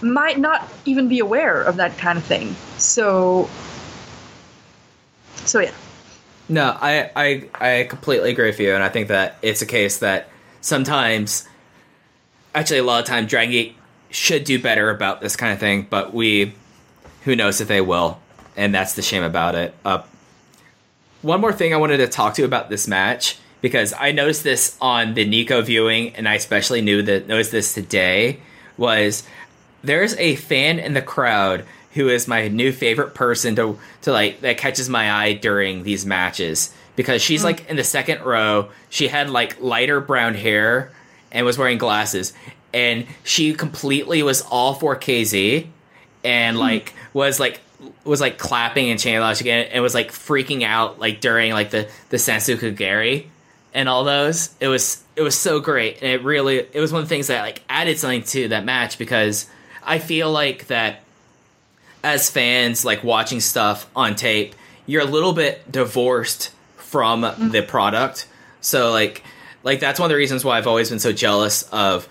might 0.00 0.38
not 0.38 0.68
even 0.84 1.08
be 1.08 1.18
aware 1.18 1.62
of 1.62 1.76
that 1.76 1.96
kind 1.98 2.18
of 2.18 2.24
thing. 2.24 2.54
So 2.78 3.48
So 5.44 5.60
yeah, 5.60 5.72
No, 6.48 6.76
I, 6.80 7.10
I 7.14 7.48
I 7.60 7.84
completely 7.84 8.30
agree 8.30 8.46
with 8.46 8.60
you, 8.60 8.74
and 8.74 8.82
I 8.82 8.88
think 8.88 9.08
that 9.08 9.36
it's 9.42 9.62
a 9.62 9.66
case 9.66 9.98
that 9.98 10.28
sometimes, 10.62 11.46
actually, 12.54 12.78
a 12.78 12.84
lot 12.84 13.00
of 13.00 13.06
time, 13.06 13.26
Dragon 13.26 13.52
Gate 13.52 13.76
should 14.08 14.44
do 14.44 14.60
better 14.60 14.88
about 14.88 15.20
this 15.20 15.36
kind 15.36 15.52
of 15.52 15.58
thing, 15.58 15.86
but 15.90 16.14
we, 16.14 16.54
who 17.24 17.36
knows 17.36 17.60
if 17.60 17.68
they 17.68 17.82
will, 17.82 18.18
and 18.56 18.74
that's 18.74 18.94
the 18.94 19.02
shame 19.02 19.22
about 19.22 19.54
it. 19.54 19.74
Uh, 19.84 20.02
one 21.20 21.40
more 21.40 21.52
thing 21.52 21.74
I 21.74 21.76
wanted 21.76 21.98
to 21.98 22.08
talk 22.08 22.34
to 22.34 22.42
you 22.42 22.46
about 22.46 22.70
this 22.70 22.88
match 22.88 23.38
because 23.60 23.92
I 23.92 24.12
noticed 24.12 24.42
this 24.42 24.76
on 24.80 25.14
the 25.14 25.24
Nico 25.24 25.62
viewing, 25.62 26.14
and 26.16 26.28
I 26.28 26.34
especially 26.34 26.80
knew 26.80 27.02
that 27.02 27.28
noticed 27.28 27.52
this 27.52 27.74
today 27.74 28.40
was 28.76 29.22
there's 29.84 30.14
a 30.16 30.36
fan 30.36 30.78
in 30.78 30.94
the 30.94 31.02
crowd 31.02 31.64
who 31.94 32.08
is 32.08 32.26
my 32.26 32.48
new 32.48 32.72
favorite 32.72 33.14
person 33.14 33.54
to 33.56 33.78
to 34.02 34.12
like 34.12 34.40
that 34.40 34.56
catches 34.56 34.88
my 34.88 35.12
eye 35.12 35.34
during 35.34 35.82
these 35.82 36.06
matches 36.06 36.74
because 36.96 37.22
she's 37.22 37.44
like 37.44 37.66
mm. 37.66 37.70
in 37.70 37.76
the 37.76 37.84
second 37.84 38.22
row. 38.22 38.70
She 38.90 39.08
had 39.08 39.30
like 39.30 39.60
lighter 39.60 40.00
brown 40.00 40.34
hair 40.34 40.92
and 41.30 41.46
was 41.46 41.58
wearing 41.58 41.78
glasses, 41.78 42.32
and 42.72 43.06
she 43.24 43.54
completely 43.54 44.22
was 44.22 44.42
all 44.42 44.74
for 44.74 44.96
KZ 44.96 45.66
and 46.24 46.56
mm. 46.56 46.60
like 46.60 46.94
was 47.12 47.40
like 47.40 47.60
was 48.04 48.20
like 48.20 48.38
clapping 48.38 48.90
and 48.90 49.00
chanting 49.00 49.20
logic 49.20 49.46
and, 49.46 49.68
and 49.68 49.82
was 49.82 49.94
like 49.94 50.10
freaking 50.10 50.62
out 50.62 50.98
like 50.98 51.20
during 51.20 51.52
like 51.52 51.70
the 51.70 51.88
the 52.10 52.16
Sankaku 52.16 52.76
Geri 52.76 53.30
and 53.74 53.88
all 53.88 54.04
those. 54.04 54.54
It 54.60 54.68
was 54.68 55.02
it 55.16 55.22
was 55.22 55.38
so 55.38 55.60
great 55.60 55.98
and 56.02 56.10
it 56.10 56.22
really 56.22 56.58
it 56.58 56.80
was 56.80 56.92
one 56.92 57.02
of 57.02 57.08
the 57.08 57.14
things 57.14 57.26
that 57.28 57.42
like 57.42 57.62
added 57.68 57.98
something 57.98 58.22
to 58.22 58.48
that 58.48 58.64
match 58.64 58.98
because 58.98 59.46
I 59.82 59.98
feel 59.98 60.30
like 60.30 60.68
that 60.68 61.02
as 62.04 62.30
fans 62.30 62.84
like 62.84 63.04
watching 63.04 63.40
stuff 63.40 63.88
on 63.94 64.14
tape, 64.14 64.54
you're 64.86 65.02
a 65.02 65.06
little 65.06 65.32
bit 65.32 65.70
divorced 65.70 66.50
from 66.92 67.22
the 67.22 67.64
product. 67.66 68.28
So 68.60 68.90
like 68.90 69.24
like 69.62 69.80
that's 69.80 69.98
one 69.98 70.06
of 70.06 70.10
the 70.10 70.16
reasons 70.16 70.44
why 70.44 70.58
I've 70.58 70.66
always 70.66 70.90
been 70.90 70.98
so 70.98 71.10
jealous 71.10 71.62
of 71.72 72.06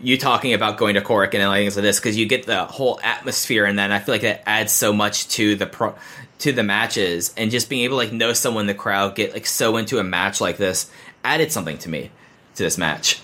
you 0.00 0.16
talking 0.16 0.54
about 0.54 0.78
going 0.78 0.94
to 0.94 1.02
Cork 1.02 1.34
and 1.34 1.52
things 1.52 1.76
like 1.76 1.82
this 1.82 2.00
because 2.00 2.16
you 2.16 2.24
get 2.24 2.46
the 2.46 2.64
whole 2.64 2.98
atmosphere 3.02 3.66
and 3.66 3.78
then 3.78 3.92
I 3.92 3.98
feel 3.98 4.14
like 4.14 4.22
that 4.22 4.42
adds 4.48 4.72
so 4.72 4.92
much 4.92 5.28
to 5.30 5.54
the 5.54 5.66
pro 5.66 5.94
to 6.38 6.52
the 6.52 6.62
matches 6.62 7.34
and 7.36 7.50
just 7.50 7.68
being 7.68 7.84
able 7.84 7.98
to 7.98 8.04
like 8.04 8.12
know 8.12 8.32
someone 8.32 8.62
in 8.62 8.66
the 8.68 8.74
crowd 8.74 9.14
get 9.16 9.34
like 9.34 9.44
so 9.44 9.76
into 9.76 9.98
a 9.98 10.04
match 10.04 10.40
like 10.40 10.56
this 10.56 10.90
added 11.24 11.52
something 11.52 11.76
to 11.78 11.90
me 11.90 12.10
to 12.54 12.62
this 12.62 12.78
match. 12.78 13.20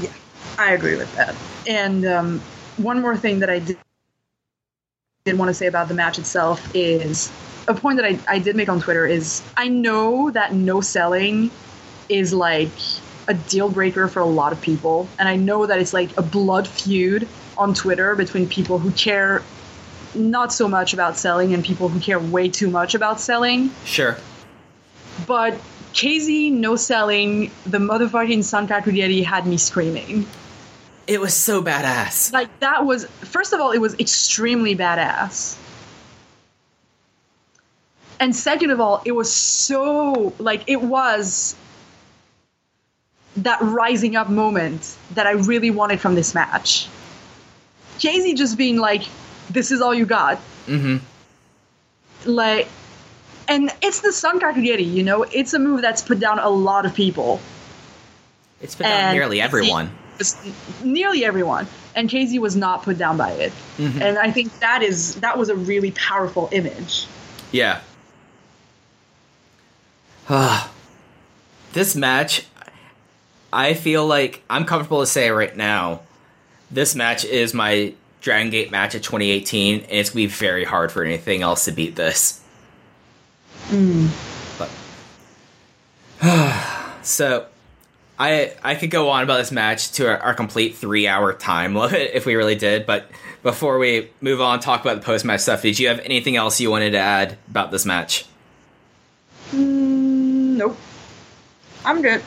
yeah, 0.00 0.10
I 0.58 0.72
agree 0.72 0.96
with 0.96 1.14
that. 1.16 1.34
And 1.68 2.06
um, 2.06 2.40
one 2.78 3.00
more 3.00 3.16
thing 3.16 3.40
that 3.40 3.50
I 3.50 3.58
did, 3.58 3.76
did 5.24 5.38
want 5.38 5.50
to 5.50 5.54
say 5.54 5.66
about 5.66 5.88
the 5.88 5.94
match 5.94 6.18
itself 6.18 6.74
is 6.74 7.30
a 7.68 7.74
point 7.74 7.96
that 7.96 8.04
I, 8.04 8.18
I 8.28 8.38
did 8.38 8.56
make 8.56 8.68
on 8.68 8.80
Twitter 8.80 9.06
is 9.06 9.42
I 9.56 9.68
know 9.68 10.30
that 10.30 10.52
no 10.52 10.80
selling 10.80 11.50
is 12.08 12.32
like 12.32 12.70
a 13.28 13.34
deal 13.34 13.68
breaker 13.68 14.08
for 14.08 14.20
a 14.20 14.26
lot 14.26 14.52
of 14.52 14.60
people. 14.60 15.08
And 15.18 15.28
I 15.28 15.36
know 15.36 15.66
that 15.66 15.78
it's 15.78 15.92
like 15.92 16.16
a 16.16 16.22
blood 16.22 16.66
feud 16.66 17.28
on 17.56 17.74
Twitter 17.74 18.14
between 18.16 18.48
people 18.48 18.78
who 18.78 18.90
care 18.92 19.42
not 20.14 20.52
so 20.52 20.68
much 20.68 20.92
about 20.92 21.16
selling 21.16 21.54
and 21.54 21.64
people 21.64 21.88
who 21.88 22.00
care 22.00 22.18
way 22.18 22.48
too 22.48 22.68
much 22.68 22.94
about 22.94 23.20
selling. 23.20 23.70
Sure. 23.84 24.16
But 25.26 25.54
KZ 25.94 26.52
no 26.52 26.76
selling, 26.76 27.50
the 27.64 27.78
motherfucking 27.78 28.38
Sankaku 28.38 28.94
Geri 28.94 29.22
had 29.22 29.46
me 29.46 29.56
screaming. 29.56 30.26
It 31.06 31.20
was 31.20 31.34
so 31.34 31.62
badass. 31.62 32.32
Like 32.32 32.60
that 32.60 32.84
was 32.84 33.06
first 33.20 33.52
of 33.52 33.60
all, 33.60 33.72
it 33.72 33.78
was 33.78 33.94
extremely 33.98 34.76
badass. 34.76 35.58
And 38.22 38.34
second 38.36 38.70
of 38.70 38.80
all, 38.80 39.02
it 39.04 39.12
was 39.12 39.32
so 39.32 40.32
like 40.38 40.62
it 40.68 40.80
was 40.80 41.56
that 43.38 43.58
rising 43.62 44.14
up 44.14 44.28
moment 44.30 44.96
that 45.14 45.26
I 45.26 45.32
really 45.32 45.70
wanted 45.70 46.00
from 46.00 46.14
this 46.14 46.32
match. 46.34 46.86
KZ 47.98 48.36
just 48.36 48.56
being 48.56 48.76
like, 48.76 49.02
"This 49.50 49.72
is 49.72 49.80
all 49.80 49.92
you 49.92 50.06
got," 50.06 50.38
Mm-hmm. 50.68 50.98
like, 52.30 52.68
and 53.48 53.70
it's 53.82 54.00
the 54.00 54.10
Sankaku 54.10 54.62
Geri, 54.64 54.84
you 54.84 55.02
know. 55.02 55.24
It's 55.24 55.52
a 55.52 55.58
move 55.58 55.82
that's 55.82 56.02
put 56.02 56.20
down 56.20 56.38
a 56.38 56.48
lot 56.48 56.86
of 56.86 56.94
people. 56.94 57.40
It's 58.60 58.80
on 58.80 58.86
And 58.86 59.16
nearly 59.16 59.40
everyone. 59.40 59.90
nearly 60.84 61.24
everyone, 61.24 61.66
and 61.96 62.08
KZ 62.08 62.38
was 62.38 62.54
not 62.54 62.84
put 62.84 62.98
down 62.98 63.16
by 63.16 63.32
it. 63.32 63.52
And 63.80 64.16
I 64.16 64.30
think 64.30 64.56
that 64.60 64.82
is 64.82 65.16
that 65.16 65.36
was 65.38 65.48
a 65.48 65.56
really 65.56 65.90
powerful 65.90 66.48
image. 66.52 67.08
Yeah. 67.50 67.80
this 71.72 71.96
match, 71.96 72.46
I 73.52 73.74
feel 73.74 74.06
like 74.06 74.42
I'm 74.48 74.64
comfortable 74.64 75.00
to 75.00 75.06
say 75.06 75.30
right 75.30 75.56
now, 75.56 76.00
this 76.70 76.94
match 76.94 77.24
is 77.24 77.52
my 77.52 77.94
Dragon 78.20 78.50
Gate 78.50 78.70
match 78.70 78.94
of 78.94 79.02
2018, 79.02 79.80
and 79.80 79.90
it's 79.90 80.10
gonna 80.10 80.16
be 80.16 80.26
very 80.26 80.64
hard 80.64 80.92
for 80.92 81.04
anything 81.04 81.42
else 81.42 81.64
to 81.64 81.72
beat 81.72 81.96
this. 81.96 82.40
But 84.58 84.70
so, 87.02 87.46
I 88.18 88.54
I 88.62 88.76
could 88.76 88.90
go 88.90 89.10
on 89.10 89.24
about 89.24 89.38
this 89.38 89.50
match 89.50 89.92
to 89.92 90.08
our, 90.08 90.18
our 90.18 90.34
complete 90.34 90.76
three 90.76 91.08
hour 91.08 91.32
time 91.32 91.74
limit 91.74 92.10
if 92.14 92.24
we 92.26 92.36
really 92.36 92.54
did, 92.54 92.86
but 92.86 93.10
before 93.42 93.78
we 93.78 94.08
move 94.20 94.40
on, 94.40 94.60
talk 94.60 94.80
about 94.82 94.94
the 95.00 95.02
post 95.02 95.24
match 95.24 95.40
stuff. 95.40 95.62
Did 95.62 95.78
you 95.78 95.88
have 95.88 95.98
anything 96.00 96.36
else 96.36 96.60
you 96.60 96.70
wanted 96.70 96.92
to 96.92 96.98
add 96.98 97.36
about 97.50 97.72
this 97.72 97.84
match? 97.84 98.24
Mm, 99.50 99.91
nope, 100.56 100.76
I'm 101.84 102.02
good. 102.02 102.22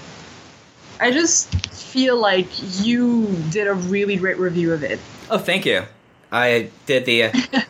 I 0.99 1.11
just 1.11 1.53
feel 1.73 2.17
like 2.17 2.47
you 2.85 3.27
did 3.51 3.67
a 3.67 3.73
really 3.73 4.15
great 4.17 4.37
review 4.37 4.73
of 4.73 4.83
it. 4.83 4.99
Oh, 5.29 5.37
thank 5.37 5.65
you. 5.65 5.83
I 6.31 6.69
did 6.85 7.05
the. 7.05 7.23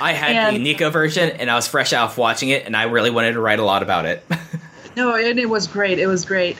I 0.00 0.12
had 0.14 0.54
the 0.54 0.58
Nico 0.58 0.90
version, 0.90 1.30
and 1.30 1.50
I 1.50 1.54
was 1.54 1.68
fresh 1.68 1.92
off 1.92 2.18
watching 2.18 2.48
it, 2.48 2.66
and 2.66 2.76
I 2.76 2.84
really 2.84 3.10
wanted 3.10 3.32
to 3.32 3.40
write 3.40 3.58
a 3.60 3.64
lot 3.64 3.82
about 3.82 4.04
it. 4.06 4.24
No, 4.94 5.14
and 5.14 5.38
it 5.38 5.48
was 5.48 5.66
great. 5.66 5.98
It 5.98 6.06
was 6.06 6.26
great. 6.26 6.58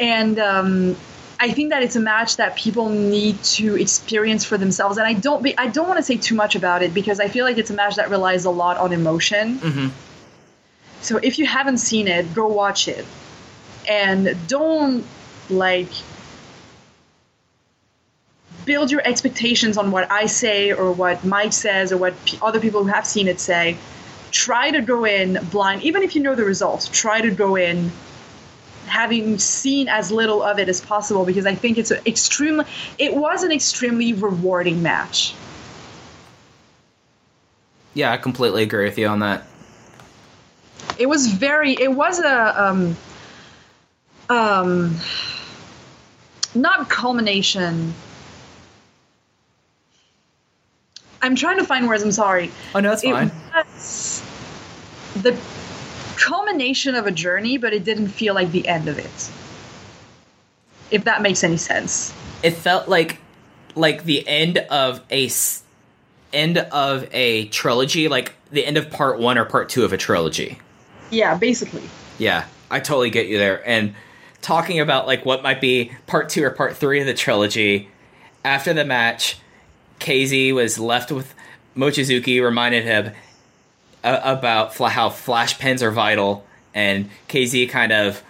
And 0.00 0.40
um, 0.40 0.96
I 1.38 1.52
think 1.52 1.70
that 1.70 1.84
it's 1.84 1.94
a 1.94 2.00
match 2.00 2.36
that 2.38 2.56
people 2.56 2.88
need 2.88 3.40
to 3.44 3.76
experience 3.76 4.44
for 4.44 4.58
themselves. 4.58 4.98
And 4.98 5.06
I 5.06 5.12
don't 5.12 5.40
be, 5.40 5.56
I 5.56 5.68
don't 5.68 5.86
want 5.86 5.98
to 5.98 6.02
say 6.02 6.16
too 6.16 6.34
much 6.34 6.56
about 6.56 6.82
it 6.82 6.92
because 6.92 7.20
I 7.20 7.28
feel 7.28 7.44
like 7.44 7.58
it's 7.58 7.70
a 7.70 7.74
match 7.74 7.94
that 7.94 8.10
relies 8.10 8.44
a 8.44 8.50
lot 8.50 8.76
on 8.76 8.92
emotion. 8.92 9.60
Mhm. 9.60 9.90
So 11.02 11.18
if 11.18 11.38
you 11.38 11.46
haven't 11.46 11.78
seen 11.78 12.08
it, 12.08 12.32
go 12.34 12.46
watch 12.46 12.88
it. 12.88 13.04
And 13.88 14.36
don't 14.46 15.04
like 15.50 15.88
build 18.64 18.90
your 18.92 19.02
expectations 19.04 19.76
on 19.76 19.90
what 19.90 20.10
I 20.10 20.26
say 20.26 20.72
or 20.72 20.92
what 20.92 21.24
Mike 21.24 21.52
says 21.52 21.90
or 21.92 21.96
what 21.98 22.14
p- 22.24 22.38
other 22.40 22.60
people 22.60 22.84
who 22.84 22.88
have 22.90 23.06
seen 23.06 23.26
it 23.26 23.40
say. 23.40 23.76
Try 24.30 24.70
to 24.70 24.80
go 24.80 25.04
in 25.04 25.38
blind, 25.50 25.82
even 25.82 26.02
if 26.02 26.14
you 26.14 26.22
know 26.22 26.34
the 26.34 26.44
results. 26.44 26.88
Try 26.88 27.20
to 27.20 27.30
go 27.30 27.56
in 27.56 27.90
having 28.86 29.38
seen 29.38 29.88
as 29.88 30.12
little 30.12 30.42
of 30.42 30.58
it 30.58 30.68
as 30.68 30.80
possible 30.80 31.24
because 31.24 31.46
I 31.46 31.54
think 31.54 31.76
it's 31.78 31.90
an 31.90 32.00
extremely. 32.06 32.64
It 32.98 33.14
was 33.14 33.42
an 33.42 33.52
extremely 33.52 34.12
rewarding 34.12 34.82
match. 34.82 35.34
yeah, 37.94 38.12
I 38.12 38.16
completely 38.16 38.62
agree 38.62 38.84
with 38.84 38.98
you 38.98 39.06
on 39.06 39.18
that. 39.20 39.46
It 40.98 41.08
was 41.08 41.26
very. 41.26 41.72
It 41.72 41.92
was 41.92 42.20
a 42.20 42.62
um, 42.62 42.96
um, 44.28 44.96
not 46.54 46.88
culmination. 46.88 47.94
I'm 51.22 51.36
trying 51.36 51.58
to 51.58 51.64
find 51.64 51.86
words. 51.86 52.02
I'm 52.02 52.12
sorry. 52.12 52.50
Oh 52.74 52.80
no, 52.80 52.90
that's 52.90 53.04
It 53.04 53.12
fine. 53.12 53.30
was 53.54 54.22
the 55.22 55.38
culmination 56.16 56.94
of 56.94 57.06
a 57.06 57.10
journey, 57.10 57.58
but 57.58 57.72
it 57.72 57.84
didn't 57.84 58.08
feel 58.08 58.34
like 58.34 58.50
the 58.50 58.66
end 58.66 58.88
of 58.88 58.98
it. 58.98 59.30
If 60.90 61.04
that 61.04 61.22
makes 61.22 61.42
any 61.44 61.56
sense. 61.56 62.12
It 62.42 62.52
felt 62.52 62.88
like 62.88 63.18
like 63.74 64.04
the 64.04 64.26
end 64.28 64.58
of 64.58 65.00
a 65.10 65.30
end 66.32 66.58
of 66.58 67.08
a 67.12 67.46
trilogy, 67.46 68.08
like 68.08 68.32
the 68.50 68.66
end 68.66 68.76
of 68.76 68.90
part 68.90 69.18
one 69.18 69.38
or 69.38 69.44
part 69.44 69.68
two 69.68 69.84
of 69.84 69.92
a 69.92 69.96
trilogy. 69.96 70.58
Yeah, 71.12 71.36
basically. 71.36 71.82
Yeah, 72.18 72.46
I 72.70 72.80
totally 72.80 73.10
get 73.10 73.28
you 73.28 73.38
there. 73.38 73.66
And 73.68 73.94
talking 74.40 74.80
about 74.80 75.06
like 75.06 75.24
what 75.24 75.42
might 75.42 75.60
be 75.60 75.92
part 76.08 76.28
two 76.30 76.42
or 76.44 76.50
part 76.50 76.76
three 76.76 77.00
of 77.00 77.06
the 77.06 77.14
trilogy, 77.14 77.88
after 78.44 78.72
the 78.72 78.84
match, 78.84 79.38
KZ 80.00 80.52
was 80.54 80.78
left 80.78 81.12
with 81.12 81.32
Mochizuki, 81.76 82.42
reminded 82.42 82.82
him 82.84 83.12
uh, 84.02 84.20
about 84.24 84.74
fla- 84.74 84.88
how 84.88 85.10
flash 85.10 85.58
pins 85.58 85.82
are 85.82 85.92
vital, 85.92 86.44
and 86.74 87.08
KZ 87.28 87.68
kind 87.68 87.92
of 87.92 88.22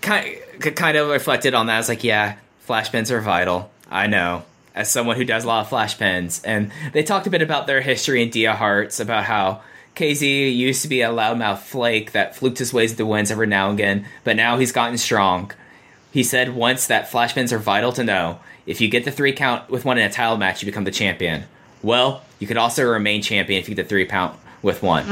kind 0.00 0.36
kind 0.60 0.96
of 0.96 1.08
reflected 1.08 1.54
on 1.54 1.66
that. 1.66 1.80
It's 1.80 1.88
like, 1.88 2.04
yeah, 2.04 2.36
flash 2.60 2.92
pins 2.92 3.10
are 3.10 3.20
vital. 3.20 3.70
I 3.90 4.06
know. 4.06 4.44
as 4.74 4.88
someone 4.90 5.16
who 5.16 5.24
does 5.24 5.42
a 5.42 5.48
lot 5.48 5.62
of 5.62 5.68
flash 5.68 5.98
pins, 5.98 6.42
and 6.44 6.70
they 6.92 7.02
talked 7.02 7.26
a 7.26 7.30
bit 7.30 7.42
about 7.42 7.66
their 7.66 7.80
history 7.80 8.22
in 8.22 8.30
Dia 8.30 8.54
Hearts, 8.54 9.00
about 9.00 9.24
how 9.24 9.62
KZ 10.00 10.56
used 10.56 10.80
to 10.80 10.88
be 10.88 11.02
a 11.02 11.10
loudmouth 11.10 11.58
flake 11.58 12.12
that 12.12 12.34
fluked 12.34 12.56
his 12.56 12.72
ways 12.72 12.94
to 12.94 13.04
wins 13.04 13.30
every 13.30 13.46
now 13.46 13.68
and 13.68 13.78
again, 13.78 14.06
but 14.24 14.34
now 14.34 14.56
he's 14.56 14.72
gotten 14.72 14.96
strong. 14.96 15.52
He 16.10 16.22
said 16.22 16.54
once 16.54 16.86
that 16.86 17.10
flash 17.10 17.34
pins 17.34 17.52
are 17.52 17.58
vital 17.58 17.92
to 17.92 18.02
know. 18.02 18.38
If 18.64 18.80
you 18.80 18.88
get 18.88 19.04
the 19.04 19.10
three 19.10 19.34
count 19.34 19.68
with 19.68 19.84
one 19.84 19.98
in 19.98 20.06
a 20.06 20.10
title 20.10 20.38
match, 20.38 20.62
you 20.62 20.66
become 20.66 20.84
the 20.84 20.90
champion. 20.90 21.44
Well, 21.82 22.22
you 22.38 22.46
could 22.46 22.56
also 22.56 22.82
remain 22.88 23.20
champion 23.20 23.60
if 23.60 23.68
you 23.68 23.74
get 23.74 23.82
the 23.82 23.88
three 23.90 24.06
count 24.06 24.38
with 24.62 24.82
one. 24.82 25.04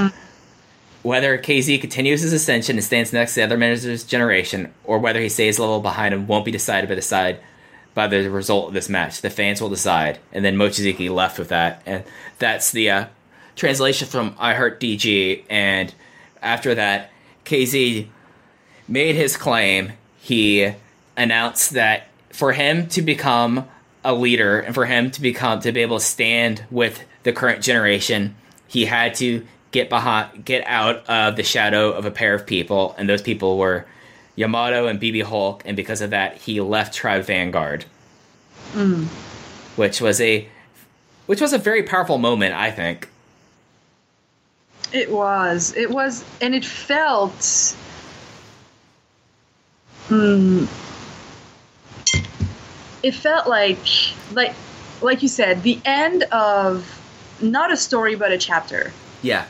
Whether 1.02 1.36
KZ 1.36 1.82
continues 1.82 2.22
his 2.22 2.32
ascension 2.32 2.76
and 2.76 2.84
stands 2.84 3.12
next 3.12 3.34
to 3.34 3.40
the 3.40 3.44
other 3.44 3.58
managers' 3.58 4.04
generation, 4.04 4.72
or 4.84 4.98
whether 4.98 5.20
he 5.20 5.28
stays 5.28 5.58
a 5.58 5.60
little 5.60 5.80
behind 5.80 6.14
him, 6.14 6.26
won't 6.26 6.46
be 6.46 6.50
decided 6.50 6.88
by 6.88 6.94
the 6.94 7.02
side 7.02 7.40
by 7.94 8.06
the 8.06 8.30
result 8.30 8.68
of 8.68 8.74
this 8.74 8.88
match. 8.88 9.20
The 9.20 9.28
fans 9.28 9.60
will 9.60 9.68
decide. 9.68 10.18
And 10.32 10.46
then 10.46 10.56
Mochizuki 10.56 11.10
left 11.10 11.38
with 11.38 11.48
that, 11.48 11.82
and 11.84 12.04
that's 12.38 12.70
the 12.70 12.90
uh, 12.90 13.04
translation 13.58 14.08
from 14.08 14.34
I 14.38 14.54
Heart 14.54 14.80
DG. 14.80 15.44
And 15.50 15.92
after 16.40 16.74
that, 16.76 17.10
KZ 17.44 18.06
made 18.86 19.16
his 19.16 19.36
claim. 19.36 19.92
He 20.20 20.72
announced 21.16 21.72
that 21.72 22.08
for 22.30 22.52
him 22.52 22.86
to 22.88 23.02
become 23.02 23.68
a 24.04 24.14
leader 24.14 24.60
and 24.60 24.74
for 24.74 24.86
him 24.86 25.10
to 25.10 25.20
become 25.20 25.60
to 25.60 25.72
be 25.72 25.82
able 25.82 25.98
to 25.98 26.04
stand 26.04 26.64
with 26.70 27.04
the 27.24 27.32
current 27.32 27.62
generation, 27.62 28.36
he 28.68 28.84
had 28.84 29.14
to 29.16 29.44
get 29.72 29.88
behind, 29.88 30.44
get 30.44 30.64
out 30.66 31.04
of 31.08 31.36
the 31.36 31.42
shadow 31.42 31.90
of 31.90 32.06
a 32.06 32.10
pair 32.10 32.32
of 32.34 32.46
people, 32.46 32.94
and 32.96 33.08
those 33.08 33.22
people 33.22 33.58
were 33.58 33.86
Yamato 34.36 34.86
and 34.86 35.00
BB 35.00 35.24
Hulk, 35.24 35.62
and 35.66 35.76
because 35.76 36.00
of 36.00 36.10
that, 36.10 36.36
he 36.36 36.60
left 36.60 36.94
Tribe 36.94 37.24
Vanguard, 37.24 37.84
mm. 38.72 39.06
which 39.76 40.00
was 40.00 40.20
a 40.20 40.48
which 41.26 41.40
was 41.40 41.52
a 41.52 41.58
very 41.58 41.82
powerful 41.82 42.16
moment, 42.16 42.54
I 42.54 42.70
think. 42.70 43.08
It 44.92 45.10
was. 45.10 45.74
It 45.76 45.90
was, 45.90 46.24
and 46.40 46.54
it 46.54 46.64
felt. 46.64 47.38
Mm, 50.08 50.66
it 53.02 53.14
felt 53.14 53.46
like, 53.46 53.78
like, 54.32 54.54
like 55.02 55.22
you 55.22 55.28
said, 55.28 55.62
the 55.62 55.78
end 55.84 56.22
of 56.24 56.86
not 57.40 57.72
a 57.72 57.76
story 57.76 58.14
but 58.16 58.32
a 58.32 58.38
chapter 58.38 58.92
Yeah, 59.22 59.46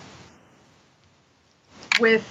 with. 2.00 2.26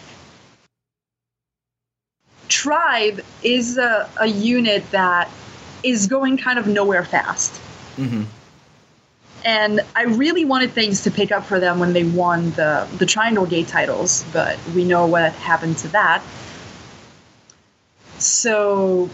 Tribe 2.50 3.24
is 3.44 3.78
a, 3.78 4.10
a 4.18 4.28
unit 4.28 4.90
that 4.92 5.30
is 5.84 6.08
going 6.08 6.38
kind 6.38 6.58
of 6.58 6.68
nowhere 6.68 7.04
fast. 7.04 7.56
hmm 7.96 8.24
and 9.46 9.82
I 9.96 10.04
really 10.04 10.46
wanted 10.46 10.72
things 10.72 11.02
to 11.04 11.12
pick 11.12 11.32
up 11.32 11.46
for 11.46 11.60
them 11.60 11.80
when 11.80 11.94
they 11.94 12.04
won 12.04 12.52
the 12.52 12.88
the 12.98 13.06
Triangle 13.06 13.46
Gate 13.46 13.68
titles, 13.68 14.26
but 14.34 14.58
we 14.76 14.84
know 14.84 15.06
what 15.06 15.34
happened 15.34 15.78
to 15.80 15.88
that. 15.90 16.24
So 18.18 19.10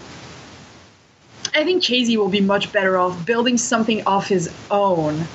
I 1.53 1.63
think 1.63 1.83
KZ 1.83 2.17
will 2.17 2.29
be 2.29 2.41
much 2.41 2.71
better 2.71 2.97
off 2.97 3.25
building 3.25 3.57
something 3.57 4.05
off 4.05 4.27
his 4.27 4.53
own 4.71 5.25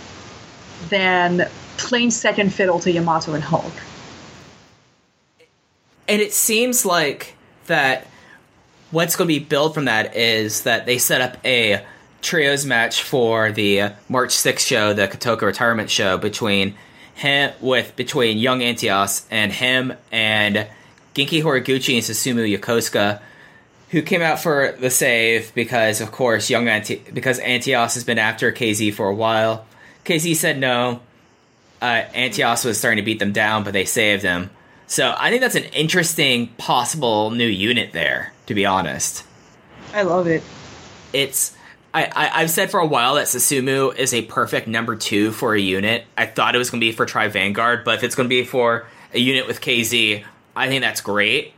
than 0.88 1.48
playing 1.76 2.10
second 2.10 2.52
fiddle 2.52 2.80
to 2.80 2.90
Yamato 2.90 3.34
and 3.34 3.42
Hulk. 3.42 3.72
and 6.08 6.22
it 6.22 6.32
seems 6.32 6.84
like 6.86 7.36
that 7.66 8.06
what's 8.90 9.14
going 9.14 9.28
to 9.28 9.34
be 9.34 9.44
built 9.44 9.74
from 9.74 9.84
that 9.84 10.16
is 10.16 10.62
that 10.62 10.86
they 10.86 10.96
set 10.98 11.20
up 11.20 11.36
a 11.44 11.84
trios 12.22 12.64
match 12.64 13.02
for 13.02 13.52
the 13.52 13.92
March 14.08 14.30
6th 14.30 14.66
show, 14.66 14.92
the 14.94 15.08
Kotoka 15.08 15.42
retirement 15.42 15.90
show 15.90 16.18
between 16.18 16.74
him 17.14 17.52
with 17.60 17.96
between 17.96 18.38
Young 18.38 18.60
Antias 18.60 19.26
and 19.30 19.52
him 19.52 19.92
and 20.12 20.66
Genki 21.14 21.42
Horiguchi 21.42 21.94
and 21.94 22.02
Susumu 22.02 22.56
Yokosuka 22.56 23.20
who 23.90 24.02
came 24.02 24.22
out 24.22 24.38
for 24.38 24.76
the 24.80 24.90
save 24.90 25.54
because 25.54 26.00
of 26.00 26.12
course 26.12 26.50
young 26.50 26.68
Anti- 26.68 27.02
because 27.12 27.40
Antias 27.40 27.94
has 27.94 28.04
been 28.04 28.18
after 28.18 28.52
KZ 28.52 28.92
for 28.94 29.08
a 29.08 29.14
while. 29.14 29.66
KZ 30.04 30.36
said 30.36 30.58
no. 30.58 31.00
Uh, 31.80 32.02
Antias 32.14 32.64
was 32.64 32.78
starting 32.78 32.96
to 32.96 33.02
beat 33.02 33.18
them 33.18 33.32
down, 33.32 33.64
but 33.64 33.72
they 33.72 33.84
saved 33.84 34.22
him. 34.22 34.50
So 34.86 35.14
I 35.16 35.30
think 35.30 35.42
that's 35.42 35.54
an 35.54 35.64
interesting 35.64 36.48
possible 36.58 37.30
new 37.30 37.46
unit 37.46 37.92
there. 37.92 38.32
To 38.46 38.54
be 38.54 38.64
honest, 38.64 39.24
I 39.94 40.02
love 40.02 40.26
it. 40.26 40.42
it's 41.12 41.54
I, 41.94 42.30
I've 42.34 42.50
said 42.50 42.70
for 42.70 42.80
a 42.80 42.86
while 42.86 43.14
that 43.14 43.26
Susumu 43.26 43.96
is 43.96 44.12
a 44.12 44.22
perfect 44.22 44.68
number 44.68 44.94
two 44.94 45.32
for 45.32 45.54
a 45.54 45.60
unit. 45.60 46.04
I 46.16 46.26
thought 46.26 46.54
it 46.54 46.58
was 46.58 46.70
going 46.70 46.80
to 46.80 46.86
be 46.86 46.92
for 46.92 47.06
Tribe 47.06 47.32
Vanguard, 47.32 47.84
but 47.84 47.94
if 47.96 48.04
it's 48.04 48.14
going 48.14 48.26
to 48.26 48.28
be 48.28 48.44
for 48.44 48.86
a 49.14 49.18
unit 49.18 49.46
with 49.46 49.60
KZ, 49.60 50.22
I 50.54 50.68
think 50.68 50.82
that's 50.82 51.00
great. 51.00 51.54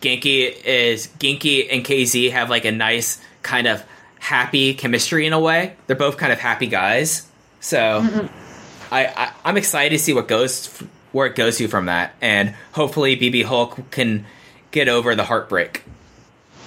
Genki 0.00 0.64
is 0.64 1.08
Genki 1.18 1.68
and 1.70 1.84
KZ 1.84 2.32
have 2.32 2.50
like 2.50 2.64
a 2.64 2.72
nice 2.72 3.20
kind 3.42 3.66
of 3.66 3.84
happy 4.18 4.74
chemistry 4.74 5.26
in 5.26 5.32
a 5.32 5.40
way. 5.40 5.74
They're 5.86 5.96
both 5.96 6.16
kind 6.16 6.32
of 6.32 6.38
happy 6.38 6.66
guys, 6.66 7.26
so 7.60 7.78
mm-hmm. 7.78 8.94
I, 8.94 9.06
I 9.06 9.32
I'm 9.44 9.56
excited 9.56 9.96
to 9.96 10.02
see 10.02 10.14
what 10.14 10.26
goes 10.26 10.68
where 11.12 11.26
it 11.26 11.36
goes 11.36 11.58
to 11.58 11.68
from 11.68 11.86
that, 11.86 12.14
and 12.20 12.54
hopefully 12.72 13.16
BB 13.16 13.44
Hulk 13.44 13.90
can 13.90 14.26
get 14.70 14.88
over 14.88 15.14
the 15.14 15.24
heartbreak. 15.24 15.84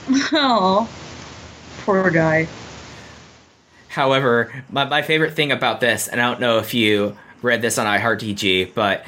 Oh, 0.33 0.89
poor 1.85 2.09
guy. 2.11 2.47
However, 3.93 4.51
my, 4.71 4.85
my 4.85 5.03
favorite 5.03 5.35
thing 5.35 5.51
about 5.51 5.79
this, 5.79 6.07
and 6.07 6.19
I 6.19 6.27
don't 6.27 6.39
know 6.39 6.57
if 6.57 6.73
you 6.73 7.15
read 7.43 7.61
this 7.61 7.77
on 7.77 7.85
iHeartDG, 7.85 8.73
but 8.73 9.05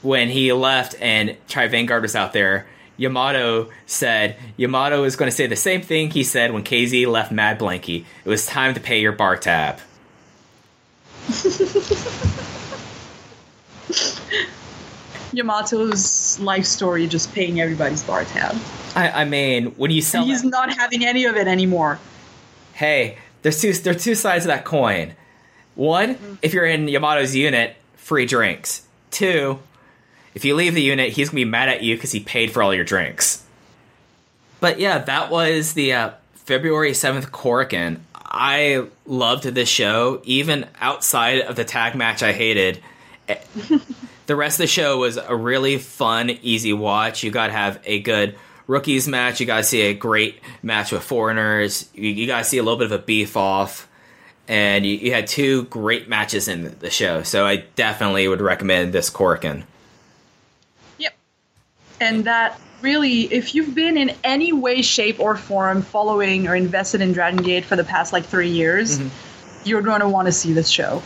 when 0.00 0.30
he 0.30 0.50
left 0.54 0.94
and 0.98 1.36
Tribe 1.46 1.72
Vanguard 1.72 2.00
was 2.00 2.16
out 2.16 2.32
there, 2.32 2.66
Yamato 2.96 3.68
said 3.84 4.36
Yamato 4.56 5.04
is 5.04 5.14
going 5.14 5.30
to 5.30 5.36
say 5.36 5.46
the 5.46 5.56
same 5.56 5.82
thing 5.82 6.10
he 6.10 6.24
said 6.24 6.54
when 6.54 6.64
KZ 6.64 7.06
left 7.06 7.30
Mad 7.30 7.58
Blankey. 7.58 8.06
It 8.24 8.28
was 8.30 8.46
time 8.46 8.72
to 8.72 8.80
pay 8.80 8.98
your 8.98 9.12
bar 9.12 9.36
tab. 9.36 9.78
Yamato's 15.32 16.40
life 16.40 16.64
story 16.64 17.06
just 17.06 17.34
paying 17.34 17.60
everybody's 17.60 18.02
bar 18.02 18.24
tab. 18.24 18.56
I, 18.96 19.10
I 19.10 19.24
mean, 19.26 19.66
when 19.72 19.90
you 19.90 20.00
sell, 20.00 20.24
he's 20.24 20.42
that- 20.42 20.48
not 20.48 20.72
having 20.74 21.04
any 21.04 21.26
of 21.26 21.36
it 21.36 21.46
anymore. 21.46 21.98
hey, 22.72 23.18
there's 23.48 23.62
two 23.62 23.72
there's 23.72 24.04
two 24.04 24.14
sides 24.14 24.44
of 24.44 24.48
that 24.48 24.66
coin. 24.66 25.14
One, 25.74 26.38
if 26.42 26.52
you're 26.52 26.66
in 26.66 26.86
Yamato's 26.86 27.34
unit, 27.34 27.76
free 27.94 28.26
drinks. 28.26 28.82
Two, 29.10 29.58
if 30.34 30.44
you 30.44 30.54
leave 30.54 30.74
the 30.74 30.82
unit, 30.82 31.12
he's 31.12 31.30
gonna 31.30 31.36
be 31.36 31.44
mad 31.46 31.70
at 31.70 31.82
you 31.82 31.96
because 31.96 32.12
he 32.12 32.20
paid 32.20 32.50
for 32.50 32.62
all 32.62 32.74
your 32.74 32.84
drinks. 32.84 33.44
But 34.60 34.78
yeah, 34.78 34.98
that 34.98 35.30
was 35.30 35.72
the 35.72 35.94
uh, 35.94 36.10
February 36.34 36.92
seventh 36.92 37.32
Korakuen. 37.32 38.00
I 38.14 38.86
loved 39.06 39.44
this 39.44 39.68
show, 39.70 40.20
even 40.24 40.66
outside 40.78 41.40
of 41.40 41.56
the 41.56 41.64
tag 41.64 41.94
match 41.94 42.22
I 42.22 42.32
hated. 42.32 42.82
Eh, 43.28 43.38
the 44.26 44.36
rest 44.36 44.56
of 44.56 44.64
the 44.64 44.66
show 44.66 44.98
was 44.98 45.16
a 45.16 45.34
really 45.34 45.78
fun, 45.78 46.28
easy 46.42 46.74
watch. 46.74 47.22
You 47.22 47.30
got 47.30 47.46
to 47.46 47.52
have 47.54 47.80
a 47.86 48.00
good 48.00 48.34
rookies 48.68 49.08
match. 49.08 49.40
You 49.40 49.46
guys 49.46 49.68
see 49.68 49.82
a 49.82 49.94
great 49.94 50.40
match 50.62 50.92
with 50.92 51.02
foreigners. 51.02 51.88
You, 51.94 52.10
you 52.10 52.26
to 52.28 52.44
see 52.44 52.58
a 52.58 52.62
little 52.62 52.78
bit 52.78 52.86
of 52.86 52.92
a 52.92 53.02
beef 53.02 53.36
off. 53.36 53.88
And 54.46 54.86
you, 54.86 54.94
you 54.96 55.12
had 55.12 55.26
two 55.26 55.64
great 55.64 56.08
matches 56.08 56.48
in 56.48 56.78
the 56.78 56.88
show. 56.88 57.22
So 57.22 57.44
I 57.44 57.56
definitely 57.74 58.28
would 58.28 58.40
recommend 58.40 58.92
this 58.92 59.10
Korakuen. 59.10 59.64
Yep. 60.98 61.14
And 62.00 62.24
that 62.24 62.58
really, 62.80 63.22
if 63.22 63.54
you've 63.54 63.74
been 63.74 63.98
in 63.98 64.14
any 64.24 64.52
way, 64.52 64.80
shape, 64.80 65.20
or 65.20 65.36
form 65.36 65.82
following 65.82 66.46
or 66.48 66.54
invested 66.54 67.00
in 67.00 67.12
Dragon 67.12 67.42
Gate 67.42 67.64
for 67.64 67.76
the 67.76 67.84
past 67.84 68.12
like 68.12 68.24
three 68.24 68.48
years, 68.48 68.98
mm-hmm. 68.98 69.68
you're 69.68 69.82
going 69.82 70.00
to 70.00 70.08
want 70.08 70.26
to 70.26 70.32
see 70.32 70.52
this 70.54 70.68
show. 70.68 71.02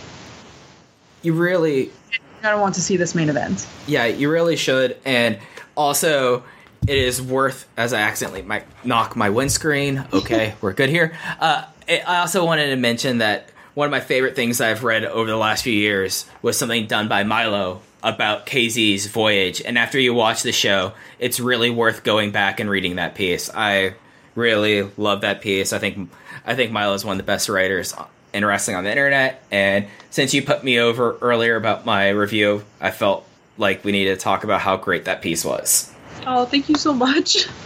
You 1.22 1.34
really 1.34 1.84
You're 1.84 2.42
going 2.42 2.54
to 2.54 2.60
want 2.60 2.74
to 2.76 2.80
see 2.80 2.96
this 2.96 3.14
main 3.14 3.28
event. 3.28 3.66
Yeah, 3.86 4.06
you 4.06 4.30
really 4.30 4.56
should. 4.56 4.96
And 5.04 5.38
also, 5.76 6.44
it 6.82 6.98
is 6.98 7.22
worth, 7.22 7.68
as 7.76 7.92
I 7.92 8.00
accidentally 8.00 8.42
might 8.42 8.64
knock 8.84 9.16
my 9.16 9.30
windscreen. 9.30 10.04
Okay, 10.12 10.54
we're 10.60 10.72
good 10.72 10.90
here. 10.90 11.16
Uh, 11.40 11.64
I 11.88 12.02
I 12.06 12.18
also 12.18 12.44
wanted 12.44 12.70
to 12.70 12.76
mention 12.76 13.18
that 13.18 13.50
one 13.74 13.86
of 13.86 13.90
my 13.90 14.00
favorite 14.00 14.36
things 14.36 14.60
I've 14.60 14.84
read 14.84 15.04
over 15.04 15.30
the 15.30 15.36
last 15.36 15.64
few 15.64 15.72
years 15.72 16.26
was 16.42 16.58
something 16.58 16.86
done 16.86 17.08
by 17.08 17.24
Milo 17.24 17.80
about 18.02 18.46
KZ's 18.46 19.06
voyage. 19.06 19.62
And 19.62 19.78
after 19.78 19.98
you 19.98 20.12
watch 20.12 20.42
the 20.42 20.52
show, 20.52 20.92
it's 21.18 21.40
really 21.40 21.70
worth 21.70 22.02
going 22.02 22.32
back 22.32 22.60
and 22.60 22.68
reading 22.68 22.96
that 22.96 23.14
piece. 23.14 23.48
I 23.54 23.94
really 24.34 24.82
love 24.96 25.22
that 25.22 25.40
piece. 25.40 25.72
I 25.72 25.78
think 25.78 26.10
I 26.44 26.54
think 26.54 26.72
Milo 26.72 26.94
is 26.94 27.04
one 27.04 27.12
of 27.12 27.18
the 27.18 27.30
best 27.30 27.48
writers 27.48 27.94
in 28.32 28.44
wrestling 28.44 28.76
on 28.76 28.84
the 28.84 28.90
internet. 28.90 29.42
And 29.50 29.86
since 30.10 30.34
you 30.34 30.42
put 30.42 30.64
me 30.64 30.78
over 30.78 31.16
earlier 31.20 31.56
about 31.56 31.86
my 31.86 32.08
review, 32.08 32.64
I 32.80 32.90
felt 32.90 33.26
like 33.58 33.84
we 33.84 33.92
needed 33.92 34.18
to 34.18 34.20
talk 34.20 34.44
about 34.44 34.60
how 34.60 34.76
great 34.76 35.04
that 35.04 35.22
piece 35.22 35.44
was. 35.44 35.91
Oh, 36.26 36.44
thank 36.44 36.68
you 36.68 36.76
so 36.76 36.92
much. 36.92 37.48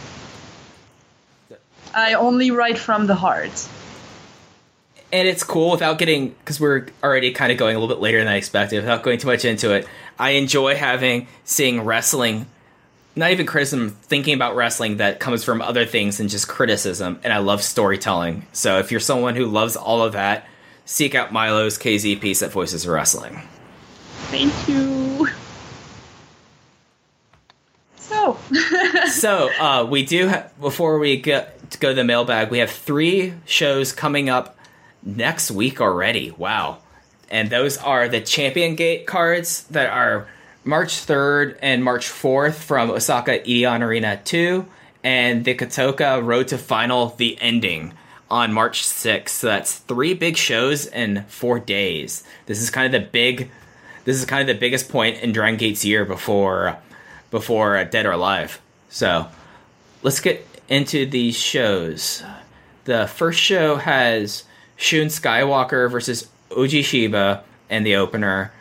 I 1.95 2.15
only 2.15 2.51
write 2.51 2.79
from 2.79 3.07
the 3.07 3.15
heart. 3.15 3.69
and 5.13 5.29
it's 5.29 5.43
cool 5.43 5.71
without 5.71 5.99
getting 5.99 6.31
because 6.31 6.61
we're 6.61 6.87
already 7.03 7.33
kind 7.33 7.53
of 7.53 7.59
going 7.59 7.75
a 7.77 7.79
little 7.79 7.95
bit 7.95 8.03
later 8.03 8.19
than 8.19 8.29
I 8.29 8.37
expected. 8.37 8.81
Without 8.81 9.03
going 9.03 9.19
too 9.19 9.29
much 9.29 9.45
into 9.45 9.73
it, 9.73 9.87
I 10.19 10.31
enjoy 10.31 10.75
having 10.75 11.27
seeing 11.45 11.81
wrestling, 11.83 12.47
not 13.15 13.31
even 13.31 13.47
criticism, 13.47 13.91
thinking 14.03 14.35
about 14.35 14.57
wrestling 14.57 14.99
that 14.99 15.21
comes 15.21 15.45
from 15.45 15.63
other 15.63 15.87
things 15.87 16.19
than 16.19 16.29
just 16.29 16.49
criticism. 16.49 17.19
And 17.25 17.33
I 17.33 17.39
love 17.39 17.63
storytelling. 17.63 18.47
So 18.53 18.79
if 18.79 18.91
you're 18.91 19.01
someone 19.01 19.37
who 19.37 19.47
loves 19.47 19.77
all 19.77 20.03
of 20.03 20.13
that, 20.15 20.47
seek 20.85 21.15
out 21.15 21.33
Milo's 21.33 21.79
KZ 21.79 22.21
piece 22.21 22.43
at 22.43 22.51
Voices 22.51 22.85
of 22.85 22.91
Wrestling. 22.91 23.41
Thank 24.31 24.69
you. 24.69 25.29
So, 28.09 28.39
so 29.11 29.51
uh, 29.59 29.87
we 29.89 30.05
do 30.05 30.29
ha- 30.29 30.45
before 30.61 30.99
we 30.99 31.21
get 31.21 31.71
to 31.71 31.79
go 31.79 31.89
to 31.89 31.95
the 31.95 32.05
mailbag 32.05 32.51
we 32.51 32.59
have 32.59 32.71
three 32.71 33.35
shows 33.45 33.93
coming 33.93 34.29
up 34.29 34.57
next 35.03 35.51
week 35.51 35.81
already. 35.81 36.31
Wow. 36.31 36.79
And 37.29 37.51
those 37.51 37.77
are 37.79 38.09
the 38.09 38.21
champion 38.21 38.77
gate 38.77 39.07
cards 39.07 39.65
that 39.65 39.91
are 39.91 40.29
march 40.65 41.07
3rd 41.07 41.59
and 41.63 41.85
march 41.85 42.09
4th 42.09 42.55
from 42.55 42.91
osaka 42.91 43.39
Edion 43.39 43.83
arena 43.83 44.21
2 44.25 44.67
and 45.05 45.45
the 45.45 45.55
Kotoka 45.55 46.25
road 46.25 46.49
to 46.49 46.59
final 46.59 47.11
the 47.11 47.41
ending 47.41 47.95
on 48.29 48.53
march 48.53 48.83
6th 48.83 49.29
so 49.29 49.47
that's 49.47 49.79
three 49.79 50.13
big 50.15 50.37
shows 50.37 50.87
in 50.87 51.25
four 51.29 51.61
days. 51.61 52.25
This 52.47 52.61
is 52.61 52.71
kind 52.71 52.93
of 52.93 53.01
the 53.01 53.09
big 53.09 53.51
this 54.05 54.17
is 54.17 54.25
kind 54.25 54.41
of 54.41 54.47
the 54.47 54.59
biggest 54.59 54.89
point 54.89 55.19
in 55.19 55.33
Dragon 55.33 55.59
Gate's 55.59 55.85
year 55.85 56.05
before 56.05 56.79
before 57.31 57.77
uh, 57.77 57.85
Dead 57.85 58.07
or 58.07 58.13
Alive. 58.13 58.61
So 58.89 59.29
let's 60.03 60.21
get 60.21 60.47
into 60.69 61.07
these 61.07 61.37
shows. 61.37 62.23
The 62.85 63.07
first 63.07 63.41
show 63.41 63.77
has 63.77 64.45
Shun 64.77 65.07
Skywalker 65.07 65.91
versus 65.91 66.29
Oji 66.51 66.85
Shiba 66.85 67.43
and 67.69 67.85
the 67.85 67.97
opener. 67.97 68.53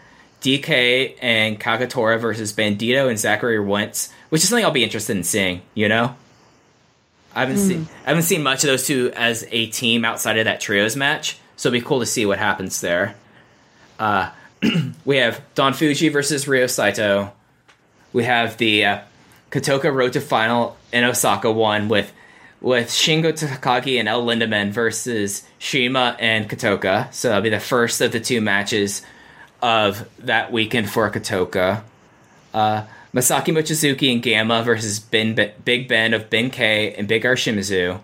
DK 0.42 1.16
and 1.22 1.60
Kagetora 1.60 2.20
versus 2.20 2.54
Bandido 2.54 3.10
and 3.10 3.18
Zachary 3.18 3.60
Wentz, 3.60 4.12
which 4.30 4.44
is 4.44 4.50
something 4.50 4.64
I'll 4.64 4.72
be 4.72 4.84
interested 4.84 5.18
in 5.18 5.24
seeing. 5.24 5.62
You 5.74 5.90
know, 5.90 6.16
I 7.34 7.40
haven't 7.40 7.58
seen 7.58 7.88
I 8.06 8.10
haven't 8.10 8.24
seen 8.24 8.44
much 8.44 8.64
of 8.64 8.68
those 8.68 8.86
two 8.86 9.12
as 9.16 9.46
a 9.50 9.68
team 9.68 10.06
outside 10.06 10.38
of 10.38 10.46
that 10.46 10.62
trios 10.62 10.96
match, 10.96 11.40
so 11.56 11.70
it'll 11.70 11.80
be 11.80 11.86
cool 11.86 12.00
to 12.00 12.06
see 12.06 12.28
what 12.28 12.38
happens 12.38 12.80
there. 12.82 13.16
Uh, 13.98 14.30
we 15.06 15.18
have 15.18 15.42
Don 15.56 15.74
Fujii 15.74 16.12
versus 16.12 16.48
Ryo 16.48 16.68
Saito. 16.68 17.34
We 18.16 18.24
have 18.24 18.56
the 18.56 18.86
uh, 18.86 19.00
Kotoka 19.52 19.94
Road 19.94 20.14
to 20.14 20.22
Final 20.22 20.78
in 20.94 21.04
Osaka 21.04 21.52
one 21.52 21.90
with 21.90 22.14
with 22.62 22.88
Shingo 22.88 23.34
Takagi 23.34 24.00
and 24.00 24.08
El 24.08 24.26
Lindaman 24.26 24.72
versus 24.72 25.46
CIMA 25.60 26.16
and 26.18 26.50
Kotoka. 26.50 27.14
So 27.14 27.28
that'll 27.28 27.44
be 27.44 27.50
the 27.50 27.60
first 27.60 28.00
of 28.00 28.14
the 28.14 28.22
two 28.22 28.40
matches 28.40 29.02
of 29.62 30.08
that 30.20 30.50
weekend 30.50 30.90
for 30.90 31.12
Kotoka. 31.12 31.84
Uh, 32.54 32.86
Masaaki 33.14 33.54
Mochizuki 33.54 34.14
and 34.14 34.24
Gamma 34.24 34.64
versus 34.64 34.98
ben, 35.02 35.36
Big 35.66 35.90
Ben 35.90 36.14
of 36.14 36.30
Benkei 36.30 36.98
and 36.98 37.10
Big 37.10 37.26
R 37.26 37.36
Shimizu. 37.36 38.00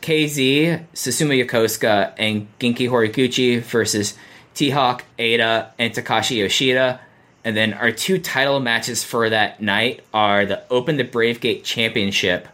KZ, 0.00 0.84
Susumu 0.94 1.44
Yokosuka, 1.44 2.12
and 2.16 2.46
Genki 2.60 2.88
Horiguchi 2.88 3.60
versus 3.60 4.16
T-Hawk, 4.54 5.02
Eita, 5.18 5.70
and 5.80 5.92
Takashi 5.92 6.36
Yoshida. 6.36 7.00
And 7.44 7.56
then 7.56 7.74
our 7.74 7.90
two 7.90 8.18
title 8.18 8.60
matches 8.60 9.02
for 9.02 9.28
that 9.28 9.60
night 9.60 10.04
are 10.14 10.46
the 10.46 10.62
Open 10.70 10.96
the 10.96 11.04
Brave 11.04 11.40
Gate 11.40 11.64
Championship 11.64 12.46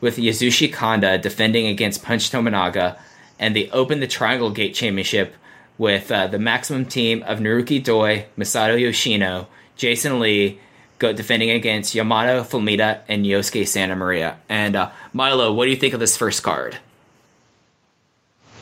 with 0.00 0.16
Yasushi 0.16 0.72
Kanda 0.72 1.16
defending 1.16 1.66
against 1.66 2.02
Punch 2.02 2.30
Tominaga, 2.30 2.98
and 3.38 3.56
the 3.56 3.70
Open 3.70 4.00
the 4.00 4.06
Triangle 4.06 4.50
Gate 4.50 4.74
Championship 4.74 5.34
with 5.78 6.12
uh, 6.12 6.26
the 6.26 6.38
Maximum 6.38 6.84
team 6.84 7.22
of 7.22 7.38
Naruki 7.38 7.82
Doi, 7.82 8.26
Masato 8.36 8.78
Yoshino, 8.78 9.48
Jason 9.76 10.20
Lee, 10.20 10.60
go 10.98 11.12
defending 11.12 11.50
against 11.50 11.94
Yamato 11.94 12.42
Flamita 12.42 13.00
and 13.08 13.24
Yosuke 13.24 13.66
Santa 13.66 13.96
Maria. 13.96 14.38
And 14.48 14.76
uh, 14.76 14.90
Milo, 15.12 15.52
what 15.52 15.64
do 15.64 15.70
you 15.70 15.76
think 15.76 15.94
of 15.94 16.00
this 16.00 16.16
first 16.16 16.42
card? 16.42 16.76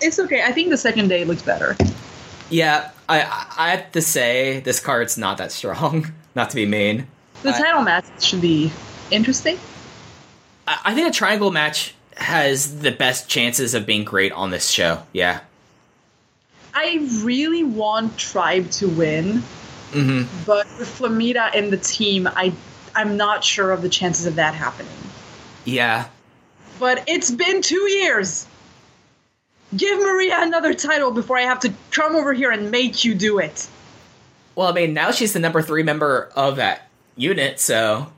it's 0.02 0.18
okay. 0.18 0.42
I 0.42 0.52
think 0.52 0.70
the 0.70 0.76
second 0.76 1.08
day 1.08 1.24
looks 1.24 1.42
better. 1.42 1.76
Yeah, 2.50 2.90
I 3.12 3.46
I 3.58 3.70
have 3.70 3.92
to 3.92 4.00
say 4.02 4.60
this 4.60 4.80
card's 4.80 5.18
not 5.18 5.38
that 5.38 5.52
strong. 5.52 6.12
Not 6.34 6.48
to 6.48 6.56
be 6.56 6.64
mean. 6.64 7.06
The 7.42 7.50
I- 7.50 7.58
title 7.60 7.82
match 7.82 8.06
should 8.24 8.40
be 8.40 8.72
interesting. 9.10 9.58
I, 10.66 10.78
I 10.86 10.94
think 10.94 11.08
a 11.08 11.12
triangle 11.12 11.50
match 11.50 11.94
has 12.16 12.78
the 12.80 12.90
best 12.90 13.28
chances 13.28 13.74
of 13.74 13.84
being 13.84 14.04
great 14.04 14.32
on 14.32 14.50
this 14.50 14.70
show. 14.70 15.02
Yeah. 15.12 15.40
I 16.72 17.06
really 17.22 17.64
want 17.64 18.16
Tribe 18.16 18.70
to 18.72 18.88
win, 18.88 19.42
hmm 19.92 20.22
but 20.46 20.66
with 20.78 20.88
Flamita 20.88 21.50
and 21.54 21.70
the 21.70 21.76
team, 21.76 22.26
I 22.26 22.54
I'm 22.94 23.18
not 23.18 23.44
sure 23.44 23.72
of 23.72 23.82
the 23.82 23.90
chances 23.90 24.24
of 24.24 24.36
that 24.36 24.54
happening. 24.54 24.92
Yeah. 25.66 26.06
But 26.78 27.04
it's 27.06 27.30
been 27.30 27.60
two 27.60 27.90
years. 27.90 28.46
Give 29.76 29.98
Maria 30.00 30.36
another 30.42 30.74
title 30.74 31.10
before 31.12 31.38
I 31.38 31.42
have 31.42 31.60
to 31.60 31.72
come 31.90 32.14
over 32.14 32.32
here 32.32 32.50
and 32.50 32.70
make 32.70 33.04
you 33.04 33.14
do 33.14 33.38
it. 33.38 33.68
Well, 34.54 34.68
I 34.68 34.72
mean, 34.72 34.92
now 34.92 35.10
she's 35.12 35.32
the 35.32 35.38
number 35.38 35.62
three 35.62 35.82
member 35.82 36.30
of 36.36 36.56
that 36.56 36.88
unit, 37.16 37.58
so 37.58 38.12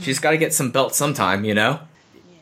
she's 0.00 0.20
got 0.20 0.30
to 0.30 0.36
get 0.38 0.54
some 0.54 0.70
belts 0.70 0.96
sometime, 0.96 1.44
you 1.44 1.52
know. 1.54 1.80
Yeah. 2.30 2.40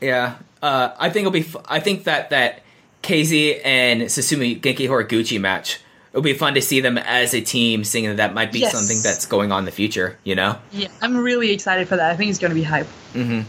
Yeah. 0.00 0.34
Uh, 0.62 0.90
I 0.98 1.08
think 1.08 1.22
it'll 1.26 1.30
be. 1.32 1.40
F- 1.40 1.56
I 1.68 1.80
think 1.80 2.04
that 2.04 2.30
that 2.30 2.60
KZ 3.02 3.60
and 3.64 4.02
Susumu 4.02 4.60
Genki 4.60 4.88
Horiguchi 4.88 5.40
match. 5.40 5.80
It'll 6.12 6.22
be 6.22 6.32
fun 6.32 6.54
to 6.54 6.62
see 6.62 6.80
them 6.80 6.96
as 6.98 7.34
a 7.34 7.40
team, 7.42 7.84
seeing 7.84 8.06
that 8.06 8.16
that 8.16 8.32
might 8.34 8.50
be 8.50 8.60
Yes. 8.60 8.72
something 8.72 8.96
that's 9.02 9.26
going 9.26 9.52
on 9.52 9.60
in 9.60 9.64
the 9.66 9.70
future. 9.70 10.18
You 10.24 10.34
know. 10.34 10.58
Yeah, 10.72 10.88
I'm 11.02 11.16
really 11.16 11.52
excited 11.52 11.88
for 11.88 11.96
that. 11.96 12.10
I 12.10 12.16
think 12.16 12.30
it's 12.30 12.38
going 12.38 12.50
to 12.50 12.54
be 12.54 12.62
hype. 12.62 12.86
Mm-hmm. 13.14 13.42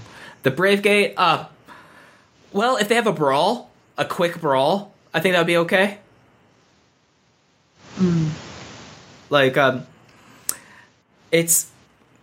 The 0.43 0.51
Brave 0.51 0.81
Gate, 0.83 1.15
uh 1.17 1.45
well, 2.53 2.77
if 2.77 2.87
they 2.87 2.95
have 2.95 3.07
a 3.07 3.13
brawl, 3.13 3.66
a 3.97 4.05
quick 4.05 4.39
brawl, 4.39 4.93
I 5.13 5.19
think 5.19 5.33
that 5.33 5.39
would 5.39 5.47
be 5.47 5.57
okay. 5.57 5.97
Like, 9.29 9.57
um 9.57 9.85
it's 11.31 11.69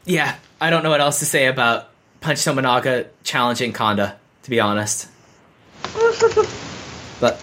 yeah, 0.05 0.36
I 0.60 0.70
don't 0.70 0.82
know 0.82 0.90
what 0.90 1.01
else 1.01 1.18
to 1.18 1.26
say 1.26 1.46
about 1.46 1.90
Punch 2.20 2.38
Tominaga 2.38 3.09
challenging 3.22 3.72
Kanda, 3.72 4.16
to 4.42 4.51
be 4.51 4.60
honest. 4.60 5.09
but 7.20 7.42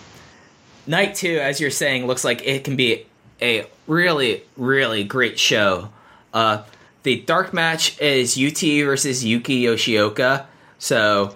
night 0.88 1.16
two, 1.16 1.40
as 1.40 1.60
you're 1.60 1.72
saying, 1.72 2.08
looks 2.08 2.24
like 2.24 2.46
it 2.46 2.64
can 2.64 2.76
be 2.76 3.06
a 3.42 3.66
really, 3.88 4.44
really 4.58 5.04
great 5.04 5.40
show. 5.40 5.90
Uh, 6.34 6.64
the 7.04 7.22
dark 7.22 7.54
match 7.54 8.00
is 8.00 8.38
UT 8.38 8.62
versus 8.86 9.26
Yuki 9.26 9.64
Yoshioka. 9.64 10.46
So 10.78 11.36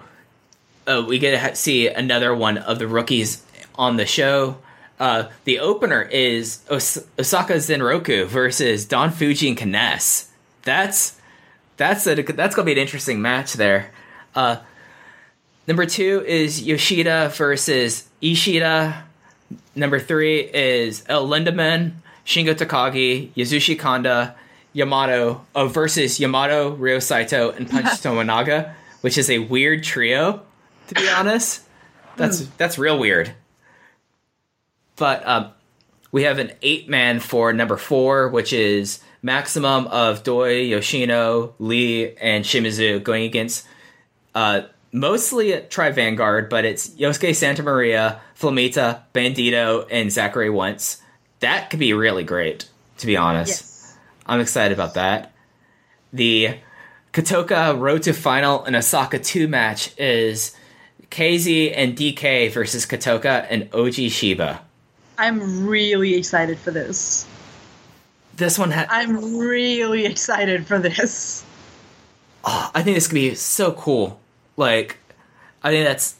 uh, 0.87 1.03
we 1.07 1.19
get 1.19 1.31
to 1.31 1.39
ha- 1.39 1.53
see 1.53 1.87
another 1.87 2.35
one 2.35 2.57
of 2.57 2.79
the 2.79 2.87
rookies 2.87 3.43
on 3.75 3.97
the 3.97 4.05
show. 4.05 4.57
Uh, 4.99 5.29
the 5.43 5.59
opener 5.59 6.01
is 6.01 6.61
Os- 6.69 7.05
Osaka 7.19 7.55
Zenroku 7.55 8.25
versus 8.25 8.85
Don 8.85 9.11
Fujii 9.11 9.49
and 9.49 9.57
K-ness. 9.57 10.31
That's 10.63 11.19
that's 11.77 12.07
a 12.07 12.15
that's 12.15 12.55
gonna 12.55 12.65
be 12.65 12.71
an 12.71 12.77
interesting 12.77 13.21
match 13.21 13.53
there. 13.53 13.91
Uh, 14.33 14.57
number 15.67 15.85
two 15.85 16.23
is 16.25 16.63
Yoshida 16.63 17.31
versus 17.35 18.07
Ishida. 18.21 19.03
Number 19.75 19.99
three 19.99 20.39
is 20.39 21.03
El 21.07 21.27
Lindaman, 21.27 21.93
Shingo 22.25 22.55
Takagi, 22.55 23.31
Yasushi 23.33 23.77
Kanda, 23.77 24.35
Yamato 24.73 25.45
oh, 25.55 25.67
versus 25.67 26.19
Yamato, 26.19 26.75
Ryo 26.75 26.99
Saito, 26.99 27.51
and 27.51 27.69
Punch 27.69 27.85
Tominaga, 28.01 28.73
which 29.01 29.17
is 29.17 29.29
a 29.29 29.39
weird 29.39 29.83
trio, 29.83 30.41
to 30.87 30.95
be 30.95 31.09
honest. 31.09 31.61
That's 32.17 32.45
that's 32.57 32.77
real 32.77 32.97
weird. 32.97 33.33
But 34.95 35.27
um, 35.27 35.51
we 36.11 36.23
have 36.23 36.39
an 36.39 36.51
eight 36.61 36.87
man 36.87 37.19
for 37.19 37.51
number 37.51 37.77
four, 37.77 38.29
which 38.29 38.53
is 38.53 39.01
maximum 39.21 39.87
of 39.87 40.23
Doi, 40.23 40.61
Yoshino, 40.61 41.53
Lee, 41.59 42.15
and 42.15 42.45
Shimizu 42.45 43.03
going 43.03 43.23
against 43.23 43.67
uh, 44.33 44.61
mostly 44.91 45.51
a 45.51 45.61
Tribe 45.61 45.95
Vanguard, 45.95 46.49
but 46.49 46.65
it's 46.65 46.89
Yosuke 46.89 47.35
Santa 47.35 47.63
Maria, 47.63 48.21
Flamita, 48.39 49.01
Bandido, 49.13 49.87
and 49.91 50.11
Zachary 50.11 50.49
Wentz. 50.49 51.01
That 51.39 51.69
could 51.69 51.79
be 51.79 51.93
really 51.93 52.23
great, 52.23 52.69
to 52.99 53.07
be 53.07 53.17
honest. 53.17 53.61
Yes. 53.61 53.97
I'm 54.25 54.39
excited 54.39 54.73
about 54.73 54.93
that. 54.93 55.33
The 56.13 56.57
Kotoka 57.13 57.79
Road 57.79 58.03
to 58.03 58.13
Final 58.13 58.63
and 58.63 58.75
Osaka 58.75 59.19
2 59.19 59.47
match 59.47 59.97
is 59.97 60.55
KZ 61.09 61.73
and 61.75 61.95
DK 61.95 62.51
versus 62.51 62.85
Kotoka 62.85 63.45
and 63.49 63.69
Oji 63.71 64.11
Shiba. 64.11 64.61
I'm 65.17 65.67
really 65.67 66.15
excited 66.15 66.57
for 66.57 66.71
this. 66.71 67.27
This 68.35 68.59
one 68.59 68.71
had. 68.71 68.87
I'm 68.89 69.37
really 69.37 70.05
excited 70.05 70.67
for 70.67 70.77
this. 70.77 71.45
Oh, 72.43 72.69
I 72.75 72.83
think 72.83 72.95
this 72.95 73.07
could 73.07 73.15
be 73.15 73.33
so 73.35 73.71
cool. 73.71 74.19
Like, 74.57 74.97
I 75.63 75.71
think 75.71 75.87
that's 75.87 76.15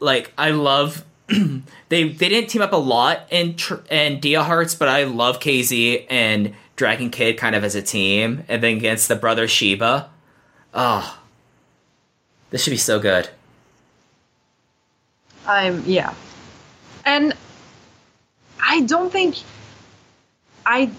like 0.00 0.32
I 0.36 0.50
love 0.50 1.04
they 1.28 1.62
they 2.08 2.28
didn't 2.28 2.50
team 2.50 2.62
up 2.62 2.72
a 2.72 2.76
lot 2.76 3.26
in 3.30 3.54
tr- 3.56 3.86
in 3.88 4.20
Dia 4.20 4.42
Hearts, 4.42 4.74
but 4.74 4.88
I 4.88 5.04
love 5.04 5.38
KZ 5.38 6.06
and 6.10 6.54
Dragon 6.74 7.10
Kid 7.10 7.36
kind 7.36 7.54
of 7.54 7.62
as 7.62 7.74
a 7.74 7.82
team, 7.82 8.44
and 8.48 8.62
then 8.62 8.76
against 8.76 9.08
the 9.08 9.16
brother 9.16 9.46
Shiba. 9.46 10.10
Oh, 10.74 11.18
this 12.50 12.64
should 12.64 12.70
be 12.70 12.76
so 12.76 12.98
good. 12.98 13.30
I'm 15.46 15.82
yeah, 15.86 16.14
and 17.04 17.34
I 18.62 18.82
don't 18.82 19.10
think 19.10 19.36
I. 20.66 20.90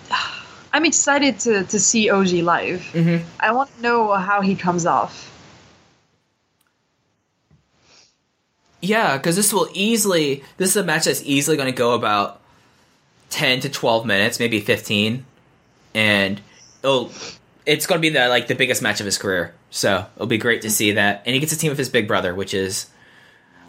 I'm 0.73 0.85
excited 0.85 1.37
to, 1.39 1.65
to 1.65 1.79
see 1.81 2.09
OG 2.09 2.27
live. 2.43 2.79
Mhm. 2.93 3.23
I 3.41 3.51
want 3.51 3.75
to 3.75 3.81
know 3.81 4.13
how 4.13 4.39
he 4.39 4.55
comes 4.55 4.85
off. 4.85 5.27
Yeah, 8.81 9.17
because 9.17 9.35
this 9.35 9.53
will 9.53 9.69
easily 9.73 10.43
this 10.57 10.69
is 10.69 10.77
a 10.77 10.83
match 10.83 11.05
that's 11.05 11.21
easily 11.23 11.55
going 11.57 11.71
to 11.71 11.77
go 11.77 11.93
about 11.93 12.39
ten 13.29 13.59
to 13.61 13.69
twelve 13.69 14.05
minutes, 14.05 14.39
maybe 14.39 14.59
fifteen, 14.59 15.25
and 15.93 16.41
it'll 16.83 17.11
it's 17.65 17.85
going 17.85 17.99
to 17.99 18.01
be 18.01 18.09
the 18.09 18.27
like 18.27 18.47
the 18.47 18.55
biggest 18.55 18.81
match 18.81 18.99
of 18.99 19.05
his 19.05 19.17
career. 19.17 19.53
So 19.69 20.05
it'll 20.15 20.27
be 20.27 20.37
great 20.39 20.61
to 20.63 20.69
see 20.69 20.93
that, 20.93 21.21
and 21.25 21.33
he 21.33 21.39
gets 21.39 21.53
a 21.53 21.57
team 21.57 21.71
of 21.71 21.77
his 21.77 21.89
big 21.89 22.07
brother, 22.07 22.33
which 22.33 22.53
is, 22.53 22.87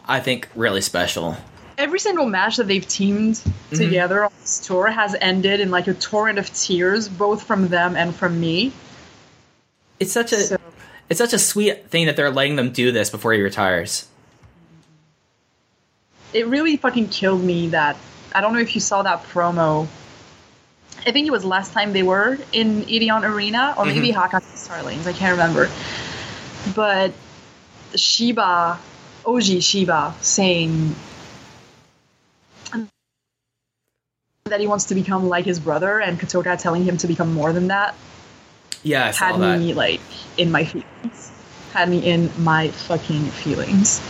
I 0.07 0.21
think, 0.21 0.49
really 0.55 0.81
special. 0.81 1.37
Every 1.79 1.99
single 1.99 2.27
match 2.27 2.57
that 2.57 2.69
they've 2.69 2.87
teamed 2.87 3.37
mm-hmm. 3.37 3.77
together 3.77 4.25
on 4.25 4.33
this 4.41 4.65
tour 4.67 4.89
has 4.89 5.17
ended 5.21 5.61
in 5.61 5.71
like 5.71 5.87
a 5.89 5.95
torrent 5.95 6.39
of 6.39 6.53
tears, 6.53 7.09
both 7.09 7.43
from 7.45 7.69
them 7.69 7.97
and 7.97 8.15
from 8.15 8.39
me. 8.41 8.73
It's 9.99 10.13
such 10.13 10.33
a 10.33 10.37
So- 10.37 10.59
it's 11.09 11.19
such 11.19 11.33
a 11.33 11.39
sweet 11.39 11.91
thing 11.91 12.07
that 12.07 12.17
they're 12.17 12.31
letting 12.31 12.57
them 12.57 12.73
do 12.73 12.91
this 12.91 13.11
before 13.11 13.33
he 13.33 13.43
retires. 13.43 14.07
it 16.33 16.47
really 16.47 16.77
fucking 16.77 17.09
killed 17.09 17.43
me 17.43 17.69
that 17.69 17.97
I 18.35 18.41
don't 18.41 18.55
know 18.55 18.61
if 18.61 18.75
you 18.75 18.81
saw 18.81 19.03
that 19.03 19.23
promo. 19.25 19.87
I 21.07 21.11
think 21.11 21.27
it 21.27 21.31
was 21.31 21.45
last 21.45 21.73
time 21.73 21.93
they 21.93 22.03
were 22.03 22.39
in 22.53 22.83
Edion 22.85 23.23
Arena 23.29 23.75
or 23.77 23.85
maybe 23.85 24.13
mm-hmm. 24.13 24.19
Hakata 24.19 24.41
Starlanes. 24.41 25.07
I 25.07 25.13
can't 25.13 25.33
remember. 25.33 25.69
But 26.75 27.13
Shiba, 27.95 28.79
Oji 29.25 29.63
Shiba, 29.63 30.15
saying 30.21 30.95
that 34.45 34.61
he 34.61 34.67
wants 34.67 34.85
to 34.87 34.95
become 34.95 35.29
like 35.29 35.45
his 35.45 35.59
brother, 35.61 36.01
and 36.01 36.19
Kotoka 36.19 36.61
telling 36.61 36.85
him 36.85 36.97
to 36.99 37.07
become 37.07 37.33
more 37.33 37.53
than 37.53 37.69
that 37.69 37.95
Yeah, 38.83 39.07
I 39.07 39.13
had 39.13 39.41
that. 39.41 39.59
me 39.61 39.73
like 39.75 40.01
in 40.37 40.51
my 40.51 40.65
feelings. 40.65 41.33
Had 41.73 41.89
me 41.89 42.05
in 42.05 42.31
my 42.39 42.69
fucking 42.69 43.25
feelings. 43.31 44.01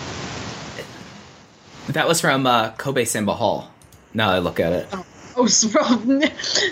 That 1.88 2.08
was 2.08 2.20
from 2.20 2.46
uh, 2.46 2.70
Kobe 2.72 3.04
Sambo 3.04 3.32
Hall. 3.32 3.70
Now 4.14 4.30
I 4.30 4.38
look 4.40 4.60
at 4.60 4.72
it. 4.72 4.88
Oh, 5.34 5.46
so, 5.46 5.68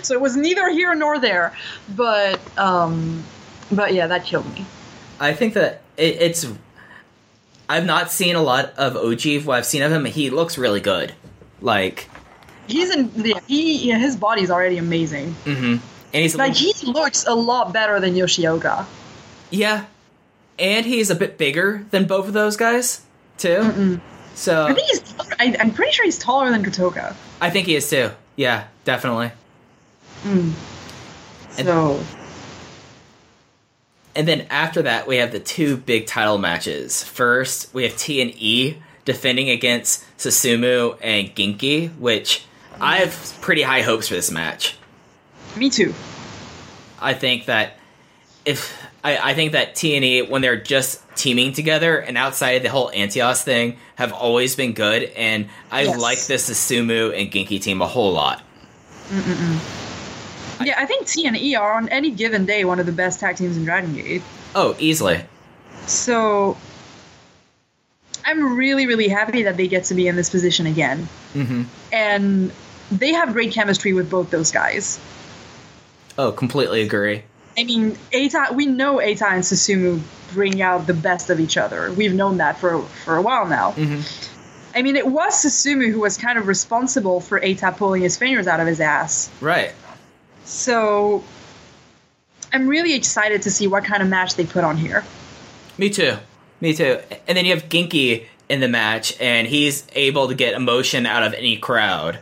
so 0.03 0.13
it 0.13 0.21
was 0.21 0.37
neither 0.37 0.69
here 0.69 0.93
nor 0.93 1.17
there, 1.17 1.51
but 1.95 2.39
um, 2.59 3.23
but 3.71 3.91
yeah, 3.91 4.05
that 4.05 4.23
killed 4.23 4.45
me. 4.53 4.67
I 5.19 5.33
think 5.33 5.55
that 5.55 5.81
it, 5.97 6.21
it's. 6.21 6.45
I've 7.71 7.85
not 7.85 8.11
seen 8.11 8.35
a 8.35 8.41
lot 8.41 8.73
of 8.77 8.95
OG. 8.97 9.45
What 9.45 9.57
I've 9.57 9.65
seen 9.65 9.81
of 9.81 9.91
him, 9.91 10.05
he 10.05 10.29
looks 10.29 10.57
really 10.57 10.79
good. 10.81 11.13
Like, 11.61 12.09
He's 12.67 12.89
in, 12.95 13.11
yeah, 13.15 13.39
he, 13.47 13.89
yeah, 13.89 13.97
his 13.97 14.15
body's 14.15 14.49
already 14.51 14.77
amazing. 14.77 15.35
Mm-hmm. 15.45 15.73
and 15.73 15.81
he's 16.13 16.35
Like 16.35 16.53
he 16.55 16.73
looks 16.85 17.25
a 17.25 17.33
lot 17.33 17.73
better 17.73 17.99
than 17.99 18.13
Yoshioka. 18.13 18.85
yeah, 19.49 19.85
and 20.59 20.85
he's 20.85 21.09
a 21.09 21.15
bit 21.15 21.37
bigger 21.37 21.85
than 21.91 22.05
both 22.05 22.27
of 22.27 22.33
those 22.33 22.55
guys 22.57 23.01
too. 23.37 23.99
So 24.35 24.65
I 24.65 24.73
think 24.73 24.87
he's, 24.87 24.99
taller- 25.01 25.35
I, 25.39 25.55
I'm 25.59 25.71
pretty 25.71 25.91
sure 25.91 26.05
he's 26.05 26.17
taller 26.19 26.49
than 26.51 26.63
Kotoka. 26.63 27.15
I 27.41 27.49
think 27.49 27.67
he 27.67 27.75
is 27.75 27.89
too. 27.89 28.11
Yeah, 28.35 28.65
definitely. 28.85 29.31
Mm. 30.23 30.51
So 31.51 31.95
And 31.99 32.07
then 34.13 34.47
after 34.49 34.81
that, 34.83 35.07
we 35.07 35.17
have 35.17 35.31
the 35.31 35.39
two 35.39 35.77
big 35.77 36.05
title 36.07 36.37
matches. 36.37 37.03
First, 37.03 37.73
we 37.73 37.83
have 37.83 37.95
T 37.97 38.21
and 38.21 38.31
E 38.35 38.77
defending 39.05 39.49
against 39.49 40.03
Susumu 40.17 40.97
and 41.01 41.33
Genki, 41.35 41.95
which 41.97 42.43
I 42.79 42.97
have 42.97 43.37
pretty 43.41 43.61
high 43.61 43.81
hopes 43.81 44.07
for 44.07 44.13
this 44.15 44.29
match. 44.31 44.75
me 45.55 45.69
too. 45.69 45.93
I 47.01 47.13
think 47.13 47.45
that 47.45 47.77
if 48.45 48.77
I, 49.03 49.31
I 49.31 49.33
think 49.33 49.53
that 49.53 49.75
T 49.75 49.95
and 49.95 50.05
E 50.05 50.21
when 50.21 50.41
they're 50.41 50.55
just 50.61 51.01
teaming 51.15 51.53
together 51.53 51.97
and 51.99 52.17
outside 52.17 52.51
of 52.57 52.63
the 52.63 52.69
whole 52.69 52.89
Antias 52.91 53.43
thing 53.43 53.77
have 53.95 54.13
always 54.13 54.55
been 54.55 54.73
good, 54.73 55.03
and 55.15 55.47
I 55.71 55.83
Yes. 55.83 55.99
like 55.99 56.25
this 56.25 56.49
Susumu 56.49 57.19
and 57.19 57.31
Genki 57.31 57.61
team 57.61 57.81
a 57.81 57.87
whole 57.87 58.13
lot. 58.13 58.41
Yeah, 60.65 60.75
I 60.77 60.85
think 60.85 61.07
T 61.07 61.25
and 61.27 61.37
E 61.37 61.55
are 61.55 61.73
on 61.73 61.89
any 61.89 62.11
given 62.11 62.45
day 62.45 62.65
one 62.65 62.79
of 62.79 62.85
the 62.85 62.91
best 62.91 63.19
tag 63.19 63.37
teams 63.37 63.57
in 63.57 63.65
Dragon 63.65 63.93
Gate. 63.95 64.21
Oh, 64.55 64.75
easily. 64.79 65.23
So 65.87 66.57
I'm 68.25 68.55
really, 68.55 68.85
really 68.85 69.07
happy 69.07 69.43
that 69.43 69.57
they 69.57 69.67
get 69.67 69.85
to 69.85 69.93
be 69.93 70.07
in 70.07 70.15
this 70.15 70.29
position 70.29 70.65
again. 70.67 71.07
hmm 71.33 71.63
And 71.91 72.51
they 72.91 73.13
have 73.13 73.33
great 73.33 73.51
chemistry 73.53 73.93
with 73.93 74.09
both 74.09 74.29
those 74.29 74.51
guys. 74.51 74.99
Oh, 76.17 76.31
completely 76.31 76.81
agree. 76.81 77.23
I 77.57 77.63
mean, 77.63 77.97
Eita, 78.13 78.53
we 78.53 78.65
know 78.65 78.97
Eita 78.97 79.23
and 79.31 79.43
Susumu 79.43 80.01
bring 80.33 80.61
out 80.61 80.87
the 80.87 80.93
best 80.93 81.29
of 81.29 81.39
each 81.39 81.57
other. 81.57 81.91
We've 81.91 82.13
known 82.13 82.37
that 82.37 82.57
for 82.57 82.81
for 83.03 83.17
a 83.17 83.21
while 83.21 83.45
now. 83.47 83.73
I 84.73 84.81
mean, 84.81 84.95
it 84.95 85.07
was 85.07 85.33
Susumu 85.33 85.91
who 85.91 85.99
was 85.99 86.17
kind 86.17 86.37
of 86.37 86.47
responsible 86.47 87.19
for 87.19 87.39
Eita 87.41 87.75
pulling 87.75 88.01
his 88.03 88.15
fingers 88.17 88.47
out 88.47 88.59
of 88.61 88.67
his 88.67 88.79
ass. 88.79 89.29
Right. 89.41 89.73
So 90.45 91.23
I'm 92.53 92.67
really 92.67 92.93
excited 92.93 93.41
to 93.43 93.51
see 93.51 93.67
what 93.67 93.83
kind 93.83 94.01
of 94.03 94.09
match 94.09 94.35
they 94.35 94.45
put 94.45 94.63
on 94.63 94.77
here. 94.77 95.03
Me 95.77 95.89
too. 95.89 96.15
Me 96.59 96.73
too. 96.73 96.99
And 97.27 97.37
then 97.37 97.45
you 97.45 97.53
have 97.55 97.69
Genki 97.69 98.25
in 98.49 98.59
the 98.59 98.67
match, 98.67 99.15
and 99.21 99.47
he's 99.47 99.87
able 99.93 100.27
to 100.27 100.35
get 100.35 100.53
emotion 100.53 101.05
out 101.05 101.23
of 101.23 101.33
any 101.33 101.57
crowd. 101.57 102.19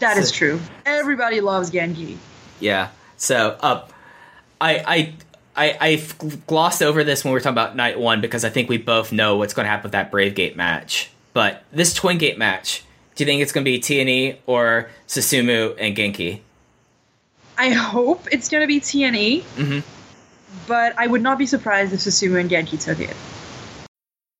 That 0.00 0.16
is 0.16 0.28
So- 0.30 0.34
true. 0.34 0.60
Everybody 0.84 1.40
loves 1.40 1.70
Genki. 1.70 2.16
Yeah. 2.58 2.88
So, 3.16 3.56
uh, 3.60 3.86
I, 4.60 4.78
I, 4.86 5.14
I, 5.56 5.76
I 5.80 6.02
glossed 6.46 6.82
over 6.82 7.04
this 7.04 7.22
when 7.24 7.30
we 7.32 7.34
were 7.34 7.40
talking 7.40 7.54
about 7.54 7.76
night 7.76 7.98
one 7.98 8.20
because 8.20 8.44
I 8.44 8.50
think 8.50 8.68
we 8.68 8.76
both 8.78 9.12
know 9.12 9.36
what's 9.36 9.54
going 9.54 9.64
to 9.64 9.70
happen 9.70 9.84
with 9.84 9.92
that 9.92 10.10
Brave 10.10 10.34
Gate 10.34 10.56
match. 10.56 11.10
But 11.32 11.62
this 11.72 11.94
Twin 11.94 12.18
Gate 12.18 12.36
match, 12.38 12.82
do 13.14 13.22
you 13.24 13.26
think 13.26 13.40
it's 13.40 13.52
going 13.52 13.64
to 13.64 13.70
be 13.70 13.78
TNE 13.78 14.38
or 14.46 14.90
Susumu 15.06 15.76
and 15.78 15.96
Genki? 15.96 16.40
I 17.60 17.68
hope 17.70 18.26
it's 18.32 18.48
going 18.48 18.62
to 18.62 18.66
be 18.66 18.80
TNE, 18.80 19.42
Mhm. 19.42 19.82
but 20.66 20.94
I 20.98 21.06
would 21.06 21.20
not 21.22 21.36
be 21.36 21.44
surprised 21.44 21.92
if 21.92 22.00
Susumu 22.00 22.40
and 22.40 22.48
Genki 22.50 22.82
took 22.82 22.98
it. 23.00 23.14